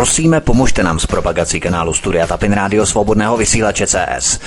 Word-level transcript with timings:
Prosíme, 0.00 0.40
pomožte 0.40 0.82
nám 0.82 0.98
s 0.98 1.06
propagací 1.06 1.60
kanálu 1.60 1.92
Studia 1.92 2.26
Tapin 2.26 2.52
Rádio 2.52 2.86
Svobodného 2.86 3.36
vysílače 3.36 3.86
CS. 3.86 4.40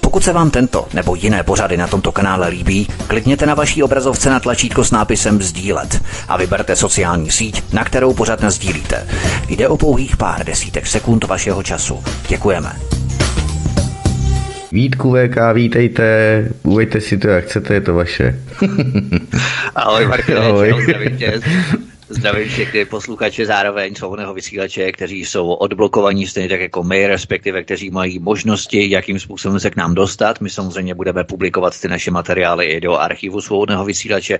Pokud 0.00 0.24
se 0.24 0.32
vám 0.32 0.50
tento 0.50 0.86
nebo 0.94 1.14
jiné 1.14 1.42
pořady 1.42 1.76
na 1.76 1.86
tomto 1.86 2.12
kanále 2.12 2.48
líbí, 2.48 2.88
klikněte 3.06 3.46
na 3.46 3.54
vaší 3.54 3.82
obrazovce 3.82 4.30
na 4.30 4.40
tlačítko 4.40 4.84
s 4.84 4.90
nápisem 4.90 5.42
Sdílet 5.42 6.02
a 6.28 6.36
vyberte 6.36 6.76
sociální 6.76 7.30
síť, 7.30 7.72
na 7.72 7.84
kterou 7.84 8.14
pořád 8.14 8.44
sdílíte. 8.44 9.06
Jde 9.48 9.68
o 9.68 9.76
pouhých 9.76 10.16
pár 10.16 10.44
desítek 10.44 10.86
sekund 10.86 11.24
vašeho 11.24 11.62
času. 11.62 12.04
Děkujeme. 12.28 12.72
Vítku 14.72 15.14
VK, 15.14 15.36
vítejte, 15.54 16.04
uvejte 16.62 17.00
si 17.00 17.18
to, 17.18 17.28
jak 17.28 17.44
chcete, 17.44 17.74
je 17.74 17.80
to 17.80 17.94
vaše. 17.94 18.38
Ahoj 19.74 20.06
Martin, 20.06 20.38
Ahoj. 20.38 20.74
Zdravím 22.12 22.48
všechny 22.48 22.84
posluchače 22.84 23.46
zároveň 23.46 23.94
svobodného 23.94 24.34
vysílače, 24.34 24.92
kteří 24.92 25.24
jsou 25.24 25.52
odblokovaní 25.52 26.26
stejně 26.26 26.48
tak 26.48 26.60
jako 26.60 26.82
my, 26.82 27.06
respektive 27.06 27.62
kteří 27.62 27.90
mají 27.90 28.18
možnosti, 28.18 28.90
jakým 28.90 29.20
způsobem 29.20 29.60
se 29.60 29.70
k 29.70 29.76
nám 29.76 29.94
dostat. 29.94 30.40
My 30.40 30.50
samozřejmě 30.50 30.94
budeme 30.94 31.24
publikovat 31.24 31.80
ty 31.80 31.88
naše 31.88 32.10
materiály 32.10 32.66
i 32.66 32.80
do 32.80 32.96
archivu 32.96 33.40
svobodného 33.40 33.84
vysílače 33.84 34.38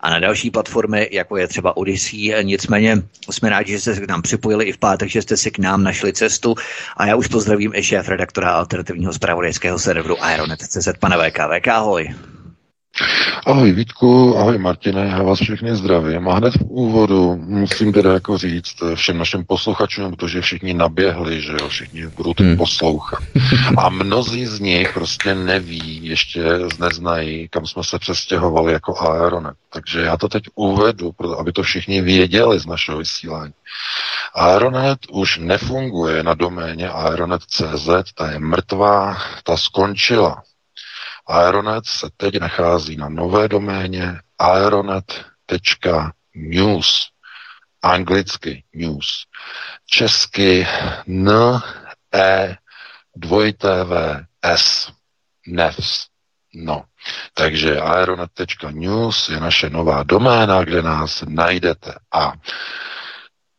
a 0.00 0.10
na 0.10 0.18
další 0.18 0.50
platformy, 0.50 1.08
jako 1.12 1.36
je 1.36 1.48
třeba 1.48 1.76
Odyssey. 1.76 2.34
Nicméně 2.42 3.02
jsme 3.30 3.50
rádi, 3.50 3.72
že 3.72 3.80
jste 3.80 3.94
se 3.94 4.00
k 4.00 4.08
nám 4.08 4.22
připojili 4.22 4.64
i 4.64 4.72
v 4.72 4.78
pátek, 4.78 5.08
že 5.08 5.22
jste 5.22 5.36
si 5.36 5.50
k 5.50 5.58
nám 5.58 5.82
našli 5.82 6.12
cestu. 6.12 6.54
A 6.96 7.06
já 7.06 7.16
už 7.16 7.26
pozdravím 7.26 7.72
i 7.74 7.82
šéf 7.82 8.08
redaktora 8.08 8.50
alternativního 8.50 9.12
zpravodajského 9.12 9.78
serveru 9.78 10.16
Ironet.cz, 10.34 10.88
pane 11.00 11.16
VK. 11.16 11.38
VK, 11.38 11.68
ahoj. 11.68 12.14
Ahoj 13.46 13.72
Vítku, 13.72 14.38
ahoj 14.38 14.58
Martine, 14.58 15.06
já 15.06 15.22
vás 15.22 15.40
všechny 15.40 15.76
zdravím. 15.76 16.28
A 16.28 16.34
hned 16.34 16.54
v 16.54 16.62
úvodu 16.62 17.36
musím 17.36 17.92
teda 17.92 18.12
jako 18.12 18.38
říct 18.38 18.76
všem 18.94 19.18
našim 19.18 19.44
posluchačům, 19.44 20.10
protože 20.10 20.40
všichni 20.40 20.74
naběhli, 20.74 21.40
že 21.40 21.52
jo, 21.52 21.68
všichni 21.68 22.06
budou 22.06 22.34
teď 22.34 22.46
hmm. 22.46 22.56
poslouchat. 22.56 23.22
A 23.76 23.88
mnozí 23.88 24.46
z 24.46 24.60
nich 24.60 24.94
prostě 24.94 25.34
neví, 25.34 26.06
ještě 26.06 26.44
neznají, 26.80 27.48
kam 27.48 27.66
jsme 27.66 27.84
se 27.84 27.98
přestěhovali 27.98 28.72
jako 28.72 29.00
Aeronet. 29.00 29.54
Takže 29.72 30.00
já 30.00 30.16
to 30.16 30.28
teď 30.28 30.42
uvedu, 30.54 31.14
aby 31.38 31.52
to 31.52 31.62
všichni 31.62 32.00
věděli 32.00 32.60
z 32.60 32.66
našeho 32.66 32.98
vysílání. 32.98 33.52
Aeronet 34.34 34.98
už 35.10 35.38
nefunguje 35.38 36.22
na 36.22 36.34
doméně 36.34 36.88
aeronet.cz, 36.88 37.88
ta 38.14 38.30
je 38.30 38.38
mrtvá, 38.38 39.16
ta 39.44 39.56
skončila. 39.56 40.42
Aeronet 41.32 41.86
se 41.86 42.08
teď 42.16 42.40
nachází 42.40 42.96
na 42.96 43.08
nové 43.08 43.48
doméně 43.48 44.20
aeronet.news. 44.38 45.48
Anglicky 47.82 48.64
news. 48.72 49.26
Česky 49.86 50.66
n 51.06 51.30
e 52.14 52.56
dvojité 53.16 53.84
v 53.84 54.24
s. 54.42 54.92
Nevs. 55.46 56.06
No, 56.54 56.84
takže 57.34 57.80
aeronet.news 57.80 59.28
je 59.28 59.40
naše 59.40 59.70
nová 59.70 60.02
doména, 60.02 60.64
kde 60.64 60.82
nás 60.82 61.24
najdete. 61.28 61.94
A 62.12 62.32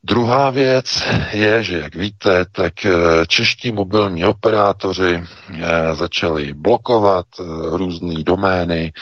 Druhá 0.05 0.49
věc 0.49 1.03
je, 1.31 1.63
že 1.63 1.79
jak 1.79 1.95
víte, 1.95 2.45
tak 2.51 2.85
eh, 2.85 2.91
čeští 3.27 3.71
mobilní 3.71 4.25
operátoři 4.25 5.23
eh, 5.23 5.95
začali 5.95 6.53
blokovat 6.53 7.25
eh, 7.39 7.43
různé 7.77 8.23
domény. 8.23 8.93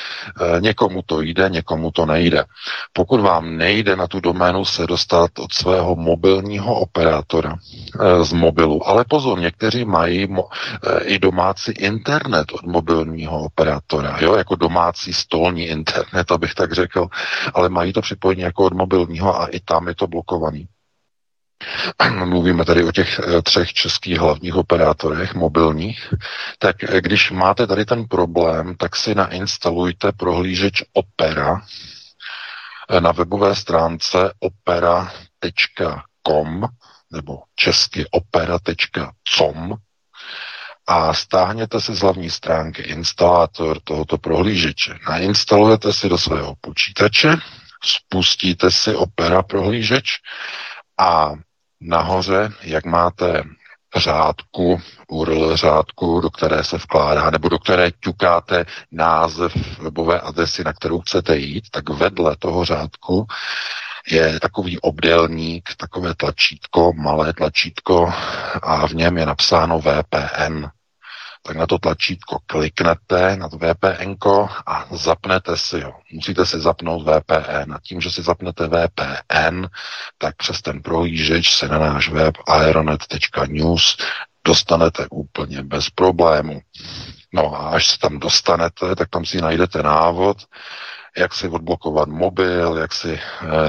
Někomu 0.59 1.01
to 1.05 1.21
jde, 1.21 1.49
někomu 1.49 1.91
to 1.91 2.05
nejde. 2.05 2.43
Pokud 2.93 3.19
vám 3.21 3.57
nejde 3.57 3.95
na 3.95 4.07
tu 4.07 4.19
doménu 4.19 4.65
se 4.65 4.87
dostat 4.87 5.39
od 5.39 5.53
svého 5.53 5.95
mobilního 5.95 6.79
operátora 6.79 7.55
z 8.21 8.33
mobilu, 8.33 8.87
ale 8.87 9.05
pozor, 9.09 9.39
někteří 9.39 9.85
mají 9.85 10.27
i 11.01 11.19
domácí 11.19 11.71
internet 11.71 12.51
od 12.51 12.63
mobilního 12.63 13.39
operátora, 13.39 14.17
jo, 14.21 14.35
jako 14.35 14.55
domácí 14.55 15.13
stolní 15.13 15.63
internet, 15.65 16.31
abych 16.31 16.53
tak 16.53 16.73
řekl, 16.73 17.07
ale 17.53 17.69
mají 17.69 17.93
to 17.93 18.01
připojení 18.01 18.41
jako 18.41 18.63
od 18.63 18.73
mobilního 18.73 19.41
a 19.41 19.45
i 19.45 19.59
tam 19.59 19.87
je 19.87 19.95
to 19.95 20.07
blokovaný. 20.07 20.67
Mluvíme 22.25 22.65
tady 22.65 22.83
o 22.83 22.91
těch 22.91 23.19
eh, 23.19 23.41
třech 23.41 23.73
českých 23.73 24.19
hlavních 24.19 24.55
operátorech 24.55 25.33
mobilních. 25.33 26.13
Tak 26.59 26.83
eh, 26.83 27.01
když 27.01 27.31
máte 27.31 27.67
tady 27.67 27.85
ten 27.85 28.07
problém, 28.07 28.75
tak 28.75 28.95
si 28.95 29.15
nainstalujte 29.15 30.11
prohlížeč 30.11 30.83
Opera 30.93 31.61
eh, 32.89 33.01
na 33.01 33.11
webové 33.11 33.55
stránce 33.55 34.33
opera.com 34.39 35.41
nebo 37.11 37.39
česky 37.55 38.05
opera.com 38.11 39.75
a 40.87 41.13
stáhněte 41.13 41.81
si 41.81 41.95
z 41.95 41.99
hlavní 41.99 42.29
stránky 42.29 42.81
instalátor 42.81 43.79
tohoto 43.83 44.17
prohlížeče. 44.17 44.95
Nainstalujete 45.09 45.93
si 45.93 46.09
do 46.09 46.17
svého 46.17 46.53
počítače, 46.61 47.37
spustíte 47.83 48.71
si 48.71 48.95
Opera 48.95 49.43
prohlížeč 49.43 50.05
a 50.99 51.31
nahoře, 51.81 52.49
jak 52.61 52.85
máte 52.85 53.43
řádku, 53.95 54.81
URL 55.07 55.57
řádku, 55.57 56.21
do 56.21 56.29
které 56.29 56.63
se 56.63 56.77
vkládá, 56.77 57.29
nebo 57.29 57.49
do 57.49 57.59
které 57.59 57.91
ťukáte 57.91 58.65
název 58.91 59.79
webové 59.79 60.19
adresy, 60.19 60.63
na 60.63 60.73
kterou 60.73 60.99
chcete 61.01 61.37
jít, 61.37 61.63
tak 61.71 61.89
vedle 61.89 62.35
toho 62.39 62.65
řádku 62.65 63.27
je 64.11 64.39
takový 64.39 64.79
obdélník, 64.79 65.69
takové 65.77 66.15
tlačítko, 66.15 66.93
malé 66.93 67.33
tlačítko 67.33 68.13
a 68.63 68.87
v 68.87 68.93
něm 68.93 69.17
je 69.17 69.25
napsáno 69.25 69.79
VPN 69.79 70.65
tak 71.41 71.57
na 71.57 71.67
to 71.67 71.77
tlačítko 71.79 72.39
kliknete, 72.45 73.35
na 73.35 73.49
to 73.49 73.57
VPN 73.57 74.15
a 74.65 74.85
zapnete 74.91 75.57
si 75.57 75.81
ho. 75.81 75.93
Musíte 76.11 76.45
si 76.45 76.59
zapnout 76.59 77.03
VPN 77.07 77.73
a 77.73 77.79
tím, 77.83 78.01
že 78.01 78.11
si 78.11 78.21
zapnete 78.21 78.67
VPN, 78.67 79.65
tak 80.17 80.35
přes 80.35 80.61
ten 80.61 80.81
prohlížeč 80.81 81.53
se 81.53 81.67
na 81.67 81.79
náš 81.79 82.09
web 82.09 82.33
aeronet.news 82.47 83.97
dostanete 84.45 85.07
úplně 85.11 85.63
bez 85.63 85.89
problému. 85.89 86.61
No 87.33 87.55
a 87.55 87.69
až 87.69 87.87
se 87.87 87.99
tam 87.99 88.19
dostanete, 88.19 88.95
tak 88.95 89.09
tam 89.09 89.25
si 89.25 89.41
najdete 89.41 89.83
návod, 89.83 90.37
jak 91.17 91.33
si 91.33 91.47
odblokovat 91.47 92.09
mobil, 92.09 92.77
jak 92.77 92.93
si 92.93 93.13
e, 93.13 93.19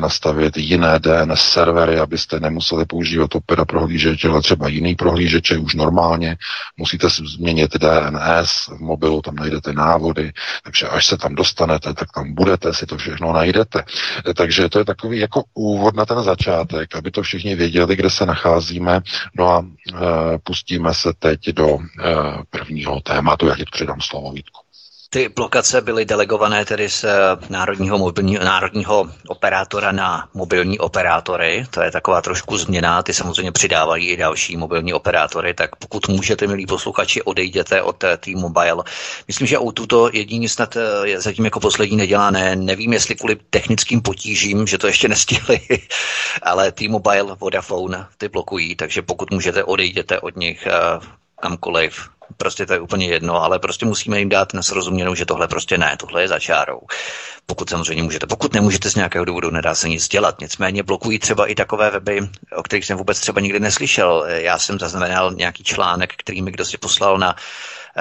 nastavit 0.00 0.56
jiné 0.56 0.98
DNS 0.98 1.41
servery, 1.41 1.98
abyste 1.98 2.41
nemuseli 2.41 2.84
používat 2.84 3.34
Opera 3.34 3.64
prohlížeče, 3.64 4.28
ale 4.28 4.42
třeba 4.42 4.69
jiný 4.69 4.94
prohlížeče 4.94 5.58
už 5.58 5.75
normálně. 5.75 6.36
Musíte 6.76 7.10
si 7.10 7.22
změnit 7.26 7.70
DNS 7.76 8.69
v 8.69 8.80
mobilu, 8.80 9.22
tam 9.22 9.34
najdete 9.34 9.72
návody, 9.72 10.32
takže 10.64 10.88
až 10.88 11.06
se 11.06 11.16
tam 11.16 11.34
dostanete, 11.34 11.94
tak 11.94 12.08
tam 12.14 12.34
budete, 12.34 12.75
si 12.75 12.86
to 12.86 12.97
všechno 12.97 13.32
najdete. 13.32 13.84
E, 14.30 14.34
takže 14.34 14.69
to 14.69 14.78
je 14.78 14.84
takový 14.84 15.19
jako 15.19 15.44
úvod 15.54 15.97
na 15.97 16.06
ten 16.06 16.22
začátek, 16.22 16.97
aby 16.97 17.10
to 17.10 17.22
všichni 17.22 17.54
věděli, 17.54 17.97
kde 17.97 18.10
se 18.10 18.26
nacházíme. 18.26 19.00
No 19.38 19.48
a 19.48 19.64
e, 19.64 20.38
pustíme 20.38 20.94
se 20.94 21.12
teď 21.19 21.48
do 21.48 21.78
e, 21.78 21.78
prvního 22.50 23.00
tématu. 23.00 23.47
Já 23.47 23.56
ti 23.56 23.64
předám 23.72 24.00
slovo, 24.00 24.32
Vítku. 24.32 24.72
Ty 25.15 25.28
blokace 25.28 25.81
byly 25.81 26.05
delegované 26.05 26.65
tedy 26.65 26.91
z 26.91 27.05
eh, 27.05 27.12
národního, 27.49 27.99
mobilního, 27.99 28.45
národního 28.45 29.11
operátora 29.28 29.93
na 29.93 30.28
mobilní 30.34 30.78
operátory. 30.78 31.67
To 31.71 31.83
je 31.83 31.91
taková 31.91 32.23
trošku 32.23 32.59
změna. 32.59 33.03
Ty 33.03 33.15
samozřejmě 33.15 33.53
přidávají 33.53 34.09
i 34.09 34.17
další 34.17 34.56
mobilní 34.56 34.93
operátory, 34.95 35.55
tak 35.55 35.77
pokud 35.77 36.09
můžete, 36.09 36.47
milí 36.47 36.67
posluchači, 36.67 37.22
odejděte 37.22 37.83
od 37.83 38.05
eh, 38.05 38.17
T-Mobile. 38.17 38.84
Myslím, 39.28 39.47
že 39.47 39.59
o 39.59 39.72
tuto 39.72 40.11
jediní 40.12 40.49
snad 40.49 40.77
eh, 40.77 40.81
je 41.09 41.21
zatím 41.21 41.45
jako 41.45 41.61
poslední 41.61 41.97
nedělané. 41.97 42.56
Nevím, 42.56 42.93
jestli 42.93 43.15
kvůli 43.15 43.37
technickým 43.51 44.03
potížím, 44.03 44.67
že 44.67 44.78
to 44.78 44.87
ještě 44.87 45.09
nestihli, 45.09 45.61
ale 46.43 46.72
T-Mobile, 46.72 47.37
Vodafone 47.41 48.06
ty 48.19 48.28
blokují, 48.28 48.77
takže 48.77 49.03
pokud 49.03 49.31
můžete, 49.31 49.65
odejděte 49.65 50.21
od 50.21 50.36
nich 50.36 50.69
kamkoliv 51.41 52.09
prostě 52.37 52.67
to 52.67 52.73
je 52.73 52.81
úplně 52.81 53.07
jedno, 53.07 53.43
ale 53.43 53.59
prostě 53.59 53.87
musíme 53.87 54.19
jim 54.19 54.29
dát 54.29 54.55
na 54.55 54.63
srozuměnou, 54.63 55.15
že 55.15 55.27
tohle 55.27 55.49
prostě 55.49 55.79
ne, 55.79 55.97
tohle 55.97 56.23
je 56.23 56.29
za 56.29 56.39
čárou. 56.39 56.81
Pokud 57.47 57.71
samozřejmě 57.71 58.03
můžete. 58.03 58.27
Pokud 58.27 58.55
nemůžete 58.55 58.91
z 58.91 58.95
nějakého 58.95 59.25
důvodu, 59.25 59.51
nedá 59.51 59.75
se 59.75 59.89
nic 59.89 60.09
dělat. 60.09 60.41
Nicméně 60.41 60.83
blokují 60.83 61.19
třeba 61.19 61.47
i 61.47 61.55
takové 61.55 61.91
weby, 61.91 62.21
o 62.57 62.63
kterých 62.63 62.84
jsem 62.87 62.99
vůbec 62.99 63.21
třeba 63.21 63.41
nikdy 63.41 63.61
neslyšel. 63.61 64.25
Já 64.29 64.59
jsem 64.59 64.79
zaznamenal 64.79 65.33
nějaký 65.33 65.65
článek, 65.65 66.15
který 66.17 66.43
mi 66.43 66.51
kdo 66.51 66.65
si 66.65 66.79
poslal 66.79 67.19
na 67.19 67.37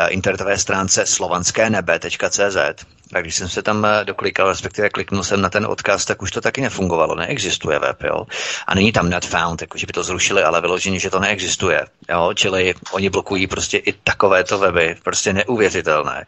internetové 0.09 0.57
stránce 0.57 1.05
slovanské-nebe.cz 1.05 2.85
a 3.13 3.21
když 3.21 3.35
jsem 3.35 3.49
se 3.49 3.61
tam 3.61 3.85
eh, 3.85 4.05
doklikal, 4.05 4.47
respektive 4.47 4.89
kliknul 4.89 5.23
jsem 5.23 5.41
na 5.41 5.49
ten 5.49 5.65
odkaz, 5.65 6.05
tak 6.05 6.21
už 6.21 6.31
to 6.31 6.41
taky 6.41 6.61
nefungovalo, 6.61 7.15
neexistuje 7.15 7.79
web, 7.79 8.03
jo. 8.03 8.25
A 8.67 8.75
není 8.75 8.91
tam 8.91 9.09
net 9.09 9.25
found, 9.25 9.61
jako 9.61 9.77
že 9.77 9.87
by 9.87 9.93
to 9.93 10.03
zrušili, 10.03 10.43
ale 10.43 10.61
vyloženě, 10.61 10.99
že 10.99 11.09
to 11.09 11.19
neexistuje, 11.19 11.85
jo. 12.09 12.31
Čili 12.35 12.73
oni 12.91 13.09
blokují 13.09 13.47
prostě 13.47 13.77
i 13.77 13.93
takovéto 13.93 14.59
weby, 14.59 14.95
prostě 15.03 15.33
neuvěřitelné. 15.33 16.25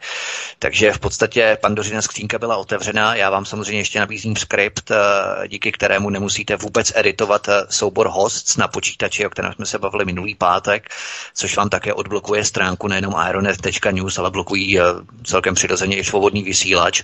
Takže 0.58 0.92
v 0.92 0.98
podstatě 0.98 1.58
pandořina 1.60 2.02
skřínka 2.02 2.38
byla 2.38 2.56
otevřená, 2.56 3.14
já 3.14 3.30
vám 3.30 3.44
samozřejmě 3.44 3.80
ještě 3.80 4.00
nabízím 4.00 4.36
skript, 4.36 4.90
eh, 4.90 5.48
díky 5.48 5.72
kterému 5.72 6.10
nemusíte 6.10 6.56
vůbec 6.56 6.92
editovat 6.94 7.48
eh, 7.48 7.66
soubor 7.70 8.08
hosts 8.08 8.56
na 8.56 8.68
počítači, 8.68 9.26
o 9.26 9.30
kterém 9.30 9.52
jsme 9.52 9.66
se 9.66 9.78
bavili 9.78 10.04
minulý 10.04 10.34
pátek, 10.34 10.88
což 11.34 11.56
vám 11.56 11.68
také 11.68 11.94
odblokuje 11.94 12.44
stránku 12.44 12.88
nejenom 12.88 13.14
aeronet.news, 13.16 14.18
ale 14.18 14.30
blokují 14.30 14.78
celkem 15.24 15.54
přirozeně 15.54 15.96
i 15.96 16.04
svobodný 16.04 16.42
vysílání 16.42 16.73
vysílač. 16.74 17.02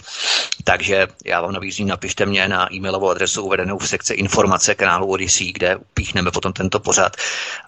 Takže 0.65 1.07
já 1.25 1.41
vám 1.41 1.53
nabízím, 1.53 1.89
napište 1.89 2.27
mě 2.27 2.49
na 2.49 2.75
e-mailovou 2.75 3.11
adresu 3.11 3.43
uvedenou 3.43 3.79
v 3.79 3.89
sekci 3.89 4.15
informace 4.15 4.75
kanálu 4.75 5.07
Odyssey, 5.07 5.53
kde 5.53 5.77
upíchneme 5.77 6.31
potom 6.31 6.53
tento 6.53 6.81
pořad. 6.81 7.17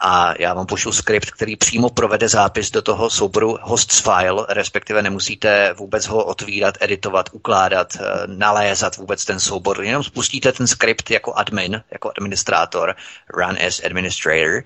A 0.00 0.34
já 0.38 0.54
vám 0.54 0.66
pošlu 0.66 0.93
skript, 0.93 1.31
který 1.31 1.56
přímo 1.56 1.90
provede 1.90 2.28
zápis 2.28 2.70
do 2.70 2.82
toho 2.82 3.10
souboru 3.10 3.58
hosts 3.62 4.00
file, 4.00 4.46
respektive 4.49 5.02
nemusíte 5.02 5.75
vůbec 5.78 6.06
ho 6.06 6.25
otvírat, 6.25 6.75
editovat, 6.81 7.28
ukládat, 7.32 7.96
eh, 7.96 8.26
nalézat 8.26 8.96
vůbec 8.96 9.25
ten 9.25 9.40
soubor, 9.40 9.82
jenom 9.82 10.05
spustíte 10.05 10.52
ten 10.52 10.66
skript 10.66 11.10
jako 11.10 11.34
admin, 11.34 11.82
jako 11.90 12.12
administrátor, 12.16 12.94
run 13.34 13.56
as 13.66 13.81
administrator 13.84 14.62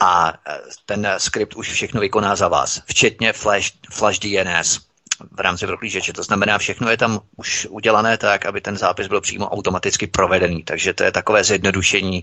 a 0.00 0.32
eh, 0.46 0.60
ten 0.86 1.08
skript 1.18 1.54
už 1.54 1.72
všechno 1.72 2.00
vykoná 2.00 2.36
za 2.36 2.48
vás, 2.48 2.82
včetně 2.86 3.32
Flash, 3.32 3.72
Flash 3.90 4.18
DNS 4.18 4.93
v 5.30 5.40
rámci 5.40 5.66
prohlížeče. 5.66 6.12
To 6.12 6.22
znamená, 6.22 6.58
všechno 6.58 6.90
je 6.90 6.96
tam 6.96 7.20
už 7.36 7.66
udělané 7.70 8.18
tak, 8.18 8.46
aby 8.46 8.60
ten 8.60 8.76
zápis 8.76 9.06
byl 9.06 9.20
přímo 9.20 9.48
automaticky 9.48 10.06
provedený. 10.06 10.62
Takže 10.62 10.94
to 10.94 11.04
je 11.04 11.12
takové 11.12 11.44
zjednodušení 11.44 12.22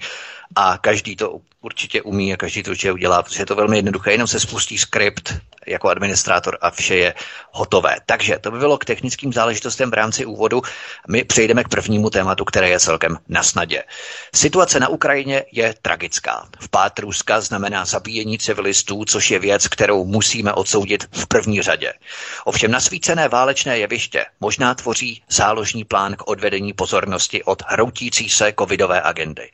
a 0.55 0.77
každý 0.77 1.15
to 1.15 1.39
určitě 1.61 2.01
umí 2.01 2.33
a 2.33 2.37
každý 2.37 2.63
to 2.63 2.71
určitě 2.71 2.91
udělá, 2.91 3.23
protože 3.23 3.41
je 3.41 3.45
to 3.45 3.55
velmi 3.55 3.77
jednoduché, 3.77 4.11
jenom 4.11 4.27
se 4.27 4.39
spustí 4.39 4.77
skript 4.77 5.33
jako 5.67 5.89
administrátor 5.89 6.57
a 6.61 6.71
vše 6.71 6.95
je 6.95 7.13
hotové. 7.51 7.95
Takže 8.05 8.39
to 8.39 8.51
by 8.51 8.59
bylo 8.59 8.77
k 8.77 8.85
technickým 8.85 9.33
záležitostem 9.33 9.91
v 9.91 9.93
rámci 9.93 10.25
úvodu. 10.25 10.61
My 11.07 11.23
přejdeme 11.23 11.63
k 11.63 11.67
prvnímu 11.67 12.09
tématu, 12.09 12.45
které 12.45 12.69
je 12.69 12.79
celkem 12.79 13.17
na 13.29 13.43
snadě. 13.43 13.83
Situace 14.35 14.79
na 14.79 14.87
Ukrajině 14.87 15.43
je 15.51 15.73
tragická. 15.81 16.47
Vpád 16.59 16.99
Ruska 16.99 17.41
znamená 17.41 17.85
zabíjení 17.85 18.37
civilistů, 18.37 19.05
což 19.05 19.31
je 19.31 19.39
věc, 19.39 19.67
kterou 19.67 20.05
musíme 20.05 20.53
odsoudit 20.53 21.07
v 21.11 21.27
první 21.27 21.61
řadě. 21.61 21.93
Ovšem 22.45 22.71
nasvícené 22.71 23.27
válečné 23.27 23.77
jeviště 23.77 24.25
možná 24.39 24.75
tvoří 24.75 25.23
záložní 25.29 25.83
plán 25.83 26.15
k 26.15 26.27
odvedení 26.27 26.73
pozornosti 26.73 27.43
od 27.43 27.63
hroutící 27.67 28.29
se 28.29 28.53
covidové 28.59 29.01
agendy. 29.01 29.49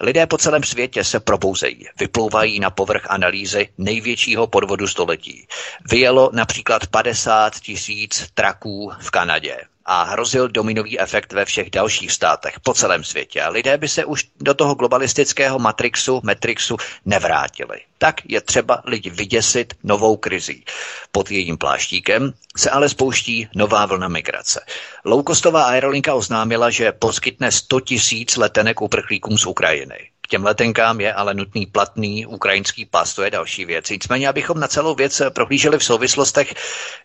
Lidé 0.00 0.26
po 0.26 0.38
celém 0.38 0.62
světě 0.62 1.04
se 1.04 1.20
probouzejí, 1.20 1.88
vyplouvají 1.98 2.60
na 2.60 2.70
povrch 2.70 3.06
analýzy 3.08 3.68
největšího 3.78 4.46
podvodu 4.46 4.86
století. 4.86 5.46
Vyjelo 5.90 6.30
například 6.32 6.86
50 6.86 7.60
tisíc 7.60 8.30
traků 8.34 8.92
v 9.00 9.10
Kanadě 9.10 9.58
a 9.86 10.02
hrozil 10.02 10.48
dominový 10.48 11.00
efekt 11.00 11.32
ve 11.32 11.44
všech 11.44 11.70
dalších 11.70 12.12
státech 12.12 12.60
po 12.60 12.74
celém 12.74 13.04
světě. 13.04 13.42
A 13.42 13.48
lidé 13.48 13.78
by 13.78 13.88
se 13.88 14.04
už 14.04 14.24
do 14.40 14.54
toho 14.54 14.74
globalistického 14.74 15.58
matrixu, 15.58 16.20
metrixu 16.24 16.76
nevrátili. 17.04 17.80
Tak 17.98 18.20
je 18.24 18.40
třeba 18.40 18.82
lidi 18.84 19.10
vyděsit 19.10 19.74
novou 19.84 20.16
krizí. 20.16 20.64
Pod 21.12 21.30
jejím 21.30 21.58
pláštíkem 21.58 22.32
se 22.56 22.70
ale 22.70 22.88
spouští 22.88 23.48
nová 23.54 23.86
vlna 23.86 24.08
migrace. 24.08 24.60
Loukostová 25.04 25.64
aerolinka 25.64 26.14
oznámila, 26.14 26.70
že 26.70 26.92
poskytne 26.92 27.52
100 27.52 27.80
tisíc 27.80 28.36
letenek 28.36 28.82
uprchlíkům 28.82 29.38
z 29.38 29.46
Ukrajiny. 29.46 30.10
Těm 30.28 30.44
letenkám 30.44 31.00
je 31.00 31.14
ale 31.14 31.34
nutný 31.34 31.66
platný 31.66 32.26
ukrajinský 32.26 32.84
pas, 32.84 33.14
to 33.14 33.22
je 33.22 33.30
další 33.30 33.64
věc. 33.64 33.90
Nicméně, 33.90 34.28
abychom 34.28 34.60
na 34.60 34.68
celou 34.68 34.94
věc 34.94 35.22
prohlíželi 35.34 35.78
v 35.78 35.84
souvislostech, 35.84 36.54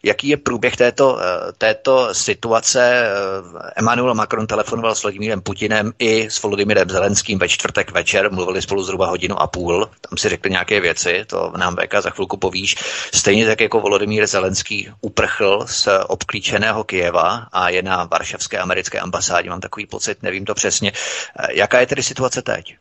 jaký 0.03 0.27
je 0.27 0.38
průběh 0.38 0.75
této, 0.75 1.19
eh, 1.19 1.51
této 1.57 2.13
situace. 2.13 2.81
Eh, 2.81 3.71
Emmanuel 3.75 4.13
Macron 4.13 4.47
telefonoval 4.47 4.95
s 4.95 5.03
Vladimírem 5.03 5.41
Putinem 5.41 5.94
i 6.00 6.29
s 6.29 6.41
Volodymyrem 6.41 6.89
Zelenským 6.89 7.39
ve 7.39 7.50
čtvrtek 7.50 7.91
večer, 7.91 8.31
mluvili 8.31 8.62
spolu 8.62 8.83
zhruba 8.83 9.07
hodinu 9.07 9.41
a 9.41 9.47
půl, 9.47 9.89
tam 10.09 10.17
si 10.17 10.29
řekli 10.29 10.51
nějaké 10.51 10.81
věci, 10.81 11.25
to 11.27 11.53
nám 11.57 11.75
Beka 11.75 12.01
za 12.01 12.09
chvilku 12.09 12.38
povíš. 12.38 12.75
Stejně 13.13 13.45
tak 13.45 13.62
jako 13.62 13.79
Volodymyr 13.79 14.27
Zelenský 14.27 14.89
uprchl 15.01 15.65
z 15.67 15.88
obklíčeného 16.07 16.83
Kijeva 16.83 17.47
a 17.51 17.69
je 17.69 17.81
na 17.81 18.03
varšavské 18.03 18.57
americké 18.57 19.00
ambasádě, 19.00 19.50
mám 19.50 19.62
takový 19.62 19.85
pocit, 19.85 20.24
nevím 20.24 20.45
to 20.45 20.53
přesně. 20.53 20.91
Eh, 21.39 21.47
jaká 21.53 21.79
je 21.79 21.88
tedy 21.88 22.03
situace 22.03 22.41
teď? 22.41 22.75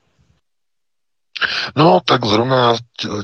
No, 1.77 2.01
tak 2.05 2.25
zrovna 2.25 2.75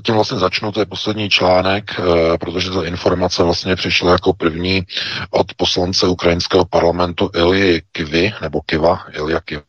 tím 0.02 0.14
vlastně 0.14 0.38
začnu, 0.38 0.72
to 0.72 0.80
je 0.80 0.86
poslední 0.86 1.30
článek, 1.30 2.00
eh, 2.00 2.38
protože 2.38 2.70
ta 2.70 2.84
informace 2.84 3.42
vlastně 3.42 3.76
přišla 3.76 4.12
jako 4.12 4.32
první 4.32 4.82
od 5.30 5.54
poslance 5.56 6.06
ukrajinského 6.06 6.64
parlamentu 6.64 7.30
Ilji 7.34 7.82
Kivy, 7.92 8.34
nebo 8.42 8.60
Kiva, 8.66 9.04
Ilja 9.12 9.40
Kiva 9.40 9.62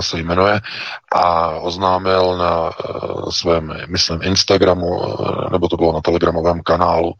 se 0.00 0.18
jmenuje, 0.18 0.60
a 1.12 1.50
oznámil 1.50 2.36
na 2.36 2.60
uh, 2.60 3.30
svém, 3.30 3.74
myslím, 3.86 4.22
Instagramu, 4.22 4.86
uh, 4.86 5.50
nebo 5.52 5.68
to 5.68 5.76
bylo 5.76 5.92
na 5.92 6.00
telegramovém 6.00 6.60
kanálu, 6.62 7.12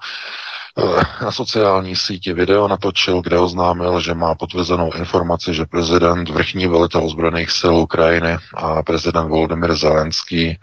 na 1.23 1.33
sociální 1.33 1.97
síti 1.97 2.33
video 2.33 2.69
natočil, 2.69 3.21
kde 3.23 3.39
oznámil, 3.39 4.01
že 4.01 4.15
má 4.15 4.35
potvrzenou 4.35 4.93
informaci, 4.93 5.55
že 5.55 5.65
prezident, 5.65 6.29
vrchní 6.29 6.67
velitel 6.67 7.09
zbrojných 7.09 7.51
sil 7.61 7.75
Ukrajiny 7.75 8.37
a 8.55 8.83
prezident 8.83 9.29
Volodymyr 9.29 9.75
Zelenský 9.75 10.59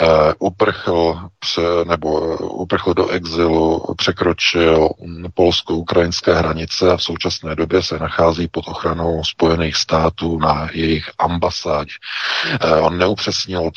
Eh, 0.00 0.34
uprchl 0.38 1.28
nebo 1.84 2.34
eh, 2.34 2.36
uprchl 2.36 2.94
do 2.94 3.08
exilu, 3.08 3.94
překročil 3.96 4.88
polsko-ukrajinské 5.34 6.34
hranice 6.34 6.92
a 6.92 6.96
v 6.96 7.02
současné 7.02 7.54
době 7.54 7.82
se 7.82 7.98
nachází 7.98 8.48
pod 8.48 8.68
ochranou 8.68 9.24
Spojených 9.24 9.76
států 9.76 10.38
na 10.38 10.68
jejich 10.72 11.10
ambasádě. 11.18 11.92
Eh, 12.60 12.80
on 12.80 12.98
neupřesnil, 12.98 13.70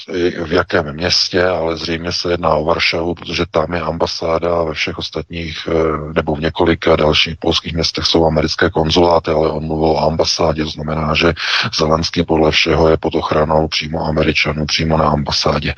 v 0.46 0.54
jakém 0.54 0.94
městě, 0.94 1.46
ale 1.46 1.78
zřejmě 1.78 2.12
se 2.12 2.32
jedná 2.32 2.50
o 2.50 2.64
Varšavu, 2.64 3.16
protože 3.16 3.46
tam 3.52 3.74
je 3.74 3.82
ambasáda 3.82 4.56
a 4.60 4.64
ve 4.64 4.74
všech 4.74 4.98
ostatních 4.98 5.68
nebo 6.16 6.36
v 6.36 6.40
několika 6.40 6.96
dalších 6.96 7.36
polských 7.40 7.74
městech 7.74 8.06
jsou 8.06 8.26
americké 8.26 8.70
konzuláty, 8.70 9.32
ale 9.32 9.50
on 9.50 9.66
mluvil 9.66 9.90
o 9.90 10.04
ambasádě, 10.04 10.64
to 10.64 10.70
znamená, 10.70 11.14
že 11.14 11.34
Zelenský 11.78 12.24
podle 12.24 12.52
všeho 12.52 12.90
je 12.90 12.98
pod 12.98 13.16
ochranou 13.16 13.68
přímo 13.68 14.06
Američanů, 14.06 14.66
přímo 14.66 14.98
na 14.98 15.06
ambasádě. 15.06 15.74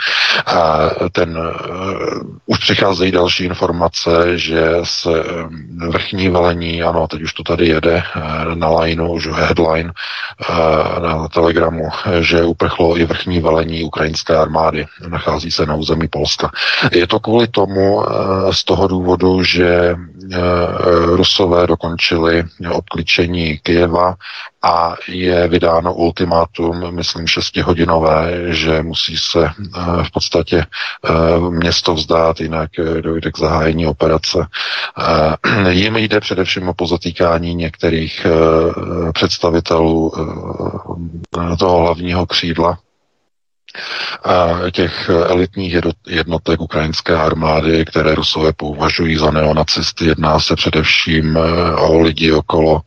A 0.45 0.89
ten, 1.11 1.37
uh, 1.37 1.45
už 2.45 2.57
přicházejí 2.59 3.11
další 3.11 3.43
informace, 3.43 4.37
že 4.37 4.71
se 4.83 5.23
um, 5.23 5.89
vrchní 5.89 6.29
velení, 6.29 6.83
ano, 6.83 7.07
teď 7.07 7.21
už 7.21 7.33
to 7.33 7.43
tady 7.43 7.67
jede 7.67 8.03
na 8.53 8.79
lineu, 8.79 9.13
už 9.13 9.27
headline 9.27 9.93
na 11.01 11.27
telegramu, 11.27 11.89
že 12.19 12.43
uprchlo 12.43 12.97
i 12.97 13.05
vrchní 13.05 13.39
velení 13.39 13.83
ukrajinské 13.83 14.37
armády. 14.37 14.85
Nachází 15.07 15.51
se 15.51 15.65
na 15.65 15.75
území 15.75 16.07
Polska. 16.07 16.51
Je 16.91 17.07
to 17.07 17.19
kvůli 17.19 17.47
tomu 17.47 18.03
z 18.51 18.63
toho 18.63 18.87
důvodu, 18.87 19.43
že 19.43 19.86
Rusové 21.15 21.67
dokončili 21.67 22.43
obklíčení 22.71 23.57
Kyjeva 23.63 24.15
a 24.63 24.95
je 25.07 25.47
vydáno 25.47 25.93
ultimátum, 25.93 26.95
myslím, 26.95 27.27
šestihodinové, 27.27 28.43
že 28.47 28.81
musí 28.81 29.17
se 29.17 29.45
eh, 29.45 30.03
v 30.03 30.11
podstatě 30.11 30.57
eh, 30.65 31.11
město 31.49 31.93
vzdát, 31.93 32.39
jinak 32.39 32.69
eh, 32.79 33.01
dojde 33.01 33.31
k 33.31 33.39
zahájení 33.39 33.87
operace. 33.87 34.47
Jim 35.69 35.97
jde 35.97 36.19
především 36.19 36.69
o 36.69 36.73
pozatýkání 36.73 37.55
některých 37.55 38.25
představitelů 39.13 40.11
toho 41.59 41.77
hlavního 41.79 42.25
křídla 42.25 42.77
těch 44.71 45.09
elitních 45.09 45.75
jednotek 46.07 46.61
ukrajinské 46.61 47.15
armády, 47.15 47.85
které 47.85 48.15
Rusové 48.15 48.53
považují 48.53 49.17
za 49.17 49.31
neonacisty. 49.31 50.05
Jedná 50.05 50.39
se 50.39 50.55
především 50.55 51.37
eh, 51.37 51.75
o 51.75 51.99
lidi 51.99 52.31
okolo 52.31 52.81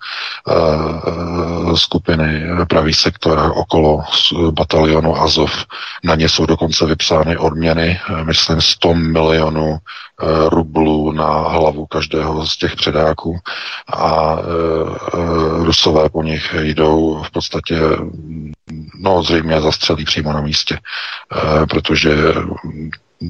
eh, 0.49 1.77
skupiny 1.77 2.43
pravý 2.69 2.95
sektor, 2.95 3.53
okolo 3.55 4.03
batalionu 4.51 5.17
Azov. 5.23 5.53
Na 6.05 6.15
ně 6.15 6.29
jsou 6.29 6.47
dokonce 6.47 6.87
vypsány 6.87 7.37
odměny, 7.37 8.01
eh, 8.21 8.25
myslím 8.25 8.61
100 8.61 8.95
milionů 8.95 9.79
rublů 10.49 11.13
na 11.13 11.27
hlavu 11.49 11.87
každého 11.87 12.47
z 12.47 12.57
těch 12.57 12.77
předáků 12.77 13.39
a 13.97 14.37
Rusové 15.59 16.09
po 16.09 16.23
nich 16.23 16.55
jdou 16.61 17.23
v 17.23 17.31
podstatě 17.31 17.79
no 18.95 19.23
zřejmě 19.23 19.61
zastřelí 19.61 20.05
přímo 20.05 20.33
na 20.33 20.41
místě, 20.41 20.79
protože 21.71 22.11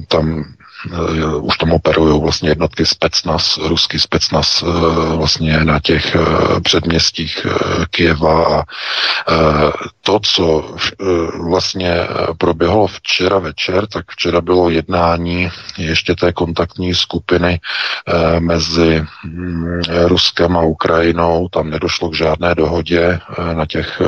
tam 0.07 0.45
už 1.41 1.57
tam 1.57 1.71
operují 1.71 2.21
vlastně 2.21 2.49
jednotky 2.49 2.85
specnas, 2.85 3.57
ruský 3.57 3.99
specnas 3.99 4.63
uh, 4.63 5.15
vlastně 5.15 5.65
na 5.65 5.79
těch 5.79 6.15
uh, 6.15 6.59
předměstích 6.59 7.47
Kijeva 7.89 8.45
a 8.59 8.63
to, 10.01 10.19
co 10.19 10.75
vlastně 11.43 12.07
proběhlo 12.37 12.87
včera 12.87 13.39
večer, 13.39 13.87
tak 13.87 14.11
včera 14.11 14.41
bylo 14.41 14.69
jednání 14.69 15.49
ještě 15.77 16.15
té 16.15 16.33
kontaktní 16.33 16.95
skupiny 16.95 17.59
mezi 18.39 19.05
um, 19.25 19.81
Ruskem 19.89 20.57
a 20.57 20.61
Ukrajinou, 20.61 21.47
tam 21.49 21.69
nedošlo 21.69 22.09
k 22.09 22.15
žádné 22.15 22.55
dohodě 22.55 23.19
na 23.53 23.65
těch 23.65 24.01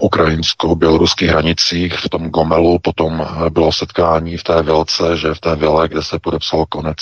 ukrajinsko-běloruských 0.00 1.30
hranicích 1.30 1.94
v 1.94 2.08
tom 2.08 2.28
Gomelu, 2.28 2.78
potom 2.78 3.26
bylo 3.50 3.72
setkání 3.72 4.36
v 4.36 4.44
té 4.44 4.62
Vilce, 4.62 5.16
že 5.16 5.34
v 5.34 5.40
té 5.40 5.56
Vile, 5.56 5.88
kde 5.88 6.02
se 6.02 6.18
podepsal 6.18 6.66
konec 6.68 6.96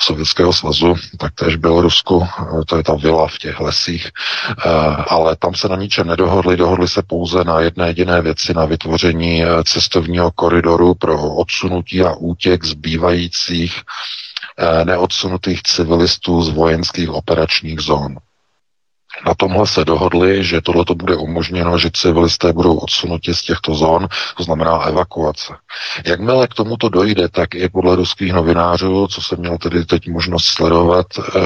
Sovětského 0.00 0.52
svazu, 0.52 0.94
tak 1.18 1.34
též 1.34 1.56
Bělorusku, 1.56 2.26
to 2.66 2.76
je 2.76 2.82
ta 2.82 2.94
vila 2.94 3.28
v 3.28 3.38
těch 3.38 3.60
lesích, 3.60 4.10
eh, 4.10 4.70
ale 5.08 5.36
tam 5.36 5.54
se 5.54 5.68
na 5.68 5.76
ničem 5.76 6.06
nedohodli, 6.06 6.56
dohodli 6.56 6.88
se 6.88 7.02
pouze 7.02 7.44
na 7.44 7.60
jedné 7.60 7.86
jediné 7.86 8.22
věci, 8.22 8.54
na 8.54 8.64
vytvoření 8.64 9.44
eh, 9.44 9.64
cestovního 9.64 10.30
koridoru 10.30 10.94
pro 10.94 11.34
odsunutí 11.34 12.02
a 12.02 12.14
útěk 12.14 12.64
zbývajících 12.64 13.80
eh, 14.58 14.84
neodsunutých 14.84 15.62
civilistů 15.62 16.42
z 16.42 16.48
vojenských 16.48 17.10
operačních 17.10 17.80
zón. 17.80 18.16
Na 19.26 19.34
tomhle 19.34 19.66
se 19.66 19.84
dohodli, 19.84 20.44
že 20.44 20.60
tohle 20.60 20.84
to 20.84 20.94
bude 20.94 21.16
umožněno, 21.16 21.78
že 21.78 21.90
civilisté 21.92 22.52
budou 22.52 22.76
odsunuti 22.76 23.34
z 23.34 23.42
těchto 23.42 23.74
zón, 23.74 24.08
to 24.36 24.42
znamená 24.42 24.82
evakuace. 24.82 25.54
Jakmile 26.06 26.46
k 26.46 26.54
tomuto 26.54 26.88
dojde, 26.88 27.28
tak 27.28 27.54
i 27.54 27.68
podle 27.68 27.96
ruských 27.96 28.32
novinářů, 28.32 29.06
co 29.06 29.22
jsem 29.22 29.38
měl 29.38 29.58
tedy 29.58 29.84
teď 29.84 30.08
možnost 30.08 30.44
sledovat, 30.44 31.06
e, 31.18 31.40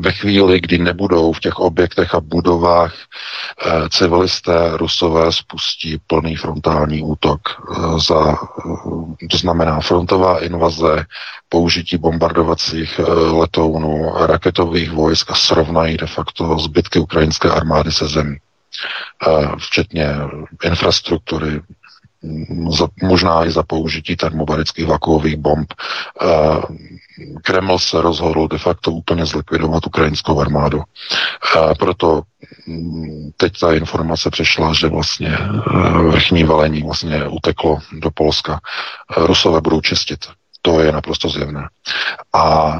ve 0.00 0.12
chvíli, 0.12 0.60
kdy 0.60 0.78
nebudou 0.78 1.32
v 1.32 1.40
těch 1.40 1.58
objektech 1.58 2.14
a 2.14 2.20
budovách 2.20 2.94
e, 2.94 3.88
civilisté 3.88 4.70
rusové 4.72 5.32
spustí 5.32 6.00
plný 6.06 6.36
frontální 6.36 7.02
útok. 7.02 7.40
E, 7.48 8.00
za, 8.06 8.36
to 9.30 9.36
znamená 9.36 9.80
frontová 9.80 10.44
invaze, 10.44 11.04
použití 11.48 11.96
bombardovacích 11.96 13.00
letounů, 13.32 14.12
raketových 14.26 14.90
vojsk 14.90 15.30
a 15.30 15.34
srovnají 15.34 15.96
de 15.96 16.06
facto 16.06 16.27
to 16.32 16.58
zbytky 16.58 16.98
ukrajinské 16.98 17.50
armády 17.50 17.92
se 17.92 18.08
zemí, 18.08 18.36
včetně 19.58 20.16
infrastruktury, 20.64 21.60
za, 22.70 22.88
možná 23.02 23.46
i 23.46 23.50
za 23.50 23.62
použití 23.62 24.16
termobarických 24.16 24.86
vakuových 24.86 25.36
bomb. 25.36 25.74
Kreml 27.42 27.78
se 27.78 28.02
rozhodl 28.02 28.48
de 28.48 28.58
facto 28.58 28.90
úplně 28.90 29.26
zlikvidovat 29.26 29.86
ukrajinskou 29.86 30.40
armádu. 30.40 30.82
Proto 31.78 32.22
teď 33.36 33.60
ta 33.60 33.72
informace 33.72 34.30
přešla, 34.30 34.72
že 34.74 34.88
vlastně 34.88 35.38
vrchní 36.10 36.44
velení 36.44 36.82
vlastně 36.82 37.28
uteklo 37.28 37.78
do 37.92 38.10
Polska. 38.10 38.60
Rusové 39.16 39.60
budou 39.60 39.80
čistit. 39.80 40.26
To 40.62 40.80
je 40.80 40.92
naprosto 40.92 41.28
zjevné. 41.28 41.68
A 42.32 42.72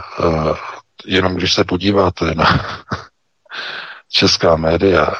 jenom 1.06 1.34
když 1.34 1.54
se 1.54 1.64
podíváte 1.64 2.34
na 2.34 2.44
česká 4.08 4.56
média, 4.56 5.14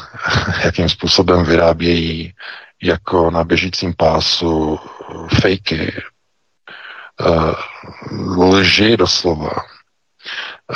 jakým 0.64 0.88
způsobem 0.88 1.44
vyrábějí 1.44 2.32
jako 2.82 3.30
na 3.30 3.44
běžícím 3.44 3.94
pásu 3.96 4.80
fejky, 5.40 6.02
eh, 7.20 7.54
lži 8.38 8.96
doslova, 8.96 9.50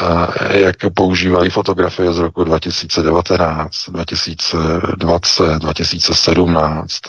eh, 0.01 0.59
jak 0.59 0.77
používají 0.95 1.51
fotografie 1.51 2.13
z 2.13 2.19
roku 2.19 2.45
2019, 2.45 3.89
2020, 3.89 5.59
2017, 5.59 7.01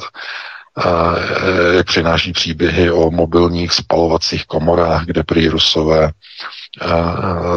jak 1.72 1.88
přináší 1.88 2.34
příběhy 2.34 2.92
o 2.92 3.12
mobilních 3.12 3.74
spalovacích 3.74 4.46
komorách, 4.46 5.06
kde 5.06 5.24
prý 5.24 5.48
Rusové 5.48 6.12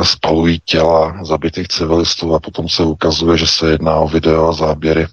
spalují 0.02 0.60
těla 0.64 1.24
zabitých 1.24 1.68
civilistů 1.68 2.34
a 2.34 2.40
potom 2.40 2.68
se 2.68 2.82
ukazuje, 2.82 3.38
že 3.38 3.46
se 3.46 3.70
jedná 3.70 3.94
o 3.94 4.08
video 4.08 4.48
a 4.48 4.52
záběry 4.52 5.02
e, 5.02 5.06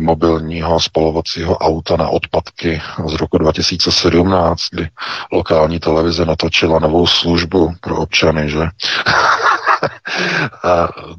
mobilního 0.00 0.80
spalovacího 0.80 1.58
auta 1.58 1.96
na 1.96 2.08
odpadky 2.08 2.82
z 3.06 3.12
roku 3.12 3.38
2017, 3.38 4.60
kdy 4.70 4.88
lokální 5.32 5.80
televize 5.80 6.24
natočila 6.24 6.78
novou 6.78 7.06
službu 7.06 7.72
pro 7.80 7.96
občany, 7.96 8.50
že? 8.50 8.60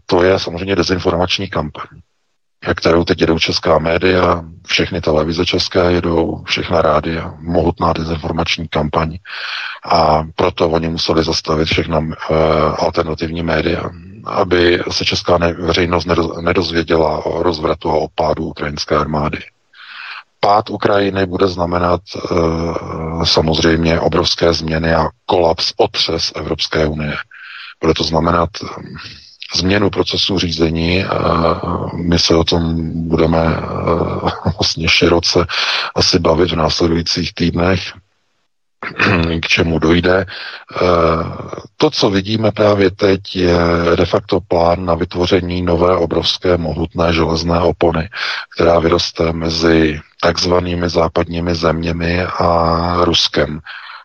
to 0.05 0.23
je 0.23 0.39
samozřejmě 0.39 0.75
dezinformační 0.75 1.47
kampaň 1.47 1.87
kterou 2.74 3.03
teď 3.03 3.22
jedou 3.22 3.39
česká 3.39 3.79
média, 3.79 4.43
všechny 4.67 5.01
televize 5.01 5.45
české 5.45 5.91
jedou, 5.91 6.43
všechna 6.45 6.81
rádia, 6.81 7.34
mohutná 7.39 7.93
dezinformační 7.93 8.67
kampaň. 8.67 9.17
A 9.91 10.24
proto 10.36 10.69
oni 10.69 10.89
museli 10.89 11.24
zastavit 11.24 11.65
všechna 11.65 12.00
uh, 12.00 12.07
alternativní 12.79 13.43
média, 13.43 13.89
aby 14.25 14.84
se 14.91 15.05
česká 15.05 15.38
ne- 15.38 15.53
veřejnost 15.53 16.07
nedozvěděla 16.41 17.25
o 17.25 17.43
rozvratu 17.43 17.89
a 17.91 17.93
opádu 17.95 18.43
ukrajinské 18.45 18.95
armády. 18.95 19.39
Pád 20.39 20.69
Ukrajiny 20.69 21.25
bude 21.25 21.48
znamenat 21.48 22.01
uh, 22.31 23.24
samozřejmě 23.24 24.00
obrovské 24.00 24.53
změny 24.53 24.93
a 24.93 25.07
kolaps, 25.25 25.74
otřes 25.77 26.31
Evropské 26.36 26.86
unie. 26.86 27.15
Bude 27.81 27.93
to 27.93 28.03
znamenat 28.03 28.50
změnu 29.55 29.89
procesu 29.89 30.39
řízení. 30.39 31.05
My 31.95 32.19
se 32.19 32.35
o 32.35 32.43
tom 32.43 32.75
budeme 33.09 33.39
vlastně 34.57 34.89
široce 34.89 35.45
asi 35.95 36.19
bavit 36.19 36.51
v 36.51 36.55
následujících 36.55 37.33
týdnech 37.33 37.93
k 39.41 39.47
čemu 39.47 39.79
dojde. 39.79 40.25
To, 41.77 41.89
co 41.89 42.09
vidíme 42.09 42.51
právě 42.51 42.91
teď, 42.91 43.35
je 43.35 43.57
de 43.95 44.05
facto 44.05 44.39
plán 44.47 44.85
na 44.85 44.95
vytvoření 44.95 45.61
nové 45.61 45.97
obrovské 45.97 46.57
mohutné 46.57 47.13
železné 47.13 47.59
opony, 47.59 48.09
která 48.55 48.79
vyroste 48.79 49.31
mezi 49.31 49.99
takzvanými 50.21 50.89
západními 50.89 51.55
zeměmi 51.55 52.23
a 52.23 52.97
Ruskem. 53.03 53.59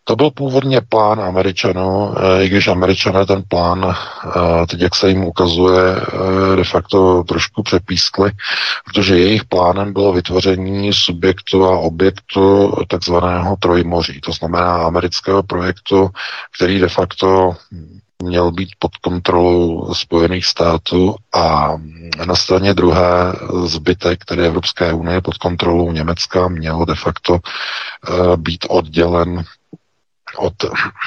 To 0.04 0.16
byl 0.16 0.30
původně 0.30 0.80
plán 0.88 1.20
Američanů, 1.20 2.14
eh, 2.18 2.44
i 2.44 2.48
když 2.48 2.68
Američané 2.68 3.26
ten 3.26 3.42
plán, 3.48 3.94
eh, 3.94 4.66
teď 4.66 4.80
jak 4.80 4.94
se 4.94 5.08
jim 5.08 5.24
ukazuje, 5.24 5.82
eh, 5.96 6.56
de 6.56 6.64
facto 6.64 7.24
trošku 7.24 7.62
přepískli, 7.62 8.30
protože 8.84 9.18
jejich 9.18 9.44
plánem 9.44 9.92
bylo 9.92 10.12
vytvoření 10.12 10.92
subjektu 10.92 11.64
a 11.66 11.78
objektu 11.78 12.74
takzvaného 12.88 13.56
trojmoří, 13.60 14.20
to 14.20 14.32
znamená 14.32 14.82
amerického 14.82 15.42
projektu, 15.42 16.10
který 16.56 16.78
de 16.78 16.88
facto 16.88 17.56
měl 18.22 18.52
být 18.52 18.68
pod 18.78 18.96
kontrolou 18.96 19.94
Spojených 19.94 20.46
států 20.46 21.14
a 21.34 21.72
na 22.24 22.34
straně 22.36 22.74
druhé 22.74 23.32
zbytek, 23.64 24.24
tedy 24.24 24.46
Evropské 24.46 24.92
unie 24.92 25.20
pod 25.20 25.36
kontrolou 25.38 25.92
Německa, 25.92 26.48
měl 26.48 26.84
de 26.84 26.94
facto 26.94 27.38
být 28.36 28.66
oddělen 28.68 29.44
od 30.36 30.54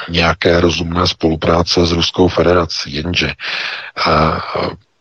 nějaké 0.09 0.61
rozumné 0.61 1.07
spolupráce 1.07 1.85
s 1.85 1.91
Ruskou 1.91 2.27
federací, 2.27 2.93
jenže 2.93 3.31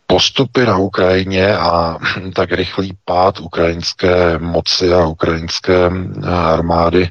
postupy 0.07 0.65
na 0.65 0.77
Ukrajině 0.77 1.57
a 1.57 1.97
tak 2.33 2.51
rychlý 2.51 2.93
pád 3.05 3.39
ukrajinské 3.39 4.37
moci 4.37 4.93
a 4.93 5.05
ukrajinské 5.05 5.91
armády 6.29 7.09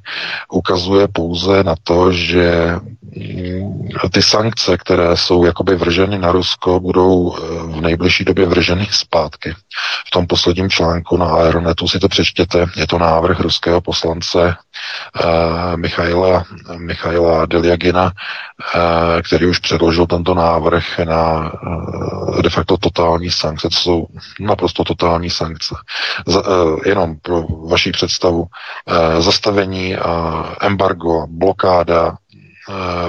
ukazuje 0.53 1.09
pouze 1.09 1.65
na 1.65 1.75
to, 1.83 2.13
že 2.13 2.77
ty 4.13 4.23
sankce, 4.23 4.77
které 4.79 5.17
jsou 5.17 5.45
jakoby 5.45 5.77
vrženy 5.77 6.19
na 6.19 6.33
Rusko, 6.33 6.81
budou 6.81 7.37
eh, 7.37 7.41
v 7.63 7.81
nejbližší 7.81 8.25
době 8.25 8.47
vrženy 8.47 8.89
zpátky. 8.91 9.55
V 10.07 10.11
tom 10.11 10.27
posledním 10.27 10.71
článku 10.71 11.17
na 11.17 11.27
Aeronetu 11.27 11.89
si 11.89 11.99
to 11.99 12.09
přečtěte. 12.09 12.67
Je 12.77 12.87
to 12.87 12.99
návrh 12.99 13.41
ruského 13.41 13.81
poslance 13.81 14.57
uh, 15.25 15.77
Michaila, 15.77 16.45
Michaila 16.77 17.47
Deliagina, 17.47 18.05
uh, 18.05 18.11
který 19.27 19.47
už 19.47 19.59
předložil 19.59 20.07
tento 20.07 20.35
návrh 20.35 20.99
na 20.99 21.53
uh, 21.63 22.43
de 22.43 22.51
facto 22.51 22.77
totální 22.77 23.31
sankce. 23.31 23.69
To 23.69 23.75
jsou 23.77 24.07
naprosto 24.41 24.85
totální 24.85 25.31
sankce. 25.31 25.75
Z, 26.27 26.37
uh, 26.37 26.81
jenom 26.87 27.17
pro 27.23 27.43
vaši 27.69 27.93
představu. 27.93 28.41
Uh, 28.43 29.21
zastavení 29.21 29.97
uh, 29.97 30.03
embargo, 30.61 31.27
blokáda 31.29 32.17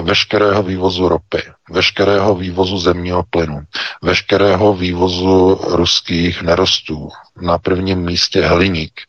veškerého 0.02 0.62
vývozu 0.62 1.08
ropy, 1.08 1.42
veškerého 1.70 2.34
vývozu 2.34 2.78
zemního 2.78 3.22
plynu, 3.30 3.60
veškerého 4.02 4.74
vývozu 4.74 5.54
ruských 5.54 6.42
nerostů, 6.42 7.08
na 7.40 7.58
prvním 7.58 7.98
místě 7.98 8.46
hliník. 8.46 9.00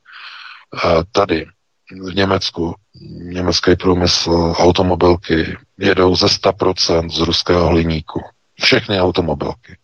Eh, 0.85 1.03
tady 1.11 1.45
v 1.91 2.15
Německu, 2.15 2.75
německý 3.21 3.75
průmysl, 3.75 4.53
automobilky 4.57 5.57
jedou 5.77 6.15
ze 6.15 6.27
100% 6.27 7.09
z 7.09 7.19
ruského 7.19 7.67
hliníku. 7.67 8.21
Všechny 8.61 9.01
automobilky. 9.01 9.77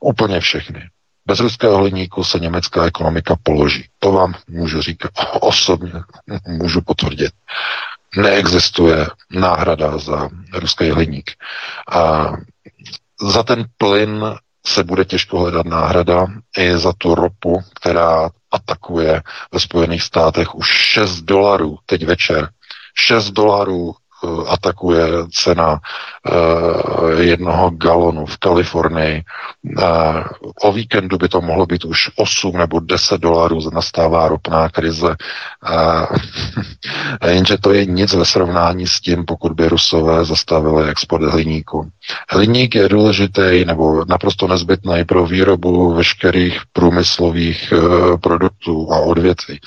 Úplně 0.00 0.40
všechny. 0.40 0.88
Bez 1.26 1.40
ruského 1.40 1.76
hliníku 1.78 2.24
se 2.24 2.38
německá 2.38 2.84
ekonomika 2.84 3.36
položí. 3.42 3.84
To 3.98 4.12
vám 4.12 4.34
můžu 4.48 4.82
říkat 4.82 5.10
osobně, 5.40 5.92
můžu 6.46 6.80
potvrdit. 6.82 7.32
Neexistuje 8.16 9.06
náhrada 9.30 9.98
za 9.98 10.28
ruský 10.52 10.90
hliník. 10.90 11.30
A 11.90 12.32
za 13.20 13.42
ten 13.42 13.64
plyn 13.76 14.24
se 14.66 14.84
bude 14.84 15.04
těžko 15.04 15.38
hledat 15.40 15.66
náhrada 15.66 16.26
i 16.58 16.78
za 16.78 16.92
tu 16.98 17.14
ropu, 17.14 17.62
která 17.74 18.30
atakuje 18.50 19.22
ve 19.52 19.60
Spojených 19.60 20.02
státech 20.02 20.54
už 20.54 20.66
6 20.68 21.20
dolarů 21.20 21.78
teď 21.86 22.04
večer. 22.06 22.48
6 22.94 23.30
dolarů 23.30 23.94
atakuje 24.46 25.06
cena 25.32 25.80
uh, 25.80 27.20
jednoho 27.20 27.70
galonu 27.70 28.26
v 28.26 28.36
Kalifornii. 28.36 29.22
Uh, 29.78 29.82
o 30.62 30.72
víkendu 30.72 31.18
by 31.18 31.28
to 31.28 31.40
mohlo 31.40 31.66
být 31.66 31.84
už 31.84 32.10
8 32.16 32.56
nebo 32.56 32.80
10 32.80 33.20
dolarů, 33.20 33.70
nastává 33.70 34.28
ropná 34.28 34.68
krize. 34.68 35.16
Jenže 37.28 37.58
to 37.58 37.72
je 37.72 37.86
nic 37.86 38.14
ve 38.14 38.24
srovnání 38.24 38.86
s 38.86 39.00
tím, 39.00 39.24
pokud 39.24 39.52
by 39.52 39.68
Rusové 39.68 40.24
zastavili 40.24 40.90
export 40.90 41.22
hliníku. 41.24 41.88
Hliník 42.30 42.74
je 42.74 42.88
důležitý 42.88 43.64
nebo 43.66 44.04
naprosto 44.04 44.48
nezbytný 44.48 45.04
pro 45.04 45.26
výrobu 45.26 45.94
veškerých 45.94 46.60
průmyslových 46.72 47.72
produktů 48.22 48.92
a 48.92 48.98
odvětví. 48.98 49.60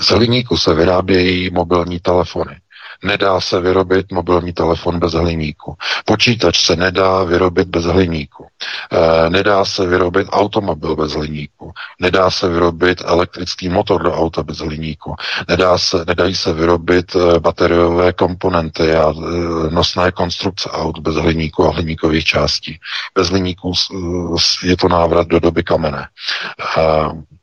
Z 0.00 0.10
hliníku 0.10 0.56
se 0.56 0.74
vyrábějí 0.74 1.50
mobilní 1.50 2.00
telefony. 2.00 2.56
Nedá 3.02 3.40
se 3.40 3.60
vyrobit 3.60 4.12
mobilní 4.12 4.52
telefon 4.52 4.98
bez 4.98 5.12
hliníku. 5.12 5.76
Počítač 6.04 6.66
se 6.66 6.76
nedá 6.76 7.24
vyrobit 7.24 7.68
bez 7.68 7.84
hliníku. 7.84 8.46
E, 8.92 9.30
nedá 9.30 9.64
se 9.64 9.86
vyrobit 9.86 10.28
automobil 10.30 10.96
bez 10.96 11.12
hliníku. 11.12 11.72
Nedá 12.00 12.30
se 12.30 12.48
vyrobit 12.48 13.02
elektrický 13.04 13.68
motor 13.68 14.02
do 14.02 14.14
auta 14.14 14.42
bez 14.42 14.58
hliníku. 14.58 15.14
Nedá 15.48 15.78
se, 15.78 16.04
nedají 16.06 16.34
se 16.34 16.52
vyrobit 16.52 17.16
e, 17.16 17.40
bateriové 17.40 18.12
komponenty 18.12 18.94
a 18.94 19.10
e, 19.10 19.14
nosné 19.70 20.12
konstrukce 20.12 20.70
aut 20.70 20.98
bez 20.98 21.14
hliníku 21.14 21.66
a 21.66 21.72
hliníkových 21.72 22.24
částí. 22.24 22.80
Bez 23.14 23.30
hliníku 23.30 23.72
je 24.64 24.76
to 24.76 24.88
návrat 24.88 25.28
do 25.28 25.40
doby 25.40 25.62
kamene. 25.62 26.08
E, 26.78 27.37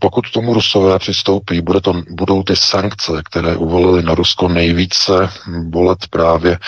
pokud 0.00 0.30
tomu 0.30 0.54
Rusové 0.54 0.98
přistoupí, 0.98 1.60
bude 1.60 1.80
to, 1.80 2.02
budou 2.10 2.42
ty 2.42 2.56
sankce, 2.56 3.12
které 3.24 3.56
uvolili 3.56 4.02
na 4.02 4.14
Rusko 4.14 4.48
nejvíce 4.48 5.30
bolet 5.62 5.98
právě 6.10 6.58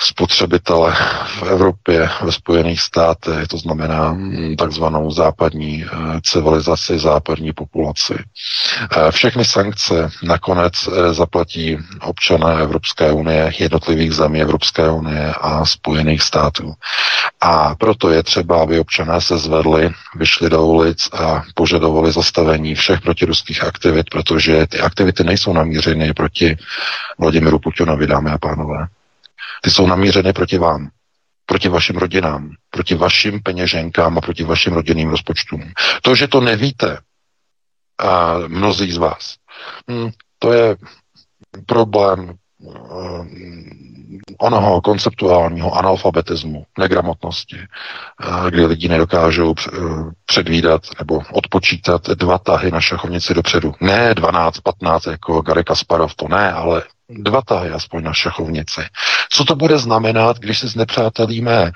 spotřebitele 0.00 0.94
v 1.26 1.42
Evropě, 1.42 2.08
ve 2.22 2.32
Spojených 2.32 2.80
státech, 2.80 3.48
to 3.48 3.58
znamená 3.58 4.12
mm, 4.12 4.56
takzvanou 4.56 5.10
západní 5.10 5.84
eh, 5.84 6.20
civilizaci, 6.22 6.98
západní 6.98 7.52
populaci. 7.52 8.14
Eh, 8.96 9.10
všechny 9.12 9.44
sankce 9.44 10.10
nakonec 10.22 10.72
eh, 10.88 11.14
zaplatí 11.14 11.78
občané 12.00 12.62
Evropské 12.62 13.12
unie, 13.12 13.52
jednotlivých 13.58 14.12
zemí 14.12 14.42
Evropské 14.42 14.90
unie 14.90 15.32
a 15.40 15.64
Spojených 15.64 16.22
států. 16.22 16.72
A 17.40 17.74
proto 17.74 18.10
je 18.10 18.22
třeba, 18.22 18.62
aby 18.62 18.78
občané 18.78 19.20
se 19.20 19.38
zvedli, 19.38 19.90
vyšli 20.16 20.50
do 20.50 20.66
ulic 20.66 21.08
a 21.12 21.42
požadovali 21.54 22.12
zastavení 22.12 22.74
všech 22.74 23.00
protiruských 23.00 23.64
aktivit, 23.64 24.06
protože 24.10 24.66
ty 24.66 24.80
aktivity 24.80 25.24
nejsou 25.24 25.52
namířeny 25.52 26.14
proti 26.14 26.56
Vladimiru 27.18 27.58
Putinovi, 27.58 28.06
dámy 28.06 28.30
a 28.30 28.38
pánové. 28.38 28.86
Ty 29.62 29.70
jsou 29.70 29.86
namířeny 29.86 30.32
proti 30.32 30.58
vám, 30.58 30.88
proti 31.46 31.68
vašim 31.68 31.96
rodinám, 31.96 32.50
proti 32.70 32.94
vašim 32.94 33.42
peněženkám 33.42 34.18
a 34.18 34.20
proti 34.20 34.44
vašim 34.44 34.72
rodinným 34.72 35.10
rozpočtům. 35.10 35.72
To, 36.02 36.14
že 36.14 36.28
to 36.28 36.40
nevíte, 36.40 36.98
a 37.98 38.38
mnozí 38.48 38.92
z 38.92 38.96
vás, 38.96 39.34
hm, 39.90 40.10
to 40.38 40.52
je 40.52 40.76
problém 41.66 42.34
onoho 44.38 44.80
konceptuálního 44.80 45.74
analfabetismu, 45.74 46.64
negramotnosti, 46.78 47.56
uh, 47.56 48.50
kdy 48.50 48.66
lidi 48.66 48.88
nedokážou 48.88 49.50
uh, 49.50 50.10
předvídat 50.26 50.82
nebo 50.98 51.20
odpočítat 51.32 52.06
dva 52.08 52.38
tahy 52.38 52.70
na 52.70 52.80
šachovnici 52.80 53.34
dopředu. 53.34 53.74
Ne 53.80 54.14
12, 54.14 54.60
15 54.60 55.06
jako 55.06 55.42
Gary 55.42 55.64
Kasparov, 55.64 56.14
to 56.14 56.28
ne, 56.28 56.52
ale 56.52 56.82
dva 57.08 57.42
tahy 57.42 57.70
aspoň 57.70 58.02
na 58.04 58.12
šachovnici. 58.12 58.80
Co 59.30 59.44
to 59.44 59.56
bude 59.56 59.78
znamenat, 59.78 60.38
když 60.38 60.58
si 60.58 60.68
znepřátelíme 60.68 61.72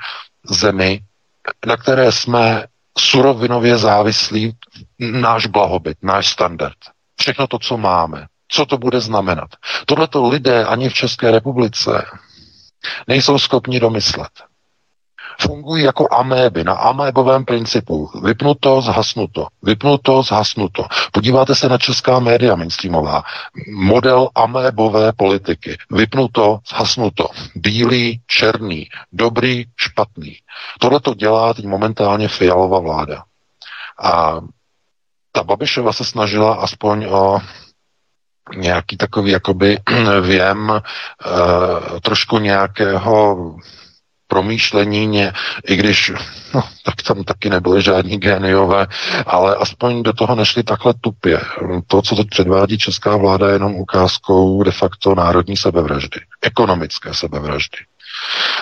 zemi, 0.51 1.01
na 1.66 1.77
které 1.77 2.12
jsme 2.12 2.66
surovinově 2.99 3.79
závislí, 3.79 4.57
náš 4.99 5.47
blahobyt, 5.47 5.99
náš 6.03 6.29
standard. 6.29 6.77
Všechno 7.21 7.47
to, 7.47 7.59
co 7.59 7.77
máme. 7.77 8.27
Co 8.53 8.67
to 8.67 8.79
bude 8.79 9.01
znamenat? 9.01 9.51
Tohle 9.87 10.09
to 10.09 10.29
lidé 10.29 10.65
ani 10.65 10.88
v 10.88 10.95
České 10.95 11.31
republice 11.31 12.05
nejsou 13.09 13.38
schopni 13.38 13.81
domyslet 13.81 14.31
fungují 15.41 15.85
jako 15.85 16.09
améby, 16.11 16.65
na 16.65 16.73
amébovém 16.73 17.45
principu. 17.45 18.11
Vypnuto, 18.23 18.81
zhasnuto. 18.81 19.47
Vypnuto, 19.62 20.23
zhasnuto. 20.23 20.87
Podíváte 21.12 21.55
se 21.55 21.69
na 21.69 21.79
česká 21.79 22.19
média 22.19 22.57
mainstreamová. 22.57 23.23
Model 23.75 24.29
amébové 24.35 25.12
politiky. 25.12 25.79
Vypnuto, 25.91 26.59
zhasnuto. 26.69 27.29
Bílý, 27.55 28.21
černý. 28.27 28.88
Dobrý, 29.12 29.65
špatný. 29.77 30.37
Tohle 30.81 31.01
to 31.01 31.15
dělá 31.15 31.55
teď 31.55 31.65
momentálně 31.67 32.29
Fialová 32.29 32.79
vláda. 32.79 33.23
A 34.03 34.41
ta 35.33 35.43
Babišova 35.43 35.93
se 35.93 36.05
snažila 36.05 36.55
aspoň 36.55 37.07
o 37.11 37.38
nějaký 38.57 38.97
takový 38.97 39.31
jakoby 39.31 39.79
věm 40.21 40.71
e, 40.71 40.81
trošku 42.01 42.38
nějakého 42.38 43.37
promýšlení, 44.33 45.07
ně, 45.07 45.33
i 45.69 45.77
když 45.77 46.12
no, 46.55 46.62
tak 46.85 46.95
tam 47.07 47.25
taky 47.25 47.51
nebyly 47.51 47.83
žádní 47.83 48.19
géniové, 48.19 48.87
ale 49.27 49.57
aspoň 49.57 50.03
do 50.03 50.12
toho 50.12 50.35
nešli 50.35 50.62
takhle 50.62 50.95
tupě. 51.01 51.41
To, 51.87 52.03
co 52.03 52.17
teď 52.17 52.27
předvádí 52.31 52.79
česká 52.79 53.17
vláda, 53.17 53.47
je 53.47 53.53
jenom 53.53 53.75
ukázkou 53.75 54.62
de 54.62 54.71
facto 54.71 55.15
národní 55.15 55.57
sebevraždy, 55.57 56.21
ekonomické 56.43 57.15
sebevraždy, 57.15 57.79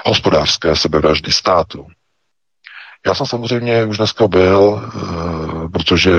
hospodářské 0.06 0.76
sebevraždy 0.76 1.32
státu. 1.32 1.86
Já 3.06 3.14
jsem 3.14 3.26
samozřejmě 3.26 3.84
už 3.84 3.96
dneska 3.96 4.28
byl, 4.28 4.82
eh, 4.82 5.68
protože 5.68 6.10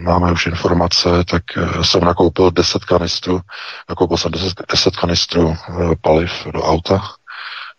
máme 0.00 0.32
už 0.32 0.46
informace, 0.46 1.08
tak 1.24 1.42
eh, 1.56 1.84
jsem 1.84 2.04
nakoupil 2.04 2.50
10 2.50 2.84
kanistrů, 2.84 3.40
nakoupil 3.88 4.16
jsem 4.16 4.32
10, 4.32 4.52
10 4.70 4.96
kanistrů 4.96 5.56
eh, 5.68 5.72
paliv 6.02 6.46
do 6.52 6.62
auta, 6.62 7.02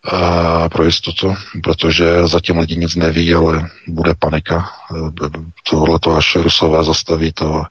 a 0.04 0.70
pro 0.70 0.84
jistotu, 0.84 1.36
protože 1.64 2.28
zatím 2.28 2.58
lidi 2.60 2.76
nic 2.76 2.96
neví, 2.96 3.34
ale 3.34 3.70
bude 3.88 4.14
panika. 4.20 4.70
Tohle 5.70 6.00
to 6.00 6.16
až 6.16 6.36
Rusové 6.36 6.84
zastaví, 6.84 7.34
to 7.34 7.64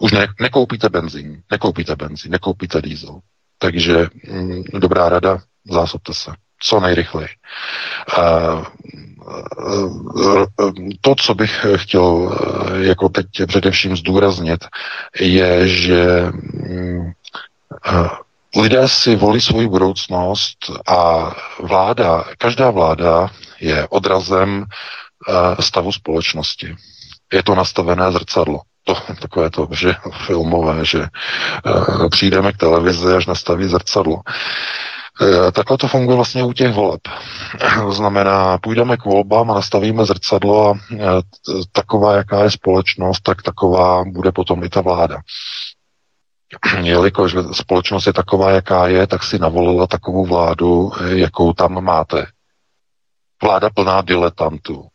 už 0.00 0.12
ne, 0.12 0.26
nekoupíte 0.40 0.88
benzín, 0.88 1.42
nekoupíte 1.50 1.96
benzín, 1.96 2.32
nekoupíte 2.32 2.82
diesel. 2.82 3.20
Takže 3.58 4.08
mm, 4.30 4.62
dobrá 4.72 5.08
rada, 5.08 5.38
zásobte 5.70 6.14
se 6.14 6.30
co 6.64 6.80
nejrychleji. 6.80 7.28
To, 11.00 11.14
co 11.14 11.34
bych 11.34 11.66
chtěl 11.76 12.38
jako 12.76 13.08
teď 13.08 13.26
především 13.46 13.96
zdůraznit, 13.96 14.64
je, 15.20 15.68
že 15.68 16.26
mm, 16.32 17.12
lidé 18.56 18.88
si 18.88 19.16
volí 19.16 19.40
svoji 19.40 19.68
budoucnost 19.68 20.58
a 20.86 21.30
vláda, 21.60 22.24
každá 22.38 22.70
vláda 22.70 23.30
je 23.60 23.86
odrazem 23.88 24.64
eh, 25.28 25.62
stavu 25.62 25.92
společnosti. 25.92 26.76
Je 27.32 27.42
to 27.42 27.54
nastavené 27.54 28.12
zrcadlo. 28.12 28.60
To, 28.84 28.94
takové 29.20 29.50
to, 29.50 29.68
že 29.72 29.94
filmové, 30.26 30.84
že 30.84 31.06
přijdeme 32.10 32.52
k 32.52 32.56
televizi, 32.56 33.12
až 33.12 33.26
nastaví 33.26 33.64
zrcadlo. 33.68 34.20
Uh, 35.20 35.50
takhle 35.50 35.78
to 35.78 35.88
funguje 35.88 36.16
vlastně 36.16 36.44
u 36.44 36.52
těch 36.52 36.74
voleb. 36.74 37.00
To 37.80 37.92
znamená, 37.92 38.58
půjdeme 38.58 38.96
k 38.96 39.04
volbám 39.04 39.50
a 39.50 39.54
nastavíme 39.54 40.04
zrcadlo 40.04 40.68
a 40.68 40.70
uh, 40.70 41.20
taková, 41.72 42.16
jaká 42.16 42.44
je 42.44 42.50
společnost, 42.50 43.20
tak 43.20 43.42
taková 43.42 44.04
bude 44.04 44.32
potom 44.32 44.64
i 44.64 44.68
ta 44.68 44.80
vláda 44.80 45.16
jelikož 46.82 47.36
společnost 47.52 48.06
je 48.06 48.12
taková, 48.12 48.50
jaká 48.50 48.88
je, 48.88 49.06
tak 49.06 49.22
si 49.22 49.38
navolila 49.38 49.86
takovou 49.86 50.26
vládu, 50.26 50.92
jakou 51.06 51.52
tam 51.52 51.84
máte. 51.84 52.26
Vláda 53.42 53.70
plná 53.70 54.02
diletantů. 54.02 54.86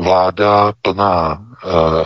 Vláda 0.00 0.72
plná 0.82 1.38
uh, 1.64 2.04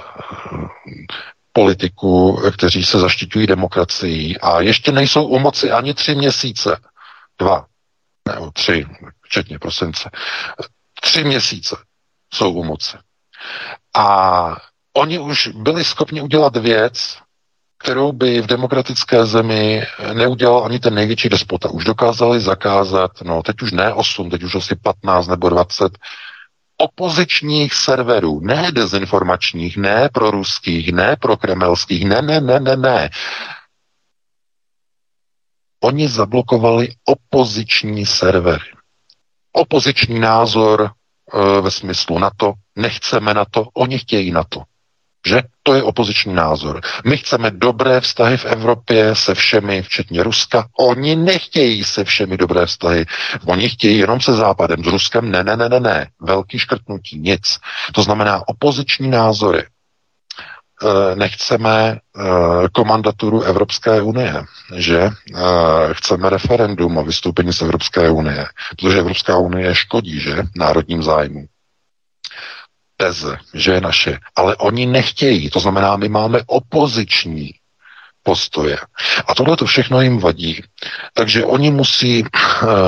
politiků, 1.52 2.40
kteří 2.52 2.84
se 2.84 2.98
zaštiťují 2.98 3.46
demokracií 3.46 4.38
a 4.38 4.60
ještě 4.60 4.92
nejsou 4.92 5.26
u 5.26 5.38
moci 5.38 5.70
ani 5.70 5.94
tři 5.94 6.14
měsíce. 6.14 6.76
Dva, 7.38 7.66
nebo 8.28 8.50
tři, 8.50 8.86
včetně 9.22 9.58
prosince. 9.58 10.10
Tři 11.00 11.24
měsíce 11.24 11.76
jsou 12.34 12.52
u 12.52 12.64
moci. 12.64 12.96
A 13.96 14.56
oni 14.92 15.18
už 15.18 15.48
byli 15.48 15.84
schopni 15.84 16.22
udělat 16.22 16.56
věc, 16.56 17.18
kterou 17.78 18.12
by 18.12 18.40
v 18.40 18.46
demokratické 18.46 19.26
zemi 19.26 19.86
neudělal 20.12 20.64
ani 20.64 20.78
ten 20.78 20.94
největší 20.94 21.28
despota. 21.28 21.70
Už 21.70 21.84
dokázali 21.84 22.40
zakázat, 22.40 23.10
no 23.22 23.42
teď 23.42 23.62
už 23.62 23.72
ne 23.72 23.94
8, 23.94 24.30
teď 24.30 24.42
už 24.42 24.54
asi 24.54 24.76
15 24.76 25.26
nebo 25.26 25.48
20 25.48 25.98
opozičních 26.78 27.74
serverů, 27.74 28.40
ne 28.40 28.72
dezinformačních, 28.72 29.76
ne 29.76 30.08
pro 30.12 30.30
ruských, 30.30 30.92
ne 30.92 31.16
pro 31.20 31.36
kremelských, 31.36 32.04
ne, 32.04 32.22
ne, 32.22 32.40
ne, 32.40 32.60
ne, 32.60 32.76
ne. 32.76 33.10
Oni 35.80 36.08
zablokovali 36.08 36.88
opoziční 37.04 38.06
servery. 38.06 38.64
Opoziční 39.52 40.18
názor 40.20 40.90
e, 40.90 41.60
ve 41.60 41.70
smyslu 41.70 42.18
na 42.18 42.30
to, 42.36 42.52
nechceme 42.76 43.34
na 43.34 43.44
to, 43.44 43.66
oni 43.74 43.98
chtějí 43.98 44.30
na 44.30 44.44
to. 44.48 44.62
Že? 45.26 45.42
To 45.62 45.74
je 45.74 45.82
opoziční 45.82 46.34
názor. 46.34 46.80
My 47.04 47.16
chceme 47.16 47.50
dobré 47.50 48.00
vztahy 48.00 48.36
v 48.36 48.44
Evropě 48.44 49.14
se 49.14 49.34
všemi, 49.34 49.82
včetně 49.82 50.22
Ruska. 50.22 50.68
Oni 50.78 51.16
nechtějí 51.16 51.84
se 51.84 52.04
všemi 52.04 52.36
dobré 52.36 52.66
vztahy. 52.66 53.06
Oni 53.46 53.68
chtějí 53.68 53.98
jenom 53.98 54.20
se 54.20 54.32
Západem. 54.32 54.84
S 54.84 54.86
Ruskem 54.86 55.30
ne, 55.30 55.44
ne, 55.44 55.56
ne, 55.56 55.68
ne, 55.68 55.80
ne. 55.80 56.06
Velký 56.20 56.58
škrtnutí, 56.58 57.18
nic. 57.18 57.58
To 57.94 58.02
znamená 58.02 58.48
opoziční 58.48 59.10
názory. 59.10 59.64
Eh, 60.82 61.14
nechceme 61.16 61.98
eh, 62.18 62.68
komandaturu 62.72 63.42
Evropské 63.42 64.02
unie, 64.02 64.44
že? 64.76 65.00
Eh, 65.34 65.94
chceme 65.94 66.30
referendum 66.30 66.96
o 66.98 67.04
vystoupení 67.04 67.52
z 67.52 67.62
Evropské 67.62 68.10
unie, 68.10 68.46
protože 68.70 68.98
Evropská 68.98 69.38
unie 69.38 69.74
škodí, 69.74 70.20
že, 70.20 70.36
národním 70.56 71.02
zájmu 71.02 71.44
teze, 72.96 73.38
že 73.54 73.72
je 73.72 73.80
naše, 73.80 74.18
ale 74.36 74.56
oni 74.56 74.86
nechtějí. 74.86 75.50
To 75.50 75.60
znamená, 75.60 75.96
my 75.96 76.08
máme 76.08 76.40
opoziční 76.46 77.50
postoje. 78.28 78.76
A 79.26 79.34
tohle 79.34 79.56
to 79.56 79.64
všechno 79.64 80.00
jim 80.00 80.18
vadí. 80.18 80.62
Takže 81.14 81.44
oni 81.44 81.70
musí 81.70 82.22
uh, 82.22 82.28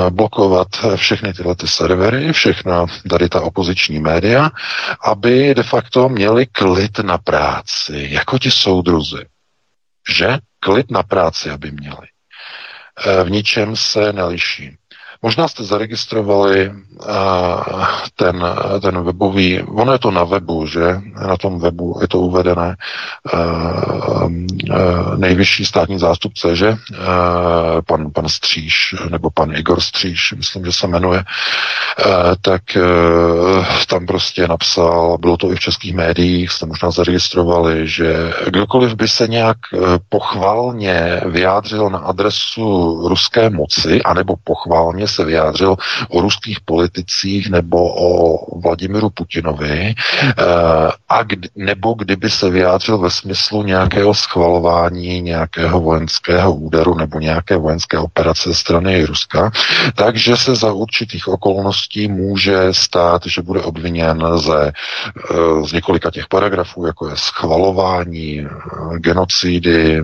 blokovat 0.09 0.67
všechny 0.95 1.33
tyhle 1.33 1.55
ty 1.55 1.67
servery, 1.67 2.33
všechna 2.33 2.85
tady 3.09 3.29
ta 3.29 3.41
opoziční 3.41 3.99
média, 3.99 4.49
aby 5.03 5.55
de 5.55 5.63
facto 5.63 6.09
měli 6.09 6.45
klid 6.45 6.99
na 6.99 7.17
práci, 7.17 8.07
jako 8.11 8.39
ti 8.39 8.51
soudruzi. 8.51 9.25
Že? 10.09 10.37
Klid 10.59 10.91
na 10.91 11.03
práci, 11.03 11.49
aby 11.49 11.71
měli. 11.71 12.05
Uh, 12.05 13.23
v 13.23 13.29
ničem 13.31 13.75
se 13.75 14.13
neliší. 14.13 14.77
Možná 15.23 15.47
jste 15.47 15.63
zaregistrovali 15.63 16.69
uh, 16.69 16.75
ten, 18.15 18.45
ten 18.81 19.03
webový, 19.03 19.61
ono 19.61 19.93
je 19.93 19.99
to 19.99 20.11
na 20.11 20.23
webu, 20.23 20.65
že? 20.65 21.01
Na 21.27 21.37
tom 21.37 21.59
webu 21.59 21.97
je 22.01 22.07
to 22.07 22.19
uvedené. 22.19 22.75
Uh, 23.33 24.23
uh, 24.23 25.17
nejvyšší 25.17 25.65
státní 25.65 25.99
zástupce, 25.99 26.55
že? 26.55 26.77
Pan, 27.87 28.11
pan 28.11 28.29
Stříž, 28.29 28.95
nebo 29.09 29.29
pan 29.31 29.55
Igor 29.55 29.79
Stříž, 29.79 30.33
myslím, 30.37 30.65
že 30.65 30.71
se 30.71 30.87
jmenuje, 30.87 31.23
tak 32.41 32.61
tam 33.87 34.05
prostě 34.05 34.47
napsal, 34.47 35.17
bylo 35.17 35.37
to 35.37 35.51
i 35.51 35.55
v 35.55 35.59
českých 35.59 35.93
médiích, 35.95 36.51
jste 36.51 36.65
možná 36.65 36.91
zaregistrovali, 36.91 37.87
že 37.87 38.33
kdokoliv 38.47 38.95
by 38.95 39.07
se 39.07 39.27
nějak 39.27 39.57
pochvalně 40.09 41.21
vyjádřil 41.25 41.89
na 41.89 41.99
adresu 41.99 42.99
ruské 43.07 43.49
moci, 43.49 44.01
anebo 44.01 44.35
pochvalně 44.43 45.07
se 45.11 45.25
vyjádřil 45.25 45.75
o 46.09 46.21
ruských 46.21 46.59
politicích 46.65 47.49
nebo 47.49 47.77
o 47.95 48.59
Vladimiru 48.59 49.09
Putinovi, 49.09 49.95
eh, 49.95 50.43
a 51.09 51.23
kdy, 51.23 51.49
nebo 51.55 51.93
kdyby 51.93 52.29
se 52.29 52.49
vyjádřil 52.49 52.97
ve 52.97 53.09
smyslu 53.11 53.63
nějakého 53.63 54.13
schvalování 54.13 55.21
nějakého 55.21 55.81
vojenského 55.81 56.53
úderu 56.53 56.95
nebo 56.95 57.19
nějaké 57.19 57.57
vojenské 57.57 57.97
operace 57.97 58.49
ze 58.49 58.55
strany 58.55 59.05
Ruska, 59.05 59.51
takže 59.95 60.37
se 60.37 60.55
za 60.55 60.73
určitých 60.73 61.27
okolností 61.27 62.07
může 62.07 62.57
stát, 62.71 63.21
že 63.25 63.41
bude 63.41 63.61
obviněn 63.61 64.23
ze, 64.35 64.67
eh, 64.67 65.67
z 65.67 65.71
několika 65.73 66.11
těch 66.11 66.27
paragrafů, 66.27 66.85
jako 66.85 67.09
je 67.09 67.15
schvalování, 67.17 68.39
eh, 68.39 68.99
genocidy, 68.99 70.03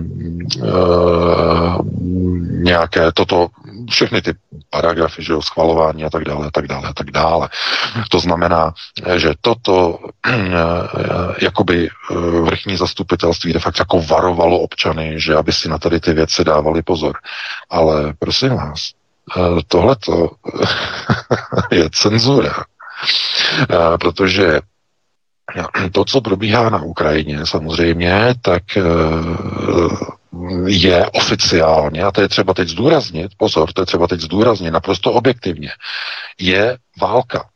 nějaké 2.62 3.12
toto, 3.12 3.48
všechny 3.90 4.22
ty 4.22 4.32
paragrafy, 4.70 5.24
že 5.24 5.32
jo, 5.32 5.42
schvalování 5.42 6.04
a 6.04 6.10
tak 6.10 6.24
dále, 6.24 6.46
a 6.46 6.50
tak 6.50 6.66
dále, 6.66 6.88
a 6.88 6.92
tak 6.92 7.10
dále. 7.10 7.48
To 8.10 8.20
znamená, 8.20 8.72
že 9.16 9.34
toto 9.40 9.98
jakoby 11.40 11.88
eh, 11.88 12.14
vrchní 12.40 12.76
zastupitelství 12.76 13.52
de 13.52 13.60
facto 13.60 13.82
jako 13.82 14.02
varovalo 14.02 14.58
občany, 14.58 15.20
že 15.20 15.36
aby 15.36 15.52
si 15.52 15.68
na 15.68 15.78
tady 15.78 16.00
ty 16.00 16.12
věci 16.12 16.44
dávali 16.44 16.82
pozor. 16.82 17.16
Ale 17.70 18.14
prosím 18.18 18.56
vás, 18.56 18.90
eh, 19.36 19.40
tohleto 19.68 20.30
je 21.70 21.90
cenzura. 21.90 22.64
Eh, 23.70 23.98
protože 24.00 24.60
to, 25.92 26.04
co 26.04 26.20
probíhá 26.20 26.70
na 26.70 26.82
Ukrajině, 26.82 27.46
samozřejmě, 27.46 28.34
tak 28.42 28.62
je 30.66 31.06
oficiálně, 31.06 32.04
a 32.04 32.10
to 32.10 32.20
je 32.20 32.28
třeba 32.28 32.54
teď 32.54 32.68
zdůraznit, 32.68 33.32
pozor, 33.36 33.72
to 33.72 33.82
je 33.82 33.86
třeba 33.86 34.06
teď 34.06 34.20
zdůraznit 34.20 34.70
naprosto 34.70 35.12
objektivně, 35.12 35.70
je 36.40 36.78
válka. 37.00 37.48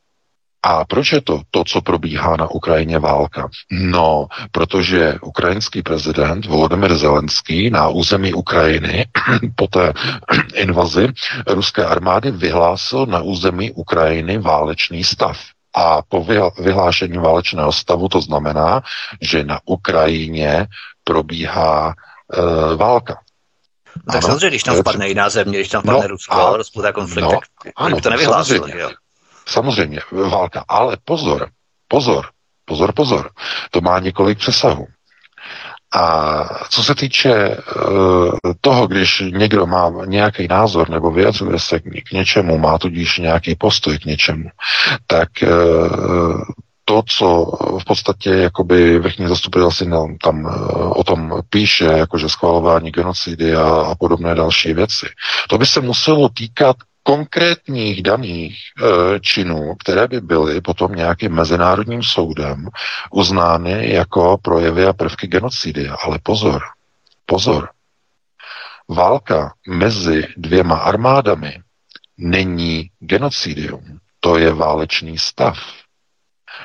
A 0.64 0.84
proč 0.84 1.12
je 1.12 1.20
to 1.20 1.40
to, 1.50 1.64
co 1.64 1.80
probíhá 1.80 2.36
na 2.36 2.50
Ukrajině 2.50 2.98
válka? 2.98 3.48
No, 3.70 4.26
protože 4.52 5.18
ukrajinský 5.22 5.82
prezident 5.82 6.46
Volodymyr 6.46 6.94
Zelenský 6.94 7.70
na 7.70 7.88
území 7.88 8.34
Ukrajiny 8.34 9.06
po 9.56 9.66
té 9.66 9.92
invazi 10.54 11.08
ruské 11.46 11.84
armády 11.84 12.30
vyhlásil 12.30 13.06
na 13.06 13.20
území 13.20 13.72
Ukrajiny 13.72 14.38
válečný 14.38 15.04
stav. 15.04 15.38
A 15.74 16.02
po 16.08 16.26
vyhlášení 16.58 17.18
válečného 17.18 17.72
stavu 17.72 18.08
to 18.08 18.20
znamená, 18.20 18.82
že 19.20 19.44
na 19.44 19.58
Ukrajině 19.64 20.66
probíhá 21.04 21.94
uh, 22.38 22.76
válka. 22.76 23.14
Tak 24.06 24.14
ano, 24.14 24.22
samozřejmě, 24.22 24.48
když 24.48 24.62
tam 24.62 24.76
vpadne 24.76 25.08
jiná 25.08 25.28
země, 25.28 25.58
když 25.58 25.68
tam 25.68 25.82
vpadne 25.82 26.02
no, 26.02 26.08
Rusko, 26.08 26.34
a, 26.34 26.56
rozputá 26.56 26.92
konflikt, 26.92 27.24
no, 27.24 27.30
tak 27.30 27.72
ano, 27.76 28.00
to 28.00 28.10
nevyhlásil. 28.10 28.58
Samozřejmě, 28.58 28.84
samozřejmě, 29.46 30.00
válka. 30.12 30.64
Ale 30.68 30.96
pozor, 31.04 31.48
pozor, 31.88 32.26
pozor, 32.64 32.92
pozor. 32.92 33.30
To 33.70 33.80
má 33.80 33.98
několik 33.98 34.38
přesahů. 34.38 34.86
A 35.94 36.68
co 36.68 36.82
se 36.82 36.94
týče 36.94 37.56
uh, 37.56 38.32
toho, 38.60 38.86
když 38.86 39.22
někdo 39.32 39.66
má 39.66 39.92
nějaký 40.04 40.48
názor 40.48 40.90
nebo 40.90 41.10
vyjadřuje 41.10 41.58
se 41.58 41.80
k, 41.80 41.82
k 41.82 42.12
něčemu, 42.12 42.58
má 42.58 42.78
tudíž 42.78 43.18
nějaký 43.18 43.54
postoj 43.54 43.98
k 43.98 44.04
něčemu, 44.04 44.48
tak 45.06 45.28
uh, 45.42 46.42
to, 46.84 47.02
co 47.08 47.44
v 47.80 47.84
podstatě 47.84 48.30
jakoby 48.30 48.98
vrchní 48.98 49.28
zastupitelství 49.28 49.90
tam 50.22 50.46
eh, 50.46 50.72
o 50.74 51.04
tom 51.04 51.40
píše, 51.50 51.84
jakože 51.84 52.28
schvalování 52.28 52.90
genocidy 52.90 53.54
a, 53.54 53.64
a 53.64 53.94
podobné 53.94 54.34
další 54.34 54.74
věci, 54.74 55.06
to 55.48 55.58
by 55.58 55.66
se 55.66 55.80
muselo 55.80 56.28
týkat 56.28 56.76
konkrétních 57.02 58.02
daných 58.02 58.58
e, 58.82 59.20
činů, 59.20 59.74
které 59.74 60.08
by 60.08 60.20
byly 60.20 60.60
potom 60.60 60.92
nějakým 60.92 61.32
mezinárodním 61.32 62.02
soudem 62.02 62.68
uznány 63.10 63.94
jako 63.94 64.38
projevy 64.42 64.86
a 64.86 64.92
prvky 64.92 65.26
genocidy. 65.26 65.88
Ale 65.88 66.18
pozor, 66.22 66.62
pozor, 67.26 67.68
válka 68.88 69.54
mezi 69.68 70.26
dvěma 70.36 70.76
armádami 70.76 71.58
není 72.18 72.90
genocidium, 73.00 73.98
to 74.20 74.38
je 74.38 74.52
válečný 74.52 75.18
stav. 75.18 75.58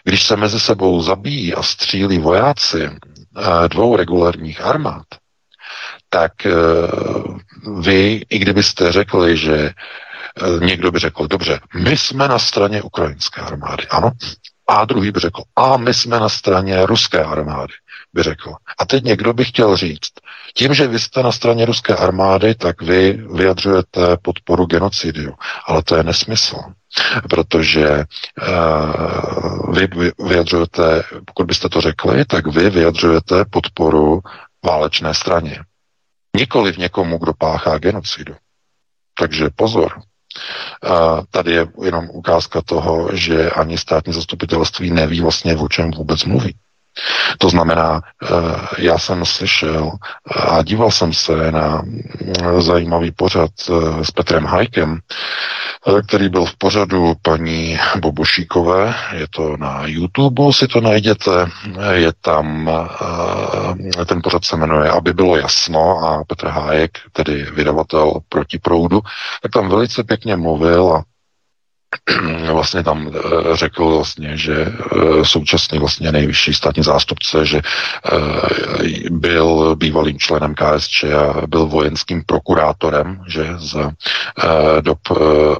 Když 0.07 0.23
se 0.23 0.35
mezi 0.35 0.59
sebou 0.59 1.01
zabíjí 1.01 1.53
a 1.53 1.63
střílí 1.63 2.19
vojáci 2.19 2.83
eh, 2.83 3.67
dvou 3.67 3.95
regulárních 3.95 4.61
armád, 4.61 5.05
tak 6.09 6.45
eh, 6.45 6.51
vy, 7.81 8.21
i 8.29 8.39
kdybyste 8.39 8.91
řekli, 8.91 9.37
že 9.37 9.55
eh, 9.57 10.65
někdo 10.65 10.91
by 10.91 10.99
řekl, 10.99 11.27
dobře, 11.27 11.59
my 11.75 11.97
jsme 11.97 12.27
na 12.27 12.39
straně 12.39 12.81
ukrajinské 12.81 13.41
armády, 13.41 13.87
ano, 13.87 14.11
a 14.67 14.85
druhý 14.85 15.11
by 15.11 15.19
řekl, 15.19 15.41
a 15.55 15.77
my 15.77 15.93
jsme 15.93 16.19
na 16.19 16.29
straně 16.29 16.85
ruské 16.85 17.23
armády. 17.23 17.73
By 18.13 18.23
řekl. 18.23 18.53
A 18.79 18.85
teď 18.85 19.03
někdo 19.03 19.33
by 19.33 19.45
chtěl 19.45 19.77
říct, 19.77 20.11
tím, 20.53 20.73
že 20.73 20.87
vy 20.87 20.99
jste 20.99 21.23
na 21.23 21.31
straně 21.31 21.65
ruské 21.65 21.95
armády, 21.95 22.55
tak 22.55 22.81
vy 22.81 23.13
vyjadřujete 23.33 24.17
podporu 24.21 24.65
genocidiu. 24.65 25.33
Ale 25.65 25.83
to 25.83 25.95
je 25.95 26.03
nesmysl. 26.03 26.57
Protože 27.29 27.89
uh, 27.89 29.75
vy 29.75 29.87
vyjadřujete, 30.27 31.03
pokud 31.25 31.47
byste 31.47 31.69
to 31.69 31.81
řekli, 31.81 32.25
tak 32.25 32.47
vy 32.47 32.69
vyjadřujete 32.69 33.45
podporu 33.45 34.21
válečné 34.65 35.13
straně. 35.13 35.59
Nikoli 36.37 36.71
v 36.73 36.77
někomu, 36.77 37.17
kdo 37.17 37.33
páchá 37.33 37.77
genocidu. 37.77 38.35
Takže 39.19 39.49
pozor. 39.55 39.91
Uh, 39.97 41.21
tady 41.31 41.51
je 41.51 41.67
jenom 41.83 42.09
ukázka 42.09 42.61
toho, 42.61 43.09
že 43.13 43.49
ani 43.49 43.77
státní 43.77 44.13
zastupitelství 44.13 44.91
neví 44.91 45.21
vlastně, 45.21 45.55
o 45.55 45.67
čem 45.67 45.91
vůbec 45.91 46.23
mluví. 46.23 46.55
To 47.37 47.49
znamená, 47.49 48.01
eh, 48.23 48.27
já 48.77 48.97
jsem 48.97 49.25
slyšel 49.25 49.91
a 50.35 50.63
díval 50.63 50.91
jsem 50.91 51.13
se 51.13 51.51
na 51.51 51.81
mm, 51.81 52.61
zajímavý 52.61 53.11
pořad 53.11 53.51
eh, 53.69 54.05
s 54.05 54.11
Petrem 54.11 54.45
Hajkem, 54.45 54.99
eh, 55.87 56.01
který 56.01 56.29
byl 56.29 56.45
v 56.45 56.55
pořadu 56.57 57.13
paní 57.21 57.79
Bobošíkové. 57.99 58.95
Je 59.13 59.27
to 59.29 59.57
na 59.57 59.81
YouTube, 59.85 60.53
si 60.53 60.67
to 60.67 60.81
najděte. 60.81 61.47
Je 61.91 62.11
tam, 62.21 62.69
ten 64.05 64.21
pořad 64.23 64.45
se 64.45 64.57
jmenuje 64.57 64.89
Aby 64.89 65.13
bylo 65.13 65.37
jasno 65.37 66.05
a 66.05 66.23
Petr 66.27 66.47
Hájek, 66.47 66.91
tedy 67.11 67.45
vydavatel 67.53 68.13
proti 68.29 68.59
proudu, 68.59 69.01
tak 69.41 69.51
tam 69.51 69.69
velice 69.69 70.03
pěkně 70.03 70.35
mluvil 70.35 70.95
a 70.95 71.03
vlastně 72.53 72.83
tam 72.83 73.11
eh, 73.15 73.21
řekl 73.55 73.95
vlastně, 73.95 74.37
že 74.37 74.65
eh, 74.65 75.25
současný 75.25 75.79
vlastně 75.79 76.11
nejvyšší 76.11 76.53
státní 76.53 76.83
zástupce, 76.83 77.45
že 77.45 77.57
eh, 77.57 79.09
byl 79.09 79.75
bývalým 79.75 80.19
členem 80.19 80.55
KSČ 80.55 81.03
a 81.03 81.47
byl 81.47 81.65
vojenským 81.65 82.23
prokurátorem, 82.25 83.21
že 83.27 83.47
za 83.57 83.91
dob 84.81 84.99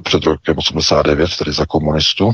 před 0.04 0.24
rokem 0.24 0.58
89, 0.58 1.36
tedy 1.36 1.52
za 1.52 1.66
komunistu 1.66 2.32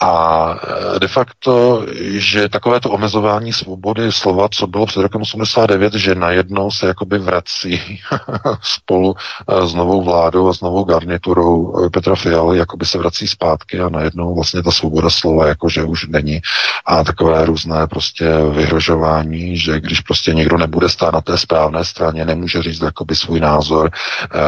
a 0.00 0.54
e, 0.96 0.98
de 0.98 1.08
facto, 1.08 1.86
že 2.10 2.48
takovéto 2.48 2.90
omezování 2.90 3.52
svobody 3.52 4.12
slova, 4.12 4.48
co 4.48 4.66
bylo 4.66 4.86
před 4.86 5.00
rokem 5.00 5.22
89, 5.22 5.94
že 5.94 6.14
najednou 6.14 6.70
se 6.70 6.86
jakoby 6.86 7.18
vrací 7.18 8.00
spolu 8.62 9.14
e, 9.48 9.66
s 9.66 9.74
novou 9.74 10.02
vládou 10.02 10.48
a 10.48 10.54
s 10.54 10.60
novou 10.60 10.84
garniturou 10.84 11.86
e, 11.86 11.90
Petra 11.90 12.14
Fialy, 12.14 12.58
jakoby 12.58 12.86
se 12.86 12.98
vrací 12.98 13.28
zpátky 13.28 13.80
a 13.80 13.88
najednou 13.88 14.34
vlastně 14.34 14.62
ta 14.62 14.70
svoboda 14.70 15.10
slova 15.10 15.46
jakože 15.46 15.82
už 15.84 16.06
není. 16.06 16.40
A 16.86 17.04
takové 17.04 17.44
různé 17.46 17.86
prostě 17.86 18.24
vyhrožování, 18.50 19.56
že 19.56 19.80
když 19.80 20.00
prostě 20.00 20.34
někdo 20.34 20.58
nebude 20.58 20.88
stát 20.88 21.14
na 21.14 21.20
té 21.20 21.38
správné 21.38 21.84
straně, 21.84 22.24
nemůže 22.24 22.62
říct 22.62 22.82
jakoby 22.82 23.16
svůj 23.16 23.40
názor, 23.40 23.90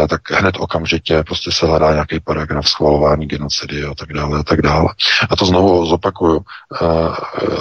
tak 0.08 0.30
hned 0.30 0.54
okamžitě 0.58 1.22
prostě 1.22 1.52
se 1.52 1.66
hledá 1.66 1.92
nějaký 1.92 2.20
paragraf 2.20 2.68
schvalování 2.68 3.26
genocidy 3.26 3.84
a 3.84 3.94
tak 3.94 4.12
dále 4.12 4.38
a 4.38 4.42
tak 4.42 4.62
dále. 4.62 4.88
A 5.30 5.35
to 5.36 5.46
znovu 5.46 5.86
zopakuju, 5.86 6.40
eh, 6.40 6.86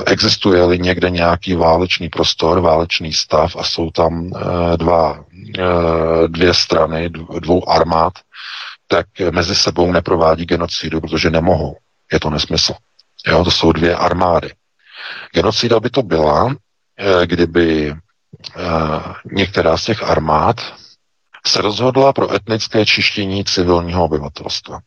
existuje-li 0.06 0.80
někde 0.80 1.10
nějaký 1.10 1.56
válečný 1.56 2.10
prostor, 2.10 2.60
válečný 2.60 3.14
stav 3.14 3.56
a 3.56 3.64
jsou 3.64 3.92
tam 3.92 4.32
eh, 4.36 4.78
dva, 4.78 5.24
eh, 5.60 6.28
dvě 6.28 6.54
strany, 6.54 7.10
dvou 7.40 7.70
armád, 7.70 8.14
tak 8.88 9.06
mezi 9.32 9.56
sebou 9.56 9.92
neprovádí 9.92 10.46
genocidu, 10.46 11.02
protože 11.02 11.30
nemohou. 11.30 11.78
Je 12.14 12.20
to 12.20 12.30
nesmysl. 12.30 12.74
Jo, 13.28 13.44
to 13.44 13.52
jsou 13.52 13.72
dvě 13.72 13.96
armády. 13.96 14.52
Genocida 15.34 15.80
by 15.80 15.90
to 15.90 16.04
byla, 16.04 16.56
kdyby 17.26 17.96
některá 19.32 19.78
z 19.78 19.86
těch 19.86 20.04
armád 20.04 20.62
se 21.48 21.62
rozhodla 21.62 22.14
pro 22.14 22.34
etnické 22.34 22.86
čištění 22.86 23.46
civilního 23.46 24.06
obyvatelstva. 24.06 24.80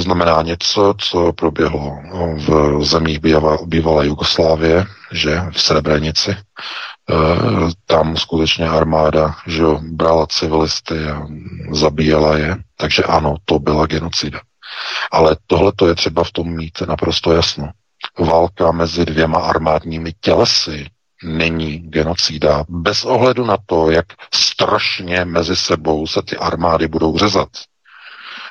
To 0.00 0.04
znamená 0.04 0.42
něco, 0.42 0.94
co 0.98 1.32
proběhlo 1.32 1.98
v 2.36 2.84
zemích 2.84 3.18
bývalé 3.66 4.06
Jugoslávie, 4.06 4.86
že 5.12 5.42
v 5.50 5.60
Srebrenici. 5.60 6.30
E, 6.30 6.36
tam 7.86 8.16
skutečně 8.16 8.68
armáda 8.68 9.34
že 9.46 9.62
brala 9.80 10.26
civilisty 10.26 11.04
a 11.04 11.26
zabíjela 11.72 12.36
je. 12.36 12.56
Takže 12.76 13.02
ano, 13.02 13.34
to 13.44 13.58
byla 13.58 13.86
genocida. 13.86 14.40
Ale 15.12 15.36
tohle 15.46 15.72
je 15.86 15.94
třeba 15.94 16.24
v 16.24 16.32
tom 16.32 16.56
mít 16.56 16.80
naprosto 16.88 17.32
jasno. 17.32 17.70
Válka 18.18 18.72
mezi 18.72 19.04
dvěma 19.04 19.38
armádními 19.38 20.12
tělesy 20.20 20.86
není 21.24 21.78
genocída 21.78 22.64
bez 22.68 23.04
ohledu 23.04 23.44
na 23.44 23.56
to, 23.66 23.90
jak 23.90 24.06
strašně 24.34 25.24
mezi 25.24 25.56
sebou 25.56 26.06
se 26.06 26.22
ty 26.22 26.36
armády 26.36 26.88
budou 26.88 27.18
řezat 27.18 27.48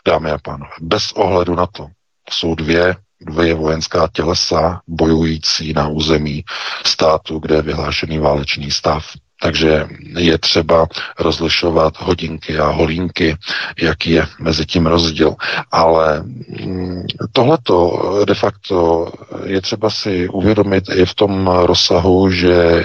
dámy 0.08 0.32
a 0.32 0.38
pánové, 0.38 0.72
bez 0.82 1.12
ohledu 1.12 1.56
na 1.56 1.66
to, 1.66 1.88
jsou 2.30 2.56
dvě, 2.56 2.96
dvě 3.22 3.54
vojenská 3.54 4.08
tělesa 4.14 4.82
bojující 4.88 5.74
na 5.74 5.88
území 5.88 6.44
státu, 6.86 7.40
kde 7.40 7.56
je 7.56 7.62
vyhlášený 7.62 8.20
válečný 8.20 8.72
stav. 8.72 9.06
Takže 9.42 9.88
je 10.18 10.38
třeba 10.38 10.88
rozlišovat 11.20 12.02
hodinky 12.02 12.60
a 12.60 12.68
holínky, 12.68 13.38
jaký 13.82 14.12
je 14.12 14.28
mezi 14.40 14.66
tím 14.66 14.86
rozdíl. 14.86 15.36
Ale 15.72 16.24
mm, 16.24 17.04
tohleto 17.32 18.00
de 18.28 18.34
facto 18.34 19.12
je 19.46 19.62
třeba 19.62 19.90
si 19.90 20.30
uvědomit 20.30 20.84
i 20.96 21.06
v 21.06 21.14
tom 21.16 21.48
rozsahu, 21.48 22.32
že 22.32 22.84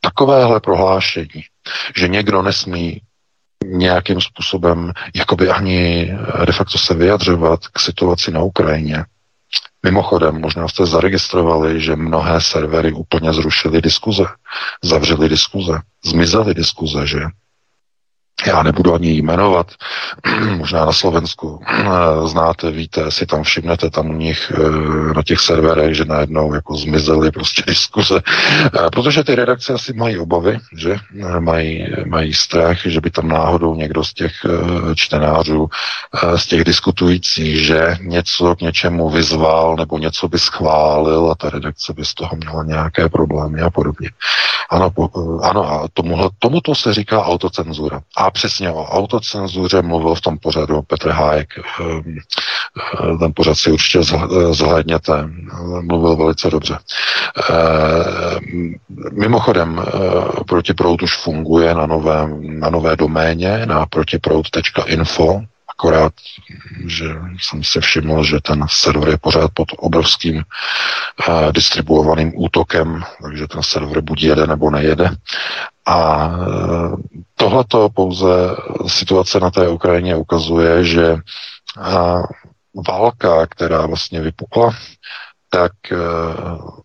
takovéhle 0.00 0.60
prohlášení, 0.60 1.44
že 1.96 2.08
někdo 2.08 2.42
nesmí 2.42 3.00
nějakým 3.64 4.20
způsobem 4.20 4.92
jakoby 5.14 5.50
ani 5.50 6.10
de 6.46 6.52
facto 6.52 6.78
se 6.78 6.94
vyjadřovat 6.94 7.60
k 7.72 7.80
situaci 7.80 8.30
na 8.30 8.42
Ukrajině. 8.42 9.04
Mimochodem, 9.82 10.40
možná 10.40 10.68
jste 10.68 10.86
zaregistrovali, 10.86 11.80
že 11.80 11.96
mnohé 11.96 12.40
servery 12.40 12.92
úplně 12.92 13.32
zrušily 13.32 13.82
diskuze, 13.82 14.24
zavřely 14.84 15.28
diskuze, 15.28 15.78
zmizely 16.04 16.54
diskuze, 16.54 17.06
že 17.06 17.20
já 18.46 18.62
nebudu 18.62 18.94
ani 18.94 19.10
jmenovat, 19.10 19.66
možná 20.56 20.84
na 20.84 20.92
Slovensku 20.92 21.60
eh, 21.68 21.84
znáte, 22.28 22.70
víte, 22.70 23.10
si 23.10 23.26
tam 23.26 23.42
všimnete 23.42 23.90
tam 23.90 24.10
u 24.10 24.12
nich 24.12 24.52
eh, 24.54 25.14
na 25.14 25.22
těch 25.22 25.40
serverech, 25.40 25.96
že 25.96 26.04
najednou 26.04 26.54
jako 26.54 26.76
zmizely 26.76 27.30
prostě 27.30 27.62
diskuze, 27.66 28.20
eh, 28.26 28.90
protože 28.92 29.24
ty 29.24 29.34
redakce 29.34 29.72
asi 29.72 29.92
mají 29.92 30.18
obavy, 30.18 30.58
že 30.76 30.96
mají, 31.38 31.86
mají 32.06 32.34
strach, 32.34 32.78
že 32.86 33.00
by 33.00 33.10
tam 33.10 33.28
náhodou 33.28 33.74
někdo 33.74 34.04
z 34.04 34.14
těch 34.14 34.32
čtenářů, 34.94 35.68
z 36.36 36.46
těch 36.46 36.64
diskutujících, 36.64 37.66
že 37.66 37.96
něco 38.00 38.56
k 38.56 38.60
něčemu 38.60 39.10
vyzval 39.10 39.76
nebo 39.76 39.98
něco 39.98 40.28
by 40.28 40.38
schválil 40.38 41.30
a 41.30 41.34
ta 41.34 41.50
redakce 41.50 41.92
by 41.92 42.04
z 42.04 42.14
toho 42.14 42.36
měla 42.36 42.64
nějaké 42.64 43.08
problémy 43.08 43.60
a 43.60 43.70
podobně. 43.70 44.10
Ano, 44.70 44.92
ano 45.42 45.70
a 45.70 45.88
tomuhle, 45.92 46.28
tomuto 46.38 46.74
se 46.74 46.94
říká 46.94 47.24
autocenzura. 47.24 48.00
A 48.16 48.25
přesně 48.30 48.70
o 48.70 48.84
autocenzuře 48.84 49.82
mluvil 49.82 50.14
v 50.14 50.20
tom 50.20 50.38
pořadu 50.38 50.82
Petr 50.82 51.10
Hájek. 51.10 51.48
Ehm, 51.80 52.18
eh, 53.14 53.18
ten 53.18 53.32
pořad 53.34 53.54
si 53.54 53.70
určitě 53.72 54.02
zhlédněte. 54.50 55.28
Mluvil 55.82 56.16
velice 56.16 56.50
dobře. 56.50 56.78
Ehm, 57.50 58.74
mimochodem, 59.12 59.82
eh, 59.82 60.44
protiprout 60.44 61.02
už 61.02 61.16
funguje 61.16 61.74
na, 61.74 61.86
novém, 61.86 62.60
na 62.60 62.70
nové 62.70 62.96
doméně, 62.96 63.66
na 63.66 63.86
protiprout.info, 63.86 65.40
akorát, 65.78 66.12
že 66.86 67.04
jsem 67.40 67.64
si 67.64 67.80
všiml, 67.80 68.24
že 68.24 68.40
ten 68.40 68.64
server 68.68 69.08
je 69.08 69.18
pořád 69.18 69.50
pod 69.54 69.68
obrovským 69.78 70.36
uh, 70.36 71.52
distribuovaným 71.52 72.32
útokem, 72.36 73.02
takže 73.22 73.46
ten 73.46 73.62
server 73.62 74.00
buď 74.00 74.22
jede 74.22 74.46
nebo 74.46 74.70
nejede. 74.70 75.10
A 75.86 76.26
uh, 76.28 77.00
tohleto 77.34 77.88
pouze 77.88 78.26
situace 78.86 79.40
na 79.40 79.50
té 79.50 79.68
Ukrajině 79.68 80.16
ukazuje, 80.16 80.84
že 80.84 81.12
uh, 81.12 82.22
válka, 82.88 83.46
která 83.46 83.86
vlastně 83.86 84.20
vypukla, 84.20 84.70
tak 85.50 85.72
uh, 85.92 86.78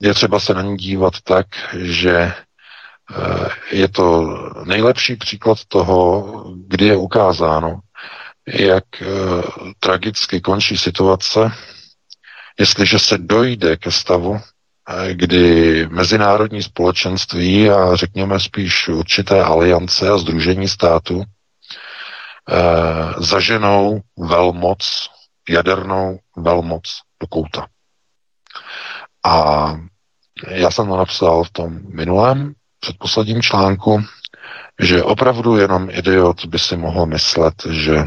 je 0.00 0.14
třeba 0.14 0.40
se 0.40 0.54
na 0.54 0.62
ní 0.62 0.76
dívat 0.76 1.12
tak, 1.24 1.46
že 1.74 2.32
je 3.70 3.88
to 3.88 4.26
nejlepší 4.64 5.16
příklad 5.16 5.58
toho, 5.68 6.24
kdy 6.66 6.86
je 6.86 6.96
ukázáno, 6.96 7.80
jak 8.46 9.02
e, 9.02 9.06
tragicky 9.80 10.40
končí 10.40 10.78
situace, 10.78 11.52
jestliže 12.58 12.98
se 12.98 13.18
dojde 13.18 13.76
ke 13.76 13.90
stavu, 13.92 14.36
e, 14.36 14.40
kdy 15.12 15.86
mezinárodní 15.90 16.62
společenství 16.62 17.70
a 17.70 17.96
řekněme 17.96 18.40
spíš 18.40 18.88
určité 18.88 19.42
aliance 19.42 20.08
a 20.08 20.18
združení 20.18 20.68
států 20.68 21.22
e, 21.22 21.24
zaženou 23.18 24.00
velmoc, 24.18 25.10
jadernou 25.48 26.18
velmoc 26.36 26.82
do 27.20 27.26
kouta. 27.26 27.66
A 29.24 29.66
já 30.48 30.70
jsem 30.70 30.88
to 30.88 30.96
napsal 30.96 31.44
v 31.44 31.50
tom 31.50 31.78
minulém, 31.94 32.54
předposledním 32.80 33.42
článku, 33.42 34.04
že 34.80 35.02
opravdu 35.02 35.56
jenom 35.56 35.90
idiot 35.90 36.44
by 36.44 36.58
si 36.58 36.76
mohl 36.76 37.06
myslet, 37.06 37.54
že 37.70 38.04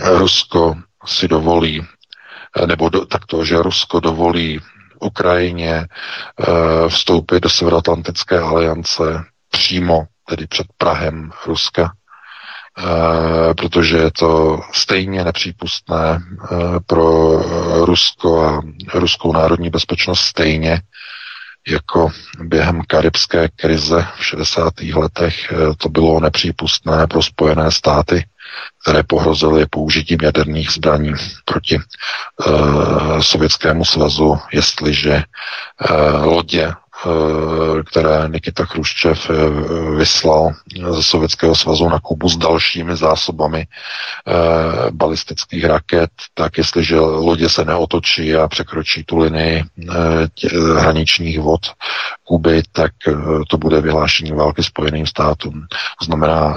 Rusko 0.00 0.74
si 1.06 1.28
dovolí, 1.28 1.86
nebo 2.66 2.88
do, 2.88 3.06
takto, 3.06 3.44
že 3.44 3.62
Rusko 3.62 4.00
dovolí 4.00 4.60
Ukrajině 5.00 5.74
e, 5.74 5.86
vstoupit 6.88 7.40
do 7.40 7.50
Severoatlantické 7.50 8.38
aliance 8.38 9.24
přímo, 9.50 10.04
tedy 10.28 10.46
před 10.46 10.66
Prahem 10.78 11.30
Ruska, 11.46 11.92
e, 12.78 13.54
protože 13.54 13.96
je 13.96 14.10
to 14.10 14.60
stejně 14.72 15.24
nepřípustné 15.24 15.98
e, 16.10 16.20
pro 16.86 17.38
Rusko 17.84 18.44
a 18.44 18.60
ruskou 18.94 19.32
národní 19.32 19.70
bezpečnost 19.70 20.20
stejně, 20.20 20.80
jako 21.68 22.08
během 22.40 22.82
karibské 22.86 23.48
krize 23.48 24.06
v 24.16 24.26
60. 24.26 24.80
letech 24.94 25.52
to 25.78 25.88
bylo 25.88 26.20
nepřípustné 26.20 27.06
pro 27.06 27.22
Spojené 27.22 27.70
státy, 27.70 28.24
které 28.82 29.02
pohrozily 29.02 29.66
použitím 29.66 30.18
jaderných 30.22 30.70
zbraní 30.70 31.12
proti 31.44 31.78
uh, 32.46 33.20
Sovětskému 33.20 33.84
svazu, 33.84 34.38
jestliže 34.52 35.22
uh, 35.90 36.24
lodě 36.24 36.72
Eh, 37.06 37.82
které 37.82 38.28
Nikita 38.28 38.64
Chruščev 38.64 39.30
vyslal 39.96 40.52
ze 40.90 41.02
Sovětského 41.02 41.54
svazu 41.54 41.88
na 41.88 41.98
Kubu 42.00 42.28
s 42.28 42.36
dalšími 42.36 42.96
zásobami 42.96 43.66
eh, 43.66 44.90
balistických 44.90 45.64
raket, 45.64 46.10
tak 46.34 46.58
jestliže 46.58 46.98
lodě 47.00 47.48
se 47.48 47.64
neotočí 47.64 48.34
a 48.34 48.48
překročí 48.48 49.04
tu 49.04 49.18
linii 49.18 49.64
hraničních 50.78 51.40
vod 51.40 51.60
Kuby, 52.24 52.62
tak 52.72 52.92
to 53.48 53.58
bude 53.58 53.80
vyhlášení 53.80 54.32
války 54.32 54.62
Spojeným 54.62 55.06
státům. 55.06 55.66
To 55.98 56.04
znamená, 56.04 56.56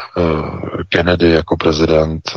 Kennedy 0.90 1.32
jako 1.32 1.58
prezident 1.58 2.32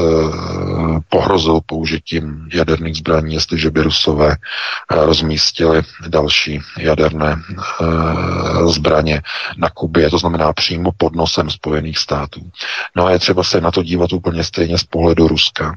pohrozil 1.08 1.60
použitím 1.66 2.48
jaderných 2.54 2.96
zbraní, 2.96 3.34
jestliže 3.34 3.70
by 3.70 3.82
Rusové 3.82 4.36
rozmístili 4.90 5.82
další 6.08 6.60
jaderné 6.78 7.36
Eh, 7.80 8.68
zbraně 8.68 9.22
na 9.56 9.70
Kubě, 9.70 10.10
to 10.10 10.18
znamená 10.18 10.52
přímo 10.52 10.90
pod 10.96 11.16
nosem 11.16 11.50
Spojených 11.50 11.73
států. 11.98 12.40
No 12.96 13.06
a 13.06 13.10
je 13.10 13.18
třeba 13.18 13.44
se 13.44 13.60
na 13.60 13.70
to 13.70 13.82
dívat 13.82 14.12
úplně 14.12 14.44
stejně 14.44 14.78
z 14.78 14.84
pohledu 14.84 15.28
Ruska. 15.28 15.76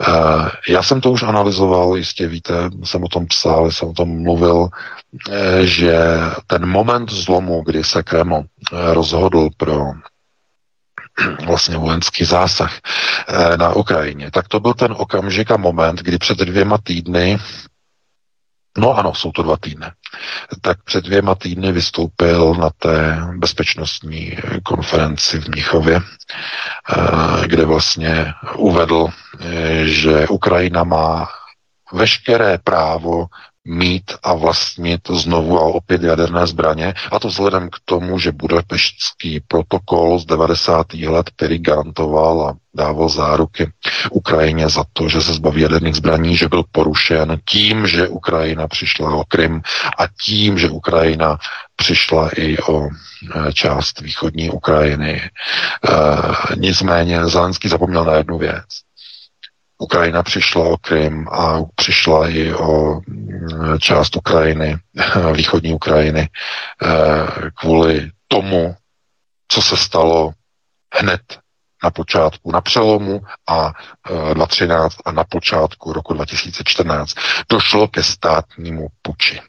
Eh, 0.00 0.50
já 0.68 0.82
jsem 0.82 1.00
to 1.00 1.10
už 1.10 1.22
analyzoval, 1.22 1.96
jistě 1.96 2.26
víte, 2.28 2.54
jsem 2.84 3.04
o 3.04 3.08
tom 3.08 3.26
psal, 3.26 3.70
jsem 3.70 3.88
o 3.88 3.92
tom 3.92 4.22
mluvil, 4.22 4.68
eh, 5.30 5.66
že 5.66 5.98
ten 6.46 6.66
moment 6.66 7.12
zlomu, 7.12 7.62
kdy 7.62 7.84
se 7.84 8.02
Kreml 8.02 8.44
rozhodl 8.72 9.48
pro 9.56 9.84
vlastně 11.46 11.76
vojenský 11.76 12.24
zásah 12.24 12.80
na 13.56 13.72
Ukrajině, 13.72 14.30
tak 14.30 14.48
to 14.48 14.60
byl 14.60 14.74
ten 14.74 14.94
okamžik 14.96 15.50
a 15.50 15.56
moment, 15.56 16.00
kdy 16.00 16.18
před 16.18 16.38
dvěma 16.38 16.78
týdny 16.84 17.38
No 18.78 18.98
ano, 18.98 19.14
jsou 19.14 19.32
to 19.32 19.42
dva 19.42 19.56
týdny. 19.56 19.86
Tak 20.60 20.82
před 20.82 21.04
dvěma 21.04 21.34
týdny 21.34 21.72
vystoupil 21.72 22.54
na 22.54 22.70
té 22.78 23.20
bezpečnostní 23.36 24.36
konferenci 24.62 25.40
v 25.40 25.48
Mnichově, 25.48 26.00
eh, 26.00 27.46
kde 27.46 27.64
vlastně 27.64 28.34
uvedl, 28.56 29.08
eh, 29.40 29.84
že 29.84 30.28
Ukrajina 30.28 30.84
má 30.84 31.28
veškeré 31.92 32.58
právo 32.58 33.26
mít 33.64 34.12
a 34.22 34.34
vlastnit 34.34 35.00
znovu 35.10 35.58
a 35.58 35.62
opět 35.62 36.02
jaderné 36.02 36.46
zbraně, 36.46 36.94
a 37.12 37.18
to 37.18 37.28
vzhledem 37.28 37.70
k 37.70 37.76
tomu, 37.84 38.18
že 38.18 38.32
budapeštský 38.32 39.40
protokol 39.48 40.18
z 40.18 40.26
90. 40.26 40.94
let, 40.94 41.30
který 41.36 41.58
garantoval 41.58 42.48
a 42.48 42.54
dával 42.74 43.08
záruky 43.08 43.72
Ukrajině 44.10 44.68
za 44.68 44.84
to, 44.92 45.08
že 45.08 45.20
se 45.22 45.32
zbaví 45.32 45.62
jaderných 45.62 45.94
zbraní, 45.94 46.36
že 46.36 46.48
byl 46.48 46.62
porušen 46.72 47.38
tím, 47.44 47.86
že 47.86 48.08
Ukrajina 48.08 48.68
přišla 48.68 49.14
o 49.14 49.24
Krym 49.24 49.62
a 49.98 50.06
tím, 50.24 50.58
že 50.58 50.70
Ukrajina 50.70 51.38
přišla 51.76 52.30
i 52.36 52.58
o 52.58 52.86
e, 52.86 53.52
část 53.52 54.00
východní 54.00 54.50
Ukrajiny. 54.50 55.20
E, 55.22 55.30
nicméně 56.56 57.26
Zelenský 57.26 57.68
zapomněl 57.68 58.04
na 58.04 58.14
jednu 58.14 58.38
věc. 58.38 58.64
Ukrajina 59.82 60.22
přišla 60.22 60.64
o 60.64 60.76
Krym 60.76 61.28
a 61.28 61.58
přišla 61.74 62.28
i 62.28 62.54
o 62.54 63.00
mm, 63.06 63.78
část 63.78 64.16
Ukrajiny, 64.16 64.76
východní 65.32 65.74
Ukrajiny, 65.74 66.28
eh, 66.82 67.50
kvůli 67.60 68.10
tomu, 68.28 68.76
co 69.48 69.62
se 69.62 69.76
stalo 69.76 70.32
hned 70.94 71.20
na 71.84 71.90
počátku, 71.90 72.52
na 72.52 72.60
přelomu 72.60 73.20
a 73.48 73.72
2013 74.34 74.94
eh, 74.94 75.02
a 75.04 75.12
na 75.12 75.24
počátku 75.24 75.92
roku 75.92 76.14
2014. 76.14 77.14
Došlo 77.50 77.88
ke 77.88 78.02
státnímu 78.02 78.88
puči. 79.02 79.40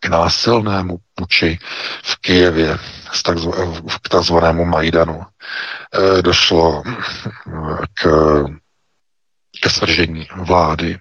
K 0.00 0.08
násilnému 0.08 0.96
puči 1.14 1.58
v 2.02 2.16
Kijevě 2.20 2.78
k 4.02 4.08
takzvanému 4.08 4.64
Majdanu. 4.64 5.22
Eh, 5.92 6.22
došlo 6.22 6.82
k 7.94 8.06
ke 9.64 10.26
vlády 10.36 10.98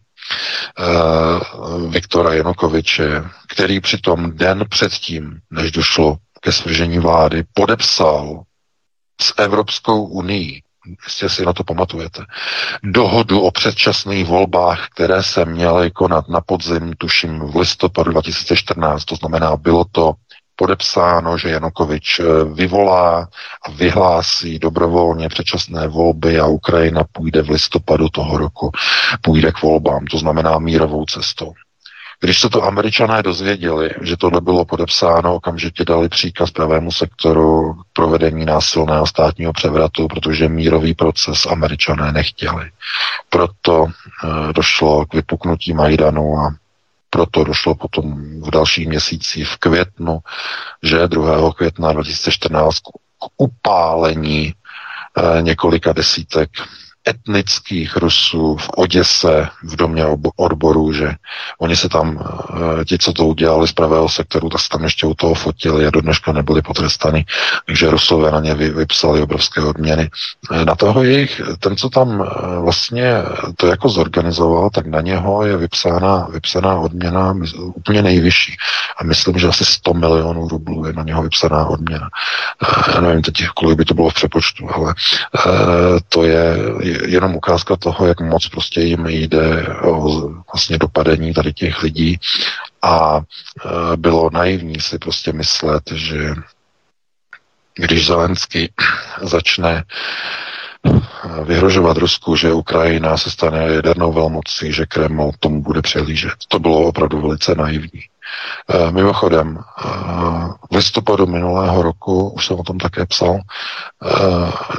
uh, 0.80 1.92
Viktora 1.92 2.34
Janukoviče, 2.34 3.24
který 3.50 3.80
přitom 3.80 4.32
den 4.38 4.66
předtím, 4.70 5.40
než 5.52 5.72
došlo 5.72 6.18
ke 6.42 6.52
svržení 6.52 7.00
vlády, 7.00 7.44
podepsal 7.54 8.44
s 9.22 9.34
Evropskou 9.38 10.04
unii, 10.06 10.62
jestli 11.06 11.30
si 11.30 11.46
na 11.46 11.54
to 11.54 11.64
pamatujete, 11.64 12.24
dohodu 12.84 13.42
o 13.42 13.52
předčasných 13.52 14.26
volbách, 14.26 14.88
které 14.90 15.24
se 15.24 15.46
měly 15.46 15.92
konat 15.92 16.30
na 16.30 16.42
podzim, 16.42 16.94
tuším 16.98 17.40
v 17.40 17.56
listopadu 17.56 18.12
2014, 18.12 19.06
to 19.06 19.16
znamená, 19.16 19.56
bylo 19.58 19.86
to 19.92 20.14
podepsáno, 20.56 21.38
že 21.38 21.50
Janukovič 21.50 22.20
eh, 22.20 22.24
vyvolá 22.54 23.28
a 23.66 23.72
vyhlásí 23.72 24.60
dobrovolně 24.60 25.30
předčasné 25.30 25.88
volby 25.88 26.40
a 26.40 26.46
Ukrajina 26.46 27.04
půjde 27.12 27.42
v 27.42 27.50
listopadu 27.50 28.10
toho 28.10 28.38
roku, 28.38 28.72
půjde 29.22 29.52
k 29.52 29.62
volbám, 29.62 30.06
to 30.06 30.18
znamená 30.18 30.60
mírovou 30.60 31.06
cestou. 31.06 31.54
Když 32.24 32.40
se 32.42 32.50
to 32.50 32.64
američané 32.64 33.24
dozvěděli, 33.24 33.90
že 34.02 34.18
tohle 34.18 34.42
bylo 34.42 34.66
podepsáno, 34.66 35.36
okamžitě 35.36 35.86
dali 35.86 36.10
příkaz 36.10 36.52
pravému 36.52 36.92
sektoru 36.92 37.74
k 37.74 37.78
provedení 37.94 38.46
násilného 38.46 39.08
státního 39.08 39.54
převratu, 39.54 40.08
protože 40.08 40.50
mírový 40.50 40.94
proces 40.94 41.46
američané 41.46 42.12
nechtěli. 42.12 42.72
Proto 43.30 43.86
e, 43.86 44.54
došlo 44.54 45.06
k 45.06 45.14
vypuknutí 45.14 45.74
Majdanu 45.74 46.38
a 46.38 46.56
proto 47.14 47.44
došlo 47.44 47.76
potom 47.76 48.18
v 48.42 48.50
dalších 48.50 48.88
měsících 48.88 49.48
v 49.48 49.58
květnu, 49.58 50.20
že 50.84 51.08
2. 51.08 51.54
května 51.54 51.92
2014 51.94 52.80
k 52.80 53.26
upálení 53.38 54.54
eh, 54.54 55.42
několika 55.42 55.94
desítek 55.94 56.50
etnických 57.08 57.98
Rusů 57.98 58.58
v 58.58 58.70
Oděse, 58.76 59.48
v 59.64 59.76
domě 59.76 60.06
odborů, 60.36 60.94
že 60.94 61.16
oni 61.60 61.76
se 61.76 61.90
tam, 61.90 62.20
eh, 62.82 62.86
ti, 62.86 62.98
co 62.98 63.14
to 63.14 63.26
udělali 63.26 63.68
z 63.68 63.72
pravého 63.72 64.10
sektoru, 64.10 64.50
tak 64.50 64.62
se 64.62 64.70
tam 64.70 64.84
ještě 64.84 65.08
u 65.08 65.14
toho 65.14 65.34
fotili 65.34 65.88
a 65.88 65.92
do 65.92 66.02
dneška 66.02 66.32
nebyli 66.32 66.62
potrestani, 66.62 67.26
takže 67.66 67.90
Rusové 67.90 68.32
na 68.32 68.40
ně 68.40 68.54
vypsali 68.54 69.22
obrovské 69.22 69.62
odměny. 69.62 70.10
Eh, 70.52 70.66
na 70.66 70.76
toho 70.76 71.04
jejich, 71.04 71.42
ten, 71.60 71.78
co 71.78 71.90
tam 71.90 72.22
eh, 72.22 72.60
vlastně 72.60 73.14
to 73.58 73.68
jako 73.68 73.90
zorganizoval, 73.90 74.70
tak 74.70 74.88
na 74.88 75.02
něho 75.02 75.46
je 75.46 75.58
vypsána, 75.58 76.28
vypsaná 76.32 76.80
odměna 76.80 77.36
úplně 77.58 78.02
nejvyšší. 78.02 78.56
A 78.98 79.04
myslím, 79.04 79.40
že 79.40 79.48
asi 79.48 79.66
100 79.66 79.94
milionů 79.94 80.48
rublů 80.48 80.86
je 80.86 80.94
na 80.94 81.04
něho 81.04 81.24
vypsaná 81.24 81.66
odměna. 81.66 82.10
Já 82.94 83.02
nevím 83.02 83.22
teď, 83.22 83.48
kolik 83.56 83.78
by 83.78 83.86
to 83.86 83.94
bylo 83.94 84.10
v 84.10 84.14
přepočtu, 84.14 84.70
ale 84.74 84.94
to 86.10 86.24
je 86.24 86.58
jenom 87.06 87.36
ukázka 87.36 87.76
toho, 87.76 88.08
jak 88.08 88.22
moc 88.22 88.48
prostě 88.48 88.82
jim 88.82 89.08
jde 89.08 89.68
o 89.82 90.30
vlastně 90.54 90.78
dopadení 90.78 91.34
tady 91.34 91.54
těch 91.54 91.84
lidí 91.84 92.20
a 92.82 93.20
e, 93.20 93.98
bylo 93.98 94.30
naivní 94.34 94.82
si 94.82 95.00
prostě 95.00 95.34
myslet, 95.34 95.84
že 95.92 96.34
když 97.76 98.08
Zelenský 98.08 98.70
začne 99.22 99.84
vyhrožovat 101.44 101.98
Rusku, 101.98 102.36
že 102.36 102.54
Ukrajina 102.54 103.18
se 103.18 103.32
stane 103.32 103.74
jadernou 103.74 104.14
velmocí, 104.14 104.74
že 104.74 104.86
Kreml 104.86 105.32
tomu 105.40 105.62
bude 105.62 105.82
přehlížet. 105.82 106.34
To 106.48 106.60
bylo 106.60 106.82
opravdu 106.82 107.22
velice 107.22 107.56
naivní. 107.56 108.02
E, 108.70 108.92
mimochodem, 108.92 109.60
v 110.72 110.76
listopadu 110.76 111.28
minulého 111.28 111.82
roku, 111.82 112.30
už 112.30 112.48
jsem 112.48 112.60
o 112.60 112.64
tom 112.64 112.78
také 112.78 113.06
psal, 113.06 113.36
e, 113.36 113.42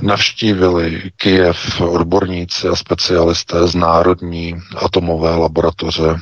navštívili 0.02 1.10
Kijev 1.16 1.80
odborníci 1.80 2.68
a 2.68 2.76
specialisté 2.76 3.66
z 3.66 3.74
Národní 3.74 4.54
atomové 4.76 5.36
laboratoře 5.36 6.16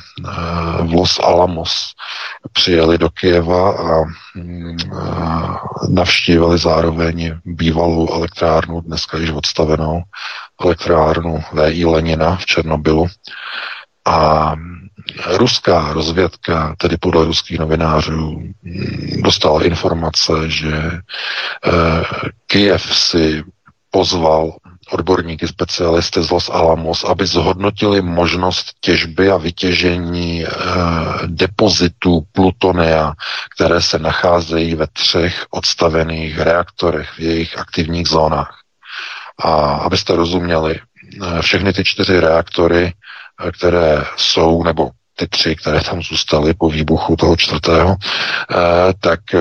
v 0.81 0.93
Los 0.93 1.19
Alamos. 1.19 1.93
Přijeli 2.51 2.97
do 2.97 3.09
Kijeva 3.09 3.71
a 3.71 4.03
mm, 4.35 4.77
navštívili 5.89 6.57
zároveň 6.57 7.39
bývalou 7.45 8.13
elektrárnu, 8.13 8.81
dneska 8.81 9.17
již 9.17 9.31
odstavenou, 9.31 10.03
elektrárnu 10.63 11.43
V.I. 11.53 11.85
Lenina 11.85 12.35
v 12.35 12.45
Černobylu. 12.45 13.07
A 14.05 14.53
ruská 15.25 15.93
rozvědka, 15.93 16.75
tedy 16.77 16.97
podle 16.97 17.25
ruských 17.25 17.59
novinářů, 17.59 18.43
dostala 19.23 19.63
informace, 19.63 20.33
že 20.49 20.91
eh, 21.65 21.71
Kiev 22.47 22.95
si 22.97 23.43
pozval 23.91 24.53
odborníky, 24.91 25.47
specialisty 25.47 26.21
z 26.23 26.29
Los 26.31 26.49
Alamos, 26.49 27.03
aby 27.03 27.25
zhodnotili 27.25 28.01
možnost 28.01 28.65
těžby 28.81 29.31
a 29.31 29.37
vytěžení 29.37 30.45
eh, 30.45 30.49
depozitů 31.25 32.23
plutonia, 32.31 33.13
které 33.55 33.81
se 33.81 33.99
nacházejí 33.99 34.75
ve 34.75 34.87
třech 34.87 35.45
odstavených 35.49 36.39
reaktorech 36.39 37.09
v 37.09 37.19
jejich 37.19 37.57
aktivních 37.57 38.07
zónách. 38.07 38.59
A 39.39 39.53
abyste 39.75 40.15
rozuměli, 40.15 40.79
eh, 40.79 41.41
všechny 41.41 41.73
ty 41.73 41.83
čtyři 41.83 42.19
reaktory 42.19 42.93
které 43.51 44.03
jsou, 44.17 44.63
nebo 44.63 44.89
ty 45.23 45.27
tři, 45.27 45.55
které 45.55 45.81
tam 45.81 46.01
zůstaly 46.01 46.53
po 46.53 46.69
výbuchu 46.69 47.15
toho 47.15 47.35
čtvrtého, 47.37 47.95
eh, 48.51 48.55
tak 48.99 49.19
eh, 49.33 49.39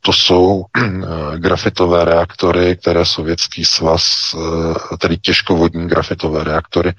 to 0.00 0.12
jsou 0.12 0.64
eh, 0.76 0.82
grafitové 1.38 2.04
reaktory, 2.04 2.76
které 2.76 3.04
Sovětský 3.04 3.64
svaz, 3.64 4.34
tedy 4.98 5.16
těžkovodní 5.16 5.88
grafitové 5.88 6.44
reaktory, 6.44 6.92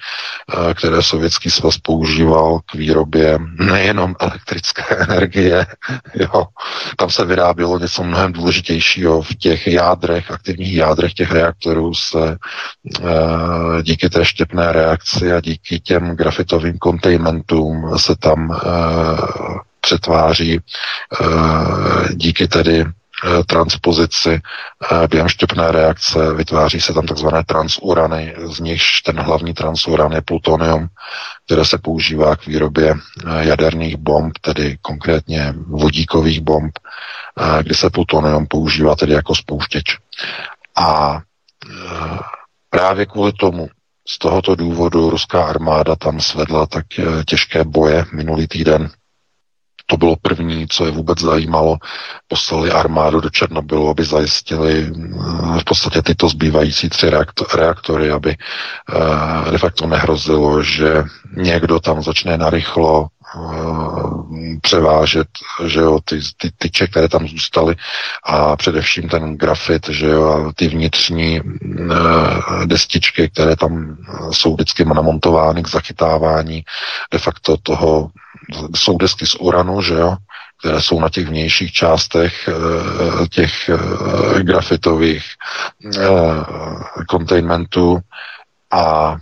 které 0.73 1.01
Sovětský 1.03 1.49
svaz 1.49 1.77
používal 1.77 2.59
k 2.65 2.73
výrobě 2.75 3.39
nejenom 3.59 4.15
elektrické 4.19 4.83
energie, 4.95 5.65
jo, 6.15 6.45
tam 6.97 7.09
se 7.09 7.25
vyrábělo 7.25 7.79
něco 7.79 8.03
mnohem 8.03 8.33
důležitějšího. 8.33 9.21
V 9.21 9.35
těch 9.35 9.67
jádrech, 9.67 10.31
aktivních 10.31 10.73
jádrech 10.73 11.13
těch 11.13 11.31
reaktorů 11.31 11.93
se 11.93 12.37
díky 13.81 14.09
té 14.09 14.25
štěpné 14.25 14.71
reakci 14.71 15.33
a 15.33 15.41
díky 15.41 15.79
těm 15.79 16.15
grafitovým 16.15 16.77
kontejmentům 16.77 17.56
produktům 17.57 17.97
se 17.97 18.15
tam 18.15 18.49
uh, 18.49 18.57
přetváří 19.81 20.59
uh, 21.21 22.07
díky 22.09 22.47
tedy 22.47 22.81
uh, 22.83 22.89
transpozici 23.47 24.41
během 25.09 25.27
štěpné 25.27 25.71
reakce, 25.71 26.33
vytváří 26.33 26.81
se 26.81 26.93
tam 26.93 27.05
takzvané 27.05 27.43
transurany, 27.43 28.35
z 28.45 28.59
nichž 28.59 29.01
ten 29.01 29.19
hlavní 29.19 29.53
transuran 29.53 30.11
je 30.11 30.21
plutonium, 30.21 30.87
které 31.45 31.65
se 31.65 31.77
používá 31.77 32.35
k 32.35 32.45
výrobě 32.45 32.95
jaderných 33.39 33.97
bomb, 33.97 34.37
tedy 34.41 34.77
konkrétně 34.81 35.53
vodíkových 35.67 36.41
bomb, 36.41 36.79
kdy 37.61 37.75
se 37.75 37.89
plutonium 37.89 38.47
používá 38.47 38.95
tedy 38.95 39.13
jako 39.13 39.35
spouštěč. 39.35 39.97
A 40.77 41.19
právě 42.69 43.05
kvůli 43.05 43.31
tomu 43.33 43.67
z 44.07 44.17
tohoto 44.17 44.55
důvodu 44.55 45.09
ruská 45.09 45.43
armáda 45.45 45.95
tam 45.95 46.19
svedla 46.19 46.65
tak 46.65 46.85
eh, 46.99 47.23
těžké 47.25 47.63
boje 47.63 48.05
minulý 48.13 48.47
týden. 48.47 48.89
To 49.89 49.97
bylo 49.97 50.15
první, 50.21 50.67
co 50.67 50.85
je 50.85 50.91
vůbec 50.91 51.19
zajímalo. 51.21 51.77
Poslali 52.27 52.71
armádu 52.71 53.19
do 53.21 53.29
Černobylu, 53.29 53.89
aby 53.89 54.03
zajistili 54.03 54.91
eh, 54.91 55.59
v 55.59 55.63
podstatě 55.63 56.01
tyto 56.01 56.29
zbývající 56.29 56.89
tři 56.89 57.09
reaktory, 57.55 58.11
aby 58.11 58.35
eh, 58.37 59.51
de 59.51 59.57
facto 59.57 59.87
nehrozilo, 59.87 60.63
že 60.63 61.03
někdo 61.37 61.79
tam 61.79 62.03
začne 62.03 62.37
narychlo 62.37 63.07
převážet, 64.61 65.27
že 65.65 65.79
jo, 65.79 65.99
ty, 66.05 66.19
ty 66.37 66.51
tyče, 66.57 66.87
které 66.87 67.09
tam 67.09 67.27
zůstaly 67.27 67.75
a 68.23 68.55
především 68.55 69.09
ten 69.09 69.37
grafit, 69.37 69.89
že 69.89 70.07
jo, 70.07 70.29
a 70.29 70.53
ty 70.55 70.67
vnitřní 70.67 71.41
uh, 71.41 72.65
destičky, 72.65 73.29
které 73.29 73.55
tam 73.55 73.97
jsou 74.31 74.53
vždycky 74.53 74.85
namontovány 74.85 75.63
k 75.63 75.69
zachytávání 75.69 76.63
de 77.11 77.19
facto 77.19 77.57
toho, 77.57 78.09
jsou 78.75 78.97
desky 78.97 79.25
z 79.25 79.35
uranu, 79.35 79.81
že 79.81 79.93
jo, 79.93 80.15
které 80.59 80.81
jsou 80.81 80.99
na 80.99 81.09
těch 81.09 81.27
vnějších 81.27 81.71
částech 81.71 82.49
uh, 82.49 83.27
těch 83.27 83.69
uh, 83.73 84.39
grafitových 84.39 85.23
kontejnmentů 87.07 87.99
a 88.71 89.15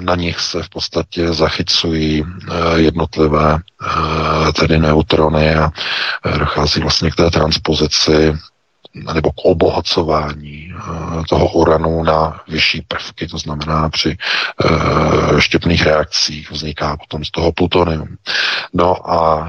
na 0.00 0.14
nich 0.16 0.40
se 0.40 0.62
v 0.62 0.68
podstatě 0.68 1.32
zachycují 1.32 2.24
eh, 2.24 2.54
jednotlivé 2.80 3.58
eh, 3.58 4.52
tedy 4.52 4.78
neutrony 4.78 5.54
a 5.54 5.70
eh, 6.34 6.38
dochází 6.38 6.80
vlastně 6.80 7.10
k 7.10 7.14
té 7.16 7.30
transpozici 7.30 8.32
nebo 9.14 9.30
k 9.30 9.38
obohacování 9.44 10.71
toho 11.28 11.48
uranu 11.48 12.02
na 12.02 12.40
vyšší 12.48 12.82
prvky, 12.88 13.28
to 13.28 13.38
znamená 13.38 13.88
při 13.88 14.16
štěpných 15.38 15.86
reakcích 15.86 16.50
vzniká 16.50 16.96
potom 16.96 17.24
z 17.24 17.30
toho 17.30 17.52
plutonium. 17.52 18.08
No 18.74 19.10
a 19.10 19.48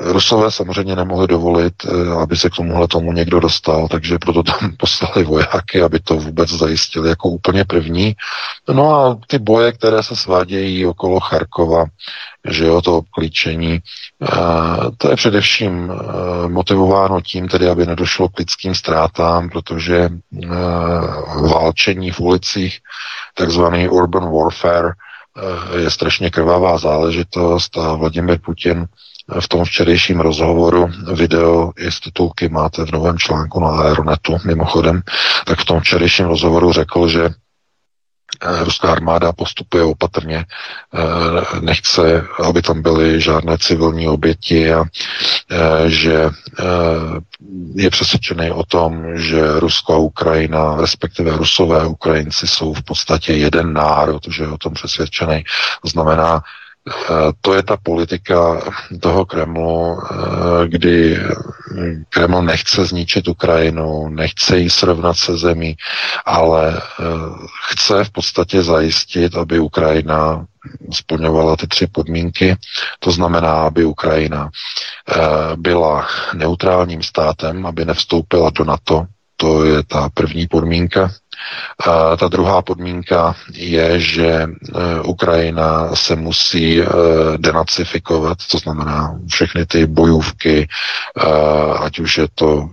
Rusové 0.00 0.50
samozřejmě 0.50 0.96
nemohli 0.96 1.26
dovolit, 1.26 1.74
aby 2.22 2.36
se 2.36 2.50
k 2.50 2.54
tomuhle 2.56 2.88
tomu 2.88 3.12
někdo 3.12 3.40
dostal, 3.40 3.88
takže 3.88 4.18
proto 4.18 4.42
tam 4.42 4.72
poslali 4.78 5.24
vojáky, 5.24 5.82
aby 5.82 6.00
to 6.00 6.16
vůbec 6.16 6.50
zajistili 6.50 7.08
jako 7.08 7.28
úplně 7.28 7.64
první. 7.64 8.14
No 8.72 8.94
a 8.94 9.18
ty 9.26 9.38
boje, 9.38 9.72
které 9.72 10.02
se 10.02 10.16
svádějí 10.16 10.86
okolo 10.86 11.20
Charkova, 11.20 11.84
že 12.48 12.64
jo, 12.64 12.82
to 12.82 12.96
obklíčení, 12.96 13.80
to 14.98 15.10
je 15.10 15.16
především 15.16 15.92
motivováno 16.48 17.20
tím, 17.20 17.48
tedy, 17.48 17.68
aby 17.68 17.86
nedošlo 17.86 18.28
k 18.28 18.38
lidským 18.38 18.74
ztrátám, 18.74 19.48
protože 19.48 20.08
válčení 21.50 22.10
v 22.10 22.20
ulicích, 22.20 22.78
takzvaný 23.34 23.88
urban 23.88 24.32
warfare, 24.32 24.92
je 25.76 25.90
strašně 25.90 26.30
krvavá 26.30 26.78
záležitost 26.78 27.78
a 27.78 27.92
Vladimir 27.92 28.38
Putin 28.38 28.86
v 29.40 29.48
tom 29.48 29.64
včerejším 29.64 30.20
rozhovoru, 30.20 30.90
video 31.12 31.72
i 31.78 31.92
z 31.92 32.00
titulky 32.00 32.48
máte 32.48 32.86
v 32.86 32.92
novém 32.92 33.18
článku 33.18 33.60
na 33.60 33.68
Aeronetu 33.68 34.36
mimochodem, 34.46 35.02
tak 35.46 35.58
v 35.60 35.64
tom 35.64 35.80
včerejším 35.80 36.26
rozhovoru 36.26 36.72
řekl, 36.72 37.08
že 37.08 37.28
Eh, 37.28 37.43
ruská 38.62 38.92
armáda 38.92 39.32
postupuje 39.32 39.84
opatrně, 39.84 40.44
eh, 40.94 41.60
nechce, 41.60 42.26
aby 42.44 42.62
tam 42.62 42.82
byly 42.82 43.20
žádné 43.20 43.58
civilní 43.58 44.08
oběti 44.08 44.72
a 44.72 44.84
eh, 45.50 45.90
že 45.90 46.30
je 47.74 47.90
přesvědčený 47.90 48.50
o 48.50 48.64
tom, 48.64 49.16
že 49.16 49.60
Rusko 49.60 49.94
a 49.94 49.98
Ukrajina, 49.98 50.76
respektive 50.80 51.36
Rusové 51.36 51.80
a 51.80 51.86
Ukrajinci 51.86 52.46
jsou 52.46 52.74
v 52.74 52.82
podstatě 52.82 53.32
jeden 53.32 53.72
národ, 53.72 54.22
že 54.30 54.42
je 54.42 54.48
o 54.48 54.58
tom 54.58 54.72
přesvědčený. 54.74 55.44
To 55.82 55.88
znamená, 55.88 56.42
Eh, 56.42 56.63
to 57.40 57.54
je 57.54 57.62
ta 57.62 57.76
politika 57.76 58.60
toho 59.00 59.24
Kremlu, 59.24 59.98
eh, 59.98 60.68
kdy 60.68 61.18
Kreml 62.08 62.42
nechce 62.42 62.84
zničit 62.84 63.28
Ukrajinu, 63.28 64.08
nechce 64.08 64.58
ji 64.58 64.70
srovnat 64.70 65.16
se 65.16 65.36
zemí, 65.36 65.76
ale 66.24 66.76
eh, 66.76 67.04
chce 67.70 68.04
v 68.04 68.10
podstatě 68.10 68.62
zajistit, 68.62 69.36
aby 69.36 69.58
Ukrajina 69.58 70.46
splňovala 70.92 71.56
ty 71.56 71.66
tři 71.66 71.86
podmínky. 71.86 72.56
To 73.00 73.10
znamená, 73.10 73.52
aby 73.52 73.84
Ukrajina 73.84 74.50
byla 75.56 76.08
neutrálním 76.34 77.02
státem, 77.02 77.66
aby 77.66 77.84
nevstoupila 77.84 78.50
do 78.50 78.64
NATO, 78.64 79.06
to 79.36 79.64
je 79.64 79.82
ta 79.82 80.08
první 80.14 80.46
podmínka. 80.46 81.10
A 81.86 82.16
ta 82.16 82.28
druhá 82.28 82.62
podmínka 82.62 83.34
je, 83.52 84.00
že 84.00 84.26
e, 84.28 84.48
Ukrajina 85.04 85.94
se 85.94 86.16
musí 86.16 86.80
e, 86.82 86.86
denacifikovat, 87.36 88.38
to 88.50 88.58
znamená 88.58 89.18
všechny 89.28 89.66
ty 89.66 89.86
bojůvky, 89.86 90.62
e, 90.62 90.68
ať 91.78 91.98
už 91.98 92.18
je 92.18 92.26
to 92.34 92.68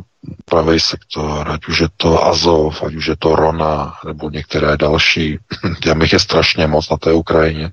pravý 0.45 0.79
sektor, 0.79 1.49
ať 1.51 1.67
už 1.67 1.79
je 1.79 1.87
to 1.97 2.25
Azov, 2.25 2.83
ať 2.85 2.93
už 2.95 3.05
je 3.07 3.15
to 3.19 3.35
Rona, 3.35 3.93
nebo 4.05 4.29
některé 4.29 4.77
další. 4.77 5.39
Těm 5.81 6.01
je 6.01 6.19
strašně 6.19 6.67
moc 6.67 6.89
na 6.89 6.97
té 6.97 7.13
Ukrajině. 7.13 7.71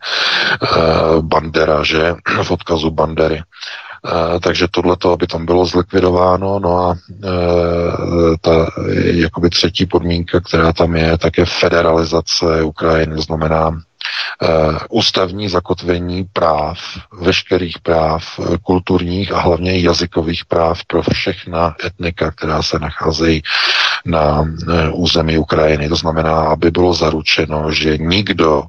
Bandera, 1.21 1.83
že? 1.85 2.15
V 2.43 2.51
odkazu 2.51 2.91
Bandery. 2.91 3.43
Takže 4.41 4.67
tohleto, 4.71 5.13
aby 5.13 5.27
tam 5.27 5.47
bylo 5.47 5.67
zlikvidováno. 5.67 6.59
No 6.59 6.79
a 6.79 6.95
e, 6.95 7.29
ta 8.41 8.67
jakoby 9.05 9.51
třetí 9.51 9.87
podmínka, 9.87 10.41
která 10.41 10.73
tam 10.73 10.97
je, 10.97 11.19
tak 11.19 11.39
je 11.39 11.45
federalizace 11.45 12.63
Ukrajiny. 12.63 13.17
To 13.17 13.23
znamená 13.23 13.81
ústavní 14.91 15.49
zakotvení 15.49 16.25
práv, 16.33 16.79
veškerých 17.21 17.79
práv 17.79 18.25
kulturních 18.63 19.33
a 19.33 19.41
hlavně 19.41 19.79
jazykových 19.79 20.45
práv 20.45 20.85
pro 20.87 21.03
všechna 21.03 21.75
etnika, 21.85 22.31
která 22.31 22.63
se 22.63 22.79
nacházejí 22.79 23.43
na 24.05 24.49
území 24.93 25.39
Ukrajiny. 25.39 25.89
To 25.89 25.97
znamená, 25.97 26.41
aby 26.41 26.71
bylo 26.71 26.95
zaručeno, 26.95 27.73
že 27.73 27.99
nikdo 27.99 28.63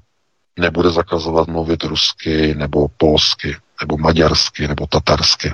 nebude 0.59 0.89
zakazovat 0.89 1.47
mluvit 1.47 1.83
rusky 1.83 2.55
nebo 2.55 2.87
polsky 2.97 3.55
nebo 3.81 3.97
maďarsky 3.97 4.67
nebo 4.67 4.87
tatarsky 4.87 5.53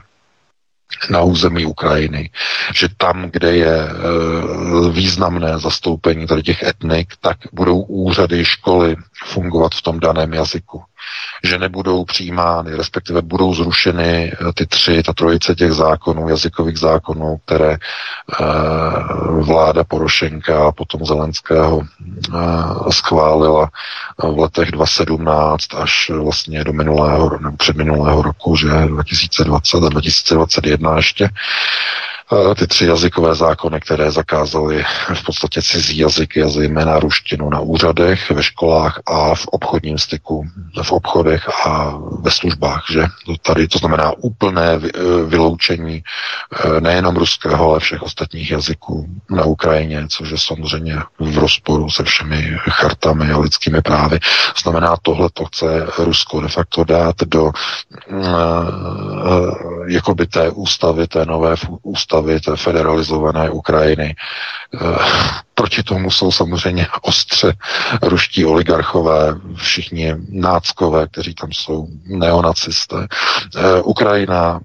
na 1.10 1.22
území 1.22 1.66
Ukrajiny, 1.66 2.30
že 2.74 2.88
tam, 2.98 3.30
kde 3.32 3.56
je 3.56 3.76
e, 3.84 3.92
významné 4.92 5.60
zastoupení 5.60 6.28
tady 6.28 6.44
těch 6.44 6.64
etnik, 6.64 7.14
tak 7.22 7.38
budou 7.52 7.82
úřady, 7.82 8.46
školy 8.46 8.96
fungovat 9.26 9.72
v 9.76 9.82
tom 9.82 10.00
daném 10.00 10.34
jazyku 10.34 10.84
že 11.44 11.58
nebudou 11.58 12.06
přijímány, 12.06 12.76
respektive 12.76 13.22
budou 13.22 13.54
zrušeny 13.54 14.32
eh, 14.34 14.54
ty 14.54 14.66
tři, 14.66 15.04
ta 15.04 15.14
trojice 15.14 15.56
těch 15.56 15.72
zákonů, 15.74 16.30
jazykových 16.30 16.78
zákonů, 16.80 17.38
které 17.46 17.72
e, 17.72 17.78
vláda 19.42 19.84
Porošenka 19.84 20.68
a 20.68 20.72
potom 20.72 21.06
Zelenského 21.06 21.82
e, 21.82 22.92
schválila 22.92 23.70
v 24.18 24.40
letech 24.40 24.72
2017 24.72 25.74
až 25.76 26.10
vlastně 26.10 26.64
do 26.64 26.74
minulého 26.74 27.38
nebo 27.40 27.58
předminulého 27.58 28.22
roku, 28.22 28.56
že 28.56 28.68
2020 28.68 29.78
a 29.78 29.90
2021 29.90 30.96
ještě 30.96 31.30
ty 32.58 32.68
tři 32.68 32.86
jazykové 32.86 33.36
zákony, 33.36 33.80
které 33.80 34.12
zakázaly 34.12 34.84
v 35.14 35.24
podstatě 35.26 35.62
cizí 35.62 35.98
jazyky 35.98 36.50
zejména 36.50 37.00
ruštinu 37.00 37.50
na 37.50 37.60
úřadech, 37.60 38.32
ve 38.32 38.44
školách 38.44 39.02
a 39.06 39.36
v 39.36 39.48
obchodním 39.48 39.98
styku, 39.98 40.46
v 40.84 40.92
obchodech 40.92 41.50
a 41.66 41.98
ve 42.20 42.32
službách, 42.32 42.86
že 42.92 43.06
tady 43.42 43.68
to 43.68 43.78
znamená 43.78 44.12
úplné 44.18 44.72
e, 44.74 44.80
vyloučení 45.26 46.04
e, 46.04 46.82
nejenom 46.82 47.16
ruského, 47.16 47.70
ale 47.70 47.80
všech 47.80 48.02
ostatních 48.02 48.52
jazyků 48.52 49.06
na 49.30 49.44
Ukrajině, 49.44 50.08
což 50.10 50.30
je 50.30 50.38
samozřejmě 50.38 50.96
v 51.20 51.38
rozporu 51.38 51.90
se 51.90 52.04
všemi 52.04 52.58
chartami 52.70 53.32
a 53.32 53.40
lidskými 53.40 53.82
právy. 53.82 54.20
Znamená, 54.64 54.96
tohle 55.02 55.30
to 55.34 55.46
chce 55.46 55.88
Rusko 55.98 56.42
de 56.42 56.48
facto 56.48 56.84
dát 56.84 57.16
do 57.26 57.52
jakoby 59.88 60.28
té 60.28 60.50
ústavy, 60.50 61.08
té 61.08 61.26
nové 61.26 61.56
ústavy 61.84 62.15
postavit 62.16 62.44
federalizované 62.60 63.50
Ukrajiny. 63.50 64.16
Eh, 64.16 64.98
proti 65.54 65.84
tomu 65.84 66.12
jsou 66.12 66.32
samozřejmě 66.32 66.88
ostře 67.02 67.54
ruští 68.02 68.46
oligarchové, 68.46 69.36
všichni 69.56 70.14
náckové, 70.30 71.08
kteří 71.08 71.34
tam 71.36 71.52
jsou 71.52 71.88
neonacisté. 72.06 73.08
Eh, 73.56 73.82
Ukrajina 73.82 74.60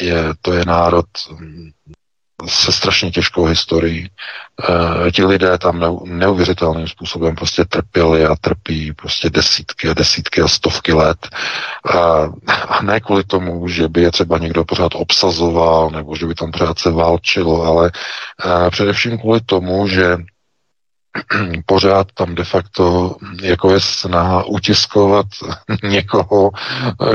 je, 0.00 0.24
to 0.42 0.52
je 0.52 0.64
národ 0.66 1.06
se 2.46 2.72
strašně 2.72 3.10
těžkou 3.10 3.44
historií. 3.44 4.10
E, 5.06 5.12
ti 5.12 5.24
lidé 5.24 5.58
tam 5.58 5.80
ne, 5.80 5.86
neuvěřitelným 6.04 6.88
způsobem 6.88 7.34
prostě 7.34 7.64
trpěli 7.64 8.26
a 8.26 8.34
trpí 8.40 8.92
prostě 8.92 9.30
desítky 9.30 9.88
a 9.88 9.94
desítky 9.94 10.40
a 10.40 10.48
stovky 10.48 10.92
let. 10.92 11.28
E, 11.28 11.98
a 12.68 12.82
ne 12.82 13.00
kvůli 13.00 13.24
tomu, 13.24 13.68
že 13.68 13.88
by 13.88 14.02
je 14.02 14.10
třeba 14.10 14.38
někdo 14.38 14.64
pořád 14.64 14.94
obsazoval 14.94 15.90
nebo 15.90 16.16
že 16.16 16.26
by 16.26 16.34
tam 16.34 16.50
pořád 16.50 16.78
se 16.78 16.90
válčilo, 16.90 17.62
ale 17.62 17.90
e, 18.66 18.70
především 18.70 19.18
kvůli 19.18 19.40
tomu, 19.40 19.88
že 19.88 20.16
pořád 21.66 22.06
tam 22.14 22.34
de 22.34 22.44
facto 22.44 23.16
jako 23.42 23.70
je 23.70 23.80
snaha 23.80 24.44
utiskovat 24.44 25.26
někoho, 25.82 26.50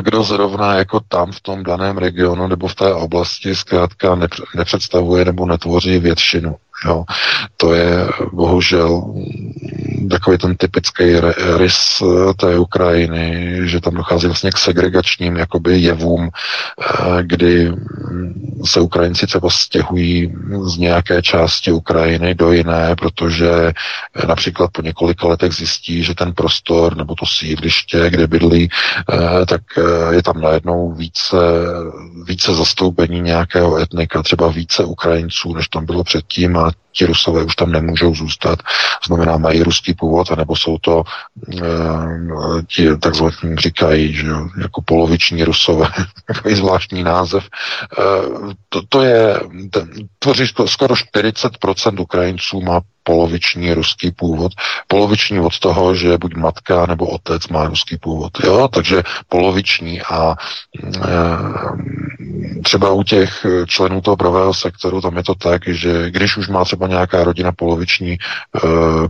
kdo 0.02 0.24
zrovna 0.24 0.74
jako 0.76 1.00
tam 1.00 1.32
v 1.32 1.42
tom 1.42 1.64
daném 1.64 1.98
regionu 1.98 2.48
nebo 2.48 2.68
v 2.68 2.76
té 2.76 2.94
oblasti 2.94 3.56
zkrátka 3.56 4.18
nepředstavuje 4.56 5.26
nebo 5.26 5.46
netvoří 5.46 6.00
většinu. 6.00 6.56
Jo. 6.86 7.04
To 7.58 7.74
je 7.74 8.08
bohužel 8.34 9.14
takový 10.08 10.38
ten 10.38 10.56
typický 10.56 11.04
rys 11.58 11.78
eh, 12.02 12.34
té 12.34 12.60
Ukrajiny, 12.60 13.58
že 13.64 13.82
tam 13.82 13.94
dochází 13.94 14.26
vlastně 14.26 14.52
k 14.52 14.58
segregačním 14.58 15.38
jakoby 15.38 15.78
jevům, 15.78 16.30
eh, 16.30 17.24
kdy 17.24 17.72
mm, 17.72 18.62
se 18.66 18.80
Ukrajinci 18.80 19.28
třeba 19.28 19.50
stěhují 19.50 20.34
z 20.64 20.78
nějaké 20.78 21.22
části 21.22 21.72
Ukrajiny 21.72 22.36
do 22.36 22.52
jiné, 22.52 22.96
protože 22.96 23.50
eh, 23.52 24.28
například 24.28 24.72
po 24.72 24.82
několika 24.82 25.28
letech 25.28 25.54
zjistí, 25.54 26.04
že 26.04 26.16
ten 26.16 26.34
prostor 26.34 26.98
nebo 26.98 27.16
to 27.16 27.26
sídliště, 27.26 28.10
kde 28.10 28.28
bydlí, 28.28 28.70
tak 29.48 29.62
je 30.12 30.24
tam 30.24 30.42
najednou 30.42 30.92
více, 30.94 31.38
více 32.26 32.56
zastoupení 32.56 33.22
nějakého 33.22 33.78
etnika, 33.78 34.24
třeba 34.24 34.48
více 34.48 34.84
Ukrajinců, 34.84 35.54
než 35.54 35.68
tam 35.68 35.86
bylo 35.86 36.04
předtím 36.04 36.58
a 36.58 36.72
ti 36.92 37.06
rusové 37.06 37.44
už 37.44 37.56
tam 37.56 37.72
nemůžou 37.72 38.16
zůstat, 38.16 38.60
znamená 39.08 39.38
mají 39.38 39.64
ruský 39.64 39.89
původ, 39.94 40.32
anebo 40.32 40.56
jsou 40.56 40.78
to 40.78 41.04
e, 41.54 41.64
ti 42.68 42.98
takzvaní 42.98 43.56
říkají, 43.58 44.14
že 44.14 44.28
jo, 44.28 44.50
jako 44.62 44.82
poloviční 44.82 45.44
rusové, 45.44 45.88
takový 46.26 46.56
zvláštní 46.56 47.04
název. 47.04 47.44
E, 47.44 48.04
to, 48.70 48.82
to 48.90 49.02
je, 49.02 49.40
tvoří 50.20 50.48
skoro 50.66 50.96
40% 50.96 52.02
Ukrajinců 52.02 52.62
má 52.62 52.82
poloviční 53.10 53.74
ruský 53.74 54.12
původ. 54.12 54.52
Poloviční 54.88 55.40
od 55.40 55.60
toho, 55.60 55.96
že 55.96 56.18
buď 56.18 56.36
matka 56.36 56.86
nebo 56.86 57.08
otec 57.08 57.48
má 57.48 57.66
ruský 57.66 57.98
původ. 57.98 58.32
Jo? 58.44 58.68
Takže 58.68 59.04
poloviční 59.28 60.02
a 60.02 60.36
e, 60.36 61.18
třeba 62.64 62.92
u 62.92 63.04
těch 63.04 63.46
členů 63.66 64.02
toho 64.02 64.18
pravého 64.18 64.54
sektoru 64.54 65.02
tam 65.02 65.18
je 65.18 65.24
to 65.24 65.36
tak, 65.36 65.68
že 65.68 66.12
když 66.12 66.38
už 66.38 66.48
má 66.48 66.66
třeba 66.66 66.88
nějaká 66.88 67.24
rodina 67.24 67.52
poloviční 67.52 68.12
e, 68.12 68.18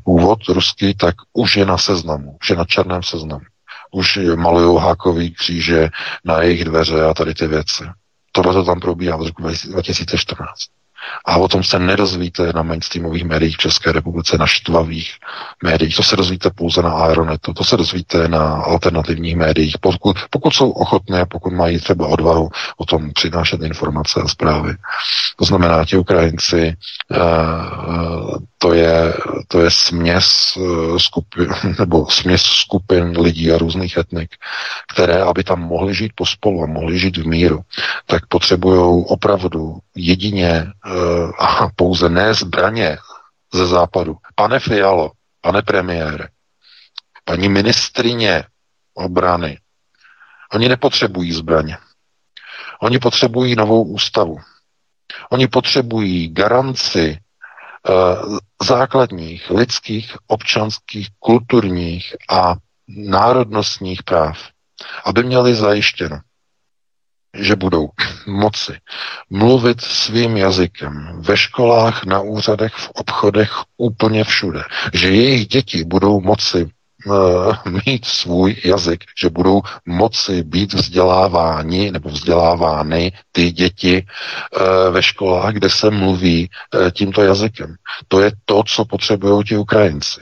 původ 0.03 0.39
ruský, 0.47 0.95
tak 0.95 1.15
už 1.33 1.55
je 1.55 1.65
na 1.65 1.77
seznamu, 1.77 2.37
už 2.41 2.49
je 2.49 2.55
na 2.55 2.65
černém 2.65 3.03
seznamu. 3.03 3.43
Už 3.91 4.19
malují 4.35 4.79
hákový 4.79 5.33
kříže 5.33 5.89
na 6.25 6.41
jejich 6.41 6.65
dveře 6.65 7.03
a 7.03 7.13
tady 7.13 7.33
ty 7.33 7.47
věci. 7.47 7.83
Tohle 8.31 8.53
to 8.53 8.63
tam 8.63 8.79
probíhá 8.79 9.17
v 9.17 9.27
roku 9.27 9.43
2014. 9.43 10.78
A 11.25 11.37
o 11.37 11.47
tom 11.47 11.63
se 11.63 11.79
nedozvíte 11.79 12.53
na 12.53 12.63
mainstreamových 12.63 13.23
médiích 13.25 13.55
v 13.55 13.59
České 13.59 13.91
republice, 13.91 14.37
na 14.37 14.47
štvavých 14.47 15.13
médiích. 15.63 15.95
To 15.95 16.03
se 16.03 16.15
dozvíte 16.15 16.49
pouze 16.49 16.81
na 16.81 16.91
Aeronetu, 16.91 17.53
to 17.53 17.63
se 17.63 17.77
dozvíte 17.77 18.27
na 18.27 18.53
alternativních 18.53 19.35
médiích, 19.35 19.75
pokud, 19.79 20.17
pokud 20.29 20.53
jsou 20.53 20.69
ochotné, 20.71 21.25
pokud 21.25 21.53
mají 21.53 21.79
třeba 21.79 22.07
odvahu 22.07 22.49
o 22.77 22.85
tom 22.85 23.11
přinášet 23.13 23.61
informace 23.61 24.21
a 24.23 24.27
zprávy. 24.27 24.73
To 25.35 25.45
znamená, 25.45 25.85
ti 25.85 25.97
Ukrajinci, 25.97 26.75
eh, 27.11 27.17
to 28.57 28.73
je, 28.73 29.13
to 29.47 29.61
je 29.61 29.71
směs 29.71 30.57
eh, 30.57 30.99
skupin, 30.99 31.47
nebo 31.79 32.09
směs 32.09 32.41
skupin 32.41 33.19
lidí 33.19 33.51
a 33.51 33.57
různých 33.57 33.97
etnik, 33.97 34.29
které, 34.93 35.21
aby 35.21 35.43
tam 35.43 35.61
mohli 35.61 35.95
žít 35.95 36.11
pospolu 36.15 36.63
a 36.63 36.67
mohli 36.67 36.99
žít 36.99 37.17
v 37.17 37.27
míru, 37.27 37.59
tak 38.05 38.25
potřebují 38.27 39.05
opravdu 39.07 39.77
jedině 39.95 40.67
a 41.39 41.67
pouze 41.75 42.09
ne 42.09 42.33
zbraně 42.33 42.97
ze 43.53 43.67
západu. 43.67 44.17
Pane 44.35 44.59
Fialo, 44.59 45.11
pane 45.41 45.61
premiére, 45.61 46.27
paní 47.25 47.49
ministrině 47.49 48.43
obrany, 48.93 49.59
oni 50.53 50.69
nepotřebují 50.69 51.33
zbraně. 51.33 51.77
Oni 52.81 52.99
potřebují 52.99 53.55
novou 53.55 53.83
ústavu. 53.83 54.37
Oni 55.29 55.47
potřebují 55.47 56.33
garanci 56.33 57.17
uh, 57.89 58.37
základních 58.67 59.49
lidských, 59.49 60.15
občanských, 60.27 61.07
kulturních 61.19 62.15
a 62.29 62.55
národnostních 62.87 64.03
práv, 64.03 64.37
aby 65.05 65.23
měli 65.23 65.55
zajištěno 65.55 66.19
že 67.33 67.55
budou 67.55 67.89
moci 68.27 68.73
mluvit 69.29 69.81
svým 69.81 70.37
jazykem 70.37 71.21
ve 71.21 71.37
školách, 71.37 72.05
na 72.05 72.19
úřadech, 72.19 72.73
v 72.73 72.89
obchodech, 72.89 73.51
úplně 73.77 74.23
všude. 74.23 74.61
Že 74.93 75.09
jejich 75.11 75.47
děti 75.47 75.83
budou 75.83 76.21
moci 76.21 76.69
uh, 77.05 77.53
mít 77.85 78.05
svůj 78.05 78.55
jazyk, 78.65 79.03
že 79.21 79.29
budou 79.29 79.61
moci 79.85 80.43
být 80.43 80.73
vzděláváni 80.73 81.91
nebo 81.91 82.09
vzdělávány 82.09 83.11
ty 83.31 83.51
děti 83.51 84.05
uh, 84.05 84.93
ve 84.93 85.03
školách, 85.03 85.53
kde 85.53 85.69
se 85.69 85.89
mluví 85.89 86.49
uh, 86.75 86.89
tímto 86.89 87.21
jazykem. 87.21 87.75
To 88.07 88.21
je 88.21 88.31
to, 88.45 88.63
co 88.63 88.85
potřebují 88.85 89.43
ti 89.43 89.57
Ukrajinci. 89.57 90.21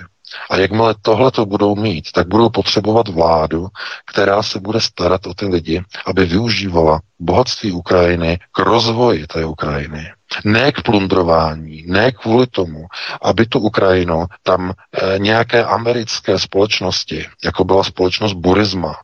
A 0.50 0.58
jakmile 0.58 0.96
tohle 1.02 1.32
to 1.32 1.46
budou 1.46 1.76
mít, 1.76 2.12
tak 2.12 2.28
budou 2.28 2.50
potřebovat 2.50 3.08
vládu, 3.08 3.68
která 4.06 4.44
se 4.44 4.60
bude 4.60 4.82
starat 4.82 5.28
o 5.28 5.34
ty 5.34 5.46
lidi, 5.46 5.84
aby 6.06 6.26
využívala 6.26 7.00
bohatství 7.20 7.72
Ukrajiny 7.72 8.40
k 8.52 8.60
rozvoji 8.60 9.28
té 9.28 9.46
Ukrajiny. 9.46 10.12
Ne 10.46 10.72
k 10.72 10.82
plundrování, 10.82 11.84
ne 11.88 12.12
kvůli 12.12 12.48
tomu, 12.48 12.86
aby 13.22 13.46
tu 13.46 13.60
Ukrajinu 13.60 14.26
tam 14.44 14.72
e, 14.72 15.20
nějaké 15.20 15.66
americké 15.66 16.40
společnosti, 16.40 17.26
jako 17.44 17.64
byla 17.64 17.84
společnost 17.84 18.34
Burisma, 18.34 18.96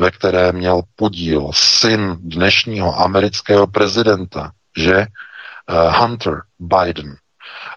ve 0.00 0.10
které 0.10 0.52
měl 0.52 0.82
podíl 0.96 1.50
syn 1.54 2.16
dnešního 2.20 3.00
amerického 3.00 3.66
prezidenta, 3.66 4.50
že 4.76 4.94
e, 4.94 5.06
Hunter 5.98 6.42
Biden, 6.58 7.16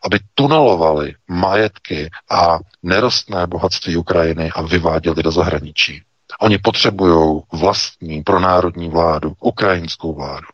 aby 0.04 0.20
tunelovali 0.36 1.16
majetky 1.28 2.10
a 2.32 2.60
nerostné 2.84 3.48
bohatství 3.48 3.98
Ukrajiny 3.98 4.52
a 4.52 4.62
vyváděli 4.62 5.24
do 5.24 5.32
zahraničí. 5.32 6.02
Oni 6.40 6.58
potřebují 6.58 7.42
vlastní 7.52 8.24
pronárodní 8.24 8.90
vládu, 8.90 9.34
ukrajinskou 9.40 10.14
vládu. 10.16 10.48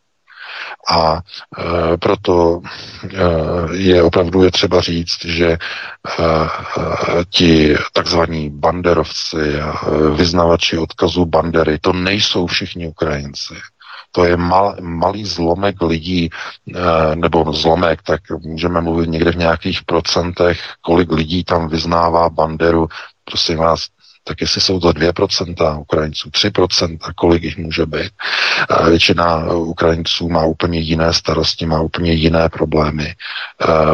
A 0.90 1.16
e, 1.16 1.96
proto 1.96 2.60
e, 2.60 3.76
je 3.76 4.02
opravdu 4.02 4.42
je 4.42 4.50
třeba 4.50 4.80
říct, 4.80 5.24
že 5.24 5.46
e, 5.48 5.56
e, 5.56 6.38
ti 7.30 7.76
takzvaní 7.92 8.50
banderovci 8.50 9.60
a 9.60 9.72
e, 9.72 10.10
vyznavači 10.16 10.78
odkazu 10.78 11.24
bandery, 11.24 11.78
to 11.78 11.92
nejsou 11.92 12.46
všichni 12.46 12.88
Ukrajinci. 12.88 13.54
To 14.12 14.24
je 14.24 14.36
mal, 14.36 14.76
malý 14.80 15.24
zlomek 15.24 15.82
lidí, 15.82 16.30
e, 16.74 17.16
nebo 17.16 17.52
zlomek, 17.52 18.02
tak 18.02 18.20
můžeme 18.42 18.80
mluvit 18.80 19.08
někde 19.10 19.32
v 19.32 19.36
nějakých 19.36 19.82
procentech, 19.82 20.60
kolik 20.80 21.12
lidí 21.12 21.44
tam 21.44 21.68
vyznává 21.68 22.30
banderu. 22.30 22.88
Prosím 23.24 23.58
vás, 23.58 23.86
tak 24.24 24.40
jestli 24.40 24.60
jsou 24.60 24.80
to 24.80 24.88
2% 24.88 25.80
Ukrajinců, 25.80 26.28
3%, 26.28 26.98
kolik 27.16 27.42
jich 27.42 27.58
může 27.58 27.86
být. 27.86 28.12
Většina 28.88 29.52
Ukrajinců 29.52 30.28
má 30.28 30.44
úplně 30.44 30.78
jiné 30.78 31.12
starosti, 31.12 31.66
má 31.66 31.80
úplně 31.80 32.12
jiné 32.12 32.48
problémy. 32.48 33.14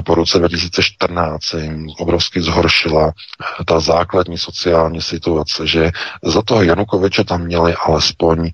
Po 0.05 0.15
roce 0.15 0.39
2014 0.39 1.45
se 1.45 1.61
jim 1.61 1.89
obrovsky 1.99 2.43
zhoršila 2.43 3.13
ta 3.65 3.81
základní 3.81 4.39
sociální 4.39 5.03
situace, 5.03 5.67
že 5.67 5.91
za 6.25 6.43
toho 6.43 6.63
Janukoviče 6.63 7.25
tam 7.25 7.43
měli 7.43 7.75
alespoň 7.75 8.51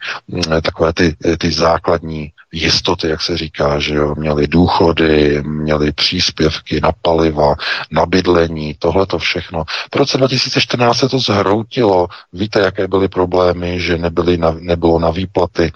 takové 0.63 0.93
ty, 0.93 1.17
ty 1.39 1.51
základní 1.51 2.33
jistoty, 2.53 3.09
jak 3.09 3.23
se 3.23 3.37
říká, 3.37 3.79
že 3.79 3.95
jo, 3.95 4.15
měli 4.19 4.47
důchody, 4.47 5.43
měli 5.43 5.93
příspěvky 5.93 6.81
na 6.81 6.93
paliva, 7.03 7.55
na 7.91 8.07
bydlení, 8.07 8.75
tohle 8.79 9.07
to 9.07 9.19
všechno. 9.19 9.65
V 9.95 9.97
roce 9.97 10.19
2014 10.19 10.99
se 10.99 11.09
to 11.09 11.19
zhroutilo. 11.19 12.09
Víte, 12.33 12.61
jaké 12.61 12.89
byly 12.89 13.09
problémy, 13.09 13.81
že 13.81 13.99
nebyly 13.99 14.37
na, 14.37 14.51
nebylo 14.61 14.99
na 14.99 15.11
výplaty 15.11 15.73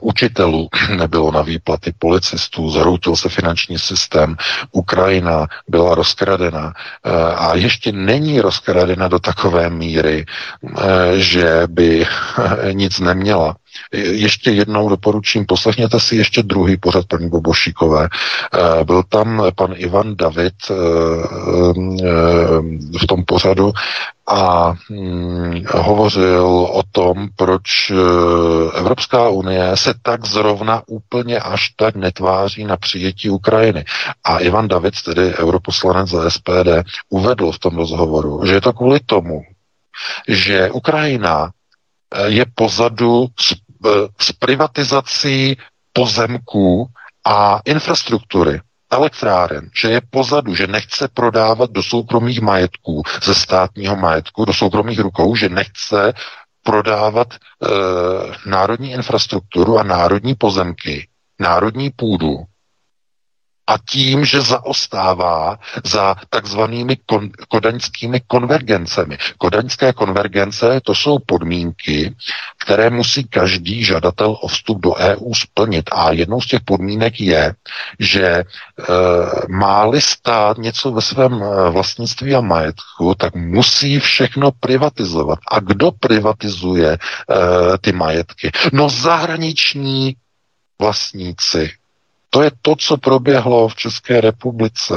učitelů, 0.00 0.68
nebylo 0.96 1.32
na 1.32 1.42
výplaty 1.42 1.92
policistů, 1.98 2.70
zhroutil 2.70 3.16
se 3.16 3.28
finanční 3.28 3.78
systém, 3.78 4.36
Ukrajina 4.72 5.46
byla 5.68 5.94
rozkradena 5.94 6.72
eh, 7.04 7.10
a 7.34 7.54
ještě 7.54 7.92
není 7.92 8.40
rozkradena 8.40 9.08
do 9.08 9.18
takové 9.18 9.70
míry, 9.70 10.24
eh, 10.78 10.82
že 11.18 11.62
by 11.66 12.06
nic 12.72 12.98
neměla. 13.00 13.56
Ještě 13.92 14.50
jednou 14.50 14.88
doporučím, 14.88 15.46
poslechněte 15.46 16.00
si 16.00 16.16
ještě 16.16 16.42
druhý 16.42 16.76
pořad 16.76 17.06
paní 17.06 17.28
Bobošíkové. 17.28 18.08
Eh, 18.80 18.84
byl 18.84 19.02
tam 19.08 19.42
pan 19.56 19.72
Ivan 19.76 20.16
David 20.16 20.54
eh, 20.70 20.74
eh, 20.74 22.08
v 23.02 23.06
tom 23.08 23.24
pořadu 23.24 23.72
a 24.26 24.74
hm, 24.90 25.64
hovořil 25.74 26.46
o 26.72 26.82
tom, 26.92 27.28
proč 27.36 27.92
Evropská 28.74 29.28
unie 29.28 29.70
se 29.76 29.94
tak 30.02 30.26
zrovna 30.26 30.82
úplně 30.86 31.38
až 31.38 31.68
tak 31.76 31.96
netváří 31.96 32.64
na 32.64 32.76
přijetí 32.76 33.30
Ukrajiny. 33.30 33.84
A 34.24 34.38
Ivan 34.38 34.68
David, 34.68 34.94
tedy 35.04 35.34
europoslanec 35.34 36.08
za 36.08 36.30
SPD, 36.30 36.68
uvedl 37.08 37.52
v 37.52 37.58
tom 37.58 37.76
rozhovoru, 37.76 38.40
že 38.46 38.54
je 38.54 38.60
to 38.60 38.72
kvůli 38.72 39.00
tomu, 39.06 39.42
že 40.28 40.70
Ukrajina 40.70 41.50
je 42.26 42.46
pozadu 42.54 43.26
s, 43.40 43.54
s 44.20 44.32
privatizací 44.32 45.56
pozemků 45.92 46.86
a 47.24 47.60
infrastruktury 47.64 48.60
elektráren, 48.90 49.70
že 49.80 49.88
je 49.90 50.00
pozadu, 50.10 50.54
že 50.54 50.66
nechce 50.66 51.08
prodávat 51.08 51.70
do 51.70 51.82
soukromých 51.82 52.40
majetků, 52.40 53.02
ze 53.22 53.34
státního 53.34 53.96
majetku, 53.96 54.44
do 54.44 54.52
soukromých 54.52 54.98
rukou, 55.00 55.36
že 55.36 55.48
nechce 55.48 56.12
prodávat 56.62 57.28
e, 57.34 57.36
národní 58.50 58.90
infrastrukturu 58.92 59.78
a 59.78 59.82
národní 59.82 60.34
pozemky, 60.34 61.08
národní 61.40 61.90
půdu, 61.90 62.36
a 63.70 63.78
tím, 63.78 64.24
že 64.24 64.40
zaostává 64.40 65.58
za 65.84 66.14
takzvanými 66.30 66.96
kon, 67.06 67.30
kodaňskými 67.48 68.20
konvergencemi. 68.26 69.18
Kodaňské 69.38 69.92
konvergence 69.92 70.80
to 70.84 70.94
jsou 70.94 71.18
podmínky, 71.26 72.14
které 72.58 72.90
musí 72.90 73.24
každý 73.24 73.84
žadatel 73.84 74.36
o 74.40 74.48
vstup 74.48 74.80
do 74.80 74.94
EU 74.94 75.34
splnit. 75.34 75.90
A 75.92 76.12
jednou 76.12 76.40
z 76.40 76.46
těch 76.46 76.60
podmínek 76.60 77.20
je, 77.20 77.54
že 77.98 78.26
e, 78.26 78.44
má-li 79.48 80.00
stát 80.00 80.58
něco 80.58 80.92
ve 80.92 81.02
svém 81.02 81.42
e, 81.42 81.70
vlastnictví 81.70 82.34
a 82.34 82.40
majetku, 82.40 83.14
tak 83.14 83.34
musí 83.34 83.98
všechno 84.00 84.50
privatizovat. 84.60 85.38
A 85.50 85.60
kdo 85.60 85.90
privatizuje 85.90 86.90
e, 86.92 86.98
ty 87.80 87.92
majetky? 87.92 88.50
No 88.72 88.88
zahraniční 88.88 90.16
vlastníci, 90.80 91.70
to 92.30 92.42
je 92.42 92.50
to, 92.62 92.76
co 92.76 92.96
proběhlo 92.96 93.68
v 93.68 93.74
České 93.74 94.20
republice. 94.20 94.94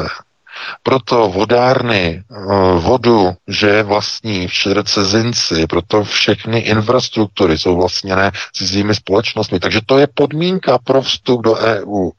Proto 0.84 1.28
vodárny, 1.30 2.24
eh, 2.24 2.36
vodu, 2.80 3.34
že 3.48 3.68
je 3.68 3.84
vlastní 3.84 4.48
všude 4.48 4.84
cizinci, 4.84 5.68
proto 5.68 6.04
všechny 6.04 6.60
infrastruktury 6.60 7.58
jsou 7.58 7.76
vlastněné 7.76 8.32
cizími 8.54 8.96
společnostmi. 8.96 9.60
Takže 9.60 9.80
to 9.86 9.98
je 9.98 10.08
podmínka 10.14 10.78
pro 10.78 11.02
vstup 11.02 11.42
do 11.42 11.56
EU. 11.56 12.10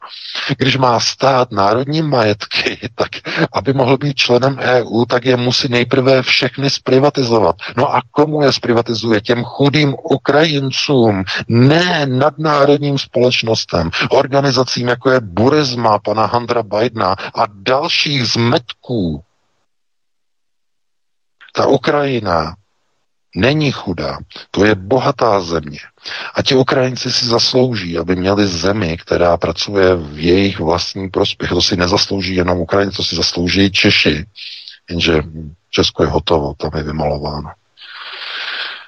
Když 0.57 0.77
má 0.77 0.99
stát 0.99 1.51
národní 1.51 2.01
majetky, 2.01 2.77
tak 2.95 3.09
aby 3.53 3.73
mohl 3.73 3.97
být 3.97 4.17
členem 4.17 4.57
EU, 4.59 5.05
tak 5.05 5.25
je 5.25 5.37
musí 5.37 5.67
nejprve 5.69 6.21
všechny 6.21 6.69
zprivatizovat. 6.69 7.55
No 7.77 7.95
a 7.95 8.01
komu 8.11 8.41
je 8.41 8.51
zprivatizuje? 8.51 9.21
Těm 9.21 9.43
chudým 9.43 9.95
Ukrajincům, 10.03 11.23
ne 11.47 12.05
nadnárodním 12.05 12.97
společnostem, 12.99 13.89
organizacím 14.09 14.87
jako 14.87 15.09
je 15.11 15.19
Burisma, 15.21 15.99
pana 15.99 16.25
Handra 16.25 16.63
Bidena 16.63 17.15
a 17.35 17.45
dalších 17.53 18.24
zmetků. 18.25 19.23
Ta 21.53 21.65
Ukrajina 21.67 22.55
není 23.35 23.71
chudá, 23.71 24.17
to 24.51 24.65
je 24.65 24.75
bohatá 24.75 25.41
země. 25.41 25.79
A 26.33 26.41
ti 26.41 26.55
Ukrajinci 26.55 27.11
si 27.11 27.25
zaslouží, 27.25 27.97
aby 27.97 28.15
měli 28.15 28.47
zemi, 28.47 28.97
která 28.97 29.37
pracuje 29.37 29.95
v 29.95 30.19
jejich 30.19 30.59
vlastní 30.59 31.09
prospěch. 31.09 31.49
To 31.49 31.61
si 31.61 31.77
nezaslouží 31.77 32.35
jenom 32.35 32.59
Ukrajinci, 32.59 32.97
to 32.97 33.03
si 33.03 33.15
zaslouží 33.15 33.71
Češi. 33.71 34.25
Jenže 34.89 35.23
Česko 35.69 36.03
je 36.03 36.09
hotovo, 36.09 36.53
tam 36.53 36.71
je 36.75 36.83
vymalováno. 36.83 37.51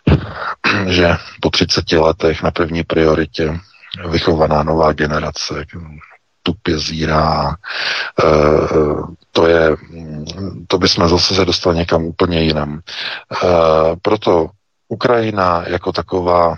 Že 0.88 1.16
po 1.42 1.50
30 1.50 1.92
letech 1.92 2.44
na 2.44 2.52
první 2.52 2.84
prioritě 2.84 3.60
vychovaná 4.10 4.64
nová 4.64 4.94
generace, 4.94 5.66
tupě 6.48 6.80
zírá. 6.80 7.52
E, 7.52 8.28
to 9.32 9.48
je, 9.48 9.76
to 10.68 10.78
bychom 10.78 11.10
zase 11.10 11.36
se 11.36 11.46
dostali 11.46 11.78
někam 11.78 12.06
úplně 12.06 12.42
jinam. 12.42 12.80
E, 12.80 12.80
proto 14.02 14.48
Ukrajina 14.88 15.64
jako 15.68 15.92
taková 15.92 16.56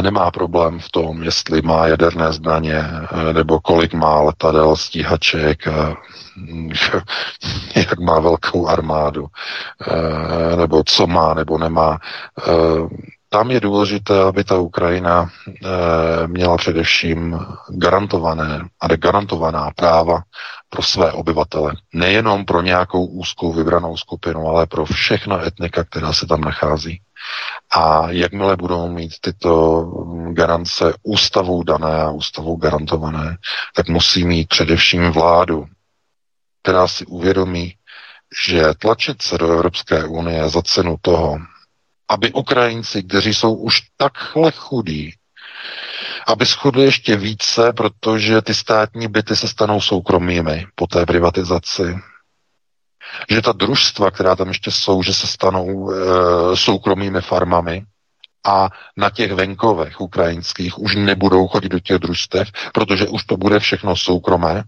nemá 0.00 0.30
problém 0.30 0.78
v 0.78 0.90
tom, 0.90 1.22
jestli 1.22 1.62
má 1.62 1.86
jaderné 1.86 2.32
zbraně, 2.32 2.84
nebo 3.32 3.60
kolik 3.60 3.94
má 3.94 4.20
letadel, 4.20 4.76
stíhaček, 4.76 5.58
jak 7.76 7.98
má 7.98 8.20
velkou 8.20 8.66
armádu, 8.68 9.26
nebo 10.56 10.82
co 10.86 11.06
má 11.06 11.34
nebo 11.34 11.58
nemá 11.58 11.98
tam 13.36 13.50
je 13.50 13.60
důležité, 13.60 14.22
aby 14.22 14.44
ta 14.44 14.58
Ukrajina 14.58 15.30
e, 15.48 16.26
měla 16.26 16.56
především 16.56 17.38
garantované 17.68 18.68
a 18.80 18.96
garantovaná 18.96 19.70
práva 19.76 20.22
pro 20.68 20.82
své 20.82 21.12
obyvatele. 21.12 21.72
Nejenom 21.94 22.44
pro 22.44 22.62
nějakou 22.62 23.06
úzkou 23.06 23.52
vybranou 23.52 23.96
skupinu, 23.96 24.46
ale 24.48 24.66
pro 24.66 24.84
všechna 24.84 25.46
etnika, 25.46 25.84
která 25.84 26.12
se 26.12 26.26
tam 26.26 26.40
nachází. 26.40 27.00
A 27.74 28.10
jakmile 28.10 28.56
budou 28.56 28.88
mít 28.88 29.12
tyto 29.20 29.82
garance 30.32 30.94
ústavou 31.02 31.62
dané 31.62 32.02
a 32.02 32.10
ústavou 32.10 32.56
garantované, 32.56 33.36
tak 33.74 33.88
musí 33.88 34.24
mít 34.24 34.48
především 34.48 35.10
vládu, 35.10 35.66
která 36.62 36.88
si 36.88 37.06
uvědomí, 37.06 37.74
že 38.48 38.64
tlačit 38.78 39.22
se 39.22 39.38
do 39.38 39.52
Evropské 39.52 40.04
unie 40.04 40.48
za 40.48 40.62
cenu 40.62 40.96
toho, 41.02 41.38
aby 42.08 42.32
Ukrajinci, 42.32 43.02
kteří 43.02 43.34
jsou 43.34 43.54
už 43.54 43.80
takhle 43.96 44.50
chudí, 44.52 45.14
aby 46.26 46.46
schodli 46.46 46.84
ještě 46.84 47.16
více, 47.16 47.72
protože 47.72 48.42
ty 48.42 48.54
státní 48.54 49.08
byty 49.08 49.36
se 49.36 49.48
stanou 49.48 49.80
soukromými 49.80 50.66
po 50.74 50.86
té 50.86 51.06
privatizaci. 51.06 51.98
Že 53.30 53.42
ta 53.42 53.52
družstva, 53.52 54.10
která 54.10 54.36
tam 54.36 54.48
ještě 54.48 54.70
jsou, 54.70 55.02
že 55.02 55.14
se 55.14 55.26
stanou 55.26 55.92
e, 55.92 55.96
soukromými 56.56 57.20
farmami 57.20 57.82
a 58.46 58.68
na 58.96 59.10
těch 59.10 59.32
venkovech 59.32 60.00
ukrajinských 60.00 60.78
už 60.78 60.96
nebudou 60.96 61.48
chodit 61.48 61.68
do 61.68 61.80
těch 61.80 61.98
družstev, 61.98 62.48
protože 62.74 63.08
už 63.08 63.24
to 63.24 63.36
bude 63.36 63.58
všechno 63.58 63.96
soukromé 63.96 64.64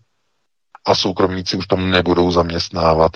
a 0.89 0.95
soukromníci 0.95 1.57
už 1.57 1.67
tam 1.67 1.91
nebudou 1.91 2.31
zaměstnávat 2.31 3.13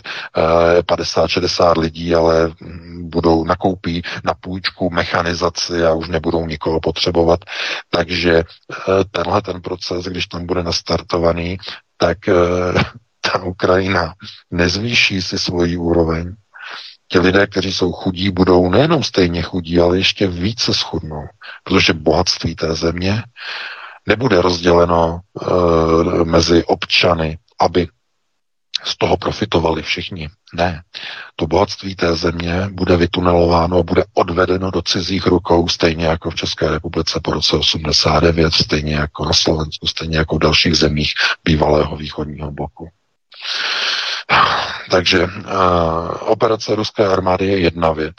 50-60 0.83 1.73
eh, 1.77 1.81
lidí, 1.81 2.15
ale 2.15 2.53
budou 3.01 3.45
nakoupí 3.45 4.03
na 4.25 4.35
půjčku 4.35 4.91
mechanizaci 4.91 5.85
a 5.85 5.93
už 5.93 6.09
nebudou 6.09 6.47
nikoho 6.47 6.81
potřebovat. 6.81 7.41
Takže 7.91 8.33
eh, 8.39 8.45
tenhle 9.11 9.43
ten 9.43 9.61
proces, 9.61 10.05
když 10.05 10.27
tam 10.27 10.47
bude 10.47 10.63
nastartovaný, 10.63 11.59
tak 11.97 12.29
eh, 12.29 12.35
ta 13.21 13.43
Ukrajina 13.43 14.15
nezvýší 14.51 15.23
si 15.23 15.39
svoji 15.39 15.77
úroveň. 15.77 16.35
Ti 17.09 17.19
lidé, 17.19 17.47
kteří 17.47 17.73
jsou 17.73 17.93
chudí, 17.93 18.31
budou 18.31 18.71
nejenom 18.71 19.03
stejně 19.03 19.43
chudí, 19.43 19.81
ale 19.81 19.99
ještě 19.99 20.27
více 20.27 20.75
schudnou, 20.75 21.25
protože 21.65 21.93
bohatství 21.93 22.55
té 22.55 22.75
země 22.75 23.23
nebude 24.09 24.43
rozděleno 24.43 25.21
e, 25.21 26.25
mezi 26.25 26.65
občany 26.65 27.39
aby 27.63 27.89
z 28.85 28.97
toho 28.97 29.17
profitovali 29.17 29.83
všichni. 29.83 30.29
Ne. 30.55 30.83
To 31.37 31.47
bohatství 31.47 31.95
té 31.95 32.17
země 32.17 32.69
bude 32.71 32.97
vytunelováno, 32.97 33.83
bude 33.83 34.05
odvedeno 34.15 34.71
do 34.71 34.83
cizích 34.83 35.27
rukou, 35.27 35.69
stejně 35.69 36.07
jako 36.07 36.31
v 36.31 36.35
České 36.35 36.71
republice 36.71 37.21
po 37.23 37.33
roce 37.33 37.57
89, 37.57 38.55
stejně 38.55 38.95
jako 38.95 39.25
na 39.25 39.33
Slovensku, 39.33 39.87
stejně 39.87 40.19
jako 40.19 40.37
v 40.37 40.39
dalších 40.39 40.75
zemích 40.77 41.15
bývalého 41.45 41.97
východního 41.97 42.51
bloku. 42.51 42.89
Takže 44.91 45.25
uh, 45.25 45.31
operace 46.21 46.75
ruské 46.75 47.07
armády 47.07 47.47
je 47.47 47.59
jedna 47.59 47.93
věc. 47.93 48.17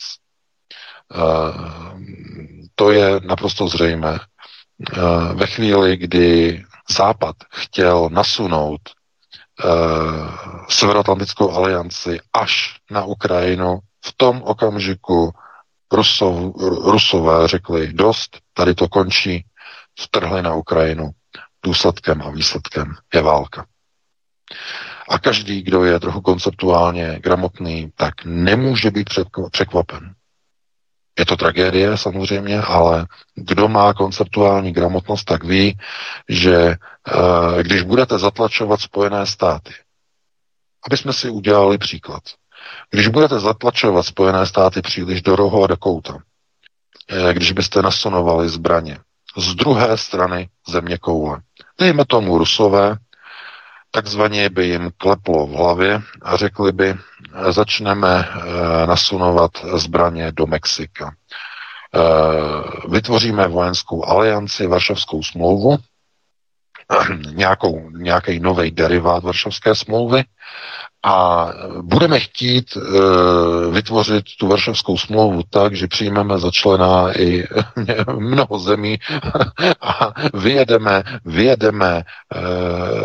Uh, 1.15 1.99
to 2.75 2.91
je 2.91 3.19
naprosto 3.27 3.67
zřejmé. 3.67 4.19
Uh, 4.97 5.34
ve 5.34 5.47
chvíli, 5.47 5.97
kdy 5.97 6.63
Západ 6.89 7.36
chtěl 7.51 8.09
nasunout 8.09 8.82
uh, 9.65 9.69
Severoatlantickou 10.69 11.51
alianci 11.51 12.19
až 12.34 12.80
na 12.91 13.05
Ukrajinu, 13.05 13.80
v 14.05 14.13
tom 14.17 14.41
okamžiku 14.43 15.32
Rusov, 15.91 16.55
Rusové 16.91 17.47
řekli 17.47 17.93
dost, 17.93 18.38
tady 18.53 18.76
to 18.76 18.88
končí, 18.89 19.45
vtrhli 19.99 20.41
na 20.41 20.55
Ukrajinu. 20.55 21.09
Důsledkem 21.65 22.21
a 22.21 22.30
výsledkem 22.30 22.95
je 23.13 23.21
válka. 23.21 23.65
A 25.09 25.19
každý, 25.19 25.61
kdo 25.61 25.84
je 25.84 25.99
trochu 25.99 26.21
konceptuálně 26.21 27.19
gramotný, 27.19 27.91
tak 27.95 28.26
nemůže 28.26 28.91
být 28.91 29.09
překvapen. 29.51 30.15
Je 31.20 31.26
to 31.26 31.36
tragédie 31.38 31.97
samozřejmě, 31.97 32.61
ale 32.61 33.05
kdo 33.36 33.68
má 33.68 33.93
konceptuální 33.93 34.72
gramotnost, 34.72 35.24
tak 35.24 35.43
ví, 35.43 35.78
že 36.30 36.55
e, 36.55 36.78
když 37.64 37.82
budete 37.82 38.18
zatlačovat 38.20 38.82
Spojené 38.82 39.26
státy, 39.26 39.74
aby 40.88 40.97
jsme 40.97 41.14
si 41.14 41.30
udělali 41.30 41.78
příklad, 41.78 42.24
když 42.91 43.07
budete 43.07 43.39
zatlačovat 43.39 44.05
Spojené 44.05 44.45
státy 44.45 44.82
příliš 44.82 45.22
do 45.22 45.36
rohu 45.36 45.64
a 45.64 45.68
do 45.68 45.78
kouta, 45.78 46.18
e, 47.09 47.34
když 47.34 47.51
byste 47.51 47.82
nasunovali 47.82 48.49
zbraně 48.49 48.97
z 49.38 49.55
druhé 49.55 49.97
strany 49.97 50.49
země 50.70 50.97
koule, 50.97 51.41
dejme 51.80 52.05
tomu 52.05 52.38
Rusové, 52.38 52.97
takzvaně 53.95 54.49
by 54.49 54.65
jim 54.65 54.91
kleplo 54.97 55.47
v 55.47 55.51
hlavě 55.51 56.01
a 56.21 56.37
řekli 56.37 56.71
by, 56.71 56.95
začneme 57.49 58.25
eh, 58.27 58.87
nasunovat 58.87 59.51
zbraně 59.75 60.31
do 60.31 60.45
Mexika. 60.45 61.15
Eh, 61.95 61.99
vytvoříme 62.89 63.47
vojenskou 63.47 64.05
alianci, 64.05 64.67
Varšavskou 64.67 65.23
smlouvu, 65.23 65.77
nějakou, 67.33 67.89
nějaký 67.89 68.39
nový 68.39 68.71
derivát 68.71 69.23
Varšavské 69.23 69.75
smlouvy 69.75 70.23
a 71.03 71.47
budeme 71.81 72.19
chtít 72.19 72.77
e, 72.77 72.79
vytvořit 73.71 74.25
tu 74.39 74.47
Varšavskou 74.47 74.97
smlouvu 74.97 75.41
tak, 75.49 75.75
že 75.75 75.87
přijmeme 75.87 76.39
za 76.39 76.51
člena 76.51 77.19
i 77.19 77.43
mnoho 78.19 78.59
zemí 78.59 78.99
a 79.81 80.13
vyjedeme, 80.33 81.03
vyjedeme 81.25 82.03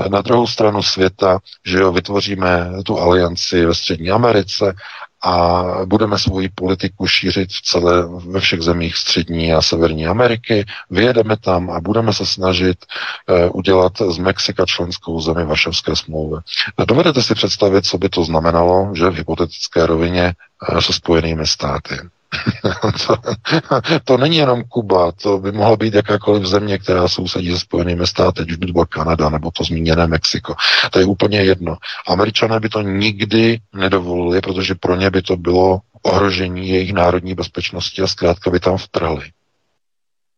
e, 0.05 0.09
na 0.09 0.21
druhou 0.21 0.47
stranu 0.47 0.83
světa, 0.83 1.39
že 1.67 1.79
jo, 1.79 1.93
vytvoříme 1.93 2.71
tu 2.85 2.99
alianci 2.99 3.67
ve 3.67 3.75
Střední 3.75 4.11
Americe 4.11 4.75
a 5.23 5.65
budeme 5.85 6.19
svoji 6.19 6.49
politiku 6.49 7.07
šířit 7.07 7.51
v 7.51 7.63
celé, 7.63 8.07
ve 8.07 8.41
všech 8.41 8.61
zemích 8.61 8.97
Střední 8.97 9.53
a 9.53 9.63
Severní 9.63 10.07
Ameriky. 10.07 10.65
Vyjedeme 10.91 11.37
tam 11.37 11.71
a 11.71 11.81
budeme 11.81 12.13
se 12.13 12.27
snažit 12.27 12.77
uh, 13.29 13.57
udělat 13.57 13.93
z 14.09 14.19
Mexika 14.19 14.67
členskou 14.67 15.21
zemi 15.21 15.45
Varšavské 15.45 15.97
smlouvy. 15.97 16.37
Dovedete 16.89 17.23
si 17.23 17.35
představit, 17.35 17.87
co 17.87 17.99
by 17.99 18.09
to 18.09 18.25
znamenalo, 18.25 18.93
že 18.95 19.11
v 19.11 19.15
hypotetické 19.15 19.87
rovině 19.87 20.35
uh, 20.73 20.81
se 20.81 20.93
spojenými 20.93 21.47
státy. 21.47 21.99
To, 23.07 23.17
to 24.05 24.17
není 24.17 24.37
jenom 24.37 24.65
Kuba, 24.65 25.13
to 25.13 25.39
by 25.39 25.53
mohla 25.53 25.77
být 25.77 25.95
jakákoliv 25.95 26.47
země, 26.47 26.79
která 26.79 27.09
sousedí 27.09 27.53
se 27.53 27.59
Spojenými 27.59 28.07
státy, 28.07 28.45
už 28.45 28.57
by 28.57 28.67
to 28.67 28.73
byla 28.73 28.87
Kanada 28.87 29.29
nebo 29.29 29.51
to 29.51 29.65
zmíněné 29.65 30.07
Mexiko. 30.07 30.55
To 30.91 30.99
je 30.99 31.05
úplně 31.05 31.39
jedno. 31.39 31.77
Američané 32.09 32.61
by 32.61 32.69
to 32.69 32.83
nikdy 32.83 33.61
nedovolili, 33.75 34.41
protože 34.41 34.75
pro 34.75 34.97
ně 34.97 35.11
by 35.11 35.23
to 35.23 35.37
bylo 35.37 35.81
ohrožení 36.03 36.69
jejich 36.69 36.93
národní 36.93 37.35
bezpečnosti 37.35 38.03
a 38.03 38.07
zkrátka 38.07 38.51
by 38.51 38.61
tam 38.61 38.77
vtrhli. 38.77 39.31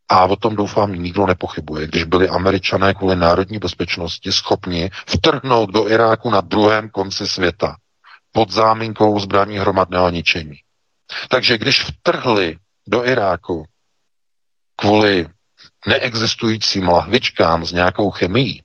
A 0.08 0.24
o 0.24 0.36
tom 0.36 0.56
doufám 0.56 0.92
nikdo 0.92 1.26
nepochybuje. 1.26 1.86
Když 1.86 2.04
byli 2.04 2.28
američané 2.28 2.94
kvůli 2.94 3.16
národní 3.16 3.58
bezpečnosti 3.58 4.32
schopni 4.32 4.90
vtrhnout 5.06 5.70
do 5.70 5.88
Iráku 5.88 6.30
na 6.30 6.40
druhém 6.40 6.90
konci 6.90 7.26
světa 7.26 7.76
pod 8.32 8.50
záminkou 8.50 9.20
zbraní 9.20 9.58
hromadného 9.58 10.10
ničení 10.10 10.56
takže 11.28 11.58
když 11.58 11.84
vtrhli 11.84 12.56
do 12.88 13.06
Iráku 13.06 13.64
kvůli 14.76 15.28
neexistujícím 15.86 16.88
lahvičkám 16.88 17.64
s 17.64 17.72
nějakou 17.72 18.10
chemií, 18.10 18.62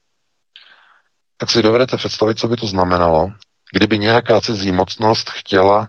tak 1.37 1.51
si 1.51 1.61
dovedete 1.61 1.97
představit, 1.97 2.39
co 2.39 2.47
by 2.47 2.55
to 2.55 2.67
znamenalo, 2.67 3.31
kdyby 3.73 3.99
nějaká 3.99 4.41
cizí 4.41 4.71
mocnost 4.71 5.29
chtěla 5.29 5.87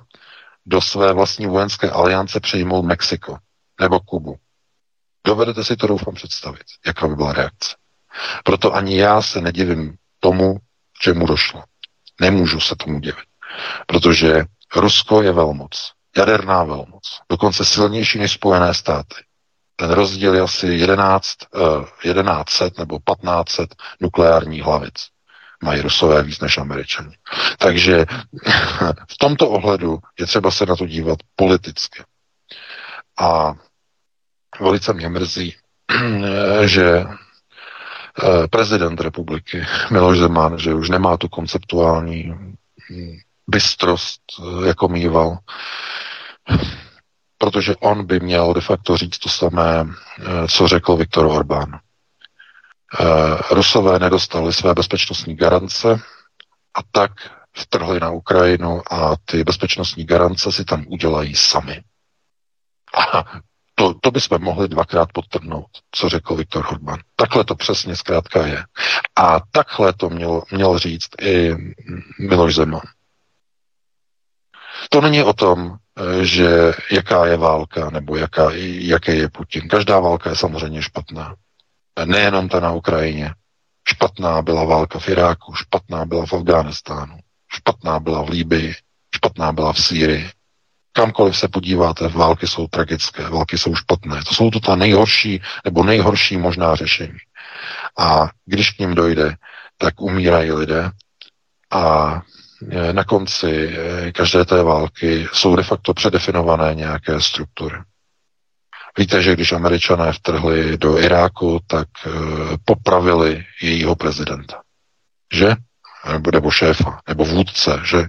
do 0.66 0.80
své 0.80 1.12
vlastní 1.12 1.46
vojenské 1.46 1.90
aliance 1.90 2.40
přejmout 2.40 2.84
Mexiko 2.84 3.38
nebo 3.80 4.00
Kubu. 4.00 4.36
Dovedete 5.26 5.64
si 5.64 5.76
to 5.76 5.86
doufám 5.86 6.14
představit, 6.14 6.64
jaká 6.86 7.08
by 7.08 7.14
byla 7.14 7.32
reakce. 7.32 7.76
Proto 8.44 8.74
ani 8.74 8.98
já 8.98 9.22
se 9.22 9.40
nedivím 9.40 9.96
tomu, 10.20 10.56
čemu 11.00 11.26
došlo. 11.26 11.64
Nemůžu 12.20 12.60
se 12.60 12.76
tomu 12.76 13.00
divit. 13.00 13.24
Protože 13.86 14.44
Rusko 14.76 15.22
je 15.22 15.32
velmoc 15.32 15.92
jaderná 16.16 16.64
velmoc, 16.64 17.20
dokonce 17.30 17.64
silnější 17.64 18.18
než 18.18 18.32
Spojené 18.32 18.74
státy. 18.74 19.16
Ten 19.76 19.90
rozdíl 19.90 20.34
je 20.34 20.40
asi 20.40 20.66
11, 20.66 21.36
uh, 21.54 21.84
1100 22.02 22.70
nebo 22.78 22.98
1500 22.98 23.74
nukleárních 24.00 24.62
hlavic. 24.62 24.94
Mají 25.62 25.80
Rusové 25.80 26.22
víc 26.22 26.40
než 26.40 26.58
Američani. 26.58 27.16
Takže 27.58 28.06
v 29.08 29.18
tomto 29.18 29.50
ohledu 29.50 29.98
je 30.18 30.26
třeba 30.26 30.50
se 30.50 30.66
na 30.66 30.76
to 30.76 30.86
dívat 30.86 31.18
politicky. 31.36 32.02
A 33.18 33.54
velice 34.60 34.92
mě 34.92 35.08
mrzí, 35.08 35.56
že 36.64 37.04
eh, 38.22 38.48
prezident 38.48 39.00
republiky 39.00 39.66
Miloš 39.90 40.18
Zeman, 40.18 40.58
že 40.58 40.74
už 40.74 40.88
nemá 40.88 41.16
tu 41.16 41.28
konceptuální 41.28 42.22
hm, 42.22 43.18
bystrost, 43.46 44.22
eh, 44.40 44.66
jako 44.66 44.88
mýval, 44.88 45.38
protože 47.38 47.76
on 47.76 48.06
by 48.06 48.20
měl 48.20 48.54
de 48.54 48.60
facto 48.60 48.96
říct 48.96 49.18
to 49.18 49.28
samé, 49.28 49.84
eh, 50.18 50.48
co 50.48 50.68
řekl 50.68 50.96
Viktor 50.96 51.26
Orbán. 51.26 51.78
Eh, 53.00 53.54
Rusové 53.54 53.98
nedostali 53.98 54.52
své 54.52 54.74
bezpečnostní 54.74 55.34
garance 55.34 56.00
a 56.74 56.80
tak 56.90 57.12
vtrhli 57.56 58.00
na 58.00 58.10
Ukrajinu 58.10 58.82
a 58.92 59.16
ty 59.24 59.44
bezpečnostní 59.44 60.04
garance 60.04 60.52
si 60.52 60.64
tam 60.64 60.84
udělají 60.88 61.34
sami. 61.34 61.82
A 63.12 63.24
to, 63.74 63.94
to 63.94 64.10
bychom 64.10 64.42
mohli 64.42 64.68
dvakrát 64.68 65.12
podtrhnout, 65.12 65.70
co 65.90 66.08
řekl 66.08 66.34
Viktor 66.34 66.66
Orbán. 66.66 66.98
Takhle 67.16 67.44
to 67.44 67.54
přesně 67.54 67.96
zkrátka 67.96 68.46
je. 68.46 68.64
A 69.16 69.40
takhle 69.50 69.92
to 69.92 70.10
měl, 70.10 70.42
měl 70.50 70.78
říct 70.78 71.08
i 71.22 71.54
Miloš 72.18 72.54
Zeman. 72.54 72.80
To 74.90 75.00
není 75.00 75.22
o 75.22 75.32
tom, 75.32 75.76
že 76.22 76.72
jaká 76.92 77.26
je 77.26 77.36
válka 77.36 77.90
nebo 77.90 78.16
jaká, 78.16 78.50
jaký 78.78 79.18
je 79.18 79.28
Putin. 79.28 79.68
Každá 79.68 80.00
válka 80.00 80.30
je 80.30 80.36
samozřejmě 80.36 80.82
špatná. 80.82 81.34
Nejenom 82.04 82.48
ta 82.48 82.60
na 82.60 82.72
Ukrajině. 82.72 83.34
Špatná 83.88 84.42
byla 84.42 84.64
válka 84.64 84.98
v 84.98 85.08
Iráku, 85.08 85.54
špatná 85.54 86.04
byla 86.06 86.26
v 86.26 86.32
Afghánistánu, 86.32 87.18
špatná 87.52 88.00
byla 88.00 88.22
v 88.22 88.28
Líbii, 88.28 88.74
špatná 89.16 89.52
byla 89.52 89.72
v 89.72 89.82
Sýrii. 89.82 90.30
Kamkoliv 90.92 91.36
se 91.36 91.48
podíváte, 91.48 92.08
války 92.08 92.46
jsou 92.46 92.66
tragické, 92.66 93.28
války 93.28 93.58
jsou 93.58 93.74
špatné. 93.74 94.24
To 94.28 94.34
jsou 94.34 94.50
to 94.50 94.60
ta 94.60 94.76
nejhorší 94.76 95.42
nebo 95.64 95.84
nejhorší 95.84 96.36
možná 96.36 96.74
řešení. 96.74 97.18
A 97.98 98.28
když 98.44 98.70
k 98.70 98.78
ním 98.78 98.94
dojde, 98.94 99.36
tak 99.78 100.00
umírají 100.00 100.52
lidé 100.52 100.90
a 101.70 102.22
na 102.92 103.04
konci 103.04 103.78
e, 103.78 104.12
každé 104.12 104.44
té 104.44 104.62
války 104.62 105.28
jsou 105.32 105.56
de 105.56 105.62
facto 105.62 105.94
předefinované 105.94 106.74
nějaké 106.74 107.20
struktury. 107.20 107.76
Víte, 108.98 109.22
že 109.22 109.32
když 109.32 109.52
američané 109.52 110.12
vtrhli 110.12 110.78
do 110.78 110.98
Iráku, 110.98 111.60
tak 111.66 111.88
e, 112.06 112.10
popravili 112.64 113.44
jejího 113.62 113.96
prezidenta. 113.96 114.62
Že? 115.32 115.54
Nebo, 116.12 116.30
nebo 116.30 116.50
šéfa, 116.50 117.00
nebo 117.08 117.24
vůdce, 117.24 117.80
že? 117.84 118.04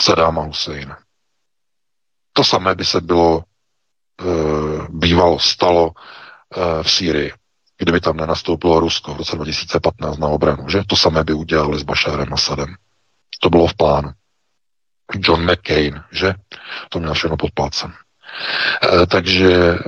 Sadáma 0.00 0.42
Husseina. 0.42 0.98
To 2.32 2.44
samé 2.44 2.74
by 2.74 2.84
se 2.84 3.00
bylo 3.00 3.44
bývalo 4.88 5.38
stalo 5.38 5.90
v 6.82 6.90
Sýrii, 6.90 7.32
kdyby 7.78 8.00
tam 8.00 8.16
nenastoupilo 8.16 8.80
Rusko 8.80 9.14
v 9.14 9.16
roce 9.16 9.36
2015 9.36 10.18
na 10.18 10.28
obranu, 10.28 10.68
že? 10.68 10.82
To 10.86 10.96
samé 10.96 11.24
by 11.24 11.32
udělali 11.32 11.78
s 11.78 11.82
Bašárem 11.82 12.32
Asadem. 12.32 12.76
To 13.42 13.50
bylo 13.50 13.66
v 13.66 13.74
plánu. 13.74 14.10
John 15.18 15.52
McCain, 15.52 16.02
že? 16.12 16.34
To 16.88 16.98
měl 16.98 17.14
všechno 17.14 17.36
pod 17.36 17.50
palcem. 17.54 17.92
E, 19.02 19.06
takže 19.06 19.52
e, 19.54 19.78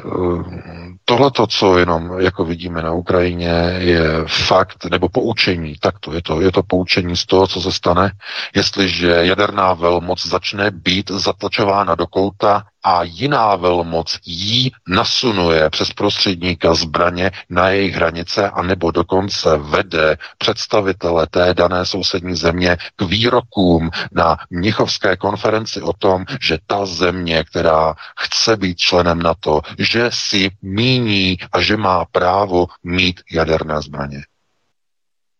tohle, 1.04 1.30
co 1.48 1.78
jenom 1.78 2.20
jako 2.20 2.44
vidíme 2.44 2.82
na 2.82 2.92
Ukrajině, 2.92 3.76
je 3.78 4.00
fakt 4.26 4.84
nebo 4.84 5.08
poučení. 5.08 5.74
Tak 5.80 5.98
to 5.98 6.12
je 6.12 6.22
to. 6.22 6.40
Je 6.40 6.52
to 6.52 6.62
poučení 6.62 7.16
z 7.16 7.26
toho, 7.26 7.46
co 7.46 7.60
se 7.60 7.72
stane, 7.72 8.12
jestliže 8.54 9.10
jaderná 9.10 9.74
velmoc 9.74 10.26
začne 10.26 10.70
být 10.70 11.10
zatlačována 11.10 11.94
do 11.94 12.06
kouta 12.06 12.64
a 12.84 13.02
jiná 13.02 13.56
velmoc 13.56 14.18
jí 14.26 14.72
nasunuje 14.88 15.70
přes 15.70 15.92
prostředníka 15.92 16.74
zbraně 16.74 17.30
na 17.50 17.68
jejich 17.68 17.94
hranice 17.94 18.50
a 18.50 18.62
nebo 18.62 18.90
dokonce 18.90 19.56
vede 19.58 20.16
představitele 20.38 21.26
té 21.26 21.54
dané 21.54 21.86
sousední 21.86 22.36
země 22.36 22.76
k 22.96 23.02
výrokům 23.02 23.90
na 24.12 24.36
Mnichovské 24.50 25.16
konferenci 25.16 25.82
o 25.82 25.92
tom, 25.92 26.24
že 26.40 26.58
ta 26.66 26.86
země, 26.86 27.44
která 27.44 27.94
chce 28.20 28.56
být 28.56 28.78
členem 28.78 29.22
NATO, 29.22 29.60
že 29.78 30.10
si 30.12 30.50
míní 30.62 31.38
a 31.52 31.60
že 31.60 31.76
má 31.76 32.04
právo 32.04 32.66
mít 32.84 33.20
jaderné 33.32 33.82
zbraně. 33.82 34.22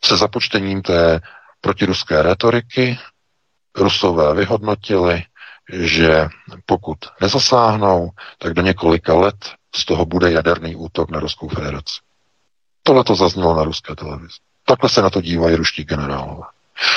Se 0.05 0.17
započtením 0.17 0.83
té 0.83 1.21
protiruské 1.61 2.23
retoriky 2.23 2.99
Rusové 3.77 4.35
vyhodnotili, 4.35 5.23
že 5.73 6.29
pokud 6.67 6.99
nezasáhnou, 7.21 8.11
tak 8.39 8.55
do 8.55 8.63
několika 8.63 9.15
let 9.15 9.37
z 9.75 9.85
toho 9.85 10.07
bude 10.07 10.33
jaderný 10.33 10.77
útok 10.77 11.11
na 11.11 11.21
Ruskou 11.21 11.49
federaci. 11.49 11.95
Tohle 12.83 13.05
to 13.05 13.15
zaznělo 13.15 13.57
na 13.57 13.65
ruské 13.65 13.95
televizi. 13.95 14.37
Takhle 14.67 14.89
se 14.91 15.03
na 15.03 15.11
to 15.11 15.21
dívají 15.21 15.57
ruští 15.57 15.85
generálové. 15.85 16.43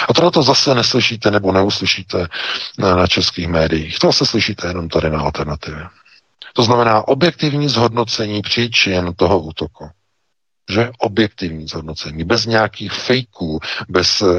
A 0.10 0.14
tohle 0.14 0.32
to 0.32 0.44
zase 0.44 0.76
neslyšíte 0.76 1.32
nebo 1.32 1.52
neuslyšíte 1.52 2.28
na, 2.78 2.96
na 2.96 3.08
českých 3.08 3.48
médiích. 3.48 4.00
To 4.00 4.08
zase 4.08 4.26
slyšíte 4.26 4.68
jenom 4.68 4.90
tady 4.90 5.10
na 5.10 5.22
alternativě. 5.22 5.88
To 6.54 6.64
znamená 6.64 7.08
objektivní 7.08 7.70
zhodnocení 7.70 8.42
příčin 8.42 9.14
toho 9.16 9.40
útoku 9.40 9.90
že 10.70 10.92
objektivní 11.00 11.68
zhodnocení, 11.68 12.24
bez 12.24 12.46
nějakých 12.46 12.92
fejků, 12.92 13.60
bez 13.90 14.22
uh, 14.22 14.30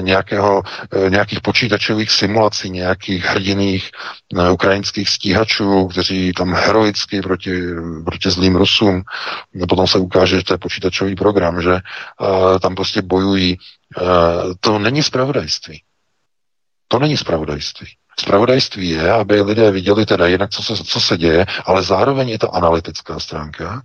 nějakého, 0.00 0.62
uh, 0.96 1.10
nějakých 1.10 1.40
počítačových 1.40 2.10
simulací, 2.10 2.70
nějakých 2.70 3.24
hrdiných 3.24 3.90
uh, 4.34 4.52
ukrajinských 4.52 5.08
stíhačů, 5.08 5.86
kteří 5.86 6.32
tam 6.32 6.54
heroicky 6.54 7.20
proti, 7.20 7.60
proti 8.04 8.30
zlým 8.30 8.56
Rusům, 8.56 9.02
potom 9.68 9.86
se 9.86 9.98
ukáže, 9.98 10.36
že 10.36 10.44
to 10.44 10.54
je 10.54 10.58
počítačový 10.58 11.14
program, 11.14 11.62
že 11.62 11.72
uh, 11.72 12.58
tam 12.58 12.74
prostě 12.74 13.02
bojují. 13.02 13.58
Uh, 14.00 14.04
to 14.60 14.78
není 14.78 15.02
spravodajství. 15.02 15.82
To 16.88 16.98
není 16.98 17.16
spravodajství. 17.16 17.86
Spravodajství 18.20 18.88
je, 18.88 19.12
aby 19.12 19.42
lidé 19.42 19.70
viděli 19.70 20.06
teda 20.06 20.26
jinak, 20.26 20.50
co 20.50 20.62
se, 20.62 20.84
co 20.84 21.00
se 21.00 21.16
děje, 21.16 21.46
ale 21.64 21.82
zároveň 21.82 22.28
je 22.28 22.38
to 22.38 22.54
analytická 22.54 23.20
stránka, 23.20 23.82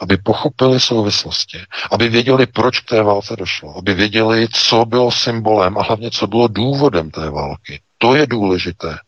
aby 0.00 0.16
pochopili 0.16 0.80
souvislosti, 0.80 1.58
aby 1.90 2.08
věděli, 2.08 2.46
proč 2.46 2.80
k 2.80 2.88
té 2.88 3.02
válce 3.02 3.36
došlo, 3.36 3.78
aby 3.78 3.94
věděli, 3.94 4.48
co 4.52 4.84
bylo 4.84 5.10
symbolem 5.10 5.78
a 5.78 5.82
hlavně, 5.82 6.10
co 6.10 6.26
bylo 6.26 6.48
důvodem 6.48 7.10
té 7.10 7.30
války. 7.30 7.80
To 7.98 8.14
je 8.14 8.26
důležité. 8.26 8.98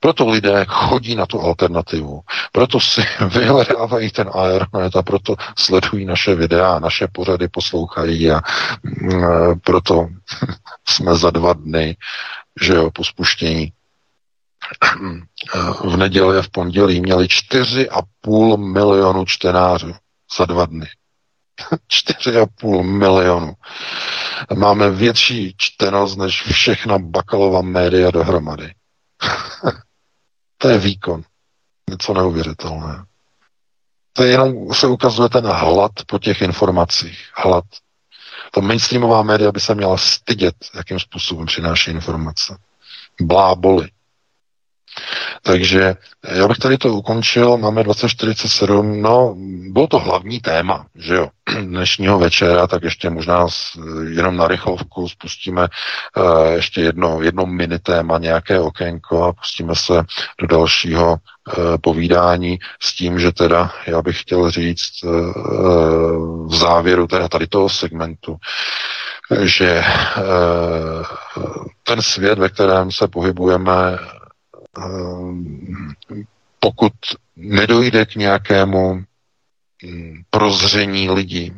Proto 0.00 0.28
lidé 0.28 0.64
chodí 0.68 1.14
na 1.14 1.26
tu 1.26 1.40
alternativu. 1.40 2.20
Proto 2.52 2.80
si 2.80 3.00
vyhledávají 3.28 4.10
ten 4.10 4.30
Aeronet 4.34 4.96
a 4.96 5.02
proto 5.02 5.36
sledují 5.58 6.04
naše 6.04 6.34
videa, 6.34 6.78
naše 6.78 7.08
pořady 7.12 7.48
poslouchají 7.48 8.30
a 8.30 8.40
mm, 8.82 9.60
proto 9.64 10.08
jsme 10.88 11.14
za 11.14 11.30
dva 11.30 11.52
dny, 11.52 11.96
že 12.60 12.74
jo, 12.74 12.90
po 12.90 13.04
spuštění 13.04 13.72
v 15.84 15.96
neděli 15.96 16.38
a 16.38 16.42
v 16.42 16.48
pondělí 16.48 17.00
měli 17.00 17.26
4,5 17.26 18.56
milionu 18.72 19.24
čtenářů 19.24 19.94
za 20.38 20.44
dva 20.44 20.66
dny. 20.66 20.86
4,5 21.90 22.82
milionu. 22.82 23.54
Máme 24.56 24.90
větší 24.90 25.54
čtenost 25.56 26.16
než 26.16 26.42
všechna 26.42 26.98
bakalová 26.98 27.62
média 27.62 28.10
dohromady. 28.10 28.74
to 30.58 30.68
je 30.68 30.78
výkon. 30.78 31.22
Něco 31.90 32.14
neuvěřitelné. 32.14 33.04
To 34.12 34.22
je 34.22 34.30
jenom, 34.30 34.74
se 34.74 34.86
ukazuje 34.86 35.28
ten 35.28 35.46
hlad 35.46 35.92
po 36.06 36.18
těch 36.18 36.42
informacích. 36.42 37.30
Hlad. 37.34 37.64
To 38.50 38.60
mainstreamová 38.60 39.22
média 39.22 39.52
by 39.52 39.60
se 39.60 39.74
měla 39.74 39.96
stydět, 39.98 40.54
jakým 40.74 41.00
způsobem 41.00 41.46
přináší 41.46 41.90
informace. 41.90 42.58
Bláboli. 43.20 43.90
Takže 45.42 45.94
já 46.34 46.48
bych 46.48 46.58
tady 46.58 46.78
to 46.78 46.94
ukončil, 46.94 47.56
máme 47.56 47.82
2047, 47.84 49.02
no, 49.02 49.34
bylo 49.70 49.86
to 49.86 49.98
hlavní 49.98 50.40
téma, 50.40 50.86
že 50.94 51.14
jo, 51.14 51.28
dnešního 51.62 52.18
večera, 52.18 52.66
tak 52.66 52.82
ještě 52.82 53.10
možná 53.10 53.46
jenom 54.08 54.36
na 54.36 54.48
rychlovku 54.48 55.08
spustíme 55.08 55.68
uh, 56.16 56.52
ještě 56.52 56.80
jedno, 56.80 57.22
jedno 57.22 57.46
mini 57.46 57.78
téma, 57.78 58.18
nějaké 58.18 58.60
okénko 58.60 59.24
a 59.24 59.32
pustíme 59.32 59.74
se 59.74 60.02
do 60.40 60.46
dalšího 60.46 61.12
uh, 61.12 61.54
povídání 61.80 62.58
s 62.82 62.94
tím, 62.94 63.18
že 63.18 63.32
teda 63.32 63.70
já 63.86 64.02
bych 64.02 64.20
chtěl 64.20 64.50
říct 64.50 65.04
uh, 65.04 65.10
v 66.48 66.54
závěru 66.54 67.06
teda 67.06 67.28
tady 67.28 67.46
toho 67.46 67.68
segmentu, 67.68 68.36
že 69.42 69.84
ten 71.82 72.02
svět, 72.02 72.38
ve 72.38 72.48
kterém 72.48 72.92
se 72.92 73.08
pohybujeme, 73.08 73.98
pokud 76.60 76.92
nedojde 77.36 78.06
k 78.06 78.14
nějakému 78.14 79.04
hm, 79.84 80.22
prozření 80.30 81.10
lidí, 81.10 81.52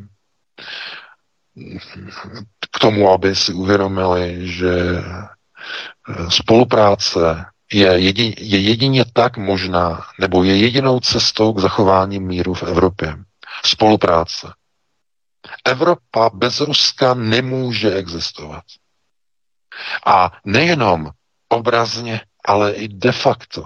k 2.72 2.78
tomu, 2.78 3.10
aby 3.10 3.36
si 3.36 3.52
uvědomili, 3.52 4.48
že 4.48 4.70
eh, 4.98 6.30
spolupráce 6.30 7.44
je, 7.72 7.86
jedin, 7.86 8.34
je 8.38 8.58
jedině 8.60 9.04
tak 9.12 9.36
možná, 9.36 10.06
nebo 10.20 10.44
je 10.44 10.56
jedinou 10.56 11.00
cestou 11.00 11.52
k 11.52 11.58
zachování 11.58 12.18
míru 12.20 12.54
v 12.54 12.62
Evropě. 12.62 13.16
Spolupráce. 13.64 14.52
Evropa 15.64 16.30
bez 16.34 16.60
Ruska 16.60 17.14
nemůže 17.14 17.94
existovat. 17.94 18.64
A 20.06 20.30
nejenom 20.44 21.10
obrazně 21.48 22.20
ale 22.48 22.72
i 22.72 22.88
de 22.88 23.12
facto. 23.12 23.64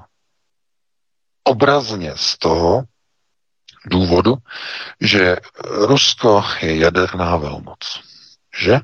Obrazně 1.44 2.12
z 2.16 2.38
toho 2.38 2.82
důvodu, 3.86 4.34
že 5.00 5.36
Rusko 5.64 6.44
je 6.62 6.76
jaderná 6.76 7.36
velmoc. 7.36 8.00
Že? 8.58 8.80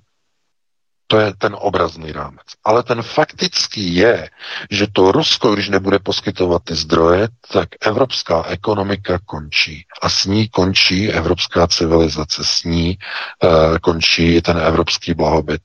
To 1.10 1.20
je 1.20 1.34
ten 1.38 1.56
obrazný 1.58 2.12
rámec. 2.12 2.46
Ale 2.64 2.82
ten 2.82 3.02
faktický 3.02 3.94
je, 3.94 4.28
že 4.70 4.86
to 4.92 5.12
Rusko, 5.12 5.54
když 5.54 5.68
nebude 5.68 5.98
poskytovat 5.98 6.62
ty 6.64 6.74
zdroje, 6.74 7.28
tak 7.52 7.68
evropská 7.80 8.44
ekonomika 8.44 9.18
končí. 9.26 9.84
A 10.02 10.08
s 10.08 10.24
ní 10.24 10.48
končí 10.48 11.12
evropská 11.12 11.66
civilizace, 11.66 12.44
s 12.44 12.64
ní 12.64 12.98
uh, 13.42 13.78
končí 13.78 14.42
ten 14.42 14.58
evropský 14.58 15.14
blahobyt. 15.14 15.62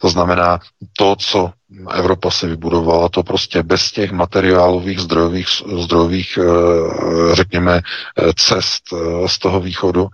To 0.00 0.08
znamená, 0.08 0.58
to, 0.98 1.16
co 1.16 1.52
Evropa 1.94 2.30
si 2.30 2.46
vybudovala, 2.46 3.08
to 3.08 3.22
prostě 3.22 3.62
bez 3.62 3.92
těch 3.92 4.12
materiálových 4.12 5.00
zdrojových, 5.00 5.46
zdrojových 5.82 6.38
řekněme, 7.32 7.80
cest 8.36 8.82
z 9.26 9.38
toho 9.38 9.60
východu, 9.60 10.08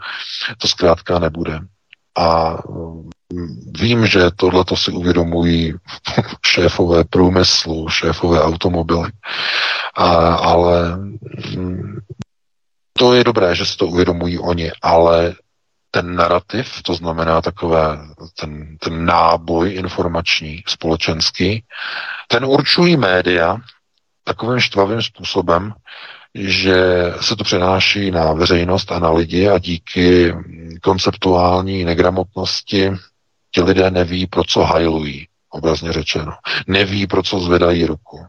to 0.59 0.68
zkrátka 0.68 1.18
nebude. 1.18 1.59
A 2.18 2.59
Vím, 3.80 4.06
že 4.06 4.30
tohle 4.36 4.64
si 4.74 4.90
uvědomují 4.90 5.74
šéfové 6.46 7.04
průmyslu, 7.04 7.88
šéfové 7.88 8.42
automobily, 8.42 9.11
a, 9.94 10.34
ale 10.34 10.96
mm, 11.56 11.98
to 12.92 13.14
je 13.14 13.24
dobré, 13.24 13.54
že 13.54 13.66
si 13.66 13.76
to 13.76 13.86
uvědomují 13.86 14.38
oni, 14.38 14.70
ale 14.82 15.34
ten 15.91 16.14
narrativ, 16.14 16.82
to 16.82 16.95
znamená 16.95 17.41
takové, 17.41 17.99
ten, 18.41 18.76
ten 18.78 19.05
náboj 19.05 19.74
informační, 19.74 20.62
společenský, 20.66 21.64
ten 22.28 22.45
určují 22.45 22.97
média 22.97 23.57
takovým 24.24 24.61
štvavým 24.61 25.03
způsobem, 25.03 25.72
že 26.34 26.76
se 27.20 27.36
to 27.36 27.45
přenáší 27.45 28.11
na 28.11 28.32
veřejnost 28.32 28.93
a 28.93 28.99
na 28.99 29.11
lidi 29.11 29.49
a 29.49 29.59
díky 29.59 30.34
konceptuální 30.82 31.84
negramotnosti 31.84 32.91
ti 33.51 33.62
lidé 33.62 33.91
neví, 33.91 34.26
pro 34.26 34.45
co 34.45 34.62
hajlují, 34.64 35.28
obrazně 35.51 35.93
řečeno. 35.93 36.32
Neví, 36.66 37.07
pro 37.07 37.22
co 37.22 37.41
zvedají 37.41 37.86
ruku. 37.86 38.26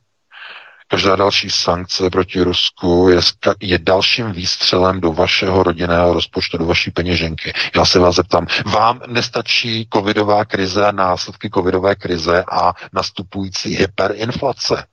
Každá 0.92 1.16
další 1.16 1.50
sankce 1.50 2.10
proti 2.10 2.42
Rusku 2.42 3.10
je, 3.10 3.20
je 3.60 3.78
dalším 3.80 4.32
výstřelem 4.32 5.02
do 5.02 5.14
vašeho 5.14 5.64
rodinného 5.64 6.14
rozpočtu, 6.14 6.58
do 6.58 6.66
vaší 6.66 6.92
peněženky. 6.92 7.54
Já 7.76 7.86
se 7.86 8.00
vás 8.00 8.16
zeptám, 8.16 8.48
vám 8.66 9.02
nestačí 9.08 9.88
covidová 9.94 10.46
krize 10.46 10.92
následky 10.92 11.50
covidové 11.50 11.96
krize 11.96 12.44
a 12.52 12.74
nastupující 12.94 13.76
hyperinflace? 13.76 14.86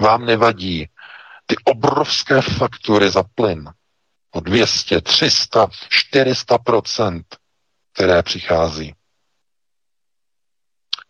Vám 0.00 0.26
nevadí 0.26 0.88
ty 1.46 1.56
obrovské 1.64 2.42
faktury 2.42 3.10
za 3.10 3.22
plyn 3.34 3.70
o 4.30 4.40
200, 4.40 5.00
300, 5.00 5.66
400% 6.14 7.22
které 7.96 8.22
přichází. 8.22 8.94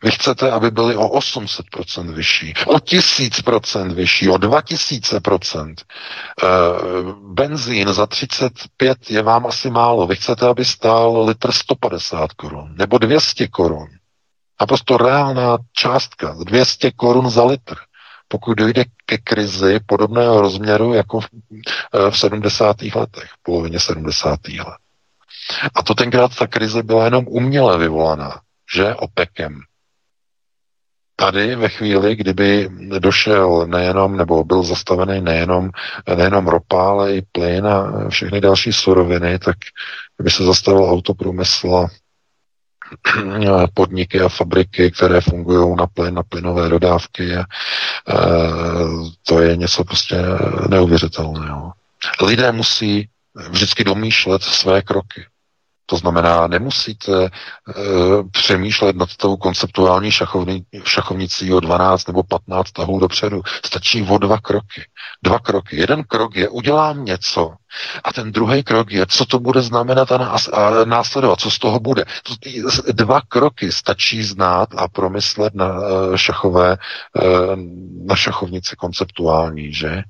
Vy 0.07 0.13
chcete, 0.13 0.51
aby 0.51 0.71
byly 0.71 0.97
o 0.97 1.09
800% 1.09 2.15
vyšší, 2.15 2.55
o 2.67 2.75
1000% 2.79 3.93
vyšší, 3.95 4.29
o 4.29 4.35
2000%. 4.35 5.75
E, 5.75 6.47
benzín 7.35 7.93
za 7.93 8.07
35 8.07 9.11
je 9.11 9.23
vám 9.23 9.47
asi 9.47 9.71
málo. 9.71 10.07
Vy 10.07 10.17
chcete, 10.17 10.47
aby 10.47 10.65
stál 10.65 11.25
litr 11.25 11.53
150 11.53 12.33
korun 12.33 12.75
nebo 12.79 12.99
200 12.99 13.49
korun. 13.49 13.87
A 14.59 14.67
prostě 14.67 14.97
reálná 14.97 15.57
částka, 15.73 16.37
200 16.45 16.91
korun 16.91 17.31
za 17.31 17.45
litr. 17.45 17.75
Pokud 18.29 18.55
dojde 18.59 18.85
ke 19.07 19.19
krizi 19.19 19.81
podobného 19.87 20.41
rozměru 20.41 20.95
jako 20.95 21.21
v, 21.21 21.29
eh, 21.95 22.11
v 22.11 22.19
70. 22.19 22.95
letech, 22.95 23.31
v 23.31 23.43
polovině 23.43 23.81
70. 23.81 24.59
let. 24.59 24.79
A 25.75 25.83
to 25.83 25.95
tenkrát 25.95 26.37
ta 26.37 26.47
krize 26.47 26.83
byla 26.83 27.05
jenom 27.05 27.25
uměle 27.29 27.79
vyvolaná, 27.79 28.41
že 28.75 28.95
OPEKem. 28.95 29.61
Tady 31.17 31.57
ve 31.57 31.69
chvíli, 31.69 32.17
kdyby 32.17 32.69
došel 32.99 33.67
nejenom, 33.67 34.17
nebo 34.17 34.45
byl 34.45 34.63
zastavený 34.63 35.21
nejenom, 35.21 35.71
nejenom 36.17 36.47
ropa, 36.47 36.89
ale 36.89 37.15
i 37.15 37.23
plyn 37.33 37.67
a 37.67 38.09
všechny 38.09 38.41
další 38.41 38.73
suroviny, 38.73 39.39
tak 39.39 39.57
by 40.23 40.31
se 40.31 40.45
zastavil 40.45 40.91
autoprůmysl 40.91 41.87
podniky 43.75 44.21
a 44.21 44.29
fabriky, 44.29 44.91
které 44.91 45.21
fungují 45.21 45.77
na 45.77 45.87
plyn, 45.87 46.15
na 46.15 46.23
plynové 46.23 46.69
dodávky. 46.69 47.37
A, 47.37 47.45
to 49.23 49.41
je 49.43 49.57
něco 49.57 49.85
prostě 49.85 50.17
neuvěřitelného. 50.69 51.73
Lidé 52.23 52.53
musí 52.53 53.09
vždycky 53.51 53.85
domýšlet 53.85 54.43
své 54.43 54.83
kroky. 54.83 55.27
To 55.87 55.97
znamená, 55.97 56.47
nemusíte 56.47 57.25
e, 57.25 57.31
přemýšlet 58.31 58.97
nad 58.97 59.17
tou 59.17 59.37
konceptuální 59.37 60.11
šachovní, 60.11 60.65
šachovnicí 60.85 61.53
o 61.53 61.61
12 61.61 62.07
nebo 62.07 62.23
15 62.23 62.73
tahů 62.73 63.01
dopředu. 63.01 63.43
Stačí 63.65 64.03
o 64.03 64.19
dva 64.19 64.39
kroky. 64.39 64.83
Dva 65.23 65.39
kroky. 65.39 65.77
Jeden 65.77 66.05
krok 66.05 66.37
je, 66.37 66.49
udělám 66.49 67.05
něco. 67.05 67.53
A 68.05 68.13
ten 68.13 68.33
druhý 68.33 68.63
krok 68.63 68.93
je, 68.93 69.07
co 69.07 69.27
to 69.27 69.39
bude 69.39 69.63
znamenat 69.63 70.13
a, 70.13 70.19
nás, 70.19 70.49
a 70.49 70.85
následovat, 70.85 71.41
co 71.41 71.51
z 71.51 71.59
toho 71.59 71.81
bude. 71.81 72.05
Dva 72.93 73.21
kroky 73.21 73.73
stačí 73.73 74.23
znát 74.23 74.69
a 74.77 74.89
promyslet 74.89 75.55
na 75.55 75.67
e, 75.67 76.19
šachové, 76.19 76.73
e, 76.73 76.77
na 78.07 78.17
šachovnici 78.17 78.77
konceptuální, 78.77 79.73
že? 79.73 80.03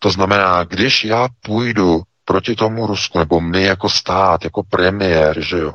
To 0.00 0.10
znamená, 0.10 0.64
když 0.64 1.04
já 1.04 1.28
půjdu 1.42 2.02
proti 2.26 2.56
tomu 2.56 2.86
Rusku, 2.86 3.18
nebo 3.18 3.40
my 3.40 3.62
jako 3.62 3.88
stát, 3.88 4.44
jako 4.44 4.62
premiér, 4.62 5.40
že 5.40 5.58
jo. 5.58 5.72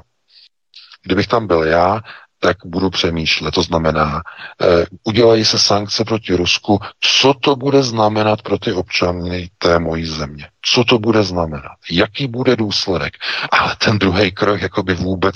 Kdybych 1.03 1.27
tam 1.27 1.47
byl 1.47 1.63
já, 1.63 2.01
tak 2.39 2.57
budu 2.65 2.89
přemýšlet. 2.89 3.53
To 3.53 3.61
znamená, 3.61 4.21
eh, 4.61 4.85
udělají 5.03 5.45
se 5.45 5.59
sankce 5.59 6.05
proti 6.05 6.35
Rusku, 6.35 6.79
co 6.99 7.33
to 7.33 7.55
bude 7.55 7.83
znamenat 7.83 8.41
pro 8.41 8.57
ty 8.57 8.73
občany 8.73 9.49
té 9.57 9.79
mojí 9.79 10.05
země? 10.05 10.47
Co 10.61 10.83
to 10.83 10.99
bude 10.99 11.23
znamenat? 11.23 11.77
Jaký 11.91 12.27
bude 12.27 12.55
důsledek? 12.55 13.13
Ale 13.51 13.75
ten 13.75 13.99
druhý 13.99 14.31
krok 14.31 14.61
jako 14.61 14.83
by 14.83 14.93
vůbec 14.93 15.35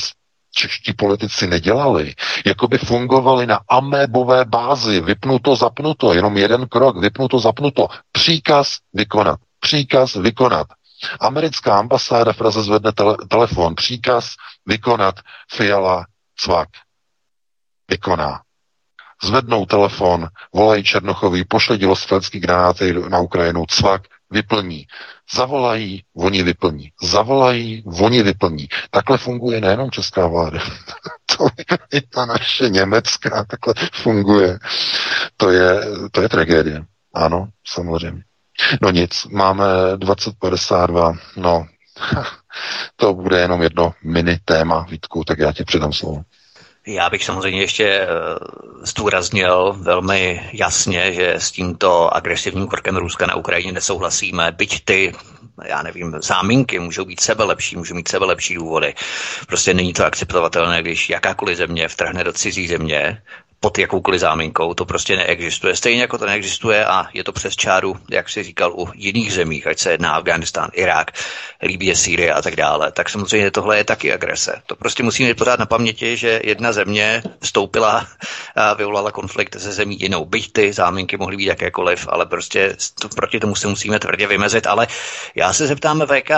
čeští 0.55 0.93
politici 0.93 1.47
nedělali, 1.47 2.13
jako 2.45 2.67
by 2.67 2.77
fungovali 2.77 3.47
na 3.47 3.59
amébové 3.69 4.45
bázi, 4.45 5.01
vypnuto, 5.01 5.55
zapnuto, 5.55 6.13
jenom 6.13 6.37
jeden 6.37 6.67
krok, 6.67 6.97
vypnuto, 6.97 7.39
zapnuto, 7.39 7.87
příkaz 8.11 8.77
vykonat, 8.93 9.39
příkaz 9.59 10.15
vykonat. 10.15 10.67
Americká 11.19 11.79
ambasáda 11.79 12.33
v 12.33 12.37
Praze 12.37 12.63
zvedne 12.63 12.91
tele, 12.91 13.17
telefon, 13.27 13.75
příkaz 13.75 14.29
vykonat 14.65 15.15
Fiala 15.51 16.05
cvak. 16.37 16.69
Vykoná. 17.89 18.41
Zvednou 19.23 19.65
telefon, 19.65 20.27
volají 20.53 20.83
Černochový, 20.83 21.43
pošle 21.43 21.77
dělostřelecký 21.77 22.39
granáty 22.39 22.93
na 23.09 23.19
Ukrajinu, 23.19 23.65
cvak, 23.65 24.01
vyplní. 24.29 24.87
Zavolají, 25.33 26.03
oni 26.15 26.43
vyplní. 26.43 26.91
Zavolají, 27.03 27.83
oni 28.01 28.23
vyplní. 28.23 28.67
Takhle 28.89 29.17
funguje 29.17 29.61
nejenom 29.61 29.91
česká 29.91 30.27
vláda. 30.27 30.59
to 31.37 31.47
je 31.57 31.77
i 31.93 32.01
ta 32.01 32.25
naše 32.25 32.69
německá, 32.69 33.45
takhle 33.45 33.73
funguje. 33.93 34.59
To 35.37 35.49
je, 35.49 35.81
to 36.11 36.21
je 36.21 36.29
tragédie. 36.29 36.85
Ano, 37.13 37.47
samozřejmě. 37.67 38.23
No 38.81 38.91
nic, 38.91 39.25
máme 39.25 39.65
2052, 39.95 41.13
no 41.35 41.67
to 42.95 43.13
bude 43.13 43.39
jenom 43.39 43.61
jedno 43.61 43.93
mini 44.03 44.39
téma, 44.45 44.85
Vítku, 44.89 45.23
tak 45.23 45.39
já 45.39 45.51
ti 45.51 45.63
předám 45.63 45.93
slovo. 45.93 46.21
Já 46.87 47.09
bych 47.09 47.23
samozřejmě 47.23 47.61
ještě 47.61 47.85
eh, 47.85 48.07
zdůraznil 48.81 49.73
velmi 49.73 50.49
jasně, 50.53 51.13
že 51.13 51.33
s 51.33 51.51
tímto 51.51 52.15
agresivním 52.15 52.67
krokem 52.67 52.97
Ruska 52.97 53.25
na 53.25 53.35
Ukrajině 53.35 53.71
nesouhlasíme, 53.71 54.51
byť 54.51 54.85
ty 54.85 55.13
já 55.63 55.81
nevím, 55.83 56.15
záminky 56.21 56.79
můžou 56.79 57.05
být 57.05 57.19
sebe 57.19 57.43
lepší, 57.43 57.75
můžou 57.75 57.95
mít 57.95 58.07
sebe 58.07 58.25
lepší 58.25 58.55
důvody. 58.55 58.93
Prostě 59.47 59.73
není 59.73 59.93
to 59.93 60.05
akceptovatelné, 60.05 60.81
když 60.81 61.09
jakákoliv 61.09 61.57
země 61.57 61.87
vtrhne 61.87 62.23
do 62.23 62.33
cizí 62.33 62.67
země 62.67 63.21
pod 63.65 63.77
jakoukoliv 63.77 64.21
záminkou, 64.21 64.73
to 64.73 64.85
prostě 64.85 65.15
neexistuje. 65.15 65.75
Stejně 65.75 66.01
jako 66.01 66.17
to 66.17 66.25
neexistuje 66.25 66.85
a 66.85 67.07
je 67.13 67.23
to 67.23 67.31
přes 67.31 67.55
čáru, 67.55 67.97
jak 68.11 68.29
si 68.29 68.43
říkal, 68.43 68.73
u 68.77 68.89
jiných 68.95 69.33
zemí, 69.33 69.63
ať 69.63 69.79
se 69.79 69.91
jedná 69.91 70.11
Afganistán, 70.11 70.69
Irák, 70.73 71.11
Líbie, 71.63 71.95
Sýrie 71.95 72.33
a 72.33 72.41
tak 72.41 72.55
dále. 72.55 72.91
Tak 72.91 73.09
samozřejmě 73.09 73.51
tohle 73.51 73.77
je 73.77 73.83
taky 73.83 74.13
agrese. 74.13 74.61
To 74.65 74.75
prostě 74.75 75.03
musíme 75.03 75.29
mít 75.29 75.37
pořád 75.37 75.59
na 75.59 75.65
paměti, 75.65 76.17
že 76.17 76.41
jedna 76.43 76.73
země 76.73 77.23
vstoupila 77.41 78.07
a 78.55 78.73
vyvolala 78.73 79.11
konflikt 79.11 79.55
se 79.59 79.71
zemí 79.71 79.97
jinou. 79.99 80.25
Byť 80.25 80.53
ty 80.53 80.73
záminky 80.73 81.17
mohly 81.17 81.37
být 81.37 81.45
jakékoliv, 81.45 82.07
ale 82.09 82.25
prostě 82.25 82.77
to, 83.01 83.09
proti 83.09 83.39
tomu 83.39 83.55
se 83.55 83.67
musíme 83.67 83.99
tvrdě 83.99 84.27
vymezit. 84.27 84.67
Ale 84.67 84.87
já 85.35 85.53
se 85.53 85.67
zeptám 85.67 86.01
VK, 86.01 86.31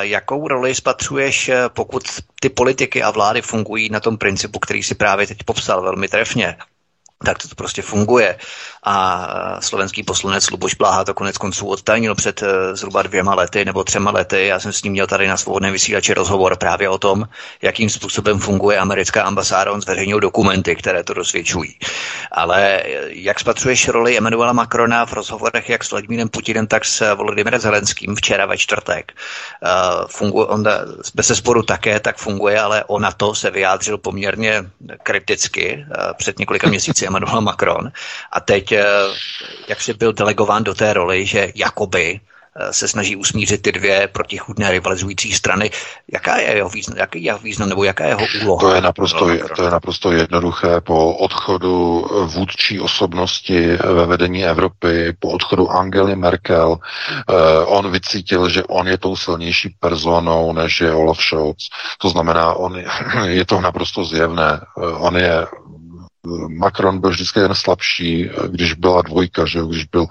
Jakou 0.00 0.48
roli 0.48 0.74
spatřuješ, 0.74 1.48
eh, 1.48 1.68
pokud 1.68 2.02
ty 2.40 2.48
politiky 2.48 3.02
a 3.02 3.10
vlády 3.10 3.42
fungují 3.42 3.88
na 3.88 4.00
tom 4.00 4.18
principu, 4.18 4.58
který 4.58 4.82
si 4.82 4.94
právě 4.94 5.26
teď 5.26 5.38
popsal 5.44 5.82
velmi 5.82 6.08
trefně? 6.08 6.56
tak 7.24 7.38
to 7.38 7.48
prostě 7.56 7.82
funguje. 7.82 8.38
A 8.84 9.26
slovenský 9.60 10.02
poslanec 10.02 10.50
Luboš 10.50 10.74
Bláha 10.74 11.04
to 11.04 11.14
konec 11.14 11.38
konců 11.38 11.66
odtajnil 11.66 12.14
před 12.14 12.42
eh, 12.42 12.76
zhruba 12.76 13.02
dvěma 13.02 13.34
lety 13.34 13.64
nebo 13.64 13.84
třema 13.84 14.10
lety. 14.10 14.46
Já 14.46 14.60
jsem 14.60 14.72
s 14.72 14.82
ním 14.82 14.92
měl 14.92 15.06
tady 15.06 15.28
na 15.28 15.36
svobodném 15.36 15.72
vysílači 15.72 16.14
rozhovor 16.14 16.56
právě 16.56 16.88
o 16.88 16.98
tom, 16.98 17.28
jakým 17.62 17.90
způsobem 17.90 18.38
funguje 18.38 18.78
americká 18.78 19.22
ambasáda. 19.22 19.72
On 19.72 19.80
zveřejnil 19.80 20.20
dokumenty, 20.20 20.76
které 20.76 21.04
to 21.04 21.14
dosvědčují. 21.14 21.78
Ale 22.32 22.82
eh, 22.82 23.00
jak 23.08 23.40
spatřuješ 23.40 23.88
roli 23.88 24.18
Emanuela 24.18 24.52
Macrona 24.52 25.06
v 25.06 25.12
rozhovorech 25.12 25.68
jak 25.68 25.84
s 25.84 25.90
Vladimírem 25.90 26.28
Putinem, 26.28 26.66
tak 26.66 26.84
s 26.84 27.14
Volodymyrem 27.14 27.60
Zelenským 27.60 28.16
včera 28.16 28.46
ve 28.46 28.58
čtvrtek? 28.58 29.12
Eh, 29.12 29.68
funguje, 30.08 30.46
on 30.46 30.64
bez 31.14 31.32
sporu 31.34 31.62
také 31.62 32.00
tak 32.00 32.16
funguje, 32.16 32.60
ale 32.60 32.84
o 32.84 32.98
NATO 32.98 33.34
se 33.34 33.50
vyjádřil 33.50 33.98
poměrně 33.98 34.64
kriticky 35.02 35.86
před 36.16 36.38
několika 36.38 36.68
měsíci 36.68 37.06
Emmanuel 37.06 37.40
Macron. 37.40 37.90
A 38.32 38.40
teď, 38.40 38.72
eh, 38.72 38.73
jak 39.68 39.80
si 39.80 39.94
byl 39.94 40.12
delegován 40.12 40.64
do 40.64 40.74
té 40.74 40.92
roli, 40.92 41.26
že 41.26 41.52
jakoby 41.54 42.20
eh, 42.56 42.72
se 42.72 42.88
snaží 42.88 43.16
usmířit 43.16 43.62
ty 43.62 43.72
dvě 43.72 44.08
protichudné 44.12 44.70
rivalizující 44.70 45.32
strany. 45.32 45.70
Jaká 46.12 46.36
je 46.36 46.56
jeho 46.56 46.68
význam, 46.68 46.98
jaký 46.98 47.18
je 47.18 47.28
jeho 47.28 47.38
význam 47.38 47.68
nebo 47.68 47.84
jaká 47.84 48.04
je 48.04 48.10
jeho 48.10 48.26
úloha? 48.42 48.60
To 48.60 48.74
je, 48.74 48.80
naprosto, 48.80 49.26
to 49.56 49.64
je 49.64 49.70
naprosto 49.70 50.12
jednoduché. 50.12 50.80
Po 50.80 51.14
odchodu 51.14 52.06
vůdčí 52.24 52.80
osobnosti 52.80 53.76
ve 53.76 54.06
vedení 54.06 54.44
Evropy, 54.44 55.16
po 55.18 55.28
odchodu 55.28 55.70
Angely 55.70 56.16
Merkel, 56.16 56.76
eh, 56.78 57.34
on 57.64 57.90
vycítil, 57.90 58.48
že 58.48 58.64
on 58.64 58.88
je 58.88 58.98
tou 58.98 59.16
silnější 59.16 59.76
personou, 59.80 60.52
než 60.52 60.80
je 60.80 60.92
Olaf 60.92 61.22
Scholz. 61.22 61.68
To 61.98 62.08
znamená, 62.08 62.54
on 62.54 62.82
je 63.24 63.44
to 63.46 63.60
naprosto 63.60 64.04
zjevné. 64.04 64.60
On 64.76 65.16
je 65.16 65.46
Macron 66.48 67.00
byl 67.00 67.10
vždycky 67.10 67.40
jen 67.40 67.54
slabší, 67.54 68.30
když 68.48 68.74
byla 68.74 69.02
dvojka, 69.02 69.44
že 69.46 69.60
když 69.68 69.84
byl 69.84 70.06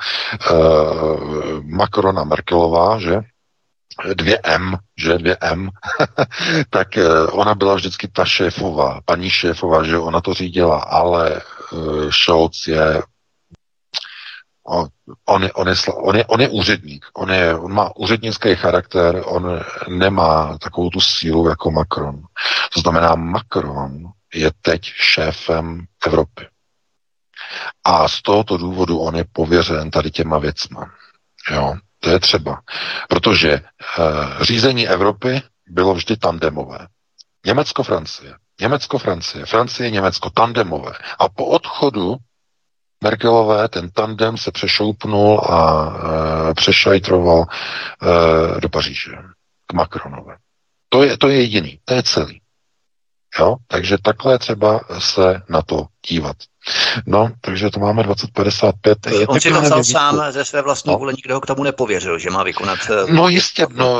uh, 0.52 1.64
Macron 1.64 2.20
a 2.20 2.24
Merkelová, 2.24 3.00
že? 3.00 3.22
Dvě 4.14 4.40
M, 4.44 4.78
že? 4.98 5.18
Dvě 5.18 5.38
M, 5.42 5.70
tak 6.70 6.88
uh, 6.98 7.40
ona 7.40 7.56
byla 7.56 7.76
vždycky 7.76 8.08
ta 8.08 8.26
šéfová, 8.26 9.02
paní 9.06 9.30
šéfová, 9.30 9.84
že 9.84 9.98
ona 9.98 10.22
to 10.22 10.34
řídila, 10.34 10.80
ale 10.80 11.42
uh, 11.72 12.10
Scholz 12.10 12.68
je 12.68 13.02
On, 14.66 14.88
on, 15.26 15.44
je, 15.44 15.54
on, 15.54 15.68
je, 15.68 15.76
on, 15.94 16.16
je, 16.16 16.26
on 16.26 16.42
je 16.42 16.50
úředník, 16.50 17.06
on, 17.14 17.32
je, 17.32 17.56
on 17.56 17.74
má 17.74 17.96
úřednický 17.96 18.56
charakter, 18.56 19.22
on 19.26 19.60
nemá 19.88 20.58
takovou 20.58 20.90
tu 20.90 21.00
sílu 21.00 21.50
jako 21.50 21.72
Macron. 21.72 22.22
To 22.74 22.80
znamená, 22.80 23.16
Macron 23.16 24.12
je 24.34 24.52
teď 24.62 24.82
šéfem 24.86 25.86
Evropy. 26.06 26.48
A 27.84 28.08
z 28.08 28.22
tohoto 28.22 28.58
důvodu 28.58 29.00
on 29.00 29.16
je 29.16 29.26
pověřen 29.32 29.92
tady 29.92 30.12
těma 30.12 30.38
věcma. 30.40 30.92
Jo, 31.52 31.76
to 32.00 32.10
je 32.10 32.20
třeba. 32.20 32.62
Protože 33.10 33.52
e, 33.54 33.62
řízení 34.42 34.88
Evropy 34.88 35.42
bylo 35.68 35.94
vždy 35.94 36.18
tandemové. 36.18 36.88
Německo-Francie, 37.46 38.36
Německo-Francie, 38.62 39.46
Francie-Německo, 39.46 40.30
tandemové. 40.30 40.94
A 41.20 41.30
po 41.30 41.46
odchodu 41.46 42.16
Merkelové 43.04 43.68
ten 43.68 43.90
tandem 43.92 44.38
se 44.38 44.52
přešoupnul 44.52 45.40
a 45.40 45.86
e, 46.50 46.54
přešajtroval 46.54 47.46
e, 47.46 48.62
do 48.62 48.70
Paříže 48.70 49.12
k 49.68 49.74
Macronové. 49.74 50.36
To 50.90 51.04
je, 51.04 51.18
to 51.18 51.30
je 51.30 51.42
jediný, 51.42 51.80
to 51.86 51.94
je 51.94 52.04
celý. 52.04 52.42
Jo? 53.40 53.56
Takže 53.68 53.98
takhle 54.02 54.40
třeba 54.40 54.80
se 55.00 55.42
na 55.50 55.62
to 55.62 55.86
dívat. 56.10 56.36
No, 57.06 57.32
takže 57.42 57.70
to 57.70 57.80
máme 57.80 58.04
2055. 58.04 58.98
Takže 59.00 59.28
on 59.28 59.40
si 59.40 59.52
to 59.52 59.62
vzal 59.62 59.84
sám 59.84 60.32
ze 60.32 60.46
své 60.46 60.62
vlastní 60.62 60.92
no. 60.92 60.98
vůle, 60.98 61.14
nikdo 61.14 61.36
ho 61.36 61.42
k 61.42 61.46
tomu 61.46 61.64
nepověřil, 61.64 62.20
že 62.20 62.30
má 62.30 62.44
vykonat... 62.44 62.80
Eh, 62.90 63.14
no 63.14 63.28
jistě, 63.30 63.68
no, 63.76 64.00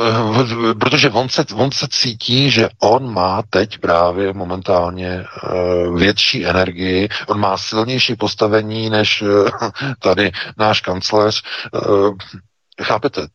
protože 0.80 1.10
on 1.10 1.28
se, 1.28 1.44
on 1.54 1.72
se 1.72 1.86
cítí, 1.90 2.50
že 2.50 2.68
on 2.82 3.12
má 3.12 3.42
teď 3.50 3.78
právě 3.78 4.32
momentálně 4.32 5.24
uh, 5.24 5.98
větší 5.98 6.46
energii, 6.46 7.08
on 7.26 7.40
má 7.40 7.58
silnější 7.58 8.16
postavení 8.16 8.90
než 8.90 9.22
uh, 9.22 9.48
tady 9.98 10.32
náš 10.58 10.80
kancléř. 10.80 11.42
Uh, 11.88 12.16
chápete, 12.82 13.26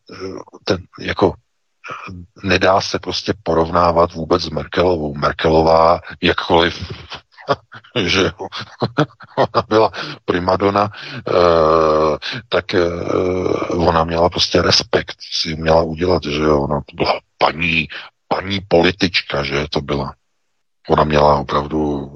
ten 0.64 0.78
jako 1.00 1.34
nedá 2.42 2.80
se 2.80 2.98
prostě 2.98 3.34
porovnávat 3.42 4.12
vůbec 4.12 4.42
s 4.42 4.50
Merkelovou. 4.50 5.14
Merkelová, 5.14 6.00
jakkoliv 6.22 6.92
že 8.04 8.22
jo, 8.22 8.48
ona 9.36 9.64
byla 9.68 9.90
primadona, 10.24 10.90
eh, 11.28 12.18
tak 12.48 12.74
eh, 12.74 12.88
ona 13.68 14.04
měla 14.04 14.28
prostě 14.28 14.62
respekt, 14.62 15.16
si 15.32 15.56
měla 15.56 15.82
udělat, 15.82 16.22
že 16.24 16.42
jo, 16.42 16.62
ona 16.62 16.80
byla 16.94 17.20
paní, 17.38 17.88
paní 18.28 18.60
politička, 18.68 19.42
že 19.42 19.66
to 19.70 19.80
byla. 19.80 20.14
Ona 20.88 21.04
měla 21.04 21.38
opravdu 21.38 22.10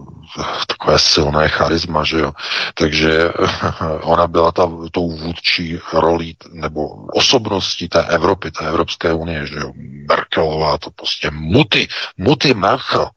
takové 0.67 0.99
silné 0.99 1.49
charisma, 1.49 2.05
že 2.05 2.19
jo. 2.19 2.33
Takže 2.75 3.33
ona 4.03 4.27
byla 4.27 4.53
ta, 4.53 4.71
tou 4.93 5.11
vůdčí 5.11 5.79
rolí 5.93 6.37
nebo 6.53 6.89
osobností 7.07 7.89
té 7.89 8.07
Evropy, 8.07 8.51
té 8.51 8.69
Evropské 8.69 9.13
unie, 9.13 9.47
že 9.47 9.57
jo. 9.57 9.73
Merkelová, 10.09 10.79
to 10.79 10.91
prostě 10.91 11.31
muty, 11.31 11.89
muty 12.17 12.55
Merkel. 12.55 13.11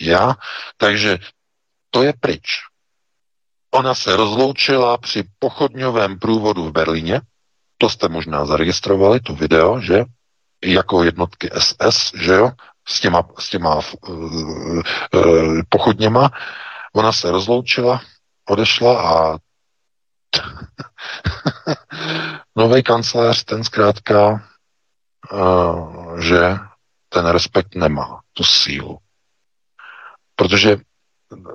Já, 0.00 0.34
takže 0.76 1.18
to 1.90 2.02
je 2.02 2.12
pryč. 2.20 2.46
Ona 3.70 3.94
se 3.94 4.16
rozloučila 4.16 4.98
při 4.98 5.24
pochodňovém 5.38 6.18
průvodu 6.18 6.64
v 6.64 6.72
Berlíně, 6.72 7.20
to 7.78 7.90
jste 7.90 8.08
možná 8.08 8.46
zaregistrovali, 8.46 9.20
to 9.20 9.34
video, 9.34 9.80
že? 9.80 10.04
Jako 10.64 11.04
jednotky 11.04 11.50
SS, 11.58 12.12
že 12.14 12.32
jo? 12.32 12.50
S 12.88 13.00
těma, 13.00 13.22
s 13.38 13.50
těma 13.50 13.74
uh, 13.74 14.82
uh, 15.14 15.60
pochodněma. 15.68 16.30
Ona 16.94 17.12
se 17.12 17.30
rozloučila, 17.30 18.00
odešla 18.48 19.02
a 19.02 19.36
nový 22.56 22.82
kancléř, 22.82 23.44
ten 23.44 23.64
zkrátka, 23.64 24.48
uh, 25.32 26.20
že 26.20 26.56
ten 27.08 27.26
respekt 27.26 27.74
nemá, 27.74 28.20
tu 28.32 28.44
sílu. 28.44 28.98
Protože 30.36 30.76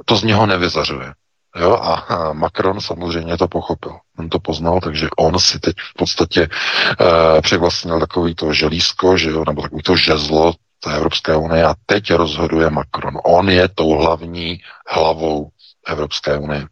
to 0.05 0.15
z 0.15 0.23
něho 0.23 0.45
nevyzařuje. 0.45 1.13
Jo, 1.55 1.75
a 1.75 2.33
Macron 2.33 2.81
samozřejmě 2.81 3.37
to 3.37 3.47
pochopil. 3.47 3.97
On 4.17 4.29
to 4.29 4.39
poznal, 4.39 4.79
takže 4.81 5.07
on 5.17 5.39
si 5.39 5.59
teď 5.59 5.75
v 5.77 5.93
podstatě 5.93 6.47
uh, 6.47 7.41
přivlastnil 7.41 7.99
takový 7.99 8.35
to 8.35 8.53
želízko, 8.53 9.17
že 9.17 9.29
jo, 9.29 9.43
nebo 9.47 9.61
takový 9.61 9.83
to 9.83 9.95
žezlo 9.95 10.53
té 10.79 10.95
Evropské 10.95 11.35
unie 11.35 11.65
a 11.65 11.75
teď 11.85 12.13
rozhoduje 12.13 12.69
Macron. 12.69 13.13
On 13.23 13.49
je 13.49 13.67
tou 13.69 13.89
hlavní 13.89 14.59
hlavou 14.87 15.49
Evropské 15.87 16.37
unie. 16.37 16.65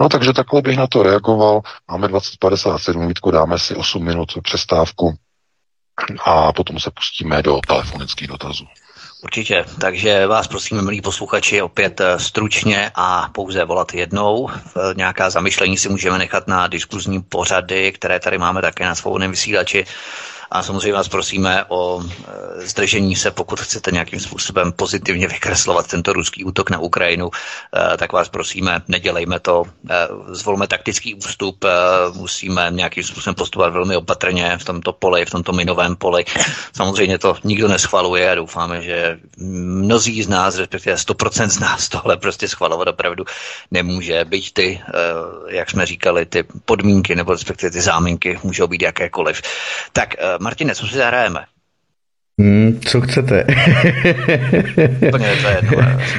No 0.00 0.08
takže 0.08 0.32
takhle 0.32 0.62
bych 0.62 0.76
na 0.76 0.86
to 0.86 1.02
reagoval. 1.02 1.60
Máme 1.90 2.08
2057, 2.08 3.08
Vítku, 3.08 3.30
dáme 3.30 3.58
si 3.58 3.74
8 3.74 4.04
minut 4.04 4.28
přestávku 4.42 5.14
a 6.24 6.52
potom 6.52 6.80
se 6.80 6.90
pustíme 6.90 7.42
do 7.42 7.60
telefonických 7.66 8.28
dotazů. 8.28 8.64
Určitě, 9.24 9.64
takže 9.80 10.26
vás 10.26 10.48
prosím, 10.48 10.84
milí 10.84 11.00
posluchači, 11.00 11.62
opět 11.62 12.00
eh, 12.00 12.18
stručně 12.18 12.90
a 12.94 13.28
pouze 13.32 13.64
volat 13.64 13.94
jednou. 13.94 14.48
Nějaká 14.96 15.30
zamyšlení 15.30 15.78
si 15.78 15.88
můžeme 15.88 16.18
nechat 16.18 16.48
na 16.48 16.66
diskuzní 16.66 17.22
pořady, 17.22 17.92
které 17.92 18.20
tady 18.20 18.38
máme 18.38 18.60
také 18.62 18.84
na 18.84 18.94
svobodném 18.94 19.30
vysílači. 19.30 19.84
A 20.52 20.62
samozřejmě 20.62 20.92
vás 20.92 21.08
prosíme 21.08 21.64
o 21.68 22.02
e, 22.02 22.66
zdržení 22.66 23.16
se, 23.16 23.30
pokud 23.30 23.60
chcete 23.60 23.90
nějakým 23.90 24.20
způsobem 24.20 24.72
pozitivně 24.72 25.28
vykreslovat 25.28 25.86
tento 25.86 26.12
ruský 26.12 26.44
útok 26.44 26.70
na 26.70 26.78
Ukrajinu, 26.78 27.30
e, 27.92 27.96
tak 27.96 28.12
vás 28.12 28.28
prosíme, 28.28 28.82
nedělejme 28.88 29.40
to, 29.40 29.62
e, 29.90 30.08
zvolme 30.34 30.66
taktický 30.66 31.14
ústup, 31.14 31.64
musíme 32.14 32.68
nějakým 32.70 33.04
způsobem 33.04 33.34
postupovat 33.34 33.72
velmi 33.72 33.96
opatrně 33.96 34.58
v 34.58 34.64
tomto 34.64 34.92
poli, 34.92 35.24
v 35.24 35.30
tomto 35.30 35.52
minovém 35.52 35.96
poli. 35.96 36.24
Samozřejmě 36.72 37.18
to 37.18 37.36
nikdo 37.44 37.68
neschvaluje 37.68 38.30
a 38.30 38.34
doufáme, 38.34 38.82
že 38.82 39.18
mnozí 39.38 40.22
z 40.22 40.28
nás, 40.28 40.56
respektive 40.58 40.96
100% 40.96 41.48
z 41.48 41.58
nás 41.58 41.88
tohle 41.88 42.16
prostě 42.16 42.48
schvalovat 42.48 42.88
opravdu 42.88 43.24
nemůže, 43.70 44.24
byť 44.24 44.52
ty, 44.52 44.80
jak 45.48 45.70
jsme 45.70 45.86
říkali, 45.86 46.26
ty 46.26 46.44
podmínky 46.64 47.14
nebo 47.16 47.32
respektive 47.32 47.70
ty 47.70 47.80
záminky 47.80 48.38
můžou 48.42 48.66
být 48.66 48.82
jakékoliv. 48.82 49.42
Tak 49.92 50.14
Martine, 50.42 50.74
co 50.74 50.86
si 50.86 50.96
zahrajeme? 50.96 51.40
Hmm, 52.40 52.80
co 52.84 53.00
chcete? 53.00 53.44
Úplně 55.08 55.28
to 55.42 55.48
je 55.48 55.56
jedno. 55.56 55.78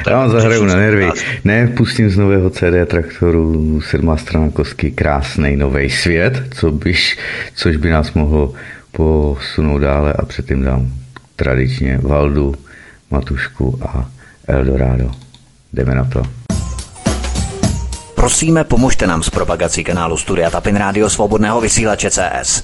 Já 0.09 0.17
vám 0.17 0.29
zahraju 0.29 0.65
na 0.65 0.75
nervy. 0.75 1.09
Ne, 1.43 1.67
pustím 1.67 2.09
z 2.09 2.17
nového 2.17 2.49
CD 2.49 2.87
traktoru 2.87 3.81
sedmá 3.81 4.17
strana 4.17 4.49
kostky 4.51 4.91
krásný 4.91 5.55
nový 5.55 5.89
svět, 5.89 6.43
co 6.51 6.71
byš, 6.71 7.17
což 7.55 7.75
by 7.75 7.89
nás 7.89 8.13
mohlo 8.13 8.53
posunout 8.91 9.79
dále 9.79 10.13
a 10.13 10.25
předtím 10.25 10.63
dám 10.63 10.93
tradičně 11.35 11.99
Valdu, 12.01 12.55
Matušku 13.11 13.79
a 13.87 14.09
Eldorado. 14.47 15.11
Jdeme 15.73 15.95
na 15.95 16.05
to. 16.05 16.23
Prosíme, 18.15 18.63
pomožte 18.63 19.07
nám 19.07 19.23
s 19.23 19.29
propagací 19.29 19.83
kanálu 19.83 20.17
Studia 20.17 20.49
Tapin 20.49 20.75
Rádio 20.75 21.09
Svobodného 21.09 21.61
vysílače 21.61 22.09
CS. 22.09 22.63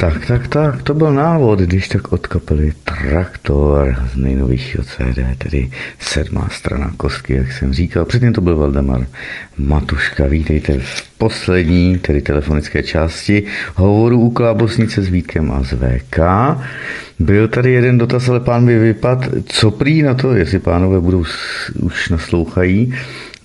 Tak, 0.00 0.26
tak, 0.26 0.48
tak, 0.48 0.82
to 0.82 0.94
byl 0.94 1.12
návod, 1.12 1.58
když 1.58 1.88
tak 1.88 2.12
od 2.12 2.26
kapely 2.26 2.72
Traktor 2.84 3.96
z 4.12 4.16
nejnovějšího 4.16 4.84
CD, 4.84 5.38
tedy 5.38 5.70
sedmá 5.98 6.48
strana 6.52 6.92
kostky, 6.96 7.34
jak 7.34 7.52
jsem 7.52 7.72
říkal. 7.72 8.04
Předtím 8.04 8.32
to 8.32 8.40
byl 8.40 8.56
Valdemar 8.56 9.06
Matuška. 9.58 10.26
Vítejte 10.26 10.78
v 10.78 11.18
poslední, 11.18 11.98
tedy 11.98 12.22
telefonické 12.22 12.82
části 12.82 13.42
hovoru 13.74 14.20
u 14.20 14.30
Klábosnice 14.30 15.02
s 15.02 15.08
Vítkem 15.08 15.52
a 15.52 15.62
z 15.62 15.72
VK. 15.72 16.18
Byl 17.18 17.48
tady 17.48 17.72
jeden 17.72 17.98
dotaz, 17.98 18.28
ale 18.28 18.40
pán 18.40 18.66
by 18.66 18.78
vypad. 18.78 19.28
Co 19.46 19.70
prý 19.70 20.02
na 20.02 20.14
to, 20.14 20.34
jestli 20.34 20.58
pánové 20.58 21.00
budou 21.00 21.24
už 21.82 22.08
naslouchají, 22.08 22.94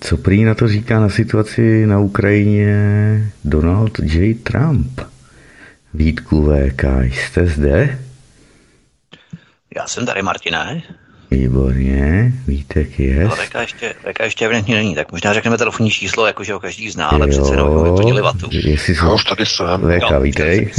co 0.00 0.16
prý 0.16 0.44
na 0.44 0.54
to 0.54 0.68
říká 0.68 1.00
na 1.00 1.08
situaci 1.08 1.86
na 1.86 1.98
Ukrajině 1.98 3.32
Donald 3.44 3.98
J. 3.98 4.34
Trump? 4.34 5.00
Vítku 5.96 6.50
VK, 6.52 6.84
jste 7.02 7.46
zde? 7.46 7.98
Já 9.76 9.86
jsem 9.86 10.06
tady, 10.06 10.22
Martine. 10.22 10.82
Výborně, 11.30 12.32
Vítek 12.46 12.98
je. 12.98 13.24
No, 13.24 13.30
VK 13.30 13.54
ještě, 13.60 13.94
VK 14.10 14.20
ještě 14.20 14.44
evidentně 14.44 14.74
není, 14.74 14.94
tak 14.94 15.12
možná 15.12 15.32
řekneme 15.32 15.58
telefonní 15.58 15.90
číslo, 15.90 16.26
jakože 16.26 16.52
ho 16.52 16.60
každý 16.60 16.90
zná, 16.90 17.08
ale 17.08 17.26
jo, 17.26 17.30
přece 17.30 17.52
jenom 17.52 17.84
vyplnili 17.84 18.22
vatu. 18.22 18.48
Jestli 18.52 18.94
jsou... 18.94 19.04
No, 19.04 19.16
tady 19.28 19.46
jsem. 19.46 19.80
VK, 19.80 20.10
jo, 20.10 20.20
vítej. 20.20 20.66
VK, 20.66 20.74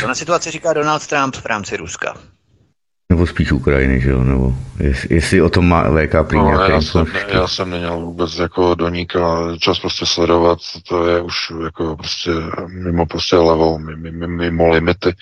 co 0.00 0.06
na 0.08 0.14
situaci 0.14 0.50
říká 0.50 0.72
Donald 0.72 1.06
Trump 1.06 1.36
v 1.36 1.46
rámci 1.46 1.76
Ruska? 1.76 2.16
Nebo 3.12 3.26
spíš 3.26 3.52
Ukrajiny, 3.52 4.00
že 4.00 4.10
jo? 4.10 4.24
Nebo 4.24 4.54
jestli, 4.80 5.14
jestli 5.14 5.42
o 5.42 5.50
tom 5.50 5.68
má 5.68 5.82
VK 5.82 6.28
prý 6.28 6.38
no, 6.38 6.50
já, 6.50 6.80
jsem, 6.80 7.06
já 7.28 7.48
jsem 7.48 7.70
neměl 7.70 7.96
vůbec 8.00 8.38
jako 8.38 8.74
do 8.74 8.88
níka 8.88 9.20
čas 9.58 9.78
prostě 9.78 10.06
sledovat, 10.06 10.58
to 10.88 11.08
je 11.08 11.20
už 11.20 11.52
jako 11.64 11.96
prostě 11.96 12.30
mimo 12.68 13.06
prostě 13.06 13.36
level, 13.36 13.78
mimo, 13.78 14.28
mimo 14.28 14.68
limity. 14.68 15.14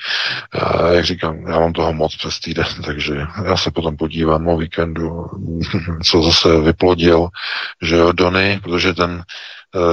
A 0.53 0.89
jak 0.89 1.05
říkám, 1.05 1.37
já 1.47 1.61
mám 1.61 1.73
toho 1.73 1.93
moc 1.93 2.17
přes 2.17 2.41
týden, 2.41 2.67
takže 2.85 3.27
já 3.45 3.57
se 3.57 3.71
potom 3.71 3.97
podívám 3.97 4.49
o 4.49 4.57
víkendu, 4.57 5.27
co 6.05 6.23
zase 6.23 6.61
vyplodil, 6.61 7.29
že 7.83 7.97
jo, 7.97 8.13
Dony, 8.13 8.61
protože 8.63 8.95
ten 8.95 9.23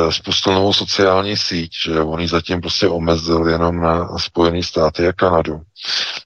spustil 0.09 0.53
novou 0.53 0.73
sociální 0.73 1.37
síť, 1.37 1.71
že 1.85 2.01
on 2.01 2.19
ji 2.19 2.27
zatím 2.27 2.61
prostě 2.61 2.87
omezil 2.87 3.47
jenom 3.47 3.81
na 3.81 4.17
Spojené 4.17 4.63
státy 4.63 5.07
a 5.07 5.13
Kanadu. 5.13 5.61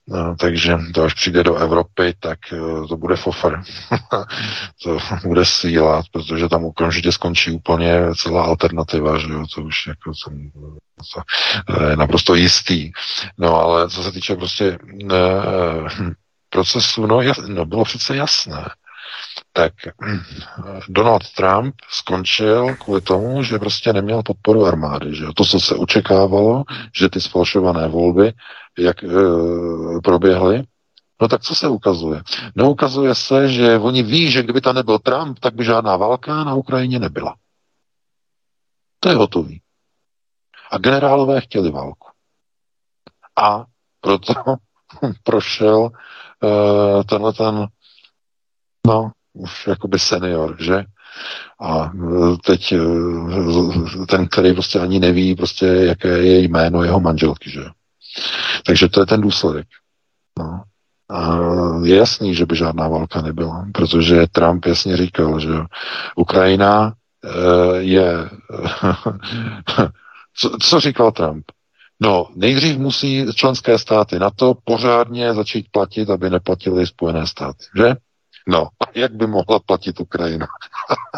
No, 0.08 0.36
takže 0.36 0.78
to 0.94 1.02
až 1.02 1.14
přijde 1.14 1.44
do 1.44 1.56
Evropy, 1.56 2.14
tak 2.20 2.38
eh, 2.52 2.86
to 2.88 2.96
bude 2.96 3.16
fofer. 3.16 3.62
to 4.82 4.98
bude 5.24 5.44
sílat, 5.44 6.04
protože 6.12 6.48
tam 6.48 6.64
okamžitě 6.64 7.12
skončí 7.12 7.50
úplně 7.50 8.14
celá 8.16 8.44
alternativa, 8.44 9.18
že 9.18 9.32
jo, 9.32 9.44
to 9.54 9.62
už 9.62 9.86
jako 9.86 10.12
jsem, 10.14 10.50
to 11.66 11.84
je 11.84 11.96
naprosto 11.96 12.34
jistý. 12.34 12.92
No 13.38 13.56
ale 13.56 13.90
co 13.90 14.02
se 14.02 14.12
týče 14.12 14.36
prostě 14.36 14.78
ne, 14.92 15.16
procesu, 16.50 17.06
no, 17.06 17.20
jas, 17.20 17.38
no 17.46 17.66
bylo 17.66 17.84
přece 17.84 18.16
jasné, 18.16 18.64
tak 19.52 19.72
Donald 20.88 21.32
Trump 21.36 21.74
skončil 21.90 22.74
kvůli 22.74 23.00
tomu, 23.00 23.42
že 23.42 23.58
prostě 23.58 23.92
neměl 23.92 24.22
podporu 24.22 24.66
armády. 24.66 25.14
Že? 25.14 25.24
To, 25.36 25.44
co 25.44 25.60
se 25.60 25.74
očekávalo, 25.74 26.64
že 26.96 27.08
ty 27.08 27.20
spolšované 27.20 27.88
volby, 27.88 28.32
jak 28.78 29.04
e, 29.04 29.08
proběhly, 30.04 30.64
No 31.22 31.28
tak 31.28 31.42
co 31.42 31.54
se 31.54 31.68
ukazuje? 31.68 32.22
No 32.56 32.70
ukazuje 32.70 33.14
se, 33.14 33.48
že 33.48 33.78
oni 33.78 34.02
ví, 34.02 34.30
že 34.30 34.42
kdyby 34.42 34.60
tam 34.60 34.74
nebyl 34.74 34.98
Trump, 34.98 35.38
tak 35.38 35.54
by 35.54 35.64
žádná 35.64 35.96
válka 35.96 36.44
na 36.44 36.54
Ukrajině 36.54 36.98
nebyla. 36.98 37.34
To 39.00 39.08
je 39.08 39.14
hotový. 39.14 39.62
A 40.70 40.78
generálové 40.78 41.40
chtěli 41.40 41.70
válku. 41.70 42.08
A 43.36 43.64
proto 44.00 44.34
prošel 45.22 45.78
uh, 45.80 47.02
tenhle 47.02 47.32
ten, 47.32 47.66
no, 48.86 49.10
už 49.32 49.66
jakoby 49.66 49.98
senior, 49.98 50.56
že? 50.60 50.84
A 51.60 51.84
e, 51.84 52.36
teď 52.44 52.72
e, 52.72 54.06
ten, 54.06 54.28
který 54.28 54.52
prostě 54.52 54.80
ani 54.80 55.00
neví, 55.00 55.34
prostě 55.34 55.66
jaké 55.66 56.08
je 56.08 56.38
jméno 56.38 56.82
jeho 56.82 57.00
manželky, 57.00 57.50
že? 57.50 57.64
Takže 58.66 58.88
to 58.88 59.00
je 59.00 59.06
ten 59.06 59.20
důsledek. 59.20 59.66
No. 60.38 60.62
A 61.10 61.38
je 61.84 61.96
jasný, 61.96 62.34
že 62.34 62.46
by 62.46 62.56
žádná 62.56 62.88
válka 62.88 63.22
nebyla, 63.22 63.66
protože 63.74 64.26
Trump 64.32 64.66
jasně 64.66 64.96
říkal, 64.96 65.40
že 65.40 65.48
Ukrajina 66.16 66.94
je... 67.78 68.12
co, 70.36 70.50
co 70.60 70.80
říkal 70.80 71.12
Trump? 71.12 71.44
No, 72.00 72.28
nejdřív 72.36 72.78
musí 72.78 73.26
členské 73.34 73.78
státy 73.78 74.18
na 74.18 74.30
to 74.30 74.54
pořádně 74.64 75.34
začít 75.34 75.66
platit, 75.70 76.10
aby 76.10 76.30
neplatili 76.30 76.86
Spojené 76.86 77.26
státy, 77.26 77.64
že? 77.76 77.94
No, 78.48 78.68
jak 78.94 79.12
by 79.12 79.26
mohla 79.26 79.60
platit 79.66 80.00
Ukrajina? 80.00 80.46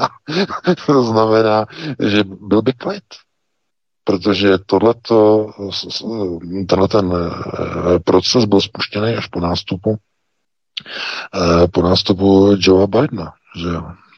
to 0.86 1.02
znamená, 1.02 1.66
že 2.10 2.24
byl 2.24 2.62
by 2.62 2.72
klid. 2.72 3.04
Protože 4.06 4.58
tohleto, 4.58 5.50
tenhle 6.68 6.88
ten 6.88 7.12
eh, 7.14 7.98
proces 7.98 8.44
byl 8.44 8.60
spuštěný 8.60 9.14
až 9.14 9.26
po 9.26 9.40
nástupu 9.40 9.96
eh, 11.34 11.68
po 11.68 11.82
nástupu 11.82 12.56
Joea 12.58 12.86
Bidena, 12.86 13.32
že. 13.56 13.68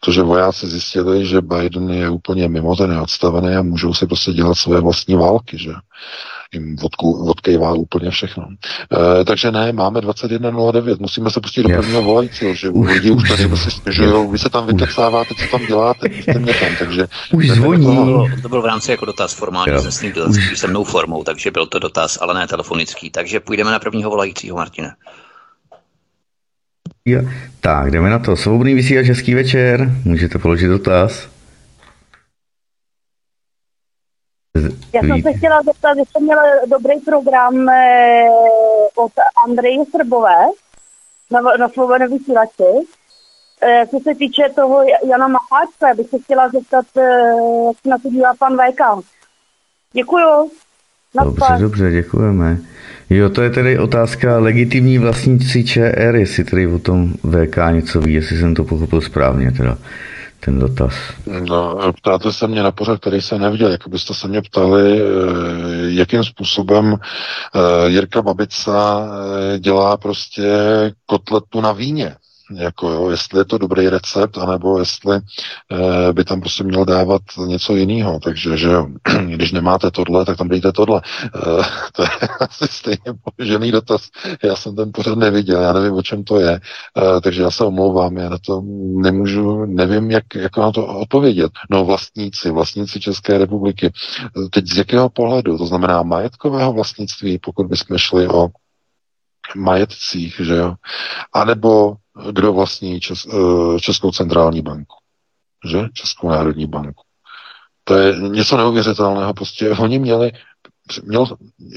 To, 0.01 0.13
že 0.13 0.23
vojáci 0.23 0.67
zjistili, 0.67 1.27
že 1.27 1.41
Biden 1.41 1.91
je 1.91 2.11
úplně 2.11 2.49
mimo, 2.49 2.77
ten 2.77 2.99
odstavený 2.99 3.57
a 3.57 3.63
můžou 3.63 3.95
si 3.95 4.07
prostě 4.07 4.33
dělat 4.33 4.55
své 4.55 4.81
vlastní 4.81 5.15
války, 5.15 5.59
že 5.59 5.73
jim 6.53 6.77
vodku, 6.77 7.29
odkejvá 7.31 7.73
úplně 7.73 8.11
všechno. 8.11 8.47
E, 9.21 9.25
takže 9.25 9.51
ne, 9.51 9.73
máme 9.73 10.01
21.09, 10.01 10.97
musíme 11.01 11.31
se 11.31 11.41
pustit 11.41 11.63
do 11.63 11.69
prvního 11.69 12.03
volajícího, 12.03 12.55
že 12.55 12.69
už, 12.69 12.89
lidi 12.89 13.11
už 13.11 13.29
tady 13.29 13.49
prostě 13.49 13.71
stěžují, 13.71 14.31
vy 14.31 14.39
se 14.39 14.51
tam 14.51 14.67
vykecáváte, 14.67 15.35
co 15.35 15.47
tam 15.51 15.67
děláte, 15.67 16.09
jste 16.23 16.39
mě 16.39 16.55
tam, 16.55 16.69
takže... 16.79 17.07
Už 17.33 17.51
zvoní. 17.51 17.87
To 17.87 18.05
bylo, 18.05 18.29
to 18.43 18.49
byl 18.49 18.63
v 18.63 18.67
rámci 18.67 18.91
jako 18.91 19.05
dotaz 19.05 19.35
formální, 19.35 19.73
jsem 19.91 20.13
dotaz 20.13 20.37
písemnou 20.51 20.85
formou, 20.85 21.25
takže 21.25 21.51
byl 21.51 21.67
to 21.67 21.79
dotaz, 21.79 22.19
ale 22.21 22.35
ne 22.35 22.47
telefonický. 22.47 23.11
Takže 23.11 23.41
půjdeme 23.41 23.71
na 23.71 23.79
prvního 23.79 24.11
volajícího, 24.11 24.57
Martine. 24.57 24.93
Jo. 27.05 27.23
Tak, 27.61 27.91
jdeme 27.91 28.11
na 28.11 28.19
to. 28.19 28.37
Svobodný 28.37 28.75
vysílač, 28.75 29.07
hezký 29.07 29.35
večer. 29.35 29.93
Můžete 30.05 30.39
položit 30.39 30.69
dotaz. 30.69 31.36
Já 34.93 35.01
jsem 35.01 35.23
se 35.23 35.33
chtěla 35.33 35.63
zeptat, 35.63 35.95
že 35.97 36.03
jste 36.09 36.21
měl 36.21 36.39
dobrý 36.67 37.01
program 37.01 37.69
eh, 37.69 38.29
od 38.97 39.13
Andreje 39.47 39.85
Srbové 39.91 40.39
na, 41.31 41.41
na 41.41 41.69
svobodné 41.69 42.09
vysílači. 42.09 42.87
Eh, 43.63 43.87
co 43.87 43.99
se 44.01 44.15
týče 44.15 44.43
toho 44.55 44.83
Jana 45.11 45.29
Macháčka, 45.29 45.95
bych 45.97 46.09
se 46.09 46.19
chtěla 46.19 46.49
zeptat, 46.49 46.87
eh, 46.97 47.03
jak 47.67 47.77
se 47.83 47.89
na 47.89 47.99
to 47.99 48.09
dívá 48.11 48.35
pan 48.39 48.57
VK. 48.57 49.05
Děkuju. 49.93 50.51
Dobře, 51.25 51.55
dobře, 51.61 51.91
děkujeme. 51.91 52.59
Jo, 53.11 53.31
to 53.31 53.43
je 53.43 53.51
tedy 53.51 53.79
otázka 53.79 54.39
legitimní 54.39 54.99
vlastníci 54.99 55.65
ČR, 55.65 56.15
jestli 56.17 56.45
tedy 56.45 56.67
o 56.67 56.79
tom 56.79 57.13
VK 57.13 57.57
něco 57.71 58.01
ví, 58.01 58.15
jestli 58.15 58.39
jsem 58.39 58.55
to 58.55 58.65
pochopil 58.65 59.01
správně 59.01 59.53
teda 59.53 59.79
ten 60.47 60.59
dotaz. 60.59 60.95
No, 61.27 61.93
ptáte 61.93 62.33
se 62.33 62.47
mě 62.47 62.63
na 62.63 62.71
pořad, 62.73 63.01
který 63.01 63.23
jsem 63.23 63.41
neviděl. 63.41 63.71
Jak 63.71 63.89
byste 63.89 64.15
se 64.15 64.29
mě 64.29 64.43
ptali, 64.43 65.01
eh, 65.01 65.05
jakým 65.87 66.25
způsobem 66.25 66.95
eh, 66.97 67.89
Jirka 67.91 68.23
Babica 68.23 69.01
eh, 69.55 69.59
dělá 69.59 69.97
prostě 69.97 70.49
kotletu 71.07 71.61
na 71.61 71.73
víně 71.73 72.17
jako 72.55 72.91
jo, 72.91 73.11
jestli 73.11 73.41
je 73.41 73.45
to 73.45 73.59
dobrý 73.59 73.89
recept, 73.89 74.39
anebo 74.39 74.79
jestli 74.79 75.17
e, 75.17 76.13
by 76.13 76.25
tam 76.25 76.41
prostě 76.41 76.65
měl 76.65 76.85
dávat 76.85 77.23
něco 77.47 77.77
jiného. 77.77 78.21
Takže, 78.21 78.57
že 78.57 78.69
když 79.27 79.53
nemáte 79.53 79.91
tohle, 79.91 80.25
tak 80.25 80.39
tam 80.39 80.49
dejte 80.49 80.73
tohle. 80.73 81.03
E, 81.25 81.31
to 81.93 82.03
je 82.03 82.29
asi 82.41 82.69
stejně 82.69 83.19
položený 83.25 83.73
dotaz. 83.73 84.09
Já 84.45 84.57
jsem 84.57 84.77
ten 84.77 84.91
pořád 84.95 85.19
neviděl, 85.19 85.61
já 85.61 85.73
nevím, 85.73 85.93
o 85.93 86.03
čem 86.03 86.25
to 86.25 86.41
je, 86.41 86.53
e, 87.17 87.21
takže 87.21 87.43
já 87.43 87.51
se 87.51 87.65
omlouvám, 87.65 88.17
já 88.17 88.29
na 88.29 88.39
to 88.47 88.63
nemůžu, 89.03 89.65
nevím, 89.65 90.11
jak, 90.11 90.35
jak 90.35 90.57
na 90.57 90.73
to 90.73 90.87
odpovědět. 90.87 91.53
No 91.71 91.85
vlastníci, 91.85 92.51
vlastníci 92.51 93.01
České 93.01 93.39
republiky. 93.39 93.93
Teď 94.51 94.67
z 94.67 94.77
jakého 94.79 95.09
pohledu? 95.09 95.59
To 95.59 95.67
znamená 95.67 96.03
majetkového 96.03 96.73
vlastnictví, 96.73 97.39
pokud 97.39 97.67
bychom 97.67 97.99
šli 97.99 98.29
o 98.29 98.49
majetcích, 99.57 100.41
že 100.45 100.55
jo? 100.55 100.75
A 101.33 101.45
nebo 101.45 101.97
kdo 102.31 102.53
vlastní 102.53 103.01
Čes, 103.01 103.27
eh, 103.27 103.81
Českou 103.81 104.11
centrální 104.11 104.63
banku. 104.63 104.97
že? 105.71 105.89
Českou 105.93 106.29
národní 106.29 106.67
banku. 106.67 107.03
To 107.85 107.95
je 107.95 108.17
něco 108.19 108.57
neuvěřitelného. 108.57 109.35
Prostě 109.35 109.71
oni 109.71 109.99
měli, 109.99 110.33
měl, 111.05 111.27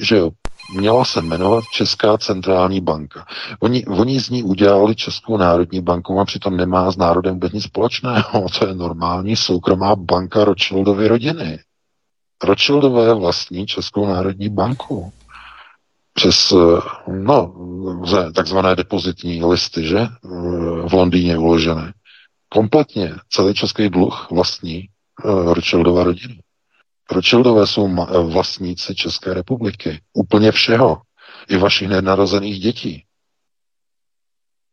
že 0.02 0.18
jo, 0.18 0.30
měla 0.76 1.06
se 1.06 1.22
jmenovat 1.22 1.64
Česká 1.74 2.18
centrální 2.18 2.82
banka. 2.82 3.26
Oni, 3.60 3.86
oni 3.86 4.20
z 4.20 4.30
ní 4.30 4.44
udělali 4.44 4.96
Českou 4.96 5.38
národní 5.38 5.82
banku 5.82 6.20
a 6.20 6.26
přitom 6.26 6.58
nemá 6.58 6.92
s 6.92 6.98
národem 6.98 7.34
vůbec 7.34 7.54
nic 7.54 7.64
společného. 7.64 8.46
To 8.60 8.68
je 8.68 8.76
normální 8.76 9.36
soukromá 9.36 9.96
banka 9.96 10.46
Rothschildovy 10.46 11.08
rodiny. 11.08 11.60
Rothschildové 12.44 13.14
vlastní 13.14 13.68
Českou 13.68 14.08
národní 14.08 14.50
banku 14.50 15.12
přes 16.14 16.54
no, 17.08 17.56
takzvané 18.36 18.76
depozitní 18.76 19.46
listy, 19.46 19.88
že? 19.88 20.08
V 20.88 20.94
Londýně 20.94 21.38
uložené. 21.38 21.94
Kompletně 22.50 23.16
celý 23.30 23.54
český 23.54 23.90
dluh 23.90 24.28
vlastní 24.32 24.90
uh, 25.24 25.54
Rothschildova 25.54 26.04
rodina. 26.04 26.36
Rothschildové 27.12 27.68
jsou 27.68 27.96
vlastníci 28.32 28.96
České 28.96 29.34
republiky. 29.34 30.02
Úplně 30.14 30.52
všeho. 30.52 31.02
I 31.50 31.58
vašich 31.58 31.88
nenarozených 31.88 32.60
dětí. 32.60 33.06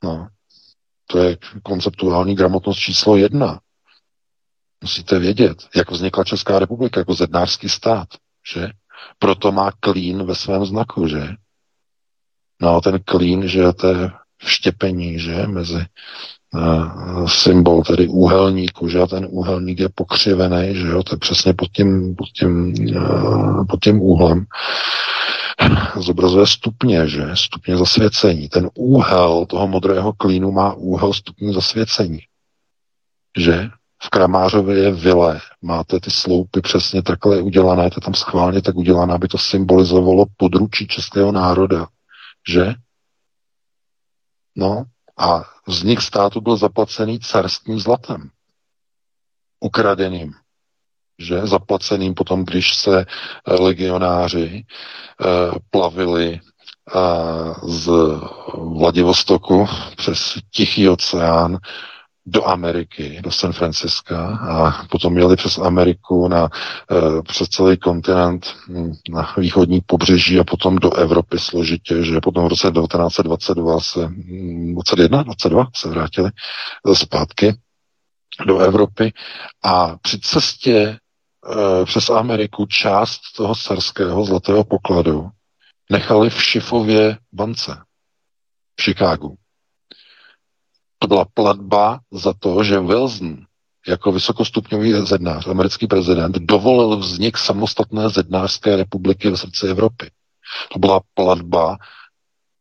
No. 0.04 0.28
To 1.06 1.18
je 1.18 1.36
konceptuální 1.62 2.34
gramotnost 2.34 2.78
číslo 2.78 3.16
jedna. 3.16 3.60
Musíte 4.82 5.18
vědět, 5.18 5.68
jak 5.76 5.90
vznikla 5.90 6.24
Česká 6.24 6.58
republika 6.58 7.00
jako 7.00 7.14
zednářský 7.14 7.68
stát, 7.68 8.08
že? 8.54 8.70
Proto 9.18 9.52
má 9.52 9.72
klín 9.80 10.24
ve 10.24 10.34
svém 10.34 10.66
znaku, 10.66 11.08
že? 11.08 11.28
No 12.62 12.76
a 12.76 12.80
ten 12.80 13.00
klín, 13.04 13.48
že 13.48 13.72
to 13.72 13.86
je 13.86 14.10
vštěpení, 14.36 15.18
že? 15.18 15.46
Mezi 15.46 15.86
uh, 16.54 17.26
symbol 17.26 17.82
tedy 17.82 18.08
úhelníku, 18.08 18.88
že? 18.88 19.00
A 19.00 19.06
ten 19.06 19.26
úhelník 19.30 19.80
je 19.80 19.88
pokřivený, 19.88 20.74
že 20.74 20.86
jo? 20.86 21.02
To 21.02 21.14
je 21.14 21.18
přesně 21.18 21.54
pod 21.54 21.68
tím, 21.72 22.14
pod 22.14 22.28
tím, 22.28 22.74
uh, 22.96 23.66
pod 23.66 23.80
tím 23.82 24.00
úhlem. 24.00 24.46
Zobrazuje 25.96 26.46
stupně, 26.46 27.08
že? 27.08 27.30
Stupně 27.34 27.76
zasvěcení. 27.76 28.48
Ten 28.48 28.70
úhel 28.74 29.46
toho 29.46 29.68
modrého 29.68 30.12
klínu 30.12 30.52
má 30.52 30.72
úhel 30.72 31.12
stupně 31.12 31.52
zasvěcení. 31.52 32.20
Že? 33.38 33.70
V 34.02 34.10
Kramářově 34.10 34.78
je 34.78 34.92
vile, 34.92 35.40
máte 35.62 36.00
ty 36.00 36.10
sloupy 36.10 36.60
přesně 36.60 37.02
takhle 37.02 37.42
udělané, 37.42 37.84
je 37.84 37.90
to 37.90 38.00
tam 38.00 38.14
schválně 38.14 38.62
tak 38.62 38.76
udělané, 38.76 39.14
aby 39.14 39.28
to 39.28 39.38
symbolizovalo 39.38 40.26
područí 40.36 40.86
českého 40.86 41.32
národa, 41.32 41.86
že? 42.48 42.74
No 44.56 44.84
a 45.18 45.44
vznik 45.66 46.02
státu 46.02 46.40
byl 46.40 46.56
zaplacený 46.56 47.20
carským 47.20 47.80
zlatem, 47.80 48.30
ukradeným, 49.60 50.32
že? 51.18 51.46
Zaplaceným 51.46 52.14
potom, 52.14 52.44
když 52.44 52.74
se 52.74 53.00
eh, 53.00 53.54
legionáři 53.54 54.64
eh, 54.64 55.26
plavili 55.70 56.40
eh, 56.40 57.00
z 57.62 57.90
Vladivostoku 58.54 59.66
přes 59.96 60.34
Tichý 60.50 60.88
oceán 60.88 61.58
do 62.26 62.44
Ameriky, 62.48 63.20
do 63.22 63.30
San 63.30 63.52
Francisca 63.52 64.26
a 64.36 64.86
potom 64.90 65.18
jeli 65.18 65.36
přes 65.36 65.58
Ameriku 65.58 66.28
na, 66.28 66.42
uh, 66.90 67.22
přes 67.22 67.48
celý 67.48 67.76
kontinent 67.76 68.54
hm, 68.68 68.92
na 69.10 69.34
východní 69.36 69.80
pobřeží 69.86 70.40
a 70.40 70.44
potom 70.44 70.76
do 70.76 70.94
Evropy 70.94 71.38
složitě, 71.38 72.02
že 72.04 72.20
potom 72.20 72.44
v 72.44 72.48
roce 72.48 72.70
1922 72.70 73.80
se, 73.80 74.00
21, 74.74 75.18
hm, 75.18 75.24
22 75.24 75.66
se 75.76 75.88
vrátili 75.88 76.30
zpátky 76.94 77.54
do 78.46 78.58
Evropy 78.58 79.12
a 79.64 79.96
při 79.96 80.20
cestě 80.20 80.98
uh, 81.48 81.84
přes 81.84 82.10
Ameriku 82.10 82.66
část 82.66 83.20
toho 83.36 83.54
carského 83.54 84.24
zlatého 84.24 84.64
pokladu 84.64 85.28
nechali 85.90 86.30
v 86.30 86.42
Šifově 86.44 87.18
bance 87.32 87.78
v 88.80 88.82
Chicagu. 88.82 89.36
To 90.98 91.08
byla 91.08 91.24
platba 91.34 92.00
za 92.12 92.32
to, 92.38 92.64
že 92.64 92.80
Wilson 92.80 93.36
jako 93.86 94.12
vysokostupňový 94.12 94.92
zednář, 94.92 95.46
americký 95.46 95.86
prezident, 95.86 96.36
dovolil 96.38 96.96
vznik 96.96 97.38
samostatné 97.38 98.08
zednářské 98.08 98.76
republiky 98.76 99.30
v 99.30 99.36
srdci 99.36 99.66
Evropy. 99.66 100.10
To 100.72 100.78
byla 100.78 101.00
platba 101.14 101.76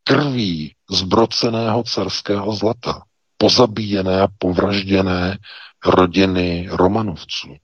krví 0.04 0.74
zbroceného 0.90 1.82
carského 1.82 2.52
zlata, 2.52 3.02
pozabíjené 3.38 4.20
a 4.20 4.28
povražděné 4.38 5.38
rodiny 5.86 6.68
Romanovců. 6.70 7.56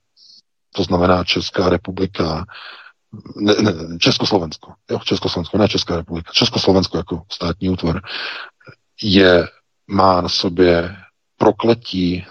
To 0.75 0.83
znamená 0.83 1.23
Česká 1.23 1.69
republika, 1.69 2.45
ne, 3.35 3.53
ne, 3.61 3.97
Československo, 3.99 4.73
jo, 4.91 4.99
Československo, 5.03 5.57
ne 5.57 5.67
Česká 5.67 5.95
republika, 5.95 6.31
Československo 6.33 6.97
jako 6.97 7.21
státní 7.31 7.69
útvar, 7.69 8.01
je 9.03 9.47
má 9.87 10.21
na 10.21 10.29
sobě 10.29 10.95
prokletí 11.37 12.25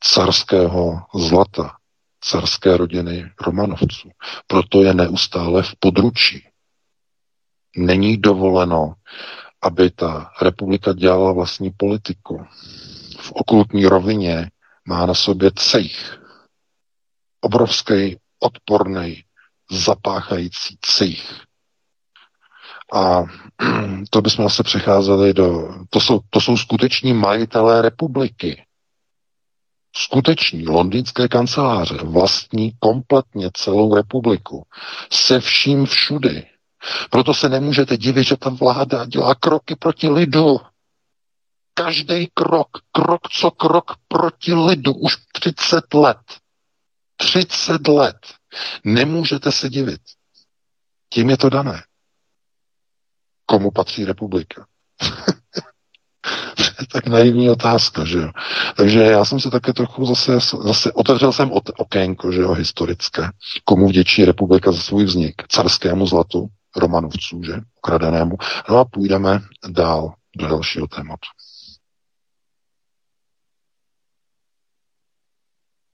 carského 0.00 1.02
zlata, 1.14 1.76
carské 2.20 2.76
rodiny 2.76 3.30
Romanovců. 3.40 4.10
Proto 4.46 4.82
je 4.82 4.94
neustále 4.94 5.62
v 5.62 5.74
područí. 5.78 6.48
Není 7.76 8.16
dovoleno, 8.16 8.94
aby 9.62 9.90
ta 9.90 10.32
republika 10.42 10.92
dělala 10.92 11.32
vlastní 11.32 11.70
politiku. 11.70 12.46
V 13.18 13.32
okultní 13.32 13.86
rovině 13.86 14.50
má 14.84 15.06
na 15.06 15.14
sobě 15.14 15.50
cejch. 15.56 16.18
Obrovský, 17.40 18.18
odporný, 18.40 19.24
zapáchající 19.70 20.78
cejch. 20.82 21.45
A 22.92 23.24
to 24.10 24.22
bychom 24.22 24.44
zase 24.44 24.62
přecházeli 24.62 25.34
do... 25.34 25.74
To 25.90 26.00
jsou, 26.00 26.20
to 26.30 26.40
jsou 26.40 26.56
skuteční 26.56 27.12
majitelé 27.14 27.82
republiky. 27.82 28.62
Skuteční 29.96 30.66
londýnské 30.66 31.28
kanceláře 31.28 31.96
vlastní 31.96 32.72
kompletně 32.78 33.50
celou 33.54 33.94
republiku. 33.94 34.66
Se 35.12 35.40
vším 35.40 35.86
všudy. 35.86 36.46
Proto 37.10 37.34
se 37.34 37.48
nemůžete 37.48 37.96
divit, 37.96 38.26
že 38.26 38.36
ta 38.36 38.50
vláda 38.50 39.06
dělá 39.06 39.34
kroky 39.34 39.76
proti 39.76 40.08
lidu. 40.08 40.60
Každý 41.74 42.26
krok, 42.34 42.68
krok 42.92 43.28
co 43.28 43.50
krok 43.50 43.92
proti 44.08 44.54
lidu, 44.54 44.94
už 44.94 45.16
30 45.32 45.94
let. 45.94 46.18
30 47.16 47.88
let. 47.88 48.16
Nemůžete 48.84 49.52
se 49.52 49.68
divit. 49.68 50.00
Tím 51.08 51.30
je 51.30 51.36
to 51.36 51.50
dané 51.50 51.82
komu 53.46 53.70
patří 53.70 54.04
republika. 54.04 54.66
tak 56.92 57.06
naivní 57.06 57.50
otázka, 57.50 58.04
že 58.04 58.18
jo. 58.18 58.30
Takže 58.76 59.00
já 59.00 59.24
jsem 59.24 59.40
se 59.40 59.50
také 59.50 59.72
trochu 59.72 60.06
zase, 60.06 60.38
zase 60.62 60.92
otevřel 60.92 61.32
jsem 61.32 61.52
od 61.52 61.70
okénko, 61.76 62.32
že 62.32 62.40
jo, 62.40 62.52
historické. 62.52 63.22
Komu 63.64 63.88
vděčí 63.88 64.24
republika 64.24 64.72
za 64.72 64.78
svůj 64.78 65.04
vznik? 65.04 65.34
Carskému 65.48 66.06
zlatu, 66.06 66.46
Romanovců, 66.76 67.42
že, 67.42 67.52
ukradenému. 67.76 68.36
No 68.68 68.78
a 68.78 68.84
půjdeme 68.84 69.40
dál 69.68 70.14
do 70.36 70.48
dalšího 70.48 70.86
tématu. 70.86 71.26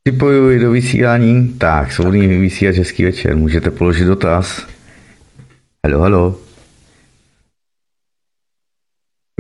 Připojuji 0.05 0.59
do 0.59 0.71
vysílání. 0.71 1.59
Tak, 1.59 1.93
svobodný 1.93 2.27
vysílač 2.27 2.75
Český 2.75 3.05
večer. 3.05 3.37
Můžete 3.37 3.71
položit 3.71 4.05
dotaz. 4.05 4.67
Halo, 5.87 6.01
halo. 6.01 6.52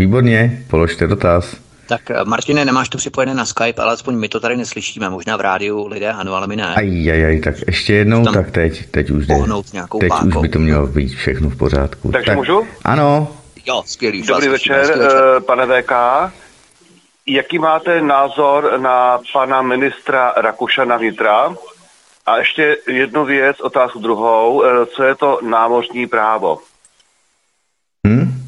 Výborně, 0.02 0.64
položte 0.70 1.06
dotaz. 1.06 1.56
Tak 1.88 2.10
eh, 2.10 2.24
Martine, 2.24 2.64
nemáš 2.64 2.88
to 2.88 2.98
připojené 2.98 3.34
na 3.34 3.44
Skype, 3.44 3.82
ale 3.82 3.92
aspoň 3.92 4.14
my 4.14 4.28
to 4.28 4.40
tady 4.40 4.56
neslyšíme. 4.56 5.10
Možná 5.10 5.36
v 5.36 5.40
rádiu 5.40 5.86
lidé 5.86 6.12
ano, 6.12 6.34
ale 6.34 6.46
my 6.46 6.56
ne. 6.56 6.74
Aj, 6.74 7.10
aj, 7.12 7.24
aj, 7.24 7.40
tak 7.40 7.54
ještě 7.66 7.94
jednou, 7.94 8.24
tak 8.24 8.50
teď, 8.50 8.90
teď 8.90 9.10
už 9.10 9.26
jde. 9.26 9.34
Teď 10.00 10.08
pákou. 10.08 10.26
už 10.26 10.36
by 10.42 10.48
to 10.48 10.58
mělo 10.58 10.86
být 10.86 11.14
všechno 11.14 11.50
v 11.50 11.56
pořádku. 11.56 12.12
Takže 12.12 12.26
tak, 12.26 12.36
můžu? 12.36 12.66
Ano. 12.84 13.28
Jo, 13.66 13.82
skvělý. 13.86 14.22
Dobrý 14.22 14.48
večer, 14.48 14.80
večer, 14.80 15.08
eh, 15.36 15.40
pane 15.40 15.66
VK. 15.66 15.92
Jaký 17.26 17.58
máte 17.58 18.02
názor 18.02 18.80
na 18.80 19.18
pana 19.32 19.62
ministra 19.62 20.32
Rakušana 20.36 20.96
vnitra? 20.96 21.54
A 22.26 22.38
ještě 22.38 22.76
jednu 22.88 23.24
věc, 23.24 23.60
otázku 23.60 23.98
druhou. 23.98 24.64
Eh, 24.64 24.86
co 24.86 25.02
je 25.02 25.14
to 25.14 25.38
námořní 25.42 26.06
právo? 26.06 26.58
Hm? 28.06 28.41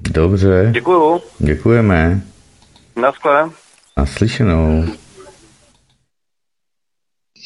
Dobře. 0.00 0.70
Děkuju. 0.74 1.20
Děkujeme. 1.38 2.22
Naschle. 2.96 3.50
Naslyšenou. 3.96 4.84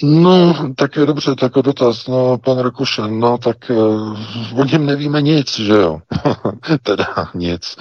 No, 0.03 0.55
tak 0.77 0.97
je 0.97 1.07
dobře, 1.07 1.35
tak 1.35 1.53
dotaz, 1.53 2.07
no, 2.07 2.39
pan 2.39 2.59
Rakušan, 2.59 3.19
no, 3.21 3.39
tak 3.39 3.57
uh, 3.71 4.61
o 4.61 4.65
něm 4.65 4.87
nevíme 4.87 5.23
nic, 5.23 5.59
že 5.59 5.73
jo? 5.73 6.01
teda 6.83 7.07
nic. 7.35 7.77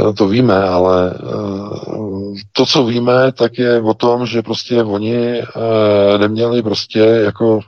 Uh, 0.00 0.14
to 0.14 0.28
víme, 0.28 0.62
ale 0.62 1.14
uh, 1.14 2.36
to, 2.52 2.66
co 2.66 2.84
víme, 2.84 3.32
tak 3.32 3.58
je 3.58 3.80
o 3.80 3.94
tom, 3.94 4.26
že 4.26 4.42
prostě 4.42 4.82
oni 4.82 5.42
uh, 5.42 6.20
neměli 6.20 6.62
prostě 6.62 6.98
jako 6.98 7.60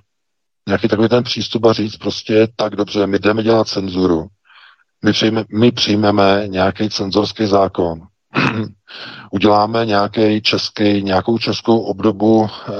nějaký 0.68 0.88
takový 0.88 1.08
ten 1.08 1.24
přístup 1.24 1.64
a 1.64 1.72
říct 1.72 1.96
prostě 1.96 2.48
tak 2.56 2.76
dobře, 2.76 3.06
my 3.06 3.18
jdeme 3.18 3.42
dělat 3.42 3.68
cenzuru, 3.68 4.26
my, 5.04 5.12
přijme, 5.12 5.44
my 5.52 5.72
přijmeme 5.72 6.44
nějaký 6.46 6.90
cenzorský 6.90 7.46
zákon, 7.46 8.00
uděláme 9.30 9.86
nějaký 9.86 10.42
český, 10.42 11.02
nějakou 11.02 11.38
českou 11.38 11.78
obdobu 11.80 12.48
eh, 12.48 12.72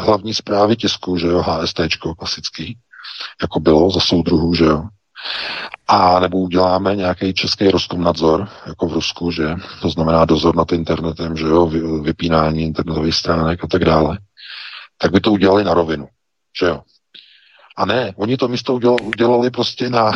hlavní 0.00 0.34
zprávy 0.34 0.76
tisku, 0.76 1.16
že 1.16 1.26
jo, 1.26 1.42
HST 1.42 1.80
klasický, 2.18 2.78
jako 3.42 3.60
bylo 3.60 3.90
za 3.90 4.00
soudruhů, 4.00 4.54
že 4.54 4.64
jo. 4.64 4.84
A 5.88 6.20
nebo 6.20 6.38
uděláme 6.38 6.96
nějaký 6.96 7.34
český 7.34 7.68
nadzor, 7.96 8.48
jako 8.66 8.88
v 8.88 8.92
Rusku, 8.92 9.30
že 9.30 9.54
to 9.82 9.90
znamená 9.90 10.24
dozor 10.24 10.56
nad 10.56 10.72
internetem, 10.72 11.36
že 11.36 11.46
jo, 11.46 11.66
vypínání 12.02 12.62
internetových 12.62 13.14
stránek 13.14 13.64
a 13.64 13.66
tak 13.66 13.84
dále. 13.84 14.18
Tak 14.98 15.12
by 15.12 15.20
to 15.20 15.32
udělali 15.32 15.64
na 15.64 15.74
rovinu, 15.74 16.08
že 16.60 16.66
jo. 16.66 16.82
A 17.78 17.84
ne, 17.86 18.12
oni 18.16 18.36
to 18.36 18.48
místo 18.48 18.74
udělali 18.74 19.50
prostě 19.50 19.90
na 19.90 20.12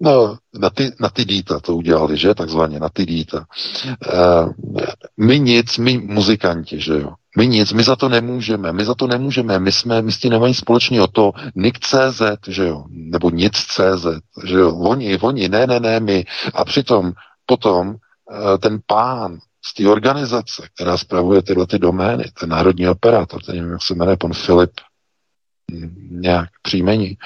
No, 0.00 0.36
na 0.54 0.70
ty, 0.70 0.92
na 1.00 1.08
ty 1.08 1.24
díta 1.24 1.60
to 1.60 1.74
udělali, 1.76 2.16
že, 2.16 2.34
takzvaně, 2.34 2.80
na 2.80 2.88
ty 2.88 3.06
díta. 3.06 3.46
Uh, 4.12 4.52
my 5.16 5.40
nic, 5.40 5.78
my 5.78 5.98
muzikanti, 5.98 6.80
že 6.80 6.92
jo, 6.92 7.14
my 7.38 7.46
nic, 7.46 7.72
my 7.72 7.82
za 7.82 7.96
to 7.96 8.08
nemůžeme, 8.08 8.72
my 8.72 8.84
za 8.84 8.94
to 8.94 9.06
nemůžeme, 9.06 9.58
my 9.58 9.72
jsme, 9.72 10.02
my 10.02 10.12
s 10.12 10.18
tím 10.18 10.30
nemají 10.30 10.54
o 11.00 11.06
to, 11.06 11.32
CZ, 11.78 12.22
že 12.48 12.66
jo, 12.66 12.84
nebo 12.90 13.30
nic 13.30 13.56
CZ, 13.56 14.06
že 14.44 14.54
jo, 14.54 14.76
oni, 14.76 15.18
oni, 15.18 15.48
ne, 15.48 15.66
ne, 15.66 15.80
ne, 15.80 16.00
my. 16.00 16.24
A 16.54 16.64
přitom 16.64 17.12
potom 17.46 17.88
uh, 17.88 17.96
ten 18.60 18.78
pán 18.86 19.38
z 19.66 19.74
té 19.74 19.88
organizace, 19.88 20.68
která 20.74 20.96
spravuje 20.96 21.42
tyhle 21.42 21.66
ty 21.66 21.78
domény, 21.78 22.24
ten 22.40 22.48
národní 22.48 22.88
operátor, 22.88 23.42
ten 23.42 23.56
nevím, 23.56 23.72
jak 23.72 23.82
se 23.82 23.94
jmenuje, 23.94 24.16
pan 24.16 24.32
Filip 24.32 24.70
nějak 26.10 26.48
příjmení, 26.62 27.18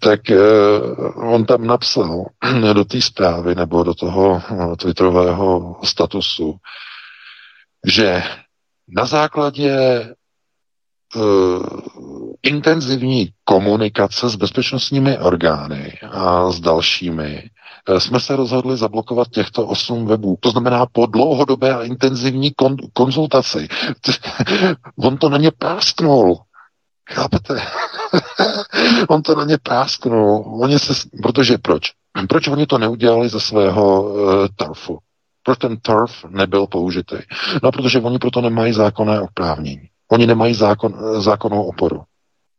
tak 0.00 0.20
uh, 0.30 1.32
on 1.32 1.44
tam 1.44 1.66
napsal 1.66 2.26
do 2.72 2.84
té 2.84 3.00
zprávy 3.00 3.54
nebo 3.54 3.84
do 3.84 3.94
toho 3.94 4.42
uh, 4.50 4.76
twitterového 4.76 5.76
statusu, 5.84 6.56
že 7.86 8.22
na 8.88 9.04
základě 9.04 9.74
uh, 11.14 11.66
intenzivní 12.42 13.28
komunikace 13.44 14.28
s 14.28 14.36
bezpečnostními 14.36 15.18
orgány 15.18 15.98
a 16.10 16.50
s 16.50 16.60
dalšími 16.60 17.50
jsme 17.98 18.20
se 18.20 18.36
rozhodli 18.36 18.76
zablokovat 18.76 19.28
těchto 19.28 19.66
osm 19.66 20.06
webů. 20.06 20.36
To 20.40 20.50
znamená 20.50 20.86
po 20.86 21.06
dlouhodobé 21.06 21.74
a 21.74 21.82
intenzivní 21.82 22.52
kon- 22.52 22.88
konzultaci. 22.92 23.68
On 24.96 25.16
to 25.16 25.28
na 25.28 25.38
ně 25.38 25.50
prásknul. 25.50 26.38
Chápete? 27.10 27.62
On 29.08 29.22
to 29.22 29.34
na 29.34 29.44
ně 29.44 29.58
prásknul. 29.58 30.44
Oni 30.62 30.78
se, 30.78 30.92
protože 31.22 31.58
proč? 31.58 31.92
Proč 32.28 32.48
oni 32.48 32.66
to 32.66 32.78
neudělali 32.78 33.28
ze 33.28 33.40
svého 33.40 34.02
uh, 34.02 34.46
turfu? 34.56 34.98
Proč 35.42 35.58
ten 35.58 35.76
turf 35.76 36.24
nebyl 36.28 36.66
použitý? 36.66 37.16
No, 37.62 37.72
protože 37.72 38.00
oni 38.00 38.18
proto 38.18 38.40
nemají 38.40 38.72
zákonné 38.72 39.20
oprávnění. 39.20 39.88
Oni 40.10 40.26
nemají 40.26 40.54
zákon, 40.54 41.20
zákonnou 41.20 41.62
oporu. 41.62 42.02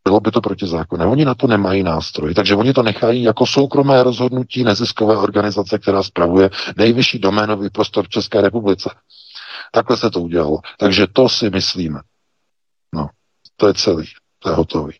Bylo 0.07 0.19
by 0.19 0.31
to 0.31 0.41
protizákonné. 0.41 1.05
Oni 1.05 1.25
na 1.25 1.35
to 1.35 1.47
nemají 1.47 1.83
nástroj, 1.83 2.33
takže 2.33 2.55
oni 2.55 2.73
to 2.73 2.83
nechají 2.83 3.23
jako 3.23 3.45
soukromé 3.45 4.03
rozhodnutí 4.03 4.63
neziskové 4.63 5.17
organizace, 5.17 5.79
která 5.79 6.03
spravuje 6.03 6.49
nejvyšší 6.77 7.19
doménový 7.19 7.69
prostor 7.69 8.05
v 8.05 8.09
České 8.09 8.41
republice. 8.41 8.89
Takhle 9.71 9.97
se 9.97 10.09
to 10.09 10.21
udělalo. 10.21 10.59
Takže 10.77 11.07
to 11.07 11.29
si 11.29 11.49
myslíme. 11.49 11.99
No, 12.93 13.09
to 13.57 13.67
je 13.67 13.73
celý 13.73 14.05
to 14.45 14.51
je 14.51 14.55
hotový. 14.55 14.93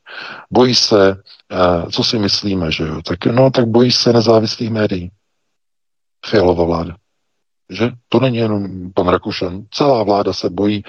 Bojí 0.52 0.76
se, 0.76 1.12
uh, 1.14 1.90
co 1.90 2.04
si 2.04 2.20
myslíme, 2.20 2.72
že 2.72 2.84
jo? 2.84 3.02
Tak, 3.02 3.26
no, 3.26 3.52
tak 3.52 3.66
bojí 3.66 3.92
se 3.92 4.14
nezávislých 4.14 4.72
médií. 4.72 5.12
Fialová 6.26 6.64
vláda. 6.64 6.96
Že 7.70 7.92
to 8.10 8.20
není 8.20 8.38
jenom 8.38 8.68
pan 8.94 9.08
Rakušan. 9.08 9.64
Celá 9.72 10.04
vláda 10.04 10.34
se 10.34 10.50
bojí 10.50 10.84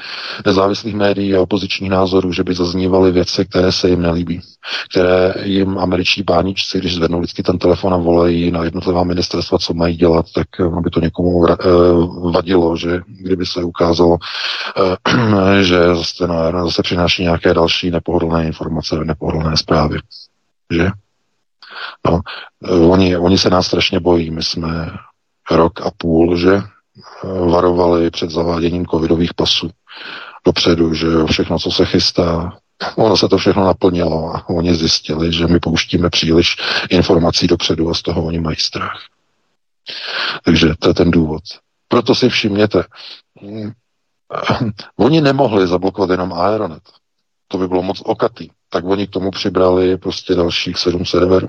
nezávislých 0.47 0.95
médií 0.95 1.35
a 1.35 1.41
opozičních 1.41 1.91
názorů, 1.91 2.33
že 2.33 2.45
by 2.45 2.55
zaznívaly 2.55 3.13
věci, 3.13 3.45
které 3.45 3.73
se 3.73 3.89
jim 3.89 4.03
nelíbí. 4.03 4.41
Které 4.91 5.35
jim 5.43 5.79
američtí 5.79 6.23
páničci, 6.23 6.79
když 6.79 6.95
zvednou 6.95 7.19
vždycky 7.19 7.43
ten 7.43 7.59
telefon 7.59 7.95
a 7.95 7.97
volají 7.97 8.51
na 8.51 8.65
jednotlivá 8.65 9.05
ministerstva, 9.05 9.59
co 9.59 9.75
mají 9.75 9.97
dělat, 9.97 10.27
tak 10.35 10.47
eh, 10.61 10.81
by 10.81 10.91
to 10.91 11.01
někomu 11.01 11.29
uh, 11.29 12.33
vadilo, 12.33 12.77
že 12.77 13.01
kdyby 13.07 13.47
se 13.47 13.63
ukázalo, 13.63 14.19
uh, 14.19 15.61
že 15.63 15.95
zase, 15.95 16.27
no, 16.27 16.67
zase 16.67 16.83
přináší 16.83 17.23
nějaké 17.23 17.55
další 17.55 17.91
nepohodlné 17.91 18.47
informace, 18.47 18.97
nepohodlné 19.05 19.57
zprávy. 19.57 19.99
Že? 20.73 20.91
No, 22.07 22.21
oni, 22.89 23.17
oni 23.17 23.39
se 23.39 23.51
nás 23.51 23.67
strašně 23.67 24.01
bojí. 24.01 24.31
My 24.31 24.43
jsme 24.43 24.91
rok 25.51 25.87
a 25.87 25.91
půl, 25.97 26.37
že 26.37 26.55
eh, 26.55 26.63
varovali 27.51 28.11
před 28.11 28.31
zaváděním 28.31 28.87
covidových 28.87 29.35
pasů 29.35 29.71
dopředu, 30.47 30.95
že 30.95 31.07
všechno, 31.31 31.59
co 31.59 31.71
se 31.71 31.85
chystá, 31.87 32.59
ono 32.97 33.17
se 33.17 33.29
to 33.29 33.39
všechno 33.39 33.65
naplnilo 33.65 34.37
a 34.37 34.49
oni 34.49 34.75
zjistili, 34.75 35.33
že 35.33 35.47
my 35.47 35.61
pouštíme 35.61 36.11
příliš 36.11 36.57
informací 36.91 37.47
dopředu 37.47 37.91
a 37.91 37.95
z 37.95 38.03
toho 38.03 38.25
oni 38.25 38.41
mají 38.41 38.57
strach. 38.57 39.01
Takže 40.45 40.75
to 40.79 40.89
je 40.89 40.95
ten 40.95 41.11
důvod. 41.11 41.43
Proto 41.89 42.15
si 42.15 42.29
všimněte, 42.29 42.85
mm, 43.43 43.73
oni 44.97 45.21
nemohli 45.21 45.67
zablokovat 45.67 46.11
jenom 46.11 46.33
Aeronet. 46.33 46.83
To 47.49 47.59
by 47.59 47.69
bylo 47.69 47.83
moc 47.83 48.03
okatý. 48.05 48.49
Tak 48.71 48.85
oni 48.85 49.07
k 49.07 49.11
tomu 49.11 49.31
přibrali 49.31 49.99
prostě 49.99 50.35
dalších 50.35 50.79
sedm 50.79 51.07
serverů. 51.07 51.49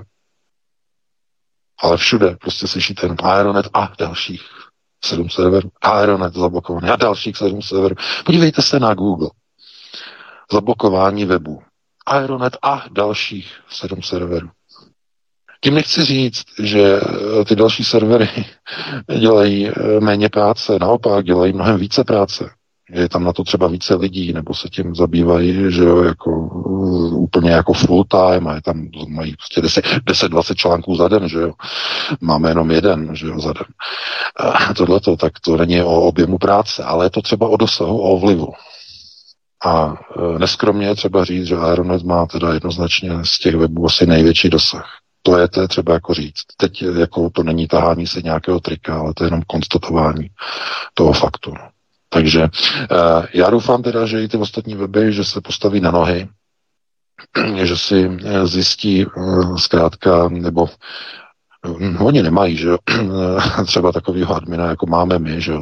Ale 1.82 1.96
všude 1.96 2.36
prostě 2.40 2.66
slyšíte 2.66 3.08
Aeronet 3.22 3.68
a 3.74 3.92
dalších 3.98 4.42
sedm 5.04 5.30
serverů. 5.30 5.70
Aeronet 5.80 6.34
zablokovaný 6.34 6.88
a 6.88 6.96
dalších 6.96 7.36
sedm 7.36 7.62
serverů. 7.62 7.94
Podívejte 8.24 8.62
se 8.62 8.80
na 8.80 8.94
Google. 8.94 9.30
Zablokování 10.52 11.24
webu. 11.24 11.62
Aeronet 12.06 12.56
a 12.62 12.84
dalších 12.90 13.52
sedm 13.70 14.02
serverů. 14.02 14.50
Tím 15.60 15.74
nechci 15.74 16.04
říct, 16.04 16.44
že 16.62 17.00
ty 17.48 17.56
další 17.56 17.84
servery 17.84 18.28
dělají 19.18 19.70
méně 20.00 20.28
práce, 20.28 20.78
naopak 20.80 21.24
dělají 21.24 21.52
mnohem 21.52 21.76
více 21.76 22.04
práce 22.04 22.57
je 22.90 23.08
tam 23.08 23.24
na 23.24 23.32
to 23.32 23.44
třeba 23.44 23.66
více 23.66 23.94
lidí, 23.94 24.32
nebo 24.32 24.54
se 24.54 24.68
tím 24.68 24.94
zabývají, 24.94 25.72
že 25.72 25.84
jo, 25.84 26.02
jako 26.02 26.30
uh, 26.30 27.22
úplně 27.22 27.50
jako 27.50 27.72
full 27.72 28.04
time 28.04 28.48
a 28.48 28.54
je 28.54 28.62
tam, 28.62 28.88
mají 29.08 29.36
prostě 29.36 29.60
10-20 29.60 30.54
článků 30.54 30.96
za 30.96 31.08
den, 31.08 31.28
že 31.28 31.38
jo. 31.38 31.52
Máme 32.20 32.48
jenom 32.48 32.70
jeden, 32.70 33.16
že 33.16 33.26
jo, 33.26 33.40
za 33.40 33.52
den. 33.52 33.66
A 34.36 34.74
tohleto, 34.74 35.16
tak 35.16 35.32
to 35.40 35.56
není 35.56 35.82
o 35.82 36.00
objemu 36.00 36.38
práce, 36.38 36.84
ale 36.84 37.06
je 37.06 37.10
to 37.10 37.22
třeba 37.22 37.48
o 37.48 37.56
dosahu, 37.56 38.00
o 38.00 38.18
vlivu. 38.18 38.52
A 39.64 39.86
uh, 39.86 40.38
neskromně 40.38 40.86
je 40.86 40.94
třeba 40.94 41.24
říct, 41.24 41.46
že 41.46 41.56
Aeronet 41.56 42.02
má 42.02 42.26
teda 42.26 42.54
jednoznačně 42.54 43.10
z 43.22 43.38
těch 43.38 43.54
webů 43.54 43.86
asi 43.86 44.06
největší 44.06 44.48
dosah. 44.48 44.98
To 45.22 45.38
je 45.38 45.48
to 45.48 45.68
třeba 45.68 45.92
jako 45.92 46.14
říct. 46.14 46.44
Teď 46.56 46.82
jako 46.82 47.30
to 47.30 47.42
není 47.42 47.66
tahání 47.66 48.06
se 48.06 48.22
nějakého 48.22 48.60
trika, 48.60 49.00
ale 49.00 49.14
to 49.14 49.24
je 49.24 49.26
jenom 49.26 49.42
konstatování 49.46 50.28
toho 50.94 51.12
faktu. 51.12 51.54
Takže 52.08 52.42
uh, 52.42 53.26
já 53.34 53.50
doufám 53.50 53.82
teda, 53.82 54.06
že 54.06 54.22
i 54.22 54.28
ty 54.28 54.36
ostatní 54.36 54.74
weby, 54.74 55.12
že 55.12 55.24
se 55.24 55.40
postaví 55.40 55.80
na 55.80 55.90
nohy, 55.90 56.28
že 57.64 57.76
si 57.76 58.10
eh, 58.24 58.46
zjistí 58.46 59.06
uh, 59.06 59.56
zkrátka, 59.56 60.28
nebo 60.28 60.68
oni 61.98 62.22
nemají, 62.22 62.56
že 62.56 62.68
třeba 63.66 63.92
takovýho 63.92 64.34
admina, 64.34 64.66
jako 64.66 64.86
máme 64.86 65.18
my, 65.18 65.40
že 65.40 65.52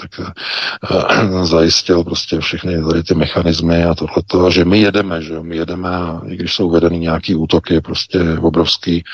tak 0.00 0.20
uh, 0.20 1.44
zajistil 1.44 2.04
prostě 2.04 2.40
všechny 2.40 2.84
tady 2.84 3.02
ty 3.02 3.14
mechanismy 3.14 3.84
a 3.84 3.94
tohleto, 3.94 4.50
že 4.50 4.64
my 4.64 4.80
jedeme, 4.80 5.22
že 5.22 5.40
my 5.40 5.56
jedeme 5.56 5.88
a 5.88 6.20
i 6.26 6.36
když 6.36 6.54
jsou 6.54 6.70
vedeny 6.70 6.98
nějaký 6.98 7.34
útoky 7.34 7.80
prostě 7.80 8.38
obrovský, 8.38 9.04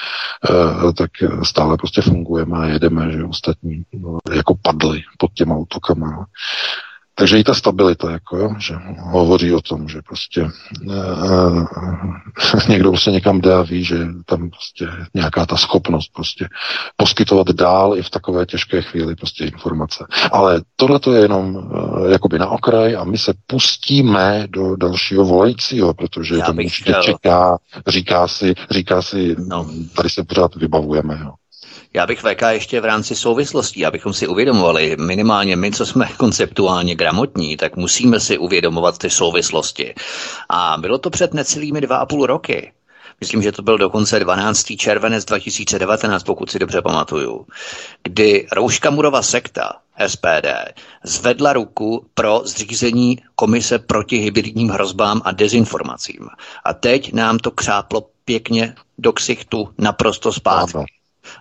uh, 0.51 0.93
tak 0.93 1.11
stále 1.43 1.77
prostě 1.77 2.03
fungujeme 2.03 2.59
a 2.59 2.65
jedeme, 2.65 3.13
že 3.13 3.25
ostatní 3.25 3.83
no, 3.93 4.19
jako 4.35 4.55
padly 4.63 5.03
pod 5.19 5.33
těma 5.35 5.57
útokama. 5.57 6.27
Takže 7.15 7.39
i 7.39 7.45
ta 7.45 7.55
stabilita, 7.55 8.11
jako 8.11 8.37
jo, 8.37 8.55
že 8.59 8.75
hovoří 8.99 9.53
o 9.53 9.61
tom, 9.61 9.89
že 9.89 10.01
prostě 10.03 10.49
uh, 10.87 11.67
někdo 12.69 12.91
prostě 12.91 13.11
někam 13.11 13.41
jde 13.41 13.55
a 13.55 13.63
ví, 13.63 13.85
že 13.85 13.97
tam 14.27 14.51
prostě 14.51 14.89
nějaká 15.15 15.47
ta 15.47 15.57
schopnost 15.57 16.13
prostě 16.15 16.49
poskytovat 16.97 17.51
dál 17.51 17.99
i 17.99 18.03
v 18.03 18.11
takové 18.11 18.47
těžké 18.47 18.83
chvíli 18.83 19.15
prostě 19.15 19.45
informace. 19.45 20.07
Ale 20.33 20.63
tohle 20.77 20.99
to 20.99 21.13
je 21.13 21.23
jenom 21.23 21.57
uh, 21.57 22.11
jakoby 22.11 22.39
na 22.39 22.49
okraj 22.49 22.97
a 22.97 23.05
my 23.05 23.19
se 23.19 23.35
pustíme 23.47 24.47
do 24.49 24.77
dalšího 24.77 25.25
volajícího, 25.25 25.95
protože 25.95 26.37
Já 26.37 26.47
ten 26.47 26.59
určitě 26.59 26.93
chtěl... 26.93 27.03
čeká, 27.03 27.59
říká 27.87 28.29
si, 28.29 28.55
říká 28.71 29.03
si, 29.03 29.37
no. 29.49 29.67
tady 29.97 30.11
se 30.11 30.25
pořád 30.25 30.55
vybavujeme, 30.57 31.19
jo. 31.23 31.33
Já 31.95 32.07
bych 32.07 32.21
VK 32.21 32.43
ještě 32.51 32.81
v 32.81 32.85
rámci 32.85 33.17
souvislostí, 33.17 33.87
abychom 33.87 34.13
si 34.13 34.27
uvědomovali, 34.27 34.97
minimálně 35.01 35.57
my, 35.57 35.71
co 35.73 35.87
jsme 35.87 36.09
konceptuálně 36.17 36.95
gramotní, 36.95 37.57
tak 37.57 37.77
musíme 37.77 38.21
si 38.21 38.39
uvědomovat 38.39 38.99
ty 38.99 39.11
souvislosti. 39.11 39.95
A 40.49 40.77
bylo 40.81 40.99
to 40.99 41.11
před 41.11 41.35
necelými 41.35 41.81
dva 41.81 41.97
a 41.97 42.07
půl 42.07 42.27
roky. 42.27 42.73
Myslím, 43.21 43.43
že 43.43 43.53
to 43.53 43.63
byl 43.63 43.79
dokonce 43.79 44.21
12. 44.21 44.65
červenec 44.79 45.25
2019, 45.25 46.23
pokud 46.23 46.51
si 46.51 46.59
dobře 46.59 46.83
pamatuju, 46.83 47.47
kdy 48.03 48.47
Rouška 48.53 48.91
Murova 48.91 49.23
sekta 49.23 49.73
SPD 50.07 50.47
zvedla 51.05 51.53
ruku 51.53 52.07
pro 52.15 52.43
zřízení 52.45 53.19
komise 53.35 53.79
proti 53.79 54.17
hybridním 54.17 54.69
hrozbám 54.69 55.23
a 55.25 55.33
dezinformacím. 55.33 56.29
A 56.65 56.75
teď 56.75 57.13
nám 57.13 57.39
to 57.39 57.51
křáplo 57.51 58.07
pěkně 58.25 58.75
do 58.99 59.13
ksichtu 59.13 59.69
naprosto 59.79 60.33
zpátky. 60.33 60.79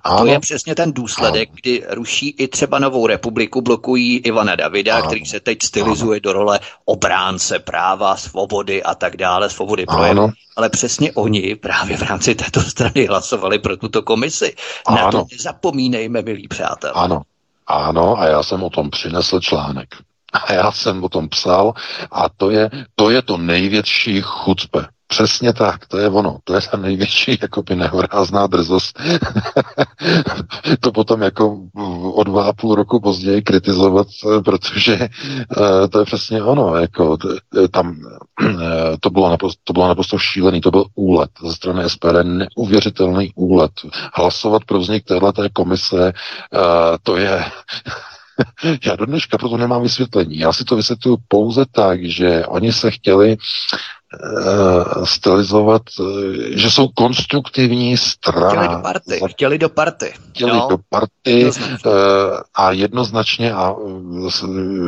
A 0.03 0.09
ano. 0.09 0.19
to 0.19 0.25
je 0.25 0.39
přesně 0.39 0.75
ten 0.75 0.93
důsledek, 0.93 1.49
ano. 1.49 1.57
kdy 1.61 1.83
ruší 1.89 2.29
i 2.29 2.47
třeba 2.47 2.79
Novou 2.79 3.07
republiku, 3.07 3.61
blokují 3.61 4.17
Ivana 4.17 4.55
Davida, 4.55 4.95
ano. 4.95 5.07
který 5.07 5.25
se 5.25 5.39
teď 5.39 5.57
stylizuje 5.63 6.17
ano. 6.17 6.21
do 6.23 6.33
role 6.33 6.59
obránce 6.85 7.59
práva, 7.59 8.15
svobody 8.15 8.83
a 8.83 8.95
tak 8.95 9.17
dále, 9.17 9.49
svobody 9.49 9.85
projevu. 9.85 10.31
Ale 10.55 10.69
přesně 10.69 11.11
oni 11.11 11.55
právě 11.55 11.97
v 11.97 12.01
rámci 12.01 12.35
této 12.35 12.61
strany 12.61 13.05
hlasovali 13.05 13.59
pro 13.59 13.77
tuto 13.77 14.01
komisi. 14.01 14.55
Ano. 14.85 14.97
Na 14.97 15.11
to 15.11 15.25
nezapomínejme, 15.31 16.21
milí 16.21 16.47
přátelé. 16.47 16.93
Ano, 16.93 17.21
ano, 17.67 18.19
a 18.19 18.25
já 18.25 18.43
jsem 18.43 18.63
o 18.63 18.69
tom 18.69 18.89
přinesl 18.89 19.39
článek. 19.39 19.95
A 20.33 20.53
já 20.53 20.71
jsem 20.71 21.03
o 21.03 21.09
tom 21.09 21.29
psal 21.29 21.73
a 22.11 22.29
to 22.29 22.49
je 22.49 22.69
to, 22.95 23.09
je 23.09 23.21
to 23.21 23.37
největší 23.37 24.21
chutpe 24.21 24.87
Přesně 25.11 25.53
tak, 25.53 25.87
to 25.87 25.97
je 25.97 26.09
ono. 26.09 26.37
To 26.43 26.53
je 26.53 26.61
ta 26.71 26.77
největší 26.77 27.37
jakoby 27.41 27.75
nehorázná 27.75 28.47
drzost. 28.47 28.99
to 30.79 30.91
potom 30.91 31.21
jako 31.21 31.59
o 32.13 32.23
dva 32.23 32.43
a 32.43 32.53
půl 32.53 32.75
roku 32.75 32.99
později 32.99 33.41
kritizovat, 33.41 34.07
protože 34.45 35.09
uh, 35.57 35.87
to 35.87 35.99
je 35.99 36.05
přesně 36.05 36.43
ono. 36.43 36.75
Jako, 36.75 37.17
tam 37.71 37.97
uh, 38.41 38.61
to, 38.99 39.09
bylo 39.09 39.29
naprosto, 39.29 39.61
to 39.63 39.73
bylo 39.73 39.87
naprosto 39.87 40.17
šílený, 40.17 40.61
to 40.61 40.71
byl 40.71 40.85
úlet 40.95 41.29
ze 41.45 41.53
strany 41.53 41.89
SPD, 41.89 42.23
neuvěřitelný 42.23 43.31
úlet. 43.35 43.71
Hlasovat 44.13 44.65
pro 44.65 44.79
vznik 44.79 45.05
této 45.05 45.31
komise, 45.53 46.13
to 47.03 47.17
je 47.17 47.45
já 48.85 48.95
do 48.95 49.05
dneška 49.05 49.37
proto 49.37 49.57
nemám 49.57 49.83
vysvětlení. 49.83 50.37
Já 50.37 50.53
si 50.53 50.65
to 50.65 50.75
vysvětluji 50.75 51.17
pouze 51.27 51.65
tak, 51.71 52.03
že 52.03 52.45
oni 52.45 52.73
se 52.73 52.91
chtěli 52.91 53.37
stylizovat, 55.03 55.81
uh, 55.99 56.07
že 56.49 56.71
jsou 56.71 56.87
konstruktivní 56.87 57.97
strana. 57.97 58.49
Chtěli 58.49 58.67
do 58.67 58.81
party. 58.81 59.19
Chtěli 59.29 59.57
do 59.57 59.69
party. 59.69 60.13
Chtěli 60.29 60.51
no. 60.51 60.67
do 60.69 60.77
party 60.89 61.45
uh, 61.45 61.91
a 62.55 62.71
jednoznačně 62.71 63.53
a 63.53 63.75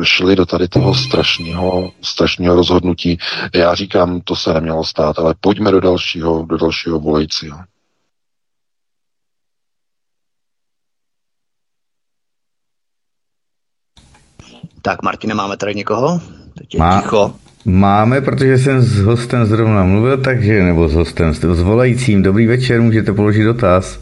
šli 0.02 0.36
do 0.36 0.46
tady 0.46 0.68
toho 0.68 0.94
strašného, 0.94 1.90
strašného 2.02 2.56
rozhodnutí. 2.56 3.18
Já 3.54 3.74
říkám, 3.74 4.20
to 4.20 4.36
se 4.36 4.54
nemělo 4.54 4.84
stát, 4.84 5.18
ale 5.18 5.34
pojďme 5.40 5.70
do 5.70 5.80
dalšího, 5.80 6.46
do 6.46 6.56
dalšího 6.56 7.00
volajícího. 7.00 7.58
Tak, 14.82 15.02
Martina, 15.02 15.34
máme 15.34 15.56
tady 15.56 15.74
někoho? 15.74 16.20
Teď 16.58 16.74
je 16.74 16.80
Má, 16.80 17.02
ticho. 17.02 17.34
Máme, 17.66 18.20
protože 18.20 18.58
jsem 18.58 18.82
s 18.82 19.04
hostem 19.04 19.46
zrovna 19.46 19.84
mluvil, 19.84 20.22
takže, 20.22 20.52
nebo 20.62 20.88
s 20.88 20.94
hostem, 20.94 21.34
s 21.34 21.62
volajícím. 21.62 22.22
Dobrý 22.22 22.46
večer, 22.46 22.80
můžete 22.80 23.12
položit 23.12 23.44
dotaz. 23.44 23.98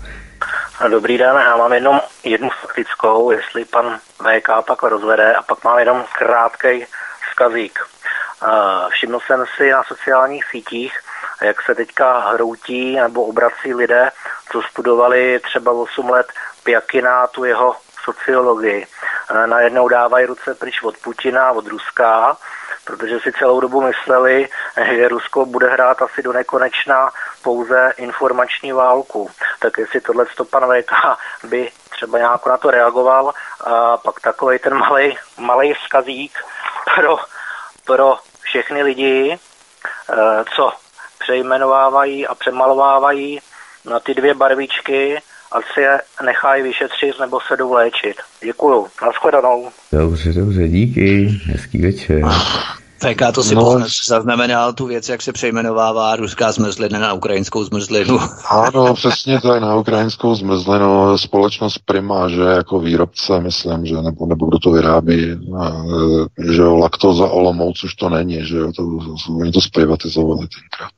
Dobrý 0.90 1.18
den, 1.18 1.36
já 1.36 1.56
mám 1.56 1.72
jenom 1.72 2.01
jednu 2.24 2.51
faktickou, 2.60 3.30
jestli 3.30 3.64
pan 3.64 3.98
VK 4.18 4.48
pak 4.66 4.82
rozvede, 4.82 5.34
a 5.34 5.43
pak 5.43 5.64
mám 5.64 5.78
jenom 5.78 6.05
krátký 6.18 6.84
vzkazík. 7.30 7.78
Všiml 8.90 9.20
jsem 9.26 9.44
si 9.56 9.70
na 9.70 9.82
sociálních 9.84 10.44
sítích, 10.51 10.93
jak 11.43 11.62
se 11.62 11.74
teďka 11.74 12.30
hroutí 12.30 12.97
nebo 12.97 13.24
obrací 13.24 13.74
lidé, 13.74 14.10
co 14.52 14.62
studovali 14.62 15.40
třeba 15.44 15.72
8 15.72 16.10
let 16.10 16.26
Pjakina, 16.64 17.26
tu 17.26 17.44
jeho 17.44 17.76
sociologii. 18.05 18.86
Najednou 19.47 19.89
dávají 19.89 20.26
ruce 20.26 20.55
pryč 20.55 20.82
od 20.82 20.94
Putina, 21.05 21.52
od 21.52 21.66
Ruska, 21.66 22.36
protože 22.85 23.21
si 23.21 23.33
celou 23.33 23.61
dobu 23.61 23.83
mysleli, 23.83 24.49
že 24.97 25.09
Rusko 25.09 25.47
bude 25.47 25.71
hrát 25.71 26.03
asi 26.03 26.23
do 26.23 26.33
nekonečna 26.33 27.11
pouze 27.43 27.93
informační 27.97 28.73
válku. 28.73 29.31
Tak 29.59 29.79
jestli 29.79 30.01
tohle 30.01 30.27
pan 30.51 30.63
VK 30.63 30.93
by 31.45 31.71
třeba 31.91 32.19
nějak 32.19 32.47
na 32.47 32.57
to 32.57 32.71
reagoval, 32.71 33.35
a 33.65 33.97
pak 33.97 34.21
takový 34.21 34.59
ten 34.59 34.75
malý, 34.75 35.19
malý 35.39 35.75
vzkazík 35.75 36.39
pro, 36.95 37.17
pro 37.85 38.19
všechny 38.41 38.83
lidi, 38.83 39.39
eh, 40.11 40.45
co 40.57 40.73
přejmenovávají 41.19 42.27
a 42.27 42.35
přemalovávají 42.35 43.41
na 43.85 44.01
ty 44.01 44.15
dvě 44.15 44.35
barvičky, 44.35 45.23
ať 45.55 45.65
si 45.74 45.81
je 45.81 46.01
nechají 46.24 46.62
vyšetřit 46.62 47.20
nebo 47.20 47.39
se 47.49 47.57
jdou 47.57 47.73
léčit. 47.73 48.16
Děkuju. 48.45 48.87
Naschledanou. 49.07 49.69
Dobře, 49.93 50.33
dobře, 50.33 50.69
díky. 50.69 51.41
Hezký 51.45 51.83
večer. 51.83 52.23
VK 53.03 53.35
to 53.35 53.43
si 53.43 53.55
no, 53.55 53.79
zaznamenal 54.07 54.73
tu 54.73 54.87
věc, 54.87 55.09
jak 55.09 55.23
se 55.23 55.33
přejmenovává 55.33 56.16
ruská 56.16 56.53
zmrzlina 56.53 56.99
na 56.99 57.12
ukrajinskou 57.12 57.65
zmrzlinu. 57.65 58.19
Ano, 58.51 58.95
přesně 58.95 59.41
tak, 59.41 59.62
na 59.62 59.77
ukrajinskou 59.77 60.35
zmrzlinu. 60.35 61.19
Společnost 61.19 61.79
Prima, 61.85 62.29
že 62.29 62.41
jako 62.43 62.81
výrobce, 62.81 63.41
myslím, 63.41 63.87
že 63.87 63.95
nebo, 63.95 64.27
nebo 64.27 64.47
kdo 64.47 64.59
to 64.59 64.70
vyrábí, 64.70 65.41
že 66.53 66.62
jo, 66.62 66.77
laktoza 66.77 67.27
Olomouc 67.27 67.85
už 67.85 67.95
to 67.95 68.09
není, 68.09 68.47
že 68.47 68.57
jo, 68.57 68.73
to, 68.77 68.83
oni 69.41 69.53
to 69.53 69.61
zprivatizovali 69.61 70.41
tenkrát. 70.41 70.91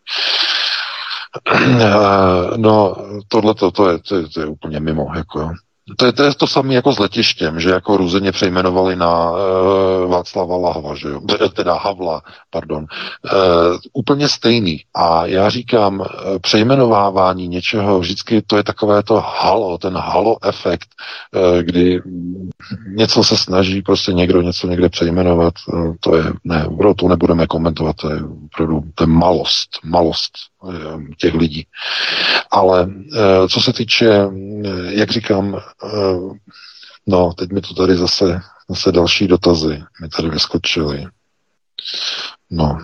No, 2.56 2.96
tohle 3.28 3.54
to, 3.54 3.70
to, 3.70 3.90
je, 3.90 3.98
to, 3.98 4.16
je, 4.16 4.28
to 4.28 4.40
je 4.40 4.46
úplně 4.46 4.80
mimo, 4.80 5.06
jako 5.14 5.40
jo. 5.40 5.50
To 5.96 6.06
je, 6.06 6.12
to 6.12 6.22
je 6.22 6.34
to 6.34 6.46
samé 6.46 6.74
jako 6.74 6.92
s 6.92 6.98
letištěm, 6.98 7.60
že 7.60 7.70
jako 7.70 7.96
různě 7.96 8.32
přejmenovali 8.32 8.96
na 8.96 9.30
uh, 9.30 9.38
Václava 10.10 10.56
Lahva, 10.56 10.94
že 10.94 11.08
jo? 11.08 11.20
teda 11.54 11.74
Havla, 11.74 12.22
pardon. 12.50 12.86
Uh, 13.24 13.78
úplně 13.92 14.28
stejný. 14.28 14.80
A 14.94 15.26
já 15.26 15.48
říkám, 15.50 16.04
přejmenovávání 16.40 17.48
něčeho, 17.48 18.00
vždycky 18.00 18.42
to 18.42 18.56
je 18.56 18.62
takové 18.62 19.02
to 19.02 19.24
halo, 19.40 19.78
ten 19.78 19.96
halo 19.96 20.36
efekt, 20.44 20.88
uh, 21.36 21.58
kdy 21.58 22.02
něco 22.96 23.24
se 23.24 23.36
snaží 23.36 23.82
prostě 23.82 24.12
někdo 24.12 24.42
něco 24.42 24.66
někde 24.66 24.88
přejmenovat, 24.88 25.54
uh, 25.68 25.94
to 26.00 26.16
je, 26.16 26.24
ne, 26.44 26.66
to 26.96 27.08
nebudeme 27.08 27.46
komentovat, 27.46 27.96
to 27.96 28.10
je 28.10 28.20
opravdu, 28.44 28.82
to 28.94 29.02
je 29.02 29.08
malost, 29.08 29.68
malost 29.84 30.32
Eh, 30.53 30.53
těch 31.18 31.34
lidí. 31.34 31.66
Ale 32.50 32.88
eh, 33.16 33.48
co 33.48 33.60
se 33.60 33.72
týče, 33.72 34.10
eh, 34.10 34.28
jak 34.94 35.10
říkám, 35.10 35.60
no, 37.06 37.32
teď 37.32 37.50
mi 37.50 37.60
to 37.60 37.74
tady 37.74 37.96
zase, 37.96 38.40
zase 38.68 38.92
další 38.92 39.28
dotazy 39.28 39.82
mi 40.00 40.08
tady 40.08 40.30
vyskočily. 40.30 41.06
No, 42.50 42.78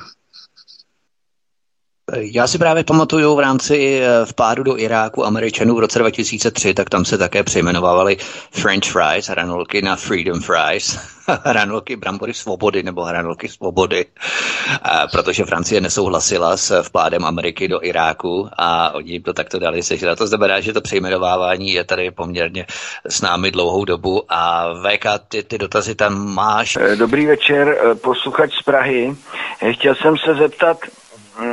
já 2.17 2.47
si 2.47 2.59
právě 2.59 2.85
pamatuju 2.85 3.35
v 3.37 3.41
rámci 3.41 4.01
eh, 4.03 4.27
vpádu 4.27 4.63
do 4.63 4.79
Iráku 4.79 5.27
Američanů 5.27 5.75
v 5.75 5.79
roce 5.79 5.99
2003, 5.99 6.75
tak 6.75 6.91
tam 6.91 7.05
se 7.05 7.19
také 7.19 7.43
přejmenovávali 7.43 8.17
French 8.51 8.85
fries, 8.85 9.29
hranolky 9.29 9.83
na 9.83 9.97
Freedom 9.97 10.41
fries, 10.41 10.99
hranolky 11.45 11.97
brambory 11.97 12.35
svobody 12.35 12.83
nebo 12.83 13.05
hranolky 13.05 13.49
svobody, 13.49 14.07
protože 15.13 15.45
Francie 15.45 15.81
nesouhlasila 15.81 16.57
s 16.57 16.83
vpádem 16.83 17.25
Ameriky 17.25 17.69
do 17.69 17.85
Iráku 17.85 18.49
a 18.59 18.95
oni 18.95 19.13
jim 19.13 19.23
to 19.23 19.33
takto 19.33 19.59
dali 19.59 19.83
sežrat. 19.83 20.19
To 20.19 20.27
znamená, 20.27 20.61
že 20.61 20.73
to 20.73 20.81
přejmenovávání 20.81 21.73
je 21.73 21.85
tady 21.85 22.11
poměrně 22.11 22.67
s 23.09 23.21
námi 23.21 23.51
dlouhou 23.51 23.85
dobu 23.85 24.23
a 24.29 24.73
VK, 24.75 25.07
ty, 25.29 25.43
ty 25.43 25.59
dotazy 25.59 25.95
tam 25.95 26.35
máš. 26.35 26.79
Dobrý 26.95 27.27
večer, 27.27 27.79
eh, 27.81 27.95
posluchač 27.95 28.53
z 28.61 28.63
Prahy. 28.63 29.17
Chtěl 29.73 29.95
jsem 29.95 30.17
se 30.17 30.35
zeptat, 30.35 30.79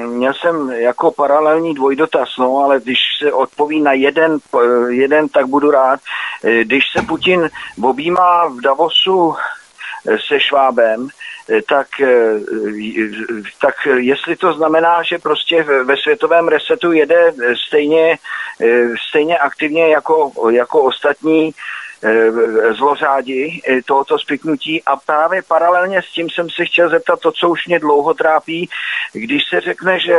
Měl 0.06 0.34
jsem 0.34 0.72
jako 0.72 1.12
paralelní 1.12 1.74
dvojdotaz, 1.74 2.30
no, 2.40 2.58
ale 2.58 2.80
když 2.80 2.98
se 3.20 3.34
odpoví 3.34 3.82
na 3.82 3.94
jeden, 3.94 4.38
jeden, 4.90 5.30
tak 5.30 5.48
budu 5.48 5.72
rád. 5.72 6.00
Když 6.64 6.84
se 6.98 7.06
Putin 7.06 7.50
objímá 7.84 8.48
v 8.48 8.62
Davosu 8.62 9.36
se 10.28 10.40
Švábem, 10.40 11.08
tak, 11.70 11.88
tak 13.62 13.76
jestli 13.98 14.36
to 14.36 14.54
znamená, 14.54 15.04
že 15.04 15.18
prostě 15.18 15.64
ve 15.64 15.98
světovém 15.98 16.48
resetu 16.48 16.92
jede 16.92 17.34
stejně, 17.68 18.18
stejně 19.10 19.38
aktivně 19.38 19.88
jako, 19.88 20.32
jako 20.50 20.82
ostatní 20.82 21.54
zlořádi 22.78 23.62
tohoto 23.86 24.20
spiknutí. 24.20 24.84
A 24.84 24.96
právě 24.96 25.42
paralelně 25.42 26.02
s 26.02 26.12
tím 26.12 26.30
jsem 26.30 26.50
se 26.50 26.66
chtěl 26.66 26.90
zeptat 26.90 27.20
to, 27.20 27.32
co 27.32 27.50
už 27.50 27.68
mě 27.68 27.80
dlouho 27.80 28.14
trápí, 28.14 28.70
když 29.14 29.44
se 29.50 29.62
řekne, 29.62 30.00
že 30.00 30.18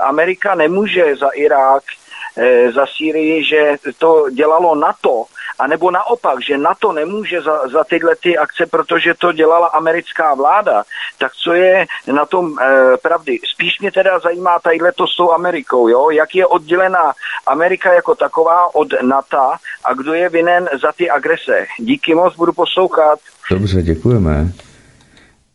Amerika 0.00 0.54
nemůže 0.54 1.16
za 1.16 1.28
Irák 1.28 1.82
Eh, 2.36 2.72
za 2.72 2.86
Sýrii, 2.86 3.44
že 3.44 3.76
to 3.98 4.30
dělalo 4.30 4.74
NATO, 4.74 5.24
anebo 5.60 5.90
naopak, 5.90 6.42
že 6.42 6.58
NATO 6.58 6.92
nemůže 6.92 7.42
za, 7.42 7.68
za 7.68 7.84
tyhle 7.84 8.16
ty 8.16 8.38
akce, 8.38 8.66
protože 8.66 9.14
to 9.14 9.32
dělala 9.32 9.66
americká 9.66 10.34
vláda, 10.34 10.82
tak 11.18 11.32
co 11.32 11.52
je 11.52 11.86
na 12.12 12.26
tom 12.26 12.58
e, 12.58 12.96
pravdy? 12.96 13.38
Spíš 13.54 13.80
mě 13.80 13.92
teda 13.92 14.18
zajímá 14.18 14.58
tadyhle 14.58 14.92
to 14.92 15.06
s 15.06 15.16
tou 15.16 15.32
Amerikou, 15.32 15.88
jo? 15.88 16.10
jak 16.10 16.34
je 16.34 16.46
oddělená 16.46 17.12
Amerika 17.46 17.92
jako 17.92 18.14
taková 18.14 18.74
od 18.74 18.88
NATO 19.02 19.52
a 19.84 19.94
kdo 19.94 20.14
je 20.14 20.28
vinen 20.28 20.68
za 20.82 20.92
ty 20.92 21.10
agrese. 21.10 21.66
Díky 21.78 22.14
moc, 22.14 22.36
budu 22.36 22.52
poslouchat. 22.52 23.18
Dobře, 23.50 23.82
děkujeme. 23.82 24.52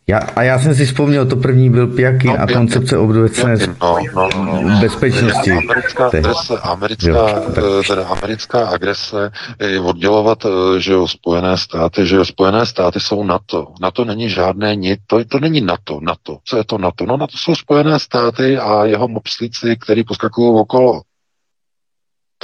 Já, 0.07 0.19
a 0.19 0.44
já 0.44 0.60
jsem 0.60 0.76
si 0.76 0.86
vzpomněl, 0.86 1.26
to 1.26 1.36
první 1.36 1.69
byl 1.69 1.88
Piakin 1.88 2.32
no, 2.32 2.41
a 2.41 2.48
koncepce 2.48 2.98
obdobecné 2.98 3.56
no, 3.82 3.98
no, 4.15 4.30
no, 4.36 4.61
no. 4.61 4.80
bezpečnosti. 4.80 5.52
Americká 5.52 6.07
agrese, 6.07 6.57
americká, 6.64 7.10
jo, 7.10 7.44
eh, 7.80 7.84
teda 7.88 8.07
americká 8.07 8.68
agrese 8.68 9.32
je 9.60 9.80
oddělovat, 9.80 10.45
eh, 10.45 10.80
že 10.80 10.94
jo, 10.94 11.07
Spojené 11.07 11.57
státy, 11.57 12.07
že 12.07 12.15
jo, 12.15 12.26
Spojené 12.26 12.65
státy 12.65 12.99
jsou 12.99 13.23
NATO. 13.23 13.68
NATO 13.82 14.06
není 14.06 14.30
žádné 14.30 14.76
nic, 14.76 14.99
to, 15.07 15.26
to 15.26 15.40
není 15.40 15.61
NATO, 15.61 15.99
NATO. 16.02 16.38
Co 16.45 16.57
je 16.57 16.64
to 16.64 16.77
NATO? 16.77 17.06
No 17.06 17.18
NATO 17.18 17.38
jsou 17.38 17.56
Spojené 17.56 17.99
státy 17.99 18.57
a 18.57 18.86
jeho 18.86 19.07
mopslíci, 19.07 19.77
který 19.82 20.03
poskakují 20.03 20.60
okolo 20.60 21.02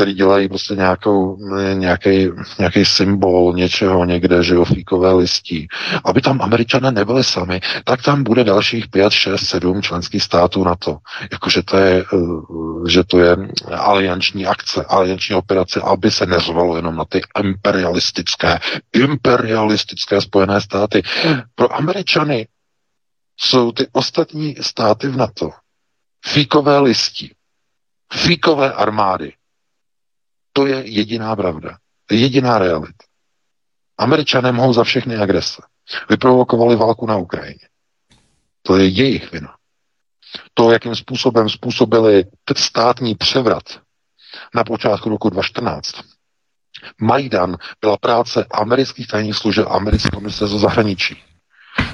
který 0.02 0.14
dělají 0.14 0.50
prostě 0.50 0.76
nějakou, 0.76 1.38
nějaký, 1.74 2.30
nějaký 2.60 2.86
symbol 2.86 3.54
něčeho 3.54 4.06
někde, 4.06 4.44
že 4.44 4.56
jo, 4.56 4.66
fíkové 4.66 5.14
listí. 5.14 5.68
Aby 6.06 6.22
tam 6.22 6.42
američané 6.42 6.92
nebyli 6.92 7.24
sami, 7.24 7.62
tak 7.84 8.02
tam 8.02 8.24
bude 8.24 8.44
dalších 8.44 8.88
pět, 8.88 9.14
šest, 9.14 9.46
sedm 9.46 9.82
členských 9.82 10.24
států 10.24 10.64
na 10.64 10.76
to. 10.76 10.98
Jakože 11.32 11.64
to 11.64 11.78
je, 11.78 12.06
eh, 12.14 12.18
že 12.90 13.04
to 13.04 13.20
je 13.20 13.38
alianční 13.72 14.46
akce, 14.46 14.86
alianční 14.86 15.36
operace, 15.36 15.82
aby 15.82 16.12
se 16.12 16.26
neřvalo 16.26 16.76
jenom 16.76 16.96
na 16.96 17.06
ty 17.06 17.22
imperialistické, 17.44 18.60
imperialistické 18.94 20.22
spojené 20.22 20.62
státy. 20.62 21.02
Pro 21.56 21.76
američany 21.76 22.48
jsou 23.38 23.72
ty 23.72 23.88
ostatní 23.92 24.56
státy 24.62 25.08
v 25.08 25.18
NATO 25.18 25.50
fíkové 26.26 26.80
listí, 26.80 27.32
fíkové 28.14 28.74
armády, 28.74 29.34
to 30.54 30.68
je 30.68 30.90
jediná 30.90 31.36
pravda. 31.36 31.78
Jediná 32.12 32.58
realita. 32.58 33.06
Američané 33.98 34.52
mohou 34.52 34.74
za 34.74 34.84
všechny 34.84 35.18
agrese. 35.18 35.62
Vyprovokovali 36.10 36.76
válku 36.76 37.06
na 37.06 37.18
Ukrajině. 37.18 37.68
To 38.62 38.78
je 38.78 38.88
jejich 38.88 39.32
vina. 39.32 39.56
To, 40.54 40.72
jakým 40.72 40.96
způsobem 40.96 41.50
způsobili 41.50 42.26
státní 42.58 43.16
převrat 43.16 43.64
na 44.56 44.64
počátku 44.64 45.10
roku 45.10 45.30
2014. 45.30 45.92
Majdan 47.02 47.58
byla 47.82 47.98
práce 47.98 48.46
amerických 48.52 49.08
tajných 49.08 49.36
služeb 49.36 49.68
americké 49.70 50.10
komise 50.10 50.48
za 50.48 50.58
zahraničí. 50.58 51.24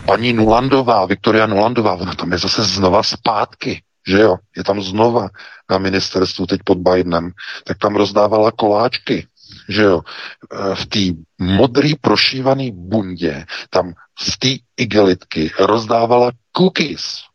Paní 0.06 0.34
Nulandová, 0.34 1.06
Viktoria 1.06 1.46
Nulandová, 1.46 1.94
ona 1.94 2.16
tam 2.16 2.32
je 2.32 2.38
zase 2.38 2.64
znova 2.64 3.04
zpátky 3.04 3.84
že 4.08 4.20
jo, 4.20 4.38
je 4.56 4.64
tam 4.64 4.82
znova 4.82 5.30
na 5.70 5.78
ministerstvu 5.78 6.46
teď 6.46 6.60
pod 6.64 6.78
Bidenem, 6.78 7.32
tak 7.64 7.78
tam 7.78 7.96
rozdávala 7.96 8.52
koláčky, 8.52 9.28
že 9.70 9.84
jo, 9.84 10.02
e, 10.02 10.76
v 10.76 10.86
té 10.86 11.04
modrý 11.44 11.96
prošívaný 11.96 12.72
bundě, 12.72 13.46
tam 13.70 13.94
z 14.20 14.38
té 14.40 14.52
igelitky 14.78 15.52
rozdávala 15.60 16.32
cookies. 16.58 17.28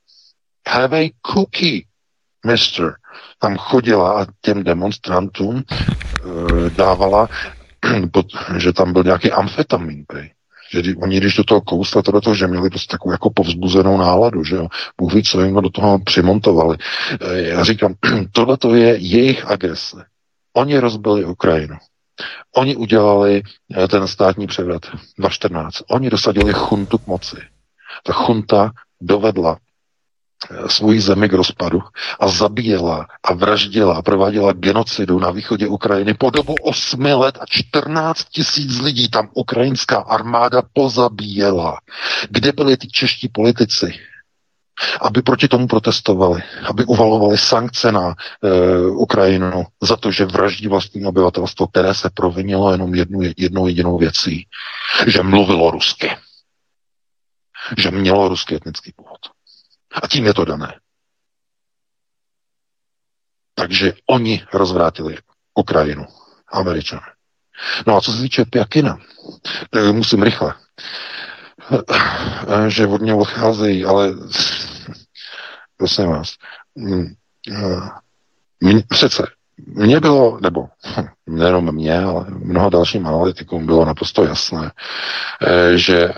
Have 0.69 1.01
a 1.01 1.11
cookie, 1.21 1.83
mister. 2.47 2.95
Tam 3.39 3.57
chodila 3.57 4.23
a 4.23 4.27
těm 4.41 4.65
demonstrantům 4.65 5.63
e, 5.63 6.71
dávala, 6.71 7.29
že 8.59 8.73
tam 8.73 8.93
byl 8.93 9.05
nějaký 9.05 9.33
amfetamin, 9.33 10.05
prej 10.07 10.33
že 10.73 10.83
oni, 10.97 11.17
když 11.17 11.35
do 11.35 11.45
toho 11.45 11.61
kousli, 11.61 12.03
to 12.03 12.13
do 12.13 12.21
toho, 12.21 12.35
že 12.35 12.47
měli 12.47 12.71
prostě 12.71 12.91
takovou 12.91 13.13
jako 13.13 13.31
povzbuzenou 13.31 13.97
náladu, 13.97 14.45
že 14.45 14.57
jo, 14.57 14.69
Bůh 14.99 15.15
ví, 15.15 15.23
co 15.23 15.45
jim 15.45 15.55
do 15.55 15.71
toho 15.71 15.99
přimontovali. 15.99 16.77
E, 17.21 17.43
já 17.43 17.65
říkám, 17.65 17.95
tohle 18.33 18.57
to 18.57 18.75
je 18.75 18.97
jejich 18.97 19.51
agrese. 19.51 20.05
Oni 20.53 20.79
rozbili 20.79 21.25
Ukrajinu. 21.25 21.77
Oni 22.57 22.77
udělali 22.77 23.43
e, 23.77 23.89
ten 23.89 24.09
státní 24.09 24.47
převrat 24.47 24.83
2014. 25.19 25.83
Oni 25.91 26.11
dosadili 26.11 26.53
chuntu 26.53 26.99
k 26.99 27.07
moci. 27.07 27.37
Ta 28.03 28.13
chunta 28.13 28.71
dovedla 29.01 29.59
svoji 30.67 31.01
zemi 31.01 31.29
k 31.29 31.33
rozpadu 31.33 31.81
a 32.21 32.29
zabíjela 32.29 33.07
a 33.25 33.35
vraždila 33.35 33.95
a 33.95 34.03
prováděla 34.03 34.53
genocidu 34.53 35.19
na 35.19 35.31
východě 35.31 35.67
Ukrajiny 35.67 36.15
po 36.15 36.31
dobu 36.31 36.55
8 36.63 37.05
let 37.05 37.39
a 37.41 37.45
14 37.49 38.25
tisíc 38.25 38.81
lidí 38.81 39.09
tam 39.09 39.29
ukrajinská 39.35 39.99
armáda 39.99 40.63
pozabíjela. 40.73 41.79
Kde 42.31 42.53
byli 42.53 42.77
ty 42.77 42.89
čeští 42.89 43.29
politici? 43.29 43.95
aby 45.01 45.23
proti 45.23 45.49
tomu 45.49 45.67
protestovali, 45.67 46.43
aby 46.65 46.85
uvalovali 46.85 47.39
sankce 47.39 47.93
na 47.93 48.11
e, 48.11 48.15
Ukrajinu 48.89 49.65
za 49.83 49.97
to, 49.97 50.11
že 50.11 50.25
vraždí 50.25 50.69
vlastní 50.69 51.05
obyvatelstvo, 51.05 51.67
které 51.67 51.95
se 51.95 52.11
provinilo 52.11 52.73
jenom 52.73 52.95
jednu, 52.95 53.21
jednou 53.37 53.67
jedinou 53.67 53.99
věcí, 53.99 54.47
že 55.07 55.23
mluvilo 55.23 55.71
rusky, 55.71 56.11
že 57.79 57.91
mělo 57.91 58.29
ruský 58.29 58.55
etnický 58.55 58.93
původ. 58.97 59.21
A 60.03 60.09
tím 60.09 60.25
je 60.27 60.35
to 60.35 60.45
dané. 60.45 60.81
Takže 63.55 63.93
oni 64.07 64.45
rozvrátili 64.53 65.19
Ukrajinu, 65.55 66.07
Američané. 66.49 67.07
No 67.87 67.97
a 67.97 68.01
co 68.01 68.13
se 68.13 68.23
týče 68.23 68.45
Pjakina, 68.45 68.99
tak 69.71 69.85
musím 69.93 70.23
rychle, 70.23 70.55
že 72.69 72.87
od 72.87 73.01
něho 73.01 73.19
odcházejí, 73.19 73.85
ale 73.85 74.15
prosím 75.77 76.07
vás, 76.07 76.35
mě, 78.61 78.83
přece 78.89 79.27
mně 79.67 80.01
bylo, 80.01 80.39
nebo 80.41 80.69
nejenom 81.27 81.73
mě, 81.73 81.99
ale 82.01 82.25
mnoha 82.29 82.69
dalším 82.69 83.07
analytikům 83.07 83.67
bylo 83.67 83.85
naprosto 83.85 84.25
jasné, 84.25 84.73
eh, 85.43 85.79
že 85.79 86.05
eh, 86.05 86.15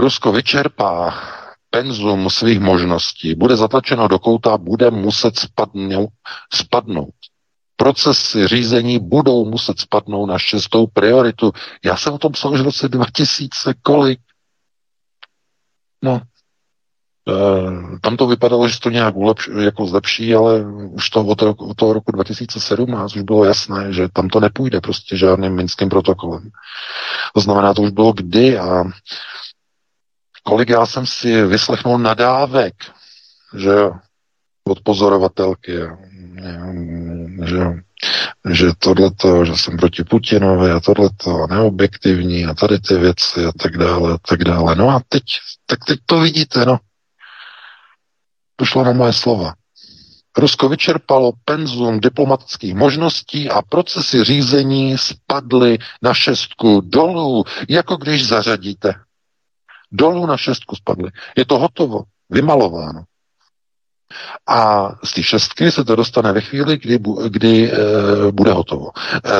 Rusko 0.00 0.32
vyčerpá 0.32 1.14
penzum 1.74 2.30
svých 2.30 2.60
možností 2.62 3.34
bude 3.34 3.56
zatlačeno 3.56 4.08
do 4.08 4.18
kouta, 4.18 4.58
bude 4.58 4.90
muset 4.90 5.38
spadnout, 5.38 6.14
spadnout. 6.54 7.14
Procesy 7.76 8.46
řízení 8.46 8.98
budou 8.98 9.44
muset 9.44 9.80
spadnout 9.80 10.28
na 10.28 10.38
šestou 10.38 10.86
prioritu. 10.86 11.52
Já 11.84 11.96
jsem 11.96 12.14
o 12.14 12.18
tom 12.18 12.32
psal 12.32 12.52
už 12.52 12.60
v 12.60 12.64
roce 12.64 12.88
2000, 12.88 13.74
kolik? 13.82 14.20
No, 16.02 16.20
e, 17.28 17.98
tam 17.98 18.16
to 18.16 18.26
vypadalo, 18.26 18.68
že 18.68 18.80
to 18.80 18.90
nějak 18.90 19.16
ulepš, 19.16 19.50
jako 19.58 19.86
zlepší, 19.86 20.34
ale 20.34 20.64
už 20.90 21.10
to 21.10 21.26
od, 21.26 21.42
roku, 21.42 21.70
od 21.70 21.76
toho 21.76 21.92
roku 21.92 22.12
2017 22.12 23.16
už 23.16 23.22
bylo 23.22 23.44
jasné, 23.44 23.92
že 23.92 24.08
tam 24.12 24.28
to 24.28 24.40
nepůjde 24.40 24.80
prostě 24.80 25.16
žádným 25.16 25.54
minským 25.54 25.88
protokolem. 25.88 26.50
To 27.34 27.40
znamená, 27.40 27.74
to 27.74 27.82
už 27.82 27.90
bylo 27.90 28.12
kdy 28.12 28.58
a 28.58 28.84
kolik 30.44 30.68
já 30.68 30.86
jsem 30.86 31.06
si 31.06 31.46
vyslechnul 31.46 31.98
nadávek, 31.98 32.74
že 33.56 33.74
od 34.64 34.80
pozorovatelky, 34.80 35.72
že, 37.44 37.60
že 38.50 38.66
tohleto, 38.78 39.44
že 39.44 39.52
jsem 39.56 39.76
proti 39.76 40.04
Putinovi 40.04 40.70
a 40.70 40.80
tohleto 40.80 41.46
neobjektivní 41.50 42.46
a 42.46 42.54
tady 42.54 42.78
ty 42.78 42.94
věci 42.94 43.46
a 43.46 43.52
tak 43.52 43.76
dále 43.76 44.14
a 44.14 44.18
tak 44.28 44.44
dále. 44.44 44.74
No 44.74 44.88
a 44.88 45.00
teď, 45.08 45.22
tak 45.66 45.78
teď 45.86 45.98
to 46.06 46.20
vidíte, 46.20 46.64
no. 46.66 46.78
Došlo 48.60 48.84
na 48.84 48.92
moje 48.92 49.12
slova. 49.12 49.52
Rusko 50.38 50.68
vyčerpalo 50.68 51.32
penzum 51.44 52.00
diplomatických 52.00 52.74
možností 52.74 53.50
a 53.50 53.62
procesy 53.62 54.24
řízení 54.24 54.98
spadly 54.98 55.78
na 56.02 56.14
šestku 56.14 56.80
dolů, 56.80 57.44
jako 57.68 57.96
když 57.96 58.28
zařadíte 58.28 58.94
Dolů 59.94 60.26
na 60.26 60.36
šestku 60.36 60.76
spadly. 60.76 61.10
Je 61.36 61.44
to 61.44 61.58
hotovo, 61.58 62.02
vymalováno. 62.30 63.04
A 64.46 64.88
z 65.04 65.12
té 65.12 65.22
šestky 65.22 65.70
se 65.70 65.84
to 65.84 65.96
dostane 65.96 66.32
ve 66.32 66.40
chvíli, 66.40 66.78
kdy, 66.78 66.98
kdy 67.28 67.72
e, 67.72 67.76
bude 68.32 68.52
hotovo. 68.52 68.90
E, 69.24 69.30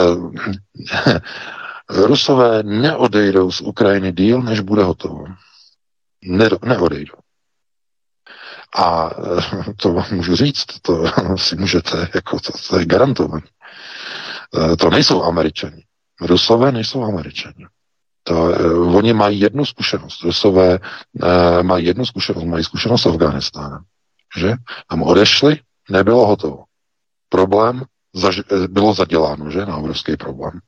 Rusové 2.06 2.62
neodejdou 2.62 3.51
z 3.51 3.60
Ukrajiny 3.60 4.12
díl, 4.12 4.43
než 4.43 4.60
bude 4.60 4.82
hotovo. 4.82 5.24
Ne, 6.24 6.48
neodejdou. 6.64 7.14
A 8.76 9.10
to 9.76 9.93
vám 9.93 10.06
můžu 10.12 10.36
říct, 10.36 10.81
to 10.82 11.05
si 11.36 11.56
můžete, 11.56 12.09
jako 12.14 12.40
to, 12.40 12.52
to 12.68 12.78
je 12.78 12.85
garantované. 12.85 13.43
To 14.78 14.90
nejsou 14.90 15.22
američani. 15.22 15.85
Rusové 16.20 16.72
nejsou 16.72 17.05
američani. 17.05 17.66
To, 18.24 18.34
uh, 18.34 18.96
oni 18.96 19.12
mají 19.12 19.40
jednu 19.40 19.64
zkušenost. 19.64 20.22
Rusové 20.22 20.78
uh, 20.78 21.62
mají 21.62 21.86
jednu 21.86 22.06
zkušenost, 22.06 22.44
mají 22.44 22.64
zkušenost 22.64 23.02
s 23.02 23.06
Afganistánem. 23.06 23.80
Že? 24.36 24.52
Tam 24.90 25.02
odešli, 25.02 25.59
nebylo 25.90 26.26
hotovo. 26.26 26.64
Problém 27.28 27.82
zaž, 28.14 28.40
bylo 28.68 28.94
zaděláno, 28.94 29.51
že? 29.51 29.66
Na 29.66 29.76
obrovský 29.76 30.16
problém. 30.16 30.60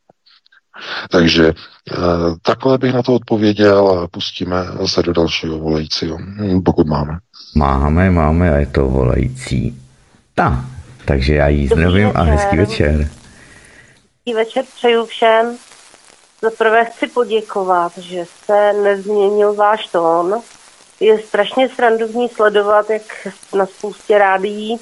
Takže 1.10 1.52
uh, 1.52 2.36
takhle 2.42 2.78
bych 2.78 2.94
na 2.94 3.02
to 3.02 3.14
odpověděl 3.14 3.88
a 3.88 4.08
pustíme 4.08 4.56
se 4.86 5.02
do 5.02 5.12
dalšího 5.12 5.58
volajícího, 5.58 6.18
pokud 6.64 6.86
máme. 6.86 7.18
Máme, 7.54 8.10
máme 8.10 8.54
a 8.54 8.56
je 8.56 8.66
to 8.66 8.84
volající. 8.84 9.82
Ta, 10.34 10.64
takže 11.04 11.34
já 11.34 11.48
jí 11.48 11.66
zdravím 11.66 12.12
a 12.14 12.22
hezký 12.22 12.56
večer. 12.56 12.96
Hezký 12.96 14.34
večer 14.34 14.64
přeju 14.76 15.06
všem. 15.06 15.56
Za 16.42 16.50
prvé 16.58 16.84
chci 16.84 17.06
poděkovat, 17.06 17.98
že 17.98 18.24
se 18.44 18.72
nezměnil 18.72 19.54
váš 19.54 19.86
tón. 19.86 20.42
Je 21.00 21.22
strašně 21.22 21.68
srandovní 21.68 22.28
sledovat, 22.28 22.90
jak 22.90 23.28
na 23.54 23.66
spoustě 23.66 24.18
rádií 24.18 24.80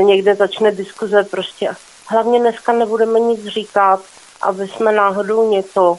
někde 0.00 0.34
začne 0.34 0.70
diskuze 0.70 1.24
prostě. 1.24 1.70
Hlavně 2.06 2.40
dneska 2.40 2.72
nebudeme 2.72 3.20
nic 3.20 3.46
říkat, 3.46 4.00
aby 4.42 4.68
jsme 4.68 4.92
náhodou 4.92 5.50
něco, 5.50 5.98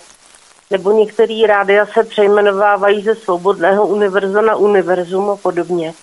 nebo 0.71 0.91
některý 0.91 1.45
rádia 1.47 1.85
se 1.85 2.03
přejmenovávají 2.03 3.03
ze 3.03 3.15
svobodného 3.15 3.87
univerza 3.87 4.41
na 4.41 4.55
univerzum 4.55 5.29
a 5.29 5.35
podobně. 5.35 5.93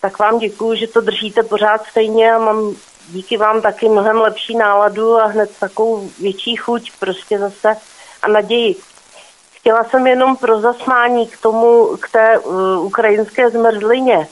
Tak 0.00 0.18
vám 0.18 0.38
děkuju, 0.38 0.74
že 0.74 0.86
to 0.86 1.00
držíte 1.00 1.42
pořád 1.42 1.86
stejně 1.90 2.34
a 2.34 2.38
mám 2.38 2.76
díky 3.08 3.36
vám 3.36 3.62
taky 3.62 3.88
mnohem 3.88 4.16
lepší 4.16 4.56
náladu 4.56 5.16
a 5.16 5.26
hned 5.26 5.50
takovou 5.60 6.10
větší 6.20 6.56
chuť 6.56 6.92
prostě 7.00 7.38
zase 7.38 7.76
a 8.22 8.28
naději. 8.28 8.76
Chtěla 9.52 9.84
jsem 9.84 10.06
jenom 10.06 10.36
pro 10.36 10.60
zasmání 10.60 11.26
k 11.26 11.40
tomu, 11.40 11.96
k 12.00 12.08
té 12.08 12.38
uh, 12.38 12.86
ukrajinské 12.86 13.50
zmrzlině. 13.50 14.28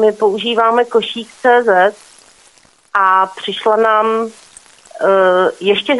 My 0.00 0.12
používáme 0.12 0.84
košík 0.84 1.28
CZ 1.28 1.96
a 2.94 3.26
přišla 3.26 3.76
nám 3.76 4.06
uh, 4.06 4.30
ještě, 5.60 5.96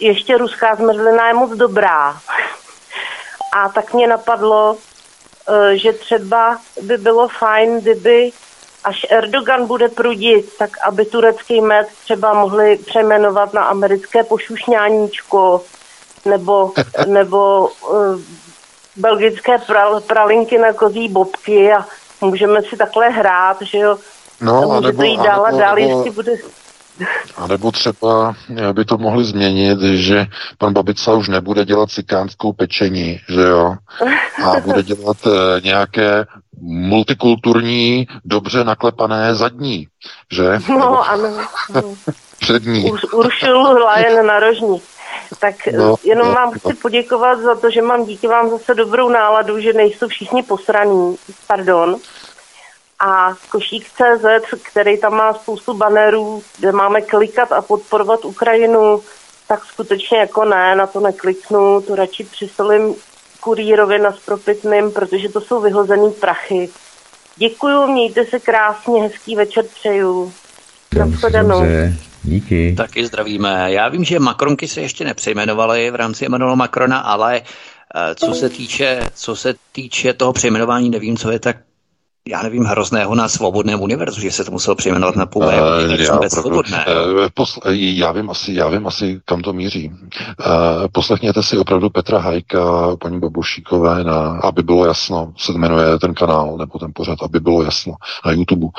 ještě 0.00 0.38
ruská 0.38 0.74
zmrzlina 0.74 1.28
je 1.28 1.34
moc 1.34 1.50
dobrá. 1.50 2.20
A 3.52 3.68
tak 3.68 3.94
mě 3.94 4.06
napadlo, 4.06 4.74
uh, 4.74 5.68
že 5.68 5.92
třeba 5.92 6.58
by 6.82 6.98
bylo 6.98 7.28
fajn, 7.28 7.80
kdyby 7.80 8.32
až 8.86 9.06
Erdogan 9.10 9.66
bude 9.66 9.88
prudit, 9.88 10.56
tak 10.58 10.70
aby 10.86 11.04
turecký 11.04 11.60
med 11.60 11.86
třeba 12.04 12.34
mohli 12.34 12.76
přejmenovat 12.76 13.54
na 13.54 13.62
americké 13.62 14.24
pošušňáníčko 14.24 15.62
nebo, 16.24 16.72
nebo 17.06 17.68
uh, 17.68 18.20
belgické 18.96 19.58
pral, 19.58 20.00
pralinky 20.00 20.58
na 20.58 20.72
kozí 20.72 21.08
bobky 21.08 21.72
a 21.72 21.86
můžeme 22.20 22.62
si 22.62 22.76
takhle 22.76 23.08
hrát, 23.08 23.62
že 23.62 23.78
jo. 23.78 23.98
No, 24.40 24.62
může 24.62 24.76
anebo, 24.76 24.98
to 24.98 25.02
jít 25.02 25.20
dál 25.20 25.46
a 25.46 25.50
dál, 25.50 25.78
jestli 25.78 26.10
bude... 26.10 26.32
A 27.36 27.46
nebo 27.46 27.72
třeba 27.72 28.34
by 28.72 28.84
to 28.84 28.98
mohli 28.98 29.24
změnit, 29.24 29.78
že 29.80 30.26
pan 30.58 30.72
Babica 30.72 31.12
už 31.12 31.28
nebude 31.28 31.64
dělat 31.64 31.90
cikánskou 31.90 32.52
pečení, 32.52 33.20
že 33.28 33.40
jo? 33.40 33.74
A 34.44 34.60
bude 34.60 34.82
dělat 34.82 35.16
e, 35.26 35.60
nějaké 35.60 36.24
multikulturní, 36.60 38.06
dobře 38.24 38.64
naklepané 38.64 39.34
zadní, 39.34 39.88
že? 40.32 40.58
No, 40.68 41.10
ano. 41.10 41.46
Přední. 42.40 42.90
Ur, 42.90 43.00
Uršulu 43.12 43.78
Lajen 43.78 44.26
narožní. 44.26 44.82
Tak 45.40 45.66
no, 45.66 45.94
jenom 46.04 46.28
no, 46.28 46.34
vám 46.34 46.50
chci 46.50 46.68
no. 46.68 46.74
poděkovat 46.82 47.40
za 47.40 47.54
to, 47.54 47.70
že 47.70 47.82
mám 47.82 48.04
díky 48.04 48.26
vám 48.26 48.50
zase 48.50 48.74
dobrou 48.74 49.08
náladu, 49.08 49.60
že 49.60 49.72
nejsou 49.72 50.08
všichni 50.08 50.42
posraní, 50.42 51.16
pardon. 51.46 51.96
A 53.00 53.34
košík 53.48 53.90
CZ, 53.90 54.60
který 54.62 54.98
tam 54.98 55.14
má 55.14 55.34
spoustu 55.34 55.74
banerů, 55.74 56.42
kde 56.58 56.72
máme 56.72 57.00
klikat 57.00 57.52
a 57.52 57.62
podporovat 57.62 58.24
Ukrajinu, 58.24 59.02
tak 59.48 59.64
skutečně 59.64 60.18
jako 60.18 60.44
ne, 60.44 60.76
na 60.76 60.86
to 60.86 61.00
nekliknu, 61.00 61.80
to 61.80 61.94
radši 61.94 62.24
přisolím 62.24 62.94
kurýrovi 63.46 63.98
na 63.98 64.12
Spropitným, 64.12 64.90
protože 64.90 65.28
to 65.28 65.40
jsou 65.40 65.60
vyhozený 65.60 66.10
prachy. 66.20 66.68
Děkuju, 67.36 67.86
mějte 67.86 68.24
se 68.24 68.40
krásně, 68.40 69.02
hezký 69.02 69.36
večer 69.36 69.64
přeju. 69.74 70.32
Dobře, 70.94 71.30
díky. 72.22 72.74
Taky 72.76 73.06
zdravíme. 73.06 73.72
Já 73.72 73.88
vím, 73.88 74.04
že 74.04 74.18
Macronky 74.18 74.68
se 74.68 74.80
ještě 74.80 75.04
nepřejmenovaly 75.04 75.90
v 75.90 75.94
rámci 75.94 76.26
Emmanuela 76.26 76.54
Macrona, 76.54 76.98
ale 76.98 77.40
eh, 77.40 78.14
co 78.14 78.34
se 78.34 78.48
týče, 78.48 79.00
co 79.14 79.36
se 79.36 79.54
týče 79.72 80.12
toho 80.12 80.32
přejmenování, 80.32 80.90
nevím, 80.90 81.16
co 81.16 81.30
je 81.30 81.38
tak 81.38 81.56
já 82.28 82.42
nevím, 82.42 82.64
hrozného 82.64 83.14
na 83.14 83.28
svobodném 83.28 83.82
univerzu, 83.82 84.20
že 84.20 84.30
se 84.30 84.44
to 84.44 84.50
muselo 84.50 84.76
přejmenovat 84.76 85.16
na 85.16 85.26
půl 85.26 85.44
uh, 85.44 85.52
já, 85.98 86.28
svobodné. 86.28 86.86
Uh, 86.86 87.26
posl- 87.26 87.60
já, 87.70 88.12
vím 88.12 88.30
asi, 88.30 88.54
já 88.54 88.68
vím 88.68 88.86
asi, 88.86 89.20
kam 89.24 89.42
to 89.42 89.52
míří. 89.52 89.90
Uh, 89.90 90.46
poslechněte 90.92 91.42
si 91.42 91.58
opravdu 91.58 91.90
Petra 91.90 92.18
Hajka, 92.18 92.96
paní 92.96 93.20
Babušíkové, 93.20 94.04
na, 94.04 94.40
aby 94.42 94.62
bylo 94.62 94.86
jasno, 94.86 95.32
se 95.36 95.52
jmenuje 95.52 95.98
ten 95.98 96.14
kanál, 96.14 96.56
nebo 96.56 96.78
ten 96.78 96.90
pořad, 96.94 97.18
aby 97.22 97.40
bylo 97.40 97.62
jasno, 97.62 97.94
na 98.26 98.32
YouTube. 98.32 98.66
Uh, 98.66 98.70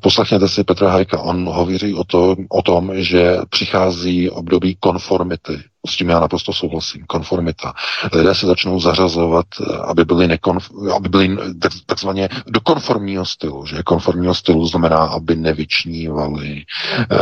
poslechněte 0.00 0.48
si 0.48 0.64
Petra 0.64 0.90
Hajka, 0.90 1.18
on 1.20 1.44
hovoří 1.44 1.94
o, 1.94 2.04
to, 2.04 2.36
o 2.48 2.62
tom, 2.62 2.90
že 2.94 3.38
přichází 3.50 4.30
období 4.30 4.76
konformity 4.80 5.69
s 5.86 5.96
tím 5.96 6.08
já 6.08 6.20
naprosto 6.20 6.52
souhlasím. 6.52 7.04
Konformita. 7.06 7.72
Lidé 8.12 8.34
se 8.34 8.46
začnou 8.46 8.80
zařazovat, 8.80 9.46
aby 9.84 10.04
byli, 10.04 10.28
nekonf, 10.28 10.70
aby 10.96 11.08
byli 11.08 11.36
tak, 11.60 11.72
takzvaně 11.86 12.28
do 12.46 12.60
konformního 12.60 13.26
stylu. 13.26 13.66
Že 13.66 13.82
konformního 13.82 14.34
stylu 14.34 14.66
znamená, 14.66 14.98
aby 14.98 15.36
nevyčnívali, 15.36 16.62
eh, 17.10 17.16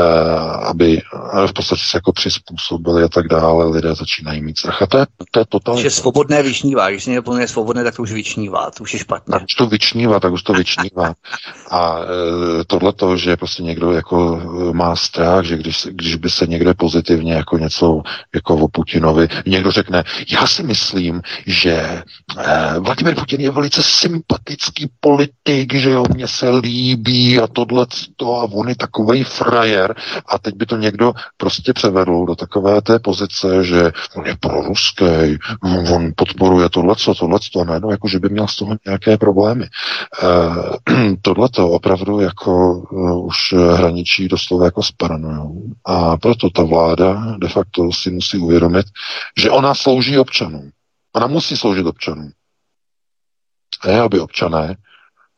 aby 0.67 1.03
v 1.47 1.53
podstatě 1.53 1.83
se 1.85 1.97
jako 1.97 2.13
přizpůsobili 2.13 3.03
a 3.03 3.09
tak 3.09 3.29
dále. 3.29 3.69
Lidé 3.69 3.95
začínají 3.95 4.43
mít 4.43 4.59
strach. 4.59 4.83
A 4.83 4.87
to 4.87 4.99
je, 4.99 5.07
to 5.31 5.41
je 5.41 5.45
totalita. 5.49 5.83
Že 5.83 5.91
svobodné 5.91 6.43
vyčnívá. 6.43 6.91
Když 6.91 7.07
někdo 7.07 7.37
je 7.37 7.49
svobodné, 7.49 7.85
tak 7.85 7.97
to 7.97 8.03
už 8.03 8.13
vyčnívá. 8.13 8.71
To 8.71 8.83
už 8.83 8.93
je 8.95 9.01
špatně. 9.01 9.33
Tak 9.33 9.43
už 9.43 9.55
to 9.55 9.67
vyčnívá, 9.67 10.21
tak 10.21 10.33
už 10.33 10.43
to 10.43 10.53
vyčnívá. 10.53 11.15
A 11.71 11.99
eh, 11.99 12.65
tohle 12.67 12.93
to, 12.93 13.17
že 13.17 13.37
prostě 13.37 13.63
někdo 13.63 13.93
jako 13.93 14.41
eh, 14.43 14.73
má 14.73 14.97
strach, 14.97 15.45
že 15.45 15.57
když, 15.57 15.87
když 15.91 16.15
by 16.15 16.31
se 16.31 16.47
někde 16.47 16.75
pozitivně 16.75 17.33
jako 17.33 17.59
něco 17.59 18.03
jako 18.35 18.48
jako 18.49 18.65
o 18.65 18.69
Putinovi. 18.69 19.29
Někdo 19.47 19.71
řekne, 19.71 20.05
já 20.33 20.47
si 20.47 20.63
myslím, 20.63 21.23
že 21.47 22.03
eh, 22.39 22.75
Vladimir 22.79 23.15
Putin 23.15 23.41
je 23.41 23.51
velice 23.51 23.83
sympatický 23.83 24.91
politik, 25.01 25.75
že 25.75 25.91
jo, 25.91 26.05
mně 26.15 26.29
se 26.29 26.51
líbí 26.51 27.39
a 27.39 27.47
tohle 27.47 27.87
to 28.17 28.35
a 28.35 28.45
on 28.53 28.69
je 28.69 28.77
takový 28.77 29.25
frajer 29.25 29.95
a 30.27 30.39
teď 30.39 30.55
by 30.55 30.67
to 30.67 30.77
někdo 30.77 31.13
prostě 31.37 31.73
převedl 31.73 32.27
do 32.27 32.35
takové 32.35 32.83
té 32.83 32.99
pozice, 32.99 33.65
že 33.65 33.93
on 34.17 34.27
je 34.27 34.37
proruský, 34.41 35.39
on 35.95 36.13
podporuje 36.17 36.69
tohle, 36.69 36.95
tohle, 37.19 37.39
to, 37.53 37.65
ne, 37.65 37.81
no, 37.81 37.91
jako 37.91 38.09
že 38.09 38.19
by 38.19 38.29
měl 38.29 38.47
z 38.47 38.57
toho 38.57 38.77
nějaké 38.87 39.17
problémy. 39.17 39.67
Eh, 40.23 41.17
tohle 41.23 41.49
to 41.49 41.71
opravdu 41.71 42.21
jako 42.21 42.79
uh, 42.79 43.27
už 43.27 43.55
hraničí 43.75 44.29
doslova 44.29 44.65
jako 44.65 44.83
s 44.83 44.91
paranojou. 44.93 45.63
A 45.85 46.17
proto 46.17 46.51
ta 46.51 46.63
vláda 46.63 47.37
de 47.39 47.49
facto 47.49 47.93
si 47.93 48.11
musí 48.11 48.38
uvědomit, 48.39 48.87
že 49.37 49.51
ona 49.51 49.75
slouží 49.75 50.19
občanům. 50.19 50.71
Ona 51.15 51.27
musí 51.27 51.57
sloužit 51.57 51.87
občanům. 51.87 52.33
Ne, 53.87 54.01
aby 54.01 54.21
občané 54.21 54.77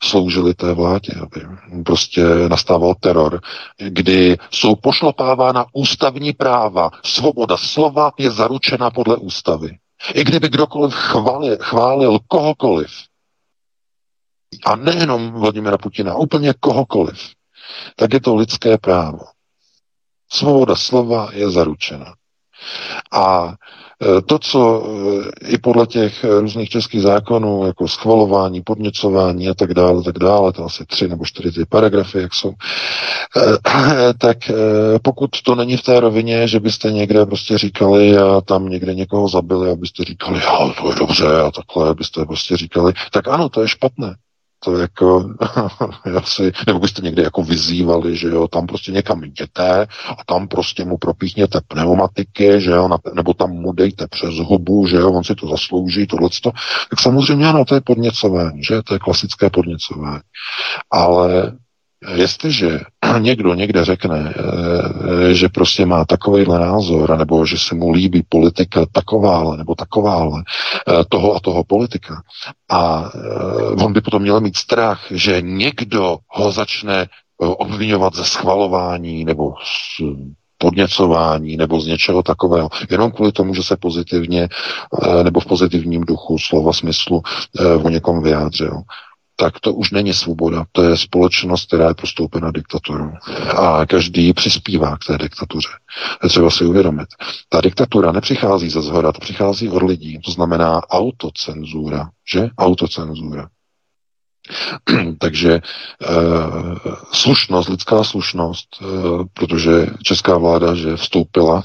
sloužili 0.03 0.55
té 0.55 0.75
vládě, 0.75 1.13
aby 1.23 1.47
prostě 1.85 2.25
nastával 2.49 2.95
teror, 2.95 3.41
kdy 3.79 4.37
jsou 4.51 4.75
pošlapávána 4.75 5.67
ústavní 5.73 6.33
práva. 6.33 6.91
Svoboda 7.05 7.57
slova 7.57 8.13
je 8.19 8.31
zaručena 8.31 8.91
podle 8.91 9.17
ústavy. 9.17 9.79
I 10.15 10.25
kdyby 10.25 10.49
kdokoliv 10.49 10.95
chválil, 10.95 11.57
chválil 11.61 12.19
kohokoliv, 12.29 12.91
a 14.65 14.77
nejenom 14.77 15.33
Vladimira 15.33 15.79
Putina, 15.79 16.15
úplně 16.15 16.55
kohokoliv, 16.61 17.31
tak 17.97 18.13
je 18.13 18.21
to 18.21 18.35
lidské 18.35 18.79
právo. 18.79 19.25
Svoboda 20.33 20.77
slova 20.77 21.29
je 21.33 21.51
zaručena. 21.51 22.15
A 23.13 23.55
e, 24.19 24.23
to, 24.23 24.39
co 24.39 24.83
e, 25.43 25.49
i 25.49 25.59
podle 25.59 25.87
těch 25.87 26.25
různých 26.25 26.69
českých 26.69 27.03
zákonů, 27.03 27.67
jako 27.67 27.89
schvalování, 27.89 28.63
podněcování 28.63 29.49
a 29.49 29.55
tak 29.55 29.75
dále, 29.75 30.03
tak 30.03 30.19
dále, 30.19 30.53
to 30.53 30.65
asi 30.65 30.87
tři 30.87 31.09
nebo 31.09 31.25
čtyři 31.25 31.53
ty 31.53 31.67
paragrafy, 31.67 32.19
jak 32.19 32.35
jsou, 32.35 32.53
e, 33.37 34.15
tak 34.19 34.39
pokud 35.03 35.31
to 35.43 35.55
není 35.55 35.77
v 35.77 35.83
té 35.83 36.01
rovině, 36.01 36.49
že 36.49 36.61
byste 36.61 36.93
někde 36.93 37.27
prostě 37.27 37.59
říkali 37.59 38.19
a 38.19 38.41
tam 38.41 38.69
někde 38.69 38.95
někoho 38.95 39.29
zabili, 39.29 39.71
abyste 39.71 40.05
říkali, 40.05 40.41
jo, 40.45 40.73
to 40.83 40.89
je 40.89 40.95
dobře 40.95 41.41
a 41.41 41.51
takhle, 41.51 41.89
abyste 41.91 42.25
prostě 42.25 42.57
říkali, 42.57 42.93
tak 43.13 43.29
ano, 43.29 43.49
to 43.49 43.63
je 43.63 43.69
špatné. 43.69 44.17
To 44.65 44.79
jako, 44.79 45.35
asi, 46.17 46.53
nebo 46.67 46.79
byste 46.79 47.03
někdy 47.03 47.23
jako 47.23 47.43
vyzývali, 47.43 48.17
že 48.17 48.29
jo, 48.29 48.49
tam 48.49 48.67
prostě 48.67 48.93
někam 48.93 49.25
jděte 49.25 49.87
a 50.19 50.25
tam 50.27 50.49
prostě 50.49 50.85
mu 50.85 50.99
propíchněte 50.99 51.61
pneumatiky, 51.69 52.61
že 52.61 52.71
jo, 52.71 52.89
nebo 53.15 53.35
tam 53.35 53.51
mu 53.51 53.73
dejte 53.73 54.07
přes 54.09 54.35
hubu, 54.35 54.87
že 54.87 54.97
jo, 54.97 55.13
on 55.13 55.25
si 55.25 55.35
to 55.35 55.49
zaslouží, 55.49 56.07
tohleto, 56.07 56.51
tak 56.91 57.01
samozřejmě 57.01 57.47
ano, 57.47 57.65
to 57.65 57.75
je 57.75 57.81
podněcování, 57.81 58.65
že, 58.65 58.83
to 58.83 58.95
je 58.95 58.99
klasické 58.99 59.51
podněcování. 59.51 60.21
Ale 60.91 61.53
Jestliže 62.09 62.81
někdo 63.19 63.55
někde 63.55 63.85
řekne, 63.85 64.35
eh, 64.37 65.35
že 65.35 65.49
prostě 65.49 65.87
má 65.87 66.05
takovýhle 66.05 66.59
názor, 66.59 67.19
nebo 67.19 67.47
že 67.47 67.59
se 67.59 67.75
mu 67.75 67.91
líbí 67.91 68.23
politika 68.29 68.87
takováhle 68.93 69.57
nebo 69.57 69.75
takováhle, 69.75 70.43
eh, 70.89 71.05
toho 71.09 71.35
a 71.35 71.41
toho 71.41 71.65
politika, 71.65 72.23
a 72.71 73.11
eh, 73.15 73.85
on 73.85 73.93
by 73.93 74.01
potom 74.01 74.23
měl 74.23 74.41
mít 74.41 74.57
strach, 74.57 75.07
že 75.11 75.43
někdo 75.43 76.19
ho 76.29 76.53
začne 76.53 77.07
obvinovat 77.43 78.15
ze 78.15 78.25
schvalování 78.25 79.25
nebo 79.25 79.55
z 79.65 80.03
podněcování 80.59 81.57
nebo 81.57 81.81
z 81.81 81.87
něčeho 81.87 82.23
takového, 82.23 82.69
jenom 82.91 83.11
kvůli 83.11 83.33
tomu, 83.33 83.55
že 83.55 83.63
se 83.63 83.77
pozitivně 83.77 84.49
nebo 85.23 85.41
v 85.41 85.47
pozitivním 85.47 86.05
duchu 86.05 86.39
slova 86.39 86.73
smyslu 86.73 87.23
o 87.83 87.89
někom 87.89 88.23
vyjádřil 88.23 88.83
tak 89.41 89.61
to 89.61 89.73
už 89.73 89.91
není 89.91 90.15
svoboda. 90.15 90.65
To 90.73 90.83
je 90.83 90.97
společnost, 90.97 91.67
která 91.67 91.89
je 91.89 91.95
postoupena 91.95 92.51
diktaturou. 92.51 93.13
A 93.57 93.87
každý 93.87 94.33
přispívá 94.33 94.97
k 94.97 95.05
té 95.07 95.19
diktatuře. 95.19 95.69
Je 96.23 96.29
třeba 96.29 96.51
si 96.51 96.65
uvědomit. 96.65 97.09
Ta 97.49 97.61
diktatura 97.61 98.13
nepřichází 98.13 98.71
ze 98.71 98.83
zhora, 98.83 99.13
to 99.13 99.21
přichází 99.21 99.69
od 99.69 99.83
lidí. 99.83 100.19
To 100.25 100.31
znamená 100.31 100.81
autocenzura, 100.91 102.09
že? 102.33 102.49
Autocenzura. 102.59 103.49
Takže 105.19 105.53
e, 105.53 105.61
slušnost, 107.13 107.69
lidská 107.69 108.05
slušnost, 108.05 108.69
e, 108.83 108.85
protože 109.35 109.87
česká 110.03 110.39
vláda, 110.39 110.75
že 110.75 110.97
vstoupila 110.97 111.63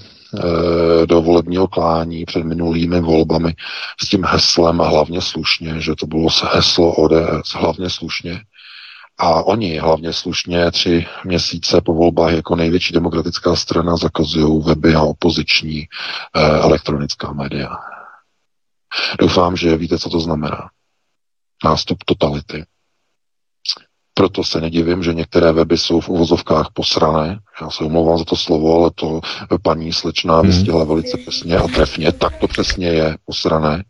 do 1.06 1.22
volebního 1.22 1.68
klání 1.68 2.26
před 2.26 2.44
minulými 2.44 3.02
volbami 3.02 3.56
s 4.02 4.10
tím 4.10 4.26
heslem 4.26 4.82
a 4.82 4.88
hlavně 4.88 5.22
slušně, 5.22 5.82
že 5.82 5.96
to 5.96 6.08
bylo 6.08 6.30
heslo 6.54 6.96
ODS 6.96 7.54
hlavně 7.54 7.90
slušně. 7.90 8.42
A 9.18 9.44
oni 9.44 9.78
hlavně 9.80 10.14
slušně 10.14 10.72
tři 10.72 11.06
měsíce 11.24 11.82
po 11.82 11.94
volbách 11.94 12.34
jako 12.34 12.56
největší 12.56 12.94
demokratická 12.94 13.56
strana 13.56 13.98
zakazují 13.98 14.62
weby 14.64 14.96
a 14.96 15.02
opoziční 15.02 15.80
eh, 16.36 16.42
elektronická 16.42 17.34
média. 17.34 17.70
Doufám, 19.20 19.58
že 19.58 19.78
víte, 19.78 19.98
co 19.98 20.10
to 20.10 20.20
znamená. 20.20 20.70
Nástup 21.66 22.04
totality. 22.04 22.66
Proto 24.18 24.44
se 24.44 24.62
nedivím, 24.62 25.04
že 25.04 25.14
některé 25.14 25.52
weby 25.52 25.78
jsou 25.78 26.00
v 26.00 26.10
uvozovkách 26.10 26.68
posrané. 26.74 27.40
Já 27.62 27.70
se 27.70 27.84
omlouvám 27.84 28.18
za 28.18 28.26
to 28.26 28.36
slovo, 28.36 28.76
ale 28.76 28.92
to 28.96 29.22
paní 29.64 29.94
slečná 29.94 30.40
hmm. 30.40 30.48
vystihla 30.48 30.84
velice 30.84 31.18
přesně 31.18 31.58
a 31.58 31.68
trefně. 31.68 32.12
Tak 32.12 32.38
to 32.38 32.48
přesně 32.48 32.88
je 32.88 33.18
posrané. 33.26 33.84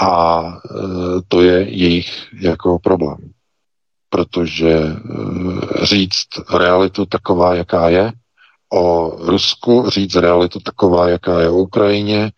A 0.00 0.42
e, 0.42 0.80
to 1.28 1.42
je 1.42 1.70
jejich 1.70 2.28
jako 2.40 2.78
problém. 2.78 3.16
Protože 4.10 4.70
e, 4.70 4.96
říct 5.86 6.28
realitu 6.58 7.06
taková, 7.06 7.54
jaká 7.54 7.88
je, 7.88 8.12
o 8.72 9.16
Rusku, 9.18 9.90
říct 9.90 10.14
realitu 10.14 10.60
taková, 10.60 11.08
jaká 11.08 11.40
je 11.40 11.50
o 11.50 11.56
Ukrajině, 11.56 12.30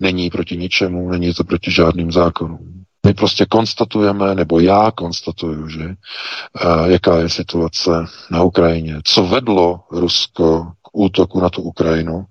není 0.00 0.30
proti 0.30 0.56
ničemu, 0.56 1.10
není 1.10 1.34
to 1.34 1.44
proti 1.44 1.70
žádným 1.70 2.12
zákonům. 2.12 2.79
My 3.06 3.14
prostě 3.14 3.46
konstatujeme, 3.46 4.34
nebo 4.34 4.60
já 4.60 4.90
konstatuju, 4.90 5.68
že 5.68 5.84
uh, 5.84 6.86
jaká 6.86 7.18
je 7.18 7.28
situace 7.28 7.90
na 8.30 8.42
Ukrajině, 8.42 9.00
co 9.04 9.26
vedlo 9.26 9.80
Rusko 9.90 10.72
k 10.82 10.88
útoku 10.92 11.40
na 11.40 11.50
tu 11.50 11.62
Ukrajinu, 11.62 12.24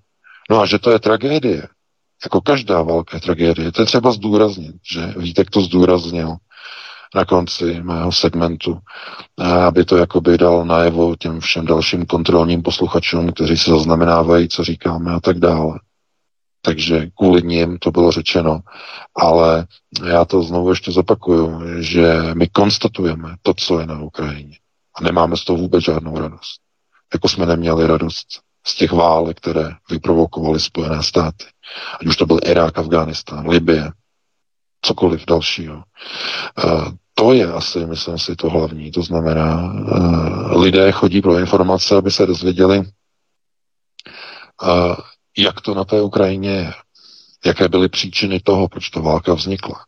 no 0.50 0.60
a 0.60 0.66
že 0.66 0.78
to 0.78 0.90
je 0.90 0.98
tragédie. 0.98 1.68
Jako 2.24 2.40
každá 2.40 2.82
válka 2.82 3.16
je 3.16 3.20
tragédie. 3.20 3.72
To 3.72 3.82
je 3.82 3.86
třeba 3.86 4.12
zdůraznit, 4.12 4.76
že 4.92 5.14
Vítek 5.16 5.50
to 5.50 5.60
zdůraznil 5.60 6.36
na 7.14 7.24
konci 7.24 7.82
mého 7.82 8.12
segmentu, 8.12 8.78
aby 9.66 9.84
to 9.84 9.96
jakoby 9.96 10.38
dal 10.38 10.64
najevo 10.64 11.16
těm 11.16 11.40
všem 11.40 11.66
dalším 11.66 12.06
kontrolním 12.06 12.62
posluchačům, 12.62 13.32
kteří 13.32 13.56
se 13.56 13.70
zaznamenávají, 13.70 14.48
co 14.48 14.64
říkáme 14.64 15.12
a 15.12 15.20
tak 15.20 15.38
dále 15.38 15.80
takže 16.60 17.06
kvůli 17.18 17.42
ním 17.42 17.78
to 17.78 17.90
bylo 17.90 18.12
řečeno. 18.12 18.60
Ale 19.16 19.66
já 20.06 20.24
to 20.24 20.42
znovu 20.42 20.70
ještě 20.70 20.92
zopakuju, 20.92 21.62
že 21.82 22.20
my 22.34 22.48
konstatujeme 22.48 23.34
to, 23.42 23.54
co 23.54 23.80
je 23.80 23.86
na 23.86 24.00
Ukrajině. 24.00 24.56
A 24.94 25.02
nemáme 25.02 25.36
z 25.36 25.44
toho 25.44 25.58
vůbec 25.58 25.84
žádnou 25.84 26.18
radost. 26.18 26.60
Jako 27.12 27.28
jsme 27.28 27.46
neměli 27.46 27.86
radost 27.86 28.26
z 28.66 28.74
těch 28.74 28.92
válek, 28.92 29.36
které 29.36 29.70
vyprovokovaly 29.90 30.60
Spojené 30.60 31.02
státy. 31.02 31.44
Ať 32.00 32.06
už 32.06 32.16
to 32.16 32.26
byl 32.26 32.38
Irák, 32.44 32.78
Afghánistán, 32.78 33.48
Libie, 33.48 33.92
cokoliv 34.82 35.26
dalšího. 35.26 35.82
To 37.14 37.32
je 37.32 37.52
asi, 37.52 37.86
myslím 37.86 38.18
si, 38.18 38.36
to 38.36 38.50
hlavní. 38.50 38.90
To 38.90 39.02
znamená, 39.02 39.72
lidé 40.56 40.92
chodí 40.92 41.22
pro 41.22 41.38
informace, 41.38 41.96
aby 41.96 42.10
se 42.10 42.26
dozvěděli, 42.26 42.82
jak 45.38 45.60
to 45.60 45.74
na 45.74 45.84
té 45.84 46.02
Ukrajině 46.02 46.50
je, 46.50 46.72
jaké 47.44 47.68
byly 47.68 47.88
příčiny 47.88 48.40
toho, 48.40 48.68
proč 48.68 48.90
ta 48.90 49.00
válka 49.00 49.34
vznikla, 49.34 49.84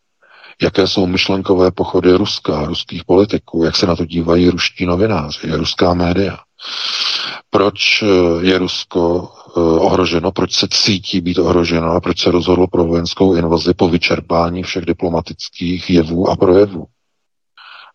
jaké 0.63 0.87
jsou 0.87 1.07
myšlenkové 1.07 1.71
pochody 1.71 2.13
Ruska, 2.13 2.65
ruských 2.65 3.05
politiků, 3.05 3.65
jak 3.65 3.77
se 3.77 3.87
na 3.87 3.97
to 3.97 4.05
dívají 4.05 4.51
ruští 4.51 4.87
novináři, 4.87 5.51
ruská 5.51 5.95
média. 5.95 6.39
Proč 7.51 8.03
eh, 8.03 8.07
je 8.47 8.59
Rusko 8.59 9.29
eh, 9.57 9.61
ohroženo, 9.61 10.33
proč 10.33 10.53
se 10.55 10.69
cítí 10.71 11.21
být 11.21 11.39
ohroženo? 11.39 11.91
A 11.93 12.01
proč 12.01 12.21
se 12.23 12.31
rozhodlo 12.31 12.67
pro 12.67 12.85
vojenskou 12.85 13.35
invazi 13.35 13.75
po 13.75 13.89
vyčerpání 13.89 14.63
všech 14.63 14.85
diplomatických 14.85 15.91
jevů 15.91 16.29
a 16.29 16.37
projevů. 16.37 16.87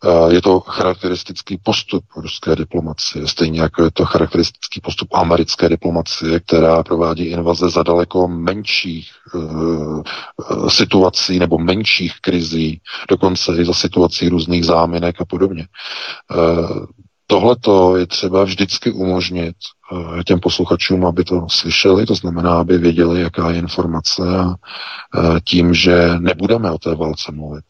Eh, 0.06 0.34
je 0.34 0.41
to 0.41 0.60
charakteristický 0.60 1.57
postup 1.57 2.03
ruské 2.18 2.56
diplomacie, 2.56 3.28
stejně 3.28 3.61
jako 3.61 3.84
je 3.84 3.91
to 3.91 4.06
charakteristický 4.06 4.82
postup 4.82 5.14
americké 5.14 5.69
diplomacie, 5.69 6.40
která 6.40 6.84
provádí 6.84 7.24
invaze 7.24 7.69
za 7.69 7.84
daleko 7.84 8.28
menších 8.28 9.11
uh, 9.34 10.03
situací 10.69 11.40
nebo 11.40 11.57
menších 11.57 12.14
krizí, 12.22 12.82
dokonce 13.10 13.61
i 13.61 13.65
za 13.65 13.74
situací 13.74 14.30
různých 14.30 14.65
záminek 14.65 15.22
a 15.22 15.26
podobně. 15.26 15.68
Tohle 17.28 17.56
je 17.98 18.07
třeba 18.07 18.44
vždycky 18.44 18.91
umožnit 18.91 19.56
těm 20.26 20.40
posluchačům, 20.40 21.06
aby 21.06 21.24
to 21.24 21.48
slyšeli, 21.49 22.06
to 22.06 22.15
znamená, 22.15 22.60
aby 22.60 22.78
věděli, 22.78 23.22
jaká 23.22 23.52
je 23.52 23.60
informace 23.60 24.24
a 24.40 24.56
tím, 25.44 25.74
že 25.74 26.19
nebudeme 26.19 26.72
o 26.72 26.78
té 26.78 26.95
válce 26.95 27.32
mluvit, 27.32 27.65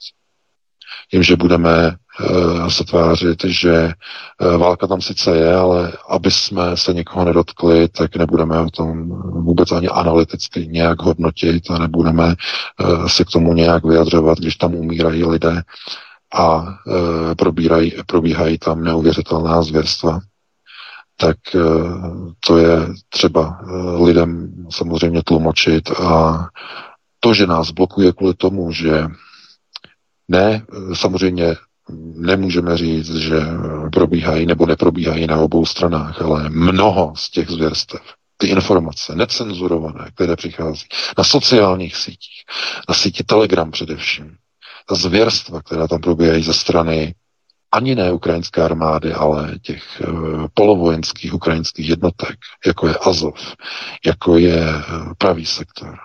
tím, 1.11 1.23
že 1.23 1.35
budeme 1.35 1.95
uh, 2.29 2.67
se 2.67 2.83
tvářit, 2.83 3.43
že 3.45 3.93
uh, 4.41 4.57
válka 4.57 4.87
tam 4.87 5.01
sice 5.01 5.37
je, 5.37 5.55
ale 5.55 5.91
aby 6.09 6.31
jsme 6.31 6.77
se 6.77 6.93
někoho 6.93 7.25
nedotkli, 7.25 7.87
tak 7.87 8.15
nebudeme 8.15 8.59
o 8.59 8.69
tom 8.69 9.09
vůbec 9.43 9.71
ani 9.71 9.87
analyticky 9.87 10.67
nějak 10.67 11.01
hodnotit 11.01 11.71
a 11.71 11.77
nebudeme 11.77 12.35
uh, 12.83 13.07
se 13.07 13.25
k 13.25 13.29
tomu 13.29 13.53
nějak 13.53 13.85
vyjadřovat, 13.85 14.37
když 14.37 14.55
tam 14.55 14.75
umírají 14.75 15.25
lidé 15.25 15.61
a 16.33 16.65
probírají, 17.37 17.93
probíhají 18.05 18.57
tam 18.57 18.83
neuvěřitelná 18.83 19.61
zvěrstva. 19.61 20.19
Tak 21.17 21.37
to 22.47 22.57
je 22.57 22.87
třeba 23.09 23.59
lidem 24.03 24.53
samozřejmě 24.69 25.23
tlumočit 25.23 25.91
a 25.91 26.39
to, 27.19 27.33
že 27.33 27.47
nás 27.47 27.71
blokuje 27.71 28.13
kvůli 28.13 28.33
tomu, 28.33 28.71
že 28.71 29.07
ne, 30.27 30.65
samozřejmě 30.93 31.55
nemůžeme 32.15 32.77
říct, 32.77 33.15
že 33.15 33.39
probíhají 33.93 34.45
nebo 34.45 34.65
neprobíhají 34.65 35.27
na 35.27 35.37
obou 35.37 35.65
stranách, 35.65 36.21
ale 36.21 36.49
mnoho 36.49 37.13
z 37.15 37.29
těch 37.29 37.49
zvěrstev, 37.49 38.01
ty 38.37 38.47
informace 38.47 39.15
necenzurované, 39.15 40.11
které 40.15 40.35
přichází 40.35 40.85
na 41.17 41.23
sociálních 41.23 41.95
sítích, 41.95 42.43
na 42.89 42.95
síti 42.95 43.23
Telegram 43.23 43.71
především, 43.71 44.35
ta 44.89 44.95
zvěrstva, 44.95 45.61
která 45.61 45.87
tam 45.87 46.01
probíhají 46.01 46.43
ze 46.43 46.53
strany 46.53 47.15
ani 47.71 47.95
ne 47.95 48.11
ukrajinské 48.11 48.63
armády, 48.63 49.13
ale 49.13 49.59
těch 49.61 49.83
uh, 50.07 50.47
polovojenských 50.53 51.33
ukrajinských 51.33 51.89
jednotek, 51.89 52.37
jako 52.65 52.87
je 52.87 52.95
Azov, 52.95 53.55
jako 54.05 54.37
je 54.37 54.65
uh, 54.65 55.13
pravý 55.17 55.45
sektor, 55.45 55.97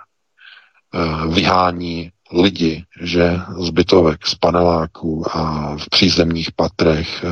uh, 0.95 1.35
vyhání 1.35 2.11
lidi, 2.33 2.85
že 3.01 3.41
zbytovek 3.59 4.27
z 4.27 4.35
paneláků 4.35 5.25
a 5.37 5.77
v 5.77 5.89
přízemních 5.91 6.53
patrech 6.53 7.25
e, 7.25 7.29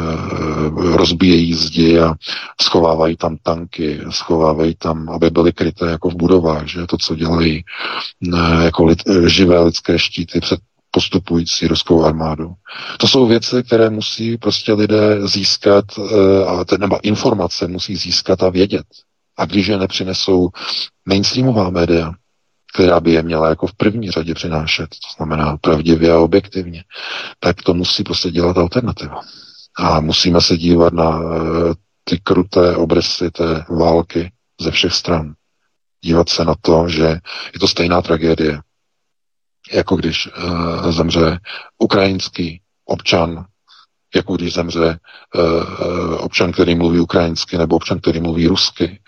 rozbíjejí 0.97 1.55
zdi 1.55 2.01
a 2.01 2.15
schovávají 2.61 3.17
tam 3.17 3.37
tanky, 3.43 4.01
schovávají 4.11 4.75
tam, 4.79 5.09
aby 5.09 5.31
byly 5.31 5.53
kryté 5.53 5.87
jako 5.87 6.11
v 6.11 6.15
budovách, 6.15 6.67
že 6.67 6.87
to, 6.87 6.97
co 6.99 7.15
dělají 7.15 7.65
e, 8.35 8.65
jako 8.65 8.85
lid, 8.85 9.03
živé 9.27 9.61
lidské 9.61 9.99
štíty 9.99 10.41
před 10.41 10.61
postupující 10.91 11.67
ruskou 11.67 12.05
armádu. 12.05 12.55
To 12.99 13.09
jsou 13.09 13.27
věci, 13.27 13.63
které 13.63 13.91
musí 13.91 14.39
prostě 14.39 14.73
lidé 14.73 15.29
získat, 15.29 15.85
eh, 16.73 16.79
nebo 16.79 16.99
informace 17.03 17.67
musí 17.69 17.97
získat 17.97 18.43
a 18.43 18.51
vědět. 18.51 18.87
A 19.37 19.45
když 19.45 19.67
je 19.67 19.79
nepřinesou 19.79 20.49
mainstreamová 21.07 21.71
média, 21.71 22.13
která 22.75 23.01
by 23.01 23.13
je 23.13 23.23
měla 23.23 23.49
jako 23.49 23.67
v 23.67 23.75
první 23.75 24.11
řadě 24.11 24.35
přinášet, 24.35 24.89
to 24.89 25.17
znamená 25.17 25.57
pravdivě 25.57 26.13
a 26.13 26.19
objektivně, 26.19 26.85
tak 27.41 27.63
to 27.63 27.75
musí 27.75 28.05
prostě 28.05 28.31
dělat 28.31 28.59
alternativa. 28.59 29.21
A 29.79 30.01
musíme 30.01 30.41
se 30.41 30.57
dívat 30.57 30.93
na 30.93 31.21
eh, 31.21 31.75
ty 32.05 32.19
kruté 32.19 32.77
obrysy 32.77 33.31
té 33.31 33.65
války 33.69 34.33
ze 34.61 34.71
všech 34.71 34.95
stran. 34.95 35.35
Dívat 36.05 36.29
se 36.29 36.45
na 36.45 36.55
to, 36.61 36.89
že 36.89 37.07
je 37.53 37.61
to 37.61 37.69
stejná 37.69 38.03
tragédie, 38.03 38.61
jako 39.73 39.97
když 39.97 40.27
uh, 40.27 40.91
zemře 40.91 41.39
ukrajinský 41.79 42.61
občan, 42.85 43.45
jako 44.15 44.37
když 44.37 44.55
zemře 44.55 44.99
uh, 45.35 46.25
občan, 46.25 46.53
který 46.53 46.75
mluví 46.75 47.01
ukrajinsky, 47.01 47.59
nebo 47.59 47.77
občan, 47.77 48.01
který 48.01 48.21
mluví 48.21 48.47
rusky, 48.47 49.01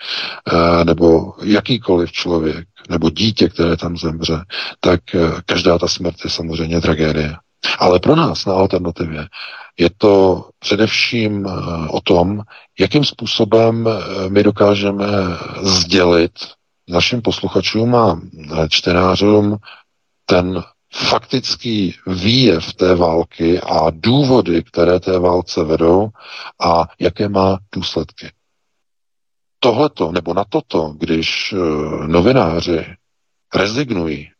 uh, 0.52 0.84
nebo 0.84 1.34
jakýkoliv 1.42 2.12
člověk, 2.12 2.68
nebo 2.90 3.10
dítě, 3.10 3.48
které 3.48 3.76
tam 3.76 3.96
zemře, 3.96 4.44
tak 4.80 5.00
uh, 5.14 5.40
každá 5.46 5.78
ta 5.78 5.88
smrt 5.88 6.16
je 6.24 6.30
samozřejmě 6.30 6.80
tragédie. 6.80 7.36
Ale 7.78 7.98
pro 8.00 8.16
nás 8.16 8.46
na 8.46 8.54
alternativě 8.54 9.26
je 9.78 9.90
to 9.98 10.48
především 10.58 11.46
o 11.90 12.00
tom, 12.00 12.42
jakým 12.80 13.04
způsobem 13.04 13.88
my 14.28 14.42
dokážeme 14.42 15.06
sdělit 15.62 16.32
našim 16.88 17.22
posluchačům 17.22 17.94
a 17.94 18.20
čtenářům 18.68 19.56
ten 20.26 20.62
faktický 20.94 21.94
výjev 22.06 22.74
té 22.74 22.94
války 22.94 23.60
a 23.60 23.90
důvody, 23.90 24.62
které 24.62 25.00
té 25.00 25.18
válce 25.18 25.64
vedou 25.64 26.08
a 26.60 26.84
jaké 26.98 27.28
má 27.28 27.58
důsledky. 27.74 28.30
Tohleto 29.64 30.12
nebo 30.12 30.34
na 30.34 30.44
toto, 30.44 30.94
když 30.98 31.52
uh, 31.52 32.06
novináři 32.06 32.86
rezignují, 33.54 34.30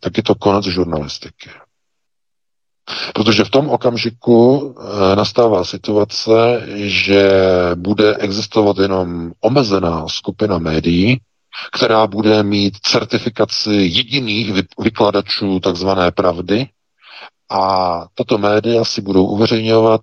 tak 0.00 0.16
je 0.16 0.22
to 0.22 0.34
konec 0.34 0.64
žurnalistiky. 0.64 1.50
Protože 3.14 3.44
v 3.44 3.50
tom 3.50 3.68
okamžiku 3.70 4.58
uh, 4.58 4.74
nastává 5.14 5.64
situace, 5.64 6.62
že 6.74 7.30
bude 7.74 8.16
existovat 8.16 8.78
jenom 8.78 9.32
omezená 9.40 10.08
skupina 10.08 10.58
médií, 10.58 11.20
která 11.72 12.06
bude 12.06 12.42
mít 12.42 12.76
certifikaci 12.82 13.72
jediných 13.72 14.52
vykladačů 14.78 15.60
takzvané 15.60 16.10
pravdy 16.10 16.68
a 17.50 18.00
tato 18.14 18.38
média 18.38 18.84
si 18.84 19.00
budou 19.00 19.26
uveřejňovat 19.26 20.00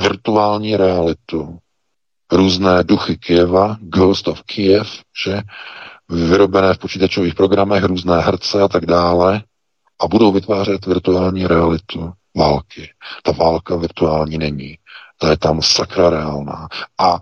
virtuální 0.00 0.76
realitu. 0.76 1.58
Různé 2.32 2.84
duchy 2.84 3.16
Kieva, 3.16 3.76
Ghost 3.80 4.28
of 4.28 4.42
Kiev, 4.42 4.88
že 5.24 5.40
vyrobené 6.08 6.74
v 6.74 6.78
počítačových 6.78 7.34
programech, 7.34 7.84
různé 7.84 8.20
herce 8.20 8.62
a 8.62 8.68
tak 8.68 8.86
dále 8.86 9.42
a 10.00 10.08
budou 10.08 10.32
vytvářet 10.32 10.86
virtuální 10.86 11.46
realitu 11.46 12.12
války. 12.36 12.90
Ta 13.22 13.32
válka 13.32 13.76
virtuální 13.76 14.38
není. 14.38 14.78
Ta 15.18 15.30
je 15.30 15.36
tam 15.36 15.62
sakra 15.62 16.10
reálná. 16.10 16.68
A 16.98 17.18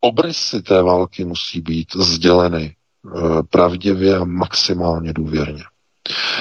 obrysy 0.00 0.62
té 0.62 0.82
války 0.82 1.24
musí 1.24 1.60
být 1.60 1.96
sděleny 1.96 2.74
Eh, 3.16 3.42
pravdivě 3.50 4.16
a 4.16 4.24
maximálně 4.24 5.12
důvěrně. 5.12 5.62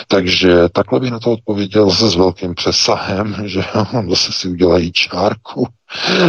Takže 0.08 0.70
takhle 0.70 1.00
bych 1.00 1.12
na 1.12 1.20
to 1.20 1.32
odpověděl 1.32 1.90
zase 1.90 2.10
s 2.10 2.16
velkým 2.16 2.56
přesahem, 2.56 3.36
že 3.46 3.64
zase 4.10 4.32
si 4.32 4.48
udělají 4.48 4.92
čárku. 4.92 5.68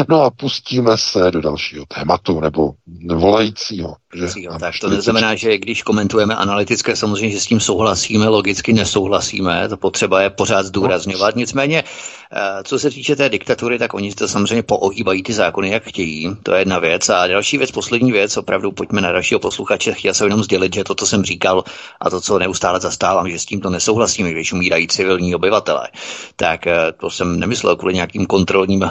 No 0.08 0.22
a 0.22 0.30
pustíme 0.30 0.98
se 0.98 1.30
do 1.30 1.40
dalšího 1.40 1.84
tématu, 1.86 2.40
nebo 2.40 2.70
volajícího. 3.14 3.96
Že? 4.14 4.26
Tak 4.60 4.74
to 4.80 4.88
neznamená, 4.88 5.34
že 5.34 5.58
když 5.58 5.82
komentujeme 5.82 6.36
analytické, 6.36 6.96
samozřejmě, 6.96 7.30
že 7.30 7.40
s 7.40 7.46
tím 7.46 7.60
souhlasíme, 7.60 8.28
logicky 8.28 8.72
nesouhlasíme, 8.72 9.68
to 9.68 9.76
potřeba 9.76 10.22
je 10.22 10.30
pořád 10.30 10.66
zdůrazňovat. 10.66 11.36
Nicméně, 11.36 11.84
eh, 12.32 12.38
co 12.64 12.78
se 12.78 12.90
týče 12.90 13.16
té 13.16 13.28
diktatury, 13.28 13.78
tak 13.78 13.94
oni 13.94 14.14
to 14.14 14.28
samozřejmě 14.28 14.62
poohýbají 14.62 15.22
ty 15.22 15.32
zákony, 15.32 15.70
jak 15.70 15.82
chtějí. 15.82 16.36
To 16.42 16.52
je 16.52 16.60
jedna 16.60 16.78
věc. 16.78 17.08
A 17.08 17.26
další 17.26 17.58
věc, 17.58 17.70
poslední 17.70 18.12
věc, 18.12 18.36
opravdu 18.36 18.72
pojďme 18.72 19.00
na 19.00 19.12
dalšího 19.12 19.40
posluchače. 19.40 19.94
Chtěl 19.94 20.14
jsem 20.14 20.26
jenom 20.26 20.42
sdělit, 20.42 20.74
že 20.74 20.84
to, 20.84 20.94
co 20.94 21.06
jsem 21.06 21.24
říkal 21.24 21.64
a 22.00 22.10
to, 22.10 22.20
co 22.20 22.38
neustále 22.38 22.80
zastávám, 22.80 23.30
že 23.30 23.38
s 23.38 23.46
tím 23.46 23.60
to 23.60 23.70
nesouhlasíme, 23.70 24.30
když 24.30 24.52
umírají 24.52 24.88
civilní 24.88 25.34
obyvatele, 25.34 25.88
tak 26.36 26.66
eh, 26.66 26.92
to 27.00 27.10
jsem 27.10 27.40
nemyslel 27.40 27.76
kvůli 27.76 27.94
nějakým 27.94 28.26
kontrolním 28.26 28.90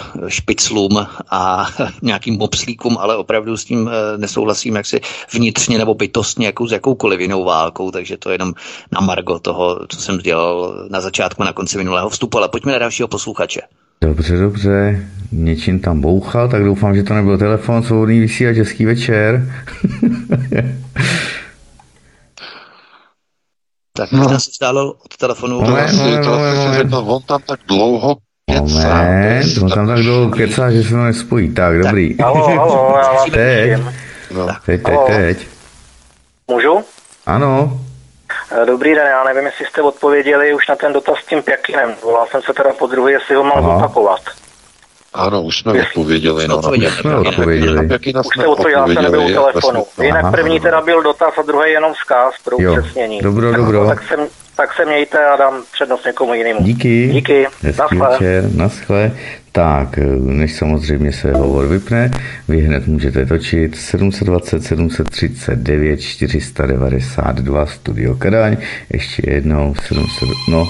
špiclům 0.57 1.07
a 1.29 1.67
nějakým 2.01 2.41
obslíkům, 2.41 2.97
ale 2.97 3.17
opravdu 3.17 3.57
s 3.57 3.65
tím 3.65 3.89
eh, 3.89 4.17
nesouhlasím, 4.17 4.75
jak 4.75 4.85
si 4.85 5.01
vnitřně 5.34 5.77
nebo 5.77 5.93
bytostně 5.93 6.45
jako 6.45 6.67
s 6.67 6.71
jakoukoliv 6.71 7.19
jinou 7.19 7.43
válkou, 7.43 7.91
takže 7.91 8.17
to 8.17 8.29
je 8.29 8.34
jenom 8.34 8.53
na 8.91 9.01
margo 9.01 9.39
toho, 9.39 9.79
co 9.88 10.01
jsem 10.01 10.17
dělal 10.17 10.88
na 10.89 11.01
začátku, 11.01 11.43
na 11.43 11.53
konci 11.53 11.77
minulého 11.77 12.09
vstupu, 12.09 12.38
ale 12.38 12.49
pojďme 12.49 12.71
na 12.71 12.79
dalšího 12.79 13.07
posluchače. 13.07 13.61
Dobře, 14.01 14.38
dobře, 14.38 15.07
něčím 15.31 15.79
tam 15.79 16.01
bouchal, 16.01 16.49
tak 16.49 16.63
doufám, 16.63 16.95
že 16.95 17.03
to 17.03 17.13
nebyl 17.13 17.38
telefon, 17.38 17.84
svobodný 17.84 18.19
vysílač, 18.19 18.57
hezký 18.57 18.85
večer. 18.85 19.53
tak 23.93 24.11
no. 24.11 24.39
se 24.39 24.51
stálo 24.51 24.93
od 24.93 25.17
telefonu. 25.17 25.61
No, 25.61 25.75
ne, 25.75 25.93
no, 25.93 26.03
no, 26.03 26.38
no, 26.84 26.84
no, 26.89 27.15
on 27.15 27.21
tam 27.21 27.41
tak 27.41 27.59
dlouho 27.67 28.17
kecá. 28.48 28.88
Moment, 28.88 29.57
on 29.61 29.69
tam 29.69 29.88
tak 29.88 29.99
dlouho 29.99 30.30
kecá, 30.30 30.72
že 30.72 30.84
se 30.84 30.90
to 30.90 30.98
nespojí. 30.98 31.53
Tak, 31.53 31.80
dobrý. 31.80 32.18
Halo, 32.22 32.48
halo, 32.48 32.98
já 32.98 33.11
vás 33.11 33.26
teď. 33.32 33.80
No. 34.32 34.48
Teď, 34.65 34.84
teď, 34.84 34.95
teď. 35.07 35.48
Můžu? 36.48 36.84
Ano. 37.26 37.80
Eh, 38.52 38.65
dobrý 38.65 38.95
den, 38.95 39.07
já 39.07 39.24
nevím, 39.24 39.45
jestli 39.45 39.65
jste 39.65 39.82
odpověděli 39.82 40.53
už 40.53 40.68
na 40.68 40.76
ten 40.76 40.94
dotaz 40.94 41.18
s 41.18 41.26
tím 41.26 41.44
Pjakinem. 41.44 41.95
Volal 42.03 42.28
jsem 42.32 42.41
se 42.41 42.53
teda 42.53 42.69
po 42.80 42.88
druhé, 42.88 43.11
jestli 43.11 43.36
ho 43.36 43.44
mám 43.44 43.64
zopakovat. 43.64 44.19
Ano, 45.14 45.41
už 45.41 45.57
jsme 45.60 45.82
odpověděli. 45.82 46.48
No, 46.48 46.57
už 46.57 46.99
jsme 46.99 47.15
odpověděli. 47.15 47.88
Už 48.26 48.26
jste 48.36 48.48
odpověděli, 48.48 48.95
já 48.95 49.02
jsem 49.02 49.03
nebyl 49.03 49.22
u 49.22 49.34
telefonu. 49.34 49.86
Jinak 50.02 50.32
první 50.32 50.60
teda 50.60 50.82
byl 50.82 51.03
dotaz 51.03 51.34
a 51.38 51.41
druhý 51.41 51.72
jenom 51.72 51.94
vzkaz 51.94 52.34
pro 52.44 52.57
upřesnění. 52.57 53.22
Dobro, 53.22 53.52
dobro. 53.52 53.88
Tak 53.88 54.03
jsem, 54.03 54.19
tak 54.57 54.73
se 54.73 54.85
mějte 54.85 55.25
a 55.25 55.35
dám 55.35 55.63
přednost 55.73 56.05
někomu 56.05 56.34
jinému. 56.34 56.63
Díky. 56.63 57.07
Díky. 57.07 57.47
Hezký 57.61 57.97
večer, 57.97 58.43
naschle. 58.55 59.11
Tak, 59.51 59.97
než 60.19 60.53
samozřejmě 60.53 61.13
se 61.13 61.31
hovor 61.31 61.65
vypne, 61.67 62.11
vy 62.47 62.61
hned 62.61 62.88
můžete 62.88 63.25
točit 63.25 63.75
720 63.75 64.63
739 64.63 66.01
492 66.01 67.65
Studio 67.65 68.15
Kadaň, 68.15 68.57
ještě 68.93 69.21
jednou 69.25 69.75
700, 69.88 70.29
no 70.49 70.67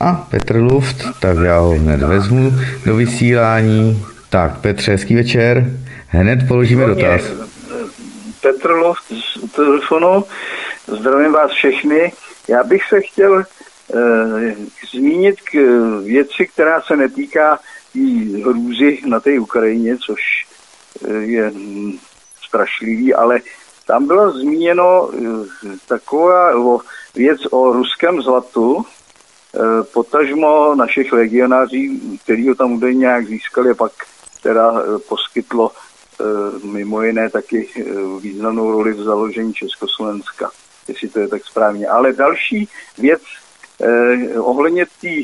a 0.00 0.12
Petr 0.30 0.56
Luft, 0.56 0.96
tak 1.20 1.36
já 1.44 1.58
ho 1.58 1.70
hned 1.70 2.02
vezmu 2.02 2.52
do 2.86 2.96
vysílání. 2.96 4.04
Tak, 4.28 4.58
Petře, 4.58 4.92
hezký 4.92 5.14
večer, 5.14 5.64
hned 6.08 6.48
položíme 6.48 6.86
dotaz. 6.86 7.22
Petr 8.42 8.70
Luft 8.70 9.04
z 9.10 9.52
telefonu, 9.52 10.24
zdravím 10.86 11.32
vás 11.32 11.50
všechny. 11.50 12.12
Já 12.48 12.64
bych 12.64 12.84
se 12.88 13.00
chtěl 13.00 13.40
eh, 13.40 14.56
zmínit 14.94 15.40
k 15.40 15.54
věci, 16.02 16.46
která 16.46 16.82
se 16.82 16.96
netýká 16.96 17.58
tý 17.92 18.42
hrůzy 18.42 19.00
na 19.06 19.20
té 19.20 19.38
Ukrajině, 19.38 19.96
což 19.96 20.20
eh, 21.04 21.12
je 21.12 21.50
hm, 21.50 21.98
strašlivý, 22.46 23.14
ale 23.14 23.40
tam 23.86 24.06
bylo 24.06 24.32
zmíněno 24.32 25.10
eh, 25.12 25.18
taková 25.88 26.52
věc 27.14 27.40
o 27.50 27.72
ruském 27.72 28.22
zlatu, 28.22 28.84
potažmo 29.92 30.74
našich 30.74 31.12
legionářů, 31.12 31.76
který 32.24 32.48
ho 32.48 32.54
tam 32.54 32.72
údajně 32.72 32.98
nějak 32.98 33.26
získali, 33.26 33.74
pak 33.74 33.92
teda 34.42 34.82
poskytlo 35.08 35.72
mimo 36.64 37.02
jiné 37.02 37.30
taky 37.30 37.68
významnou 38.20 38.70
roli 38.70 38.92
v 38.92 39.02
založení 39.02 39.54
Československa 39.54 40.50
jestli 40.88 41.08
to 41.08 41.20
je 41.20 41.28
tak 41.28 41.44
správně. 41.44 41.88
Ale 41.88 42.12
další 42.12 42.68
věc 42.98 43.22
eh, 43.80 44.40
ohledně 44.40 44.86
té 44.86 45.14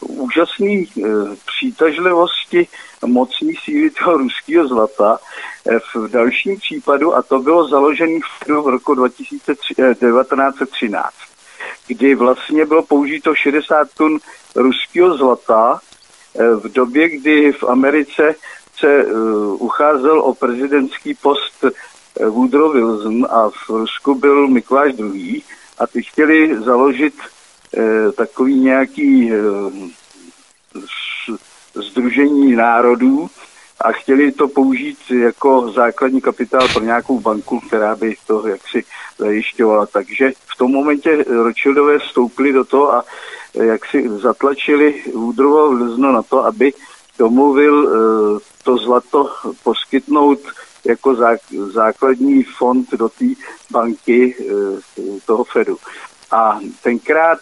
úžasné 0.00 0.84
eh, 0.84 1.02
přitažlivosti 1.46 2.68
mocní 3.06 3.54
síly 3.64 3.90
toho 3.90 4.16
ruského 4.16 4.68
zlata 4.68 5.18
eh, 5.66 5.78
v 5.94 6.08
dalším 6.08 6.56
případu, 6.56 7.14
a 7.14 7.22
to 7.22 7.38
bylo 7.38 7.68
založené 7.68 8.20
v 8.46 8.48
roku 8.48 8.94
1913, 8.94 11.08
eh, 11.08 11.12
kdy 11.86 12.14
vlastně 12.14 12.66
bylo 12.66 12.82
použito 12.82 13.34
60 13.34 13.88
tun 13.96 14.18
ruského 14.56 15.16
zlata 15.16 15.80
eh, 16.34 16.54
v 16.54 16.72
době, 16.72 17.08
kdy 17.08 17.52
v 17.52 17.64
Americe 17.64 18.34
se 18.78 19.04
uh, 19.04 19.62
ucházel 19.62 20.20
o 20.20 20.34
prezidentský 20.34 21.14
post 21.14 21.64
Woodrow 22.20 22.72
Wilson 22.72 23.26
a 23.30 23.50
v 23.50 23.68
Rusku 23.68 24.14
byl 24.14 24.48
Mikuláš 24.48 24.92
II. 24.98 25.42
a 25.78 25.86
ty 25.86 26.02
chtěli 26.02 26.62
založit 26.64 27.14
takový 28.16 28.60
nějaký 28.60 29.32
združení 31.74 32.56
národů 32.56 33.30
a 33.80 33.92
chtěli 33.92 34.32
to 34.32 34.48
použít 34.48 34.98
jako 35.10 35.72
základní 35.74 36.20
kapitál 36.20 36.68
pro 36.68 36.82
nějakou 36.82 37.20
banku, 37.20 37.60
která 37.60 37.96
by 37.96 38.16
to 38.26 38.46
jaksi 38.48 38.84
zajišťovala. 39.18 39.86
Takže 39.86 40.32
v 40.46 40.56
tom 40.56 40.72
momentě 40.72 41.24
Rothschildové 41.28 41.98
vstoupili 41.98 42.52
do 42.52 42.64
toho 42.64 42.94
a 42.94 43.04
jak 43.54 43.86
si 43.86 44.08
zatlačili 44.08 45.02
Woodrowa 45.14 45.68
Wilsona 45.68 46.12
na 46.12 46.22
to, 46.22 46.44
aby 46.44 46.72
domluvil 47.18 47.90
to 48.64 48.76
zlato 48.76 49.30
poskytnout 49.62 50.38
jako 50.84 51.16
základní 51.72 52.42
fond 52.42 52.90
do 52.90 53.08
té 53.08 53.24
banky 53.70 54.36
toho 55.26 55.44
Fedu. 55.44 55.76
A 56.30 56.60
tenkrát 56.82 57.38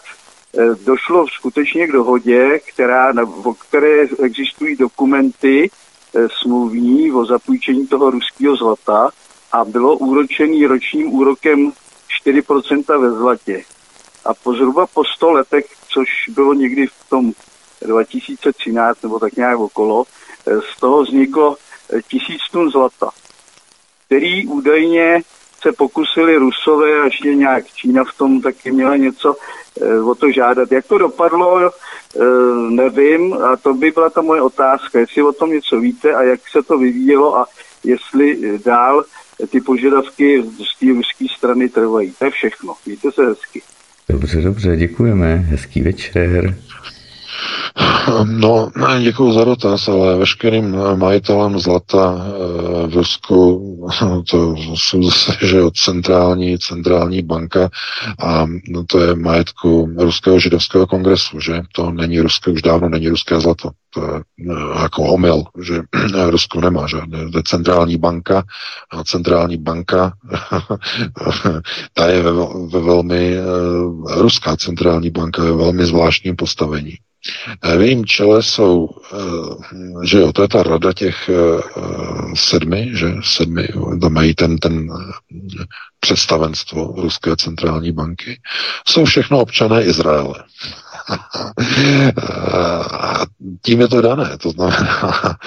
Eh, 0.58 0.74
došlo 0.84 1.26
skutečně 1.28 1.86
k 1.86 1.92
dohodě, 1.92 2.58
která, 2.58 3.12
o 3.44 3.54
které 3.54 4.06
existují 4.22 4.76
dokumenty 4.76 5.70
eh, 6.14 6.26
smluvní 6.42 7.12
o 7.12 7.24
zapůjčení 7.24 7.86
toho 7.86 8.10
ruského 8.10 8.56
zlata 8.56 9.10
a 9.52 9.64
bylo 9.64 9.96
úročený 9.96 10.66
ročním 10.66 11.14
úrokem 11.14 11.72
4% 12.24 13.00
ve 13.00 13.10
zlatě. 13.10 13.64
A 14.24 14.34
po 14.34 14.52
zhruba 14.52 14.86
po 14.86 15.04
100 15.04 15.30
letech, 15.30 15.64
což 15.88 16.08
bylo 16.28 16.54
někdy 16.54 16.86
v 16.86 17.08
tom 17.08 17.32
2013 17.86 19.02
nebo 19.02 19.18
tak 19.18 19.36
nějak 19.36 19.58
okolo, 19.58 20.04
eh, 20.46 20.60
z 20.76 20.80
toho 20.80 21.02
vzniklo 21.02 21.56
tisíc 22.08 22.40
tun 22.52 22.70
zlata, 22.70 23.10
který 24.12 24.46
údajně 24.46 25.20
se 25.62 25.72
pokusili 25.72 26.36
Rusové 26.36 27.00
a 27.00 27.04
ještě 27.04 27.34
nějak 27.34 27.66
Čína 27.66 28.04
v 28.04 28.18
tom 28.18 28.40
taky 28.40 28.72
měla 28.72 28.96
něco 28.96 29.36
e, 29.80 30.00
o 30.00 30.14
to 30.14 30.32
žádat. 30.32 30.72
Jak 30.72 30.86
to 30.86 30.98
dopadlo, 30.98 31.60
e, 31.66 31.70
nevím 32.70 33.32
a 33.34 33.56
to 33.56 33.74
by 33.74 33.90
byla 33.90 34.10
ta 34.10 34.22
moje 34.22 34.42
otázka, 34.42 34.98
jestli 34.98 35.22
o 35.22 35.32
tom 35.32 35.50
něco 35.50 35.80
víte 35.80 36.14
a 36.14 36.22
jak 36.22 36.40
se 36.52 36.62
to 36.62 36.78
vyvíjelo 36.78 37.38
a 37.38 37.46
jestli 37.84 38.58
dál 38.64 39.04
ty 39.50 39.60
požadavky 39.60 40.42
z 40.42 40.78
té 40.78 40.86
ruské 40.86 41.24
strany 41.36 41.68
trvají. 41.68 42.12
To 42.18 42.24
je 42.24 42.30
všechno. 42.30 42.74
Víte 42.86 43.12
se 43.12 43.26
hezky. 43.26 43.62
Dobře, 44.08 44.40
dobře, 44.40 44.76
děkujeme. 44.76 45.36
Hezký 45.36 45.82
večer. 45.82 46.56
No, 48.24 48.70
děkuji 49.02 49.32
za 49.32 49.44
dotaz, 49.44 49.88
ale 49.88 50.16
veškerým 50.16 50.76
majitelem 50.96 51.58
zlata 51.58 52.16
eh, 52.16 52.86
v 52.86 52.94
Rusku 52.94 53.62
to 54.30 54.54
jsou 54.74 55.02
zase, 55.02 55.36
že 55.40 55.56
jo, 55.56 55.70
centrální, 55.70 56.58
centrální 56.58 57.22
banka 57.22 57.70
a 58.18 58.46
no, 58.68 58.84
to 58.84 59.00
je 59.00 59.14
majetku 59.14 59.94
Ruského 59.98 60.38
židovského 60.38 60.86
kongresu, 60.86 61.40
že? 61.40 61.62
To 61.72 61.90
není 61.90 62.20
ruské, 62.20 62.50
už 62.50 62.62
dávno 62.62 62.88
není 62.88 63.08
ruské 63.08 63.40
zlato. 63.40 63.70
To 63.94 64.04
je 64.04 64.20
eh, 64.50 64.82
jako 64.82 65.02
omyl, 65.02 65.44
že 65.62 65.82
Rusko 66.30 66.60
nemá 66.60 66.86
žádné. 66.86 67.30
To 67.30 67.38
je 67.38 67.42
centrální 67.46 67.96
banka 67.96 68.42
a 68.90 69.04
centrální 69.04 69.56
banka 69.56 70.12
ta 71.94 72.06
je 72.06 72.22
ve, 72.22 72.32
ve 72.66 72.80
velmi, 72.80 73.36
uh, 73.40 74.12
ruská 74.22 74.56
centrální 74.56 75.10
banka 75.10 75.44
je 75.44 75.50
ve 75.50 75.56
velmi 75.56 75.86
zvláštním 75.86 76.36
postavení. 76.36 76.98
V 77.76 77.80
jejím 77.80 78.04
čele 78.04 78.42
jsou, 78.42 78.88
eh, 79.12 80.06
že 80.06 80.18
jo, 80.18 80.32
to 80.32 80.42
je 80.42 80.48
ta 80.48 80.62
rada 80.62 80.92
těch 80.92 81.28
eh, 81.28 81.62
sedmi, 82.34 82.90
že 82.94 83.14
sedmi, 83.22 83.68
tam 84.00 84.12
mají 84.12 84.34
ten, 84.34 84.58
ten 84.58 84.88
eh, 84.90 85.64
představenstvo 86.00 86.94
Ruské 86.96 87.36
centrální 87.36 87.92
banky, 87.92 88.40
jsou 88.88 89.04
všechno 89.04 89.40
občané 89.40 89.82
Izraele. 89.82 90.44
A 91.08 91.18
tím 93.62 93.80
je 93.80 93.88
to 93.88 94.00
dané, 94.00 94.38
to 94.38 94.50
znamená, 94.50 95.12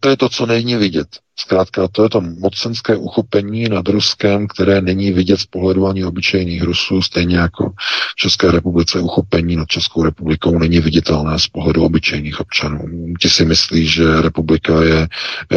to 0.00 0.08
je 0.08 0.16
to, 0.16 0.28
co 0.28 0.46
není 0.46 0.76
vidět. 0.76 1.08
Zkrátka, 1.36 1.88
to 1.88 2.02
je 2.02 2.08
to 2.08 2.20
mocenské 2.20 2.96
uchopení 2.96 3.64
nad 3.68 3.88
Ruskem, 3.88 4.48
které 4.48 4.80
není 4.80 5.12
vidět 5.12 5.40
z 5.40 5.46
pohledu 5.46 5.86
ani 5.86 6.04
obyčejných 6.04 6.62
Rusů, 6.62 7.02
stejně 7.02 7.36
jako 7.36 7.72
v 8.10 8.16
České 8.16 8.50
republice 8.50 9.00
uchopení 9.00 9.56
nad 9.56 9.68
Českou 9.68 10.04
republikou 10.04 10.58
není 10.58 10.80
viditelné 10.80 11.38
z 11.38 11.48
pohledu 11.48 11.84
obyčejných 11.84 12.40
občanů. 12.40 12.84
Ti 13.20 13.30
si 13.30 13.44
myslí, 13.44 13.86
že 13.86 14.20
republika 14.20 14.82
je 14.82 15.08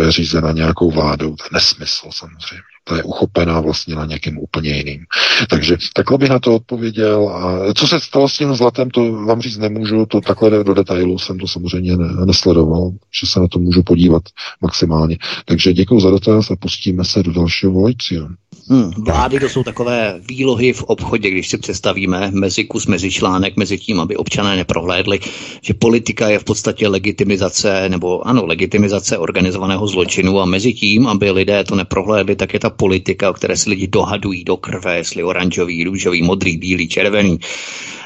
řízena 0.10 0.52
nějakou 0.52 0.92
vládou. 0.92 1.36
To 1.36 1.44
je 1.44 1.50
nesmysl 1.54 2.10
samozřejmě 2.12 2.73
ta 2.84 2.96
je 2.96 3.04
uchopená 3.04 3.62
vlastně 3.62 3.96
na 3.96 4.06
někým 4.06 4.38
úplně 4.38 4.70
jiným. 4.70 5.06
Takže 5.50 5.78
takhle 5.96 6.18
bych 6.18 6.30
na 6.30 6.40
to 6.40 6.56
odpověděl. 6.56 7.30
A 7.30 7.74
co 7.74 7.88
se 7.88 8.00
stalo 8.00 8.30
s 8.30 8.38
tím 8.38 8.56
zlatem, 8.56 8.90
to 8.90 9.12
vám 9.12 9.42
říct 9.42 9.58
nemůžu, 9.58 10.06
to 10.06 10.22
takhle 10.22 10.64
do 10.64 10.74
detailu 10.74 11.20
jsem 11.20 11.40
to 11.40 11.48
samozřejmě 11.48 11.98
ne, 11.98 12.26
nesledoval, 12.26 12.92
že 13.22 13.28
se 13.28 13.40
na 13.40 13.48
to 13.48 13.60
můžu 13.60 13.84
podívat 13.84 14.24
maximálně. 14.62 15.18
Takže 15.46 15.74
děkuji 15.74 16.00
za 16.00 16.10
dotaz 16.10 16.52
a 16.52 16.56
pustíme 16.56 17.06
se 17.06 17.24
do 17.24 17.34
dalšího 17.34 17.72
volajícího. 17.72 18.30
Hmm, 18.70 18.92
vlády 18.98 19.40
to 19.40 19.50
jsou 19.50 19.64
takové 19.64 20.16
výlohy 20.30 20.74
v 20.74 20.84
obchodě, 20.84 21.30
když 21.30 21.50
si 21.50 21.58
představíme 21.58 22.32
mezi 22.32 22.64
kus, 22.64 22.88
mezi 22.88 23.12
článek, 23.12 23.58
mezi 23.58 23.78
tím, 23.78 24.00
aby 24.00 24.16
občané 24.16 24.56
neprohlédli, 24.56 25.20
že 25.62 25.74
politika 25.74 26.30
je 26.30 26.40
v 26.40 26.44
podstatě 26.44 26.88
legitimizace, 26.88 27.90
nebo 27.90 28.28
ano, 28.28 28.46
legitimizace 28.46 29.18
organizovaného 29.18 29.88
zločinu 29.88 30.40
a 30.40 30.46
mezi 30.46 30.74
tím, 30.74 31.08
aby 31.08 31.32
lidé 31.32 31.64
to 31.64 31.76
neprohlédli, 31.76 32.36
tak 32.36 32.54
je 32.54 32.60
ta 32.60 32.70
politika, 32.70 33.30
o 33.30 33.34
které 33.34 33.58
si 33.58 33.70
lidi 33.70 33.88
dohadují 33.88 34.44
do 34.44 34.58
krve, 34.58 34.98
jestli 34.98 35.24
oranžový, 35.24 35.84
růžový, 35.84 36.22
modrý, 36.22 36.58
bílý, 36.58 36.88
červený 36.88 37.40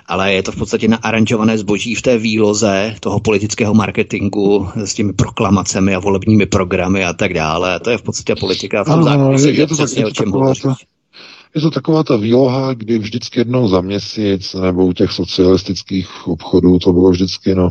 ale 0.08 0.34
je 0.34 0.44
to 0.44 0.52
v 0.52 0.56
podstatě 0.56 0.88
naaranžované 0.88 1.58
zboží 1.58 1.96
v 1.96 2.02
té 2.02 2.18
výloze 2.18 2.96
toho 3.00 3.20
politického 3.20 3.74
marketingu 3.74 4.70
s 4.76 4.94
těmi 4.94 5.14
proklamacemi 5.14 5.96
a 5.96 6.00
volebními 6.00 6.46
programy 6.46 7.06
a 7.06 7.14
tak 7.14 7.34
dále. 7.34 7.76
A 7.76 7.80
to 7.80 7.90
je 7.90 7.98
v 7.98 8.02
podstatě 8.02 8.36
politika 8.36 8.84
v 8.84 8.88
tom 8.88 9.04
zákulisí, 9.04 9.48
je, 9.48 9.54
je 9.54 9.68
to 9.68 9.74
přesně 9.74 10.04
tak, 10.04 10.12
o 10.12 10.14
čem 10.14 10.32
hovoříš. 10.32 10.64
Je 11.56 11.62
to 11.62 11.72
taková 11.72 12.04
ta 12.04 12.16
výloha, 12.16 12.74
kdy 12.74 13.00
vždycky 13.00 13.40
jednou 13.40 13.68
za 13.68 13.82
měsíc, 13.82 14.54
nebo 14.54 14.86
u 14.86 14.94
těch 14.94 15.12
socialistických 15.12 16.28
obchodů 16.28 16.80
to 16.80 16.94
bylo 16.94 17.12
vždycky, 17.12 17.56
no, 17.56 17.70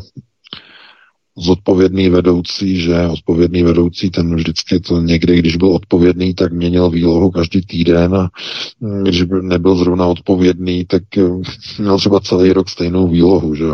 zodpovědný 1.39 2.09
vedoucí, 2.09 2.81
že 2.81 3.07
odpovědný 3.07 3.63
vedoucí, 3.63 4.11
ten 4.11 4.35
vždycky 4.37 4.81
to 4.81 5.01
někdy, 5.01 5.39
když 5.39 5.57
byl 5.57 5.69
odpovědný, 5.69 6.35
tak 6.35 6.53
měnil 6.53 6.91
výlohu 6.91 7.31
každý 7.31 7.61
týden 7.61 8.15
a 8.15 8.29
mm, 8.81 9.03
když 9.03 9.25
nebyl 9.43 9.77
zrovna 9.77 10.07
odpovědný, 10.07 10.85
tak 10.85 11.03
mm, 11.17 11.43
měl 11.79 11.99
třeba 11.99 12.21
celý 12.21 12.53
rok 12.53 12.69
stejnou 12.69 13.09
výlohu, 13.09 13.55
že. 13.55 13.65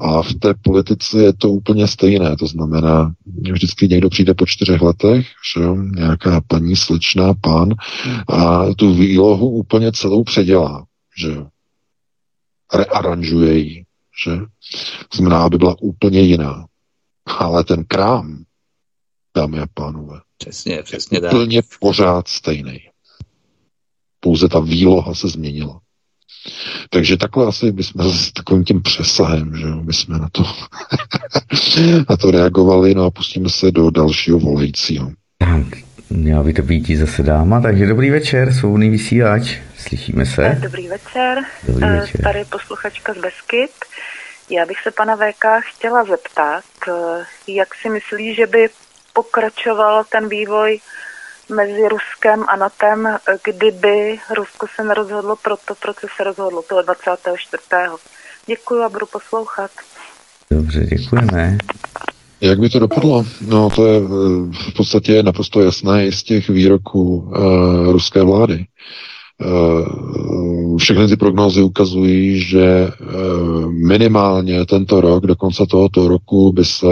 A 0.00 0.22
v 0.22 0.34
té 0.34 0.54
politice 0.62 1.22
je 1.22 1.32
to 1.32 1.50
úplně 1.50 1.86
stejné, 1.86 2.36
to 2.36 2.46
znamená, 2.46 3.12
vždycky 3.52 3.88
někdo 3.88 4.08
přijde 4.10 4.34
po 4.34 4.46
čtyřech 4.46 4.80
letech, 4.80 5.26
že 5.54 5.60
nějaká 5.94 6.40
paní, 6.46 6.76
slečná, 6.76 7.34
pán 7.34 7.74
a 8.28 8.66
tu 8.74 8.94
výlohu 8.94 9.50
úplně 9.50 9.92
celou 9.92 10.24
předělá, 10.24 10.84
že. 11.18 11.36
Rearanžuje 12.74 13.58
ji, 13.58 13.84
že? 14.24 14.32
Znamená, 15.14 15.42
aby 15.42 15.58
byla 15.58 15.76
úplně 15.80 16.20
jiná. 16.20 16.64
Ale 17.26 17.64
ten 17.64 17.84
krám, 17.84 18.44
dámy 19.36 19.58
a 19.58 19.66
pánové, 19.74 20.20
přesně, 20.38 20.82
přesně 20.82 21.18
je 21.18 21.30
úplně 21.30 21.62
pořád 21.80 22.28
stejný. 22.28 22.80
Pouze 24.20 24.48
ta 24.48 24.60
výloha 24.60 25.14
se 25.14 25.28
změnila. 25.28 25.80
Takže 26.90 27.16
takhle 27.16 27.46
asi 27.46 27.72
bychom 27.72 28.10
s 28.10 28.32
takovým 28.32 28.64
tím 28.64 28.82
přesahem, 28.82 29.56
že 29.56 29.66
jo, 29.66 29.84
jsme 29.90 30.18
na 30.18 30.28
to, 30.32 30.42
na 32.10 32.16
to 32.16 32.30
reagovali, 32.30 32.94
no 32.94 33.04
a 33.04 33.10
pustíme 33.10 33.50
se 33.50 33.70
do 33.70 33.90
dalšího 33.90 34.38
volajícího. 34.38 35.10
Tak, 35.38 35.66
měla 36.10 36.42
by 36.42 36.52
to 36.52 36.62
být 36.62 36.96
zase 36.96 37.22
dáma, 37.22 37.60
takže 37.60 37.86
dobrý 37.86 38.10
večer, 38.10 38.52
svobodný 38.52 38.90
vysílač, 38.90 39.56
slyšíme 39.76 40.26
se. 40.26 40.58
Dobrý 40.62 40.88
večer, 40.88 41.38
dobrý 41.66 41.84
eh, 41.84 42.00
večer. 42.00 42.22
tady 42.22 42.44
posluchačka 42.44 43.14
z 43.14 43.16
Beskyt. 43.16 43.70
Já 44.52 44.66
bych 44.66 44.80
se 44.82 44.90
pana 44.90 45.16
VK 45.16 45.44
chtěla 45.60 46.04
zeptat, 46.04 46.64
eh, 46.88 47.24
jak 47.46 47.74
si 47.74 47.88
myslí, 47.90 48.34
že 48.34 48.46
by 48.46 48.68
pokračoval 49.12 50.04
ten 50.04 50.28
vývoj 50.28 50.78
mezi 51.48 51.88
Ruskem 51.88 52.44
a 52.48 52.56
NATEM, 52.56 53.08
kdyby 53.44 54.18
Rusko 54.36 54.66
se 54.76 54.84
nerozhodlo 54.84 55.36
pro 55.36 55.56
to, 55.56 55.74
proč 55.74 55.96
se 56.16 56.24
rozhodlo 56.24 56.62
toho 56.62 56.82
24. 56.82 57.62
Děkuji 58.46 58.82
a 58.82 58.88
budu 58.88 59.06
poslouchat. 59.06 59.70
Dobře, 60.50 60.80
děkujeme. 60.80 61.58
Jak 62.40 62.58
by 62.58 62.68
to 62.68 62.78
dopadlo? 62.78 63.24
No 63.40 63.70
to 63.70 63.86
je 63.86 63.98
eh, 63.98 64.08
v 64.70 64.74
podstatě 64.76 65.22
naprosto 65.22 65.60
jasné 65.60 66.06
i 66.06 66.12
z 66.12 66.22
těch 66.22 66.48
výroků 66.48 67.16
uh, 67.16 67.92
ruské 67.92 68.22
vlády. 68.22 68.54
Eh, 68.60 69.21
všechny 70.78 71.08
ty 71.08 71.16
prognózy 71.16 71.62
ukazují, 71.62 72.40
že 72.40 72.64
eh, 72.64 72.92
minimálně 73.66 74.66
tento 74.66 75.00
rok, 75.00 75.26
do 75.26 75.36
konce 75.36 75.66
tohoto 75.66 76.08
roku, 76.08 76.52
by 76.52 76.64
se 76.64 76.86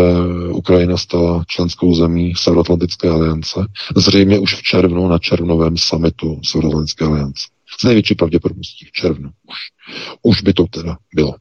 Ukrajina 0.53 0.97
stala 0.97 1.45
členskou 1.47 1.95
zemí 1.95 2.33
Severoatlantické 2.37 3.11
aliance. 3.11 3.67
Zřejmě 3.97 4.39
už 4.39 4.55
v 4.55 4.63
červnu 4.63 5.09
na 5.09 5.19
červnovém 5.19 5.77
summitu 5.77 6.41
Severoatlantické 6.45 7.05
aliance. 7.05 7.43
S 7.81 7.85
největší 7.85 8.15
pravděpodobností 8.15 8.85
v 8.87 8.93
červnu 8.93 9.29
už. 9.29 9.57
Už 10.23 10.43
by 10.43 10.53
to 10.53 10.65
teda 10.71 10.97
bylo. 11.15 11.35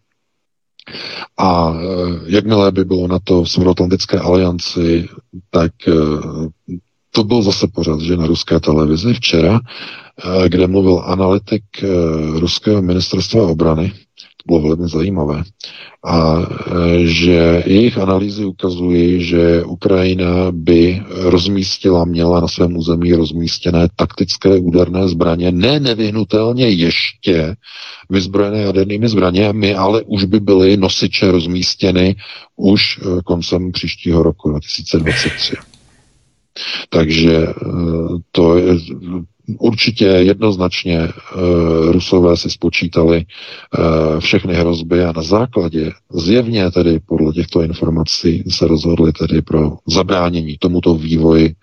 A 1.37 1.73
e, 1.73 1.85
jakmile 2.25 2.71
by 2.71 2.85
bylo 2.85 3.07
na 3.07 3.19
to 3.23 3.43
v 3.43 3.49
Severoatlantické 3.49 4.19
alianci, 4.19 5.07
tak 5.49 5.71
to 7.11 7.23
byl 7.23 7.41
zase 7.41 7.67
pořád, 7.67 8.01
že 8.01 8.17
na 8.17 8.27
ruské 8.27 8.59
televizi 8.59 9.13
včera, 9.13 9.59
kde 10.47 10.67
mluvil 10.67 11.01
analytik 11.05 11.63
ruského 12.39 12.81
ministerstva 12.81 13.47
obrany, 13.47 13.93
bylo 14.49 14.61
velmi 14.61 14.87
zajímavé. 14.87 15.43
A 16.05 16.37
e, 16.41 17.05
že 17.05 17.63
jejich 17.65 17.97
analýzy 17.97 18.45
ukazují, 18.45 19.23
že 19.23 19.63
Ukrajina 19.63 20.51
by 20.51 21.01
rozmístila, 21.09 22.05
měla 22.05 22.39
na 22.39 22.47
svém 22.47 22.77
území 22.77 23.13
rozmístěné 23.13 23.87
taktické 23.95 24.59
úderné 24.59 25.07
zbraně, 25.07 25.51
ne 25.51 25.79
nevyhnutelně 25.79 26.69
ještě 26.69 27.55
vyzbrojené 28.09 28.61
jadernými 28.61 29.09
zbraněmi, 29.09 29.75
ale 29.75 30.01
už 30.01 30.23
by 30.23 30.39
byly 30.39 30.77
nosiče 30.77 31.31
rozmístěny 31.31 32.15
už 32.55 32.99
koncem 33.25 33.71
příštího 33.71 34.23
roku 34.23 34.49
2023. 34.49 35.55
Takže 36.89 37.47
to 38.31 38.57
je, 38.57 38.75
Určitě 39.57 40.05
jednoznačně 40.05 40.99
uh, 40.99 41.91
Rusové 41.91 42.37
si 42.37 42.49
spočítali 42.49 43.25
uh, 43.25 44.19
všechny 44.19 44.53
hrozby 44.53 45.03
a 45.03 45.11
na 45.15 45.23
základě 45.23 45.91
zjevně 46.13 46.71
tedy 46.71 46.99
podle 46.99 47.33
těchto 47.33 47.61
informací 47.61 48.43
se 48.49 48.67
rozhodli 48.67 49.11
tedy 49.11 49.41
pro 49.41 49.77
zabránění 49.87 50.57
tomuto 50.59 50.95
vývoji 50.95 51.55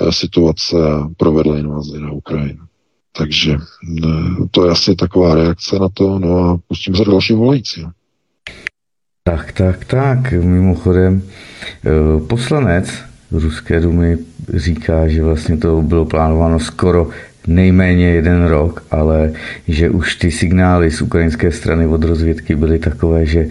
uh, 0.00 0.10
situace 0.10 0.76
a 0.92 1.08
provedli 1.16 1.60
invazi 1.60 2.00
na 2.00 2.12
Ukrajinu. 2.12 2.64
Takže 3.16 3.56
to 4.50 4.64
je 4.64 4.70
asi 4.72 4.94
taková 4.96 5.34
reakce 5.34 5.78
na 5.78 5.88
to, 5.88 6.18
no 6.18 6.38
a 6.38 6.58
pustím 6.68 6.96
se 6.96 7.04
další 7.04 7.32
volající. 7.32 7.84
Tak, 9.24 9.52
tak, 9.52 9.84
tak, 9.84 10.32
mimochodem, 10.32 11.22
poslanec 12.28 13.11
Ruské 13.32 13.80
dumy 13.80 14.18
říká, 14.54 15.08
že 15.08 15.22
vlastně 15.22 15.56
to 15.56 15.82
bylo 15.82 16.04
plánováno 16.04 16.60
skoro 16.60 17.08
nejméně 17.46 18.06
jeden 18.06 18.44
rok, 18.46 18.84
ale 18.90 19.32
že 19.68 19.90
už 19.90 20.16
ty 20.16 20.30
signály 20.30 20.90
z 20.90 21.02
ukrajinské 21.02 21.52
strany 21.52 21.86
od 21.86 22.04
rozvědky 22.04 22.54
byly 22.54 22.78
takové, 22.78 23.26
že 23.26 23.46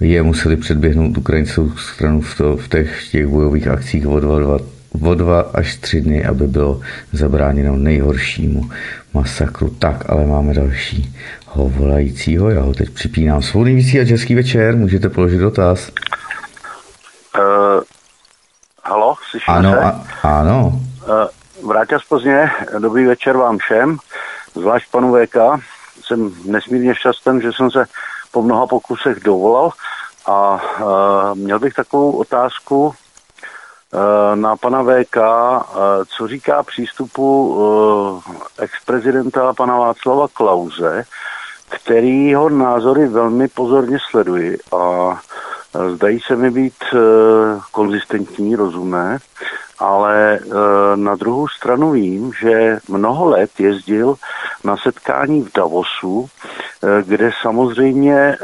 je 0.00 0.22
museli 0.22 0.56
předběhnout 0.56 1.18
ukrajinskou 1.18 1.70
stranu 1.70 2.20
v, 2.20 2.36
to, 2.36 2.56
v 2.56 2.68
těch, 2.68 3.10
těch 3.10 3.26
bojových 3.26 3.68
akcích 3.68 4.06
o 4.06 4.20
dva, 4.20 4.38
dva, 4.38 4.58
o 5.00 5.14
dva 5.14 5.40
až 5.40 5.76
tři 5.76 6.00
dny, 6.00 6.24
aby 6.24 6.46
bylo 6.46 6.80
zabráněno 7.12 7.76
nejhoršímu 7.76 8.70
masakru. 9.14 9.68
Tak, 9.78 10.04
ale 10.08 10.26
máme 10.26 10.54
další 10.54 11.14
volajícího. 11.56 12.50
Já 12.50 12.60
ho 12.60 12.74
teď 12.74 12.90
připínám. 12.90 13.42
Svobodný 13.42 14.00
a 14.00 14.04
český 14.04 14.34
večer, 14.34 14.76
můžete 14.76 15.08
položit 15.08 15.38
dotaz. 15.38 15.92
Uh, 17.38 17.82
halo, 18.86 19.14
slyšíte 19.30 19.52
ano, 19.52 19.72
a, 19.82 20.00
ano. 20.22 20.72
Uh, 21.62 21.68
Vrátil 21.68 22.00
z 22.00 22.04
Plzně, 22.04 22.50
dobrý 22.78 23.06
večer 23.06 23.36
vám 23.36 23.58
všem, 23.58 23.98
zvlášť 24.54 24.90
panu 24.90 25.14
VK. 25.14 25.36
Jsem 26.04 26.30
nesmírně 26.44 26.94
šťastný, 26.94 27.40
že 27.42 27.52
jsem 27.52 27.70
se 27.70 27.84
po 28.32 28.42
mnoha 28.42 28.66
pokusech 28.66 29.20
dovolal 29.20 29.70
a 30.26 30.54
uh, 30.54 31.34
měl 31.34 31.58
bych 31.58 31.74
takovou 31.74 32.12
otázku 32.12 32.86
uh, 32.86 32.94
na 34.34 34.56
pana 34.56 34.82
VK, 34.82 35.16
uh, 35.16 35.64
co 36.16 36.28
říká 36.28 36.62
přístupu 36.62 37.54
uh, 37.54 38.22
ex-prezidenta 38.58 39.52
pana 39.52 39.76
Václava 39.76 40.28
Klauze, 40.32 41.04
kterýho 41.68 42.48
názory 42.48 43.08
velmi 43.08 43.48
pozorně 43.48 43.98
sleduji 44.10 44.58
a 44.72 45.10
zdají 45.94 46.20
se 46.20 46.36
mi 46.36 46.50
být 46.50 46.74
uh, 46.94 47.00
konzistentní, 47.70 48.56
rozumné 48.56 49.18
ale 49.78 50.34
e, 50.34 50.40
na 50.96 51.14
druhou 51.14 51.48
stranu 51.48 51.90
vím, 51.90 52.32
že 52.40 52.78
mnoho 52.88 53.24
let 53.24 53.50
jezdil 53.58 54.14
na 54.64 54.76
setkání 54.76 55.42
v 55.42 55.52
Davosu, 55.52 56.26
e, 56.26 57.02
kde 57.02 57.30
samozřejmě 57.42 58.14
e, 58.14 58.36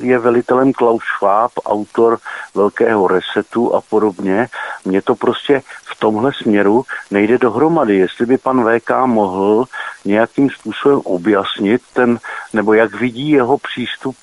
je 0.00 0.18
velitelem 0.18 0.72
Klaus 0.72 1.02
Schwab, 1.02 1.52
autor 1.66 2.18
Velkého 2.54 3.08
resetu 3.08 3.74
a 3.74 3.80
podobně. 3.80 4.48
Mně 4.84 5.02
to 5.02 5.14
prostě 5.14 5.62
v 5.84 6.00
tomhle 6.00 6.32
směru 6.32 6.84
nejde 7.10 7.38
dohromady. 7.38 7.96
Jestli 7.96 8.26
by 8.26 8.38
pan 8.38 8.64
VK 8.64 8.90
mohl 9.06 9.64
nějakým 10.04 10.50
způsobem 10.50 11.00
objasnit 11.04 11.82
ten, 11.92 12.18
nebo 12.52 12.74
jak 12.74 12.94
vidí 12.94 13.30
jeho 13.30 13.58
přístup 13.58 14.16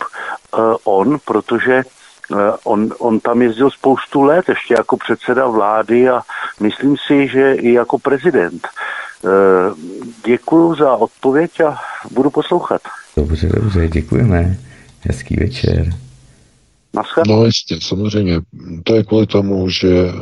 on, 0.84 1.18
protože 1.26 1.84
on, 2.64 2.94
on 3.00 3.20
tam 3.20 3.42
jezdil 3.42 3.70
spoustu 3.70 4.22
let, 4.22 4.50
ještě 4.50 4.74
jako 4.74 4.98
předseda 4.98 5.48
vlády 5.48 6.10
a 6.10 6.22
myslím 6.60 6.96
si, 7.08 7.28
že 7.28 7.54
i 7.54 7.74
jako 7.74 8.00
prezident. 8.00 8.68
Eh, 9.26 9.74
děkuji 10.26 10.76
za 10.76 10.96
odpověď 10.96 11.62
a 11.62 11.78
budu 12.12 12.30
poslouchat. 12.30 12.82
Dobře, 13.18 13.50
dobře, 13.50 13.88
děkujeme. 13.88 14.58
Hezký 15.02 15.36
večer. 15.36 15.90
No 17.28 17.46
jistě, 17.46 17.78
samozřejmě. 17.82 18.42
To 18.84 18.96
je 18.96 19.04
kvůli 19.04 19.28
tomu, 19.28 19.70
že 19.70 19.90
eh, 19.90 20.14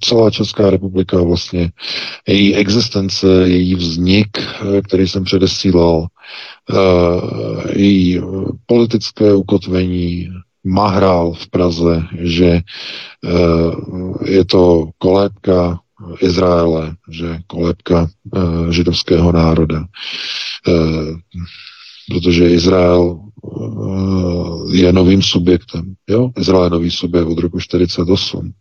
celá 0.00 0.30
Česká 0.30 0.70
republika 0.70 1.22
vlastně, 1.22 1.70
její 2.28 2.56
existence, 2.56 3.26
její 3.26 3.74
vznik, 3.74 4.28
který 4.84 5.08
jsem 5.08 5.24
předesílal, 5.24 6.06
její 7.72 8.22
politické 8.66 9.34
ukotvení, 9.34 10.28
Mahrál 10.64 11.32
v 11.32 11.48
Praze, 11.48 12.02
že 12.20 12.50
eh, 12.50 13.72
je 14.24 14.44
to 14.44 14.90
kolébka 14.98 15.80
Izraele, 16.20 16.96
že 17.08 17.38
kolébka 17.46 18.08
eh, 18.08 18.72
židovského 18.72 19.32
národa. 19.32 19.84
Eh, 20.68 21.14
protože 22.10 22.50
Izrael 22.50 23.20
je 24.72 24.92
novým 24.92 25.22
subjektem. 25.22 25.94
Jo? 26.08 26.30
Izrael 26.38 26.64
je 26.64 26.70
nový 26.70 26.90
subjekt 26.90 27.26
od 27.26 27.38
roku 27.38 27.58
1948. 27.58 28.52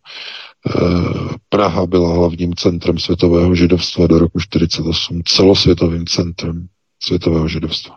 Praha 1.49 1.85
byla 1.85 2.13
hlavním 2.13 2.55
centrem 2.55 2.97
světového 2.97 3.55
židovstva 3.55 4.07
do 4.07 4.19
roku 4.19 4.39
1948, 4.39 5.21
celosvětovým 5.26 6.05
centrem 6.05 6.67
světového 7.03 7.47
židovstva. 7.47 7.95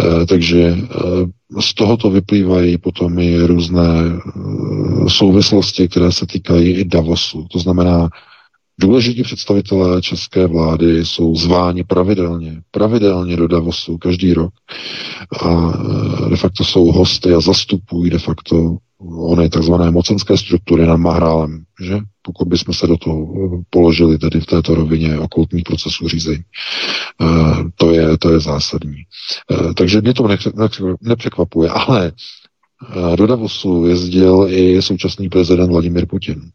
Eh, 0.00 0.26
takže 0.26 0.60
eh, 0.60 1.60
z 1.60 1.74
tohoto 1.74 2.10
vyplývají 2.10 2.78
potom 2.78 3.18
i 3.18 3.46
různé 3.46 3.88
eh, 4.06 5.10
souvislosti, 5.10 5.88
které 5.88 6.12
se 6.12 6.26
týkají 6.26 6.70
i 6.70 6.84
Davosu. 6.84 7.46
To 7.50 7.58
znamená, 7.58 8.08
důležití 8.80 9.22
představitelé 9.22 10.02
české 10.02 10.46
vlády 10.46 11.04
jsou 11.04 11.36
zváni 11.36 11.84
pravidelně, 11.84 12.62
pravidelně 12.70 13.36
do 13.36 13.48
Davosu 13.48 13.98
každý 13.98 14.34
rok 14.34 14.52
a 15.42 15.72
de 16.28 16.36
facto 16.36 16.64
jsou 16.64 16.92
hosty 16.92 17.34
a 17.34 17.40
zastupují 17.40 18.10
de 18.10 18.18
facto 18.18 18.76
ony 19.08 19.48
takzvané 19.48 19.90
mocenské 19.90 20.36
struktury 20.36 20.86
nad 20.86 20.96
Mahrálem, 20.96 21.64
že? 21.80 21.98
Pokud 22.22 22.48
bychom 22.48 22.74
se 22.74 22.86
do 22.86 22.96
toho 22.96 23.26
položili 23.70 24.18
tedy 24.18 24.40
v 24.40 24.46
této 24.46 24.74
rovině 24.74 25.18
okultních 25.18 25.64
procesů 25.64 26.08
řízení. 26.08 26.42
E, 27.20 27.26
to, 27.74 27.92
je, 27.92 28.18
to 28.18 28.32
je 28.32 28.40
zásadní. 28.40 28.98
E, 28.98 29.74
takže 29.74 30.00
mě 30.00 30.14
to 30.14 30.28
nepřekvapuje, 31.00 31.70
ale 31.70 32.12
do 33.16 33.26
Davosu 33.26 33.86
jezdil 33.86 34.46
i 34.50 34.82
současný 34.82 35.28
prezident 35.28 35.70
Vladimir 35.70 36.06
Putin. 36.06 36.50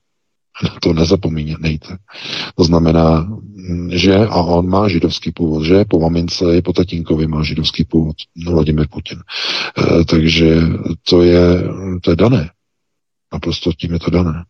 To 0.81 0.93
nezapomínejte. 0.93 1.97
To 2.55 2.63
znamená, 2.63 3.27
že 3.89 4.15
a 4.15 4.41
on 4.41 4.69
má 4.69 4.89
židovský 4.89 5.31
původ, 5.31 5.63
že 5.63 5.85
po 5.85 5.99
mamince 5.99 6.57
i 6.57 6.61
po 6.61 6.73
tatínkovi 6.73 7.27
má 7.27 7.43
židovský 7.43 7.83
původ, 7.83 8.15
Vladimir 8.47 8.87
Putin. 8.87 9.19
E, 9.19 10.05
takže 10.05 10.61
to 11.09 11.21
je, 11.21 11.63
to 12.01 12.11
je 12.11 12.15
dané. 12.15 12.49
A 13.31 13.39
prostě 13.39 13.69
tím 13.69 13.93
je 13.93 13.99
to 13.99 14.11
dané. 14.11 14.43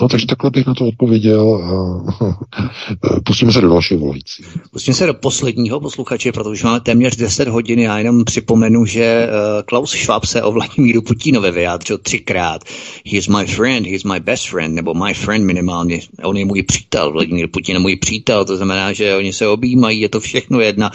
No 0.00 0.08
takže 0.08 0.26
takhle 0.26 0.50
bych 0.50 0.66
na 0.66 0.74
to 0.74 0.86
odpověděl 0.86 1.54
a 1.54 3.20
pustíme 3.24 3.52
se 3.52 3.60
do 3.60 3.68
dalšího 3.68 4.00
volající. 4.00 4.44
Pustíme 4.72 4.94
se 4.94 5.06
do 5.06 5.14
posledního 5.14 5.80
posluchače, 5.80 6.32
protože 6.32 6.66
máme 6.66 6.80
téměř 6.80 7.16
10 7.16 7.48
hodin. 7.48 7.78
Já 7.78 7.98
jenom 7.98 8.24
připomenu, 8.24 8.86
že 8.86 9.02
eh, 9.04 9.28
Klaus 9.64 9.90
Schwab 9.90 10.24
se 10.24 10.42
o 10.42 10.52
Vladimíru 10.52 11.02
Putinovi 11.02 11.50
vyjádřil 11.50 11.98
třikrát. 11.98 12.64
He 13.06 13.18
is 13.18 13.28
my 13.28 13.46
friend, 13.46 13.86
he 13.86 13.92
is 13.92 14.04
my 14.04 14.20
best 14.20 14.48
friend, 14.48 14.74
nebo 14.74 14.94
my 14.94 15.14
friend 15.14 15.44
minimálně. 15.44 16.00
On 16.22 16.36
je 16.36 16.44
můj 16.44 16.62
přítel, 16.62 17.12
Vladimír 17.12 17.48
Putin 17.48 17.74
je 17.74 17.80
můj 17.80 17.96
přítel, 17.96 18.44
to 18.44 18.56
znamená, 18.56 18.92
že 18.92 19.16
oni 19.16 19.32
se 19.32 19.48
objímají, 19.48 20.00
je 20.00 20.08
to 20.08 20.20
všechno 20.20 20.60
jedna 20.60 20.90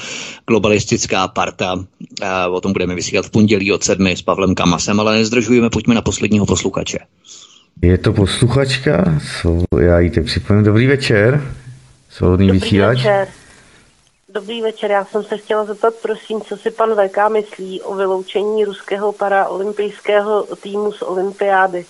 globalistická 0.47 1.27
parta. 1.27 1.85
A 2.21 2.47
o 2.47 2.61
tom 2.61 2.73
budeme 2.73 2.95
vysílat 2.95 3.25
v 3.25 3.29
pondělí 3.29 3.71
od 3.71 3.83
sedmi 3.83 4.11
s 4.17 4.21
Pavlem 4.21 4.55
Kamasem, 4.55 4.99
ale 4.99 5.17
nezdržujeme, 5.17 5.69
pojďme 5.69 5.95
na 5.95 6.01
posledního 6.01 6.45
posluchače. 6.45 6.97
Je 7.81 7.97
to 7.97 8.13
posluchačka, 8.13 9.19
já 9.81 9.99
jí 9.99 10.09
teď 10.09 10.25
připomínám. 10.25 10.65
Dobrý 10.65 10.87
večer, 10.87 11.53
svobodný 12.09 12.51
vysílač. 12.51 12.97
Večer. 12.97 13.27
Dobrý 14.33 14.61
večer, 14.61 14.91
já 14.91 15.05
jsem 15.05 15.23
se 15.23 15.37
chtěla 15.37 15.65
zeptat, 15.65 15.93
prosím, 16.01 16.41
co 16.41 16.57
si 16.57 16.71
pan 16.71 16.89
VK 16.89 17.17
myslí 17.33 17.81
o 17.81 17.95
vyloučení 17.95 18.65
ruského 18.65 19.11
paraolympijského 19.11 20.47
týmu 20.55 20.91
z 20.91 21.01
olympiády. 21.01 21.85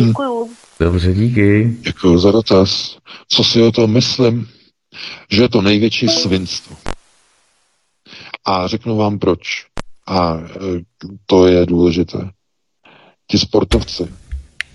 Děkuju. 0.00 0.50
Dobře, 0.80 1.12
díky. 1.12 1.76
Děkuji 1.80 2.18
za 2.18 2.30
dotaz. 2.30 2.98
Co 3.28 3.44
si 3.44 3.62
o 3.62 3.72
tom 3.72 3.92
myslím? 3.92 4.48
Že 5.30 5.42
je 5.42 5.48
to 5.48 5.62
největší 5.62 6.08
svinstvo. 6.08 6.76
A 8.44 8.66
řeknu 8.66 8.96
vám 8.96 9.18
proč. 9.18 9.66
A 10.06 10.34
e, 10.34 10.48
to 11.26 11.46
je 11.46 11.66
důležité. 11.66 12.30
Ti 13.30 13.38
sportovci, 13.38 14.08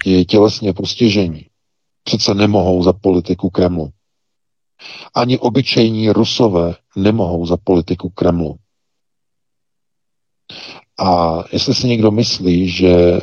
ti 0.03 0.26
tělesně 0.26 0.73
postižení, 0.73 1.45
přece 2.03 2.34
nemohou 2.34 2.84
za 2.84 2.94
politiku 2.94 3.49
Kremlu. 3.49 3.90
Ani 5.15 5.40
obyčejní 5.40 6.10
rusové 6.10 6.76
nemohou 6.95 7.45
za 7.45 7.57
politiku 7.57 8.10
Kremlu. 8.10 8.56
A 10.99 11.44
jestli 11.52 11.76
si 11.76 11.88
někdo 11.88 12.11
myslí, 12.11 12.69
že 12.69 13.19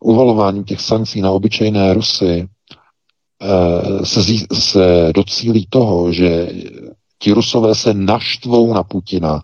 uvalováním 0.00 0.64
těch 0.64 0.80
sankcí 0.80 1.20
na 1.20 1.30
obyčejné 1.30 1.94
Rusy 1.94 2.48
eh, 3.42 4.06
se, 4.06 4.20
se 4.52 5.12
docílí 5.14 5.66
toho, 5.70 6.12
že 6.12 6.52
ti 7.18 7.32
Rusové 7.32 7.74
se 7.74 7.94
naštvou 7.94 8.74
na 8.74 8.82
Putina 8.82 9.42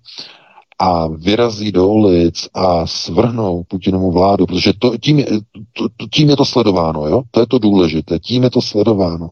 a 0.79 1.07
vyrazí 1.09 1.73
do 1.73 1.89
ulic 1.89 2.49
a 2.55 2.87
svrhnou 2.87 3.65
Putinovu 3.65 4.13
vládu, 4.13 4.47
protože 4.47 4.73
to, 4.73 4.99
tím, 4.99 5.19
je, 5.19 5.27
to, 5.73 6.07
tím 6.13 6.31
je 6.31 6.37
to 6.37 6.45
sledováno, 6.45 7.07
jo? 7.07 7.23
To 7.31 7.41
je 7.41 7.47
to 7.47 7.59
důležité, 7.59 8.19
tím 8.19 8.43
je 8.43 8.51
to 8.51 8.63
sledováno. 8.63 9.29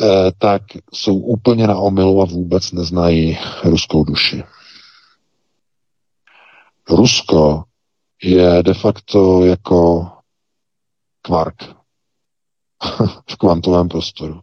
E, 0.00 0.32
tak 0.38 0.62
jsou 0.94 1.18
úplně 1.18 1.66
na 1.66 1.78
omilu 1.78 2.22
a 2.22 2.24
vůbec 2.24 2.72
neznají 2.72 3.38
ruskou 3.64 4.04
duši. 4.04 4.42
Rusko 6.90 7.64
je 8.22 8.62
de 8.62 8.74
facto 8.74 9.44
jako 9.44 10.08
kvark 11.22 11.62
v 13.30 13.36
kvantovém 13.36 13.88
prostoru. 13.88 14.40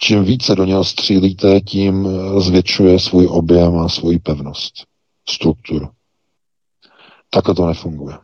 Čím 0.00 0.24
více 0.24 0.54
do 0.54 0.64
něho 0.64 0.84
střílíte, 0.84 1.60
tím 1.60 2.08
zvětšuje 2.38 2.98
svůj 2.98 3.26
objem 3.30 3.78
a 3.78 3.88
svoji 3.88 4.18
pevnost, 4.18 4.72
strukturu. 5.28 5.88
Takhle 7.30 7.54
to 7.54 7.66
nefunguje. 7.66 8.18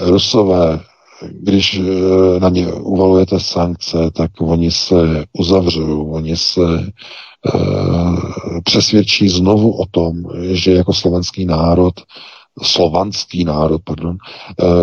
Rusové, 0.00 0.80
když 1.30 1.78
eh, 1.78 2.40
na 2.40 2.48
ně 2.48 2.72
uvalujete 2.72 3.40
sankce, 3.40 4.10
tak 4.10 4.30
oni 4.40 4.70
se 4.70 5.24
uzavřou, 5.32 6.10
oni 6.10 6.36
se 6.36 6.92
uh, 7.54 8.18
přesvědčí 8.64 9.28
znovu 9.28 9.80
o 9.80 9.86
tom, 9.86 10.22
že 10.52 10.72
jako 10.72 10.94
slovenský 10.94 11.44
národ 11.44 11.94
slovanský 12.62 13.44
národ, 13.44 13.80
pardon, 13.84 14.16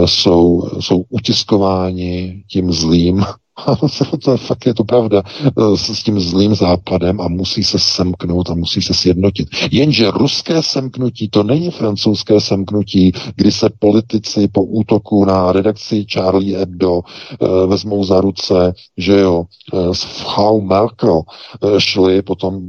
jsou, 0.06 0.70
jsou 0.80 1.04
utiskováni 1.10 2.44
tím 2.48 2.72
zlým 2.72 3.26
to 4.24 4.38
fakt 4.38 4.66
je 4.66 4.74
to 4.74 4.84
pravda 4.84 5.24
eh, 5.26 5.78
s, 5.78 5.90
s 5.90 6.04
tím 6.04 6.20
zlým 6.20 6.56
západem 6.56 7.22
a 7.22 7.28
musí 7.28 7.64
se 7.64 7.80
semknout 7.80 8.50
a 8.50 8.54
musí 8.54 8.82
se 8.82 8.94
sjednotit. 8.94 9.48
Jenže 9.72 10.12
ruské 10.12 10.64
semknutí 10.64 11.30
to 11.30 11.44
není 11.44 11.72
francouzské 11.72 12.42
semknutí, 12.42 13.12
kdy 13.36 13.52
se 13.52 13.70
politici 13.80 14.48
po 14.48 14.64
útoku 14.64 15.26
na 15.26 15.52
redakci 15.52 16.06
Charlie 16.14 16.58
Hebdo 16.58 17.02
e, 17.02 17.68
vezmou 17.68 18.04
za 18.04 18.22
ruce, 18.22 18.74
že 18.98 19.20
jo, 19.20 19.44
e, 19.74 19.94
s 19.94 20.04
Frau 20.04 20.62
Merkel 20.62 21.22
e, 21.22 21.82
šli 21.82 22.22
potom 22.22 22.62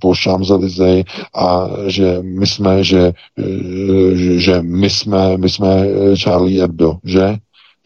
po 0.00 0.14
Champs-Élysées 0.14 1.04
a 1.34 1.68
že 1.86 2.18
my 2.22 2.46
jsme, 2.46 2.84
že, 2.84 3.12
e, 3.38 4.38
že 4.38 4.62
my 4.62 4.90
jsme, 4.90 5.36
my 5.36 5.48
jsme 5.48 5.86
Charlie 6.16 6.60
Hebdo, 6.60 6.98
že? 7.04 7.36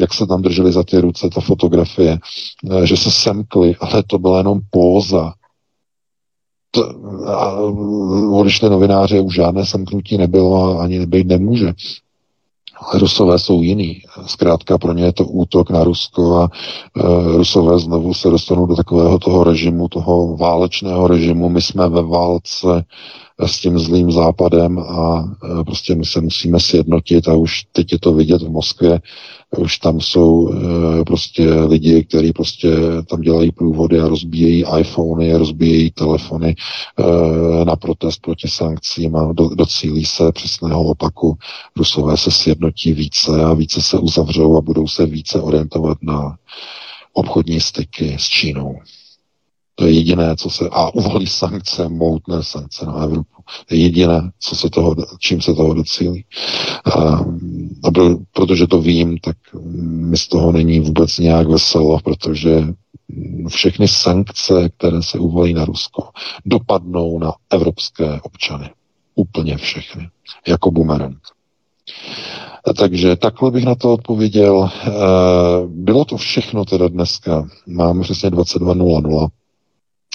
Jak 0.01 0.15
se 0.15 0.27
tam 0.27 0.43
drželi 0.43 0.73
za 0.73 0.83
ty 0.83 1.01
ruce, 1.01 1.31
ta 1.31 1.41
fotografie, 1.41 2.19
eh, 2.70 2.87
že 2.87 2.97
se 2.97 3.11
semkli, 3.11 3.77
ale 3.81 4.03
to 4.03 4.19
byla 4.19 4.39
jenom 4.39 4.61
póza. 4.70 5.33
Odešli 8.33 8.70
novináři, 8.70 9.20
už 9.20 9.35
žádné 9.35 9.66
semknutí 9.66 10.19
nebylo 10.19 10.65
a 10.65 10.83
ani 10.83 11.07
být 11.07 11.27
nemůže. 11.27 11.73
Ale 12.81 13.01
Rusové 13.01 13.39
jsou 13.39 13.62
jiný. 13.62 14.03
Zkrátka 14.27 14.79
pro 14.79 14.93
ně 14.93 15.05
je 15.05 15.12
to 15.12 15.25
útok 15.25 15.70
na 15.70 15.85
Rusko 15.85 16.37
a 16.37 16.49
e, 16.97 17.37
Rusové 17.37 17.79
znovu 17.79 18.15
se 18.15 18.31
dostanou 18.31 18.66
do 18.66 18.77
takového 18.77 19.19
toho 19.19 19.45
režimu, 19.45 19.89
toho 19.89 20.37
válečného 20.37 21.07
režimu. 21.07 21.49
My 21.49 21.62
jsme 21.62 21.89
ve 21.89 22.03
válce 22.03 22.85
s 23.47 23.60
tím 23.60 23.78
zlým 23.78 24.10
západem 24.12 24.78
a 24.78 25.24
e, 25.60 25.65
prostě 25.65 25.94
my 25.94 26.05
se 26.05 26.20
musíme 26.20 26.60
sjednotit 26.60 27.28
a 27.28 27.35
už 27.35 27.65
teď 27.73 27.93
je 27.93 27.98
to 27.98 28.12
vidět 28.12 28.43
v 28.43 28.51
Moskvě, 28.51 29.01
už 29.59 29.78
tam 29.78 30.01
jsou 30.01 30.52
e, 30.52 31.05
prostě 31.05 31.51
lidi, 31.51 32.05
kteří 32.05 32.32
prostě 32.32 32.69
tam 33.06 33.20
dělají 33.20 33.52
průvody 33.52 34.01
a 34.01 34.09
rozbíjejí 34.09 34.65
iPhony, 34.78 35.35
rozbíjejí 35.35 35.90
telefony 35.90 36.56
e, 36.98 37.65
na 37.65 37.77
protest 37.77 38.20
proti 38.20 38.48
sankcím 38.48 39.16
a 39.16 39.32
do, 39.32 39.48
docílí 39.48 40.05
se 40.05 40.32
přesného 40.32 40.82
opaku. 40.82 41.36
Rusové 41.77 42.16
se 42.16 42.31
sjednotí 42.31 42.93
více 42.93 43.44
a 43.44 43.55
více 43.55 43.82
se 43.82 43.98
uzavřou 43.98 44.56
a 44.56 44.60
budou 44.60 44.89
se 44.89 45.06
více 45.06 45.40
orientovat 45.40 45.98
na 46.02 46.36
obchodní 47.12 47.60
styky 47.60 48.16
s 48.19 48.23
Čínou. 48.23 48.78
To 49.78 49.86
je 49.86 49.92
jediné, 49.92 50.36
co 50.36 50.50
se... 50.50 50.68
A 50.72 50.94
uvalí 50.94 51.26
sankce, 51.26 51.88
moutné 51.88 52.42
sankce 52.42 52.86
na 52.86 53.02
Evropu. 53.02 53.42
To 53.66 53.74
je 53.74 53.80
jediné, 53.80 54.30
co 54.40 54.56
se 54.56 54.70
toho, 54.70 54.96
čím 55.18 55.40
se 55.40 55.55
toho 55.55 55.74
docílí. 55.74 56.24
A, 56.84 57.24
a 57.84 57.90
byl, 57.90 58.18
protože 58.32 58.66
to 58.66 58.80
vím, 58.80 59.18
tak 59.18 59.36
mi 59.82 60.16
z 60.16 60.28
toho 60.28 60.52
není 60.52 60.80
vůbec 60.80 61.18
nějak 61.18 61.48
veselo, 61.48 62.00
protože 62.05 62.64
všechny 63.48 63.88
sankce, 63.88 64.68
které 64.68 65.02
se 65.02 65.18
uvalí 65.18 65.55
na 65.55 65.64
Rusko, 65.64 66.09
dopadnou 66.46 67.18
na 67.18 67.32
evropské 67.50 68.20
občany. 68.22 68.70
Úplně 69.14 69.56
všechny. 69.56 70.09
Jako 70.48 70.70
bumerang. 70.70 71.18
Takže 72.76 73.16
takhle 73.16 73.50
bych 73.50 73.64
na 73.64 73.74
to 73.74 73.92
odpověděl. 73.92 74.70
Bylo 75.66 76.05
to 76.05 76.16
všechno 76.16 76.64
teda 76.64 76.88
dneska. 76.88 77.48
Máme 77.66 78.02
přesně 78.02 78.30
22.00. 78.30 79.28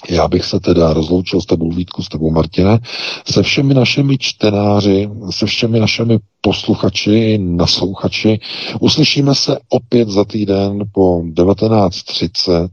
Já 0.09 0.27
bych 0.27 0.45
se 0.45 0.59
teda 0.59 0.93
rozloučil 0.93 1.41
s 1.41 1.45
tebou 1.45 1.71
Vítku, 1.71 2.03
s 2.03 2.09
tebou 2.09 2.31
Martine, 2.31 2.79
se 3.27 3.43
všemi 3.43 3.73
našimi 3.73 4.17
čtenáři, 4.17 5.09
se 5.29 5.45
všemi 5.45 5.79
našimi 5.79 6.19
posluchači, 6.43 7.37
naslouchači. 7.37 8.39
Uslyšíme 8.79 9.35
se 9.35 9.57
opět 9.69 10.09
za 10.09 10.25
týden 10.25 10.79
po 10.91 11.21
19.30 11.21 12.69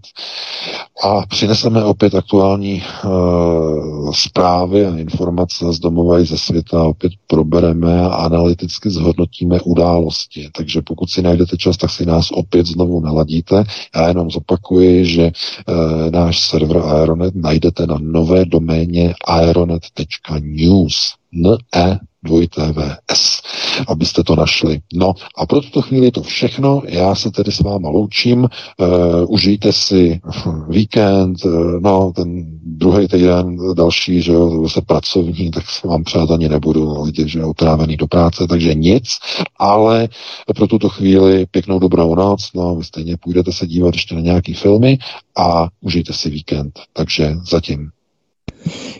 a 1.02 1.26
přineseme 1.26 1.84
opět 1.84 2.14
aktuální 2.14 2.82
uh, 3.04 4.12
zprávy 4.12 4.86
a 4.86 4.96
informace 4.96 5.72
z 5.72 5.78
domova 5.78 6.20
i 6.20 6.24
ze 6.24 6.38
světa. 6.38 6.84
Opět 6.84 7.12
probereme 7.26 8.00
a 8.00 8.08
analyticky 8.08 8.90
zhodnotíme 8.90 9.60
události. 9.60 10.48
Takže 10.56 10.82
pokud 10.82 11.10
si 11.10 11.22
najdete 11.22 11.56
čas, 11.56 11.76
tak 11.76 11.90
si 11.90 12.06
nás 12.06 12.30
opět 12.30 12.66
znovu 12.66 13.00
naladíte. 13.00 13.64
Já 13.96 14.08
jenom 14.08 14.30
zopakuji, 14.30 15.04
že 15.04 15.30
uh, 15.68 16.10
náš 16.10 16.40
server 16.40 16.78
Aeronet 16.78 17.34
najdete 17.34 17.86
na 17.86 17.96
nové 18.00 18.44
doméně 18.44 19.14
aeronet.news. 19.26 21.14
N-E 21.32 21.98
dvojité 22.00 22.09
VS, 22.28 23.42
abyste 23.88 24.24
to 24.24 24.36
našli. 24.36 24.80
No 24.94 25.12
a 25.36 25.46
pro 25.46 25.60
tuto 25.60 25.82
chvíli 25.82 26.06
je 26.06 26.12
to 26.12 26.22
všechno. 26.22 26.82
Já 26.88 27.14
se 27.14 27.30
tedy 27.30 27.52
s 27.52 27.60
váma 27.60 27.88
loučím. 27.88 28.38
Uh, 28.40 28.88
užijte 29.28 29.72
si 29.72 30.20
víkend, 30.68 31.44
uh, 31.44 31.80
no 31.80 32.12
ten 32.16 32.44
druhý 32.62 33.08
týden 33.08 33.56
další, 33.74 34.22
že 34.22 34.32
jo, 34.32 34.68
se 34.68 34.80
pracovní, 34.80 35.50
tak 35.50 35.70
se 35.70 35.88
vám 35.88 36.04
přát 36.04 36.30
ani 36.30 36.48
nebudu 36.48 37.02
lidi, 37.02 37.28
že 37.28 37.38
jo, 37.38 37.50
utrávený 37.50 37.96
do 37.96 38.06
práce, 38.06 38.46
takže 38.46 38.74
nic, 38.74 39.18
ale 39.58 40.08
pro 40.56 40.66
tuto 40.66 40.88
chvíli 40.88 41.46
pěknou 41.46 41.78
dobrou 41.78 42.14
noc, 42.14 42.50
no 42.54 42.76
vy 42.76 42.84
stejně 42.84 43.16
půjdete 43.16 43.52
se 43.52 43.66
dívat 43.66 43.94
ještě 43.94 44.14
na 44.14 44.20
nějaký 44.20 44.54
filmy 44.54 44.98
a 45.36 45.68
užijte 45.80 46.12
si 46.12 46.30
víkend. 46.30 46.80
Takže 46.92 47.34
zatím. 47.50 47.90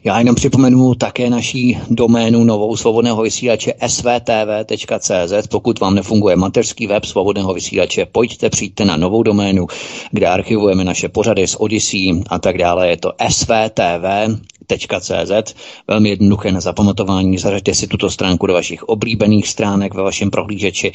Já 0.05 0.19
jenom 0.19 0.35
připomenu 0.35 0.95
také 0.95 1.31
naší 1.31 1.79
doménu 1.91 2.45
novou 2.45 2.77
svobodného 2.77 3.23
vysílače 3.23 3.73
svtv.cz. 3.87 5.47
Pokud 5.51 5.81
vám 5.81 5.95
nefunguje 5.95 6.37
mateřský 6.37 6.87
web 6.87 7.05
svobodného 7.05 7.55
vysílače, 7.55 8.07
pojďte, 8.07 8.51
přijďte 8.51 8.85
na 8.85 8.97
novou 8.97 9.23
doménu, 9.23 9.67
kde 10.11 10.27
archivujeme 10.27 10.85
naše 10.85 11.09
pořady 11.09 11.47
s 11.47 11.61
Odyssey 11.61 12.23
a 12.29 12.39
tak 12.39 12.59
dále. 12.59 12.89
Je 12.89 12.97
to 12.97 13.13
svtv 13.29 14.07
www.cz. 14.77 15.55
Velmi 15.89 16.09
jednoduché 16.09 16.53
na 16.53 16.61
zapamatování, 16.61 17.39
zařaďte 17.39 17.75
si 17.75 17.87
tuto 17.87 18.11
stránku 18.11 18.47
do 18.47 18.53
vašich 18.53 18.83
oblíbených 18.83 19.49
stránek 19.49 19.95
ve 19.95 20.03
vašem 20.03 20.31
prohlížeči. 20.31 20.93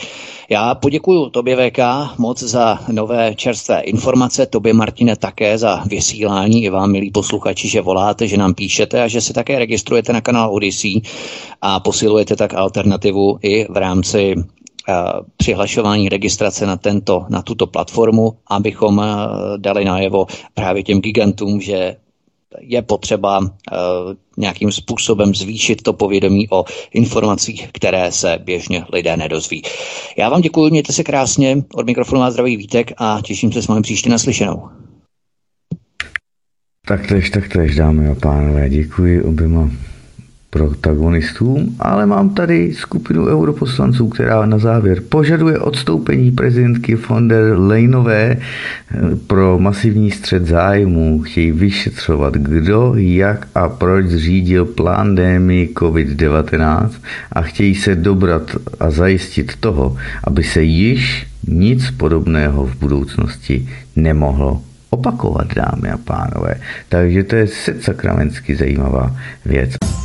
Já 0.50 0.76
poděkuji 0.76 1.30
tobě 1.30 1.56
VK 1.72 1.80
moc 2.18 2.40
za 2.44 2.80
nové 2.92 3.36
čerstvé 3.36 3.82
informace, 3.82 4.46
tobě 4.46 4.74
Martine 4.74 5.16
také 5.16 5.58
za 5.58 5.84
vysílání 5.88 6.64
i 6.64 6.70
vám, 6.70 6.92
milí 6.92 7.12
posluchači, 7.12 7.68
že 7.68 7.82
voláte, 7.82 8.28
že 8.28 8.38
nám 8.38 8.54
píšete 8.54 9.04
a 9.04 9.08
že 9.08 9.22
se 9.22 9.34
také 9.34 9.60
registrujete 9.60 10.14
na 10.14 10.22
kanál 10.22 10.54
Odyssey 10.54 11.02
a 11.62 11.80
posilujete 11.80 12.36
tak 12.36 12.54
alternativu 12.54 13.40
i 13.42 13.66
v 13.70 13.78
rámci 13.78 14.36
přihlašování 15.38 16.10
registrace 16.10 16.66
na, 16.66 16.78
tento, 16.78 17.26
na 17.30 17.42
tuto 17.42 17.68
platformu, 17.68 18.38
abychom 18.48 19.02
dali 19.58 19.86
najevo 19.86 20.26
právě 20.54 20.84
těm 20.84 21.00
gigantům, 21.02 21.62
že 21.62 21.96
je 22.60 22.82
potřeba 22.82 23.40
uh, 23.40 23.48
nějakým 24.38 24.72
způsobem 24.72 25.36
zvýšit 25.36 25.82
to 25.82 25.94
povědomí 25.94 26.50
o 26.50 26.66
informacích, 26.94 27.70
které 27.72 28.12
se 28.12 28.40
běžně 28.44 28.86
lidé 28.94 29.18
nedozví. 29.18 29.64
Já 30.18 30.30
vám 30.30 30.42
děkuji, 30.42 30.72
mějte 30.72 30.94
se 30.94 31.04
krásně, 31.04 31.58
od 31.74 31.86
mikrofonu 31.86 32.22
má 32.22 32.32
zdravý 32.32 32.58
Vítek 32.58 32.92
a 32.98 33.20
těším 33.24 33.52
se 33.52 33.62
s 33.62 33.68
vámi 33.68 33.82
příště 33.82 34.10
naslyšenou. 34.10 34.70
Taktéž, 36.88 37.30
taktéž, 37.30 37.76
dámy 37.76 38.10
a 38.10 38.16
pánové, 38.16 38.70
děkuji 38.70 39.24
oběma 39.24 39.70
protagonistům, 40.56 41.76
ale 41.80 42.06
mám 42.06 42.30
tady 42.30 42.74
skupinu 42.74 43.26
europoslanců, 43.26 44.08
která 44.08 44.46
na 44.46 44.58
závěr 44.58 45.02
požaduje 45.10 45.60
odstoupení 45.60 46.32
prezidentky 46.32 46.96
von 46.96 47.28
der 47.28 47.60
Leinové 47.60 48.38
eh, 48.38 48.40
pro 49.28 49.60
masivní 49.60 50.12
střed 50.12 50.48
zájmu. 50.48 51.22
Chtějí 51.22 51.52
vyšetřovat, 51.52 52.34
kdo, 52.34 52.94
jak 52.96 53.48
a 53.56 53.70
proč 53.70 54.06
zřídil 54.06 54.66
plán 54.66 55.16
démy 55.16 55.70
COVID-19 55.76 56.90
a 57.32 57.42
chtějí 57.42 57.76
se 57.76 57.96
dobrat 57.96 58.56
a 58.80 58.92
zajistit 58.92 59.56
toho, 59.60 59.98
aby 60.24 60.44
se 60.44 60.64
již 60.64 61.28
nic 61.48 61.92
podobného 61.92 62.66
v 62.66 62.76
budoucnosti 62.80 63.70
nemohlo 63.96 64.62
opakovat, 64.90 65.48
dámy 65.56 65.92
a 65.92 65.98
pánové. 65.98 66.56
Takže 66.90 67.24
to 67.24 67.36
je 67.36 67.48
sakramensky 67.80 68.56
zajímavá 68.56 69.16
věc. 69.46 70.05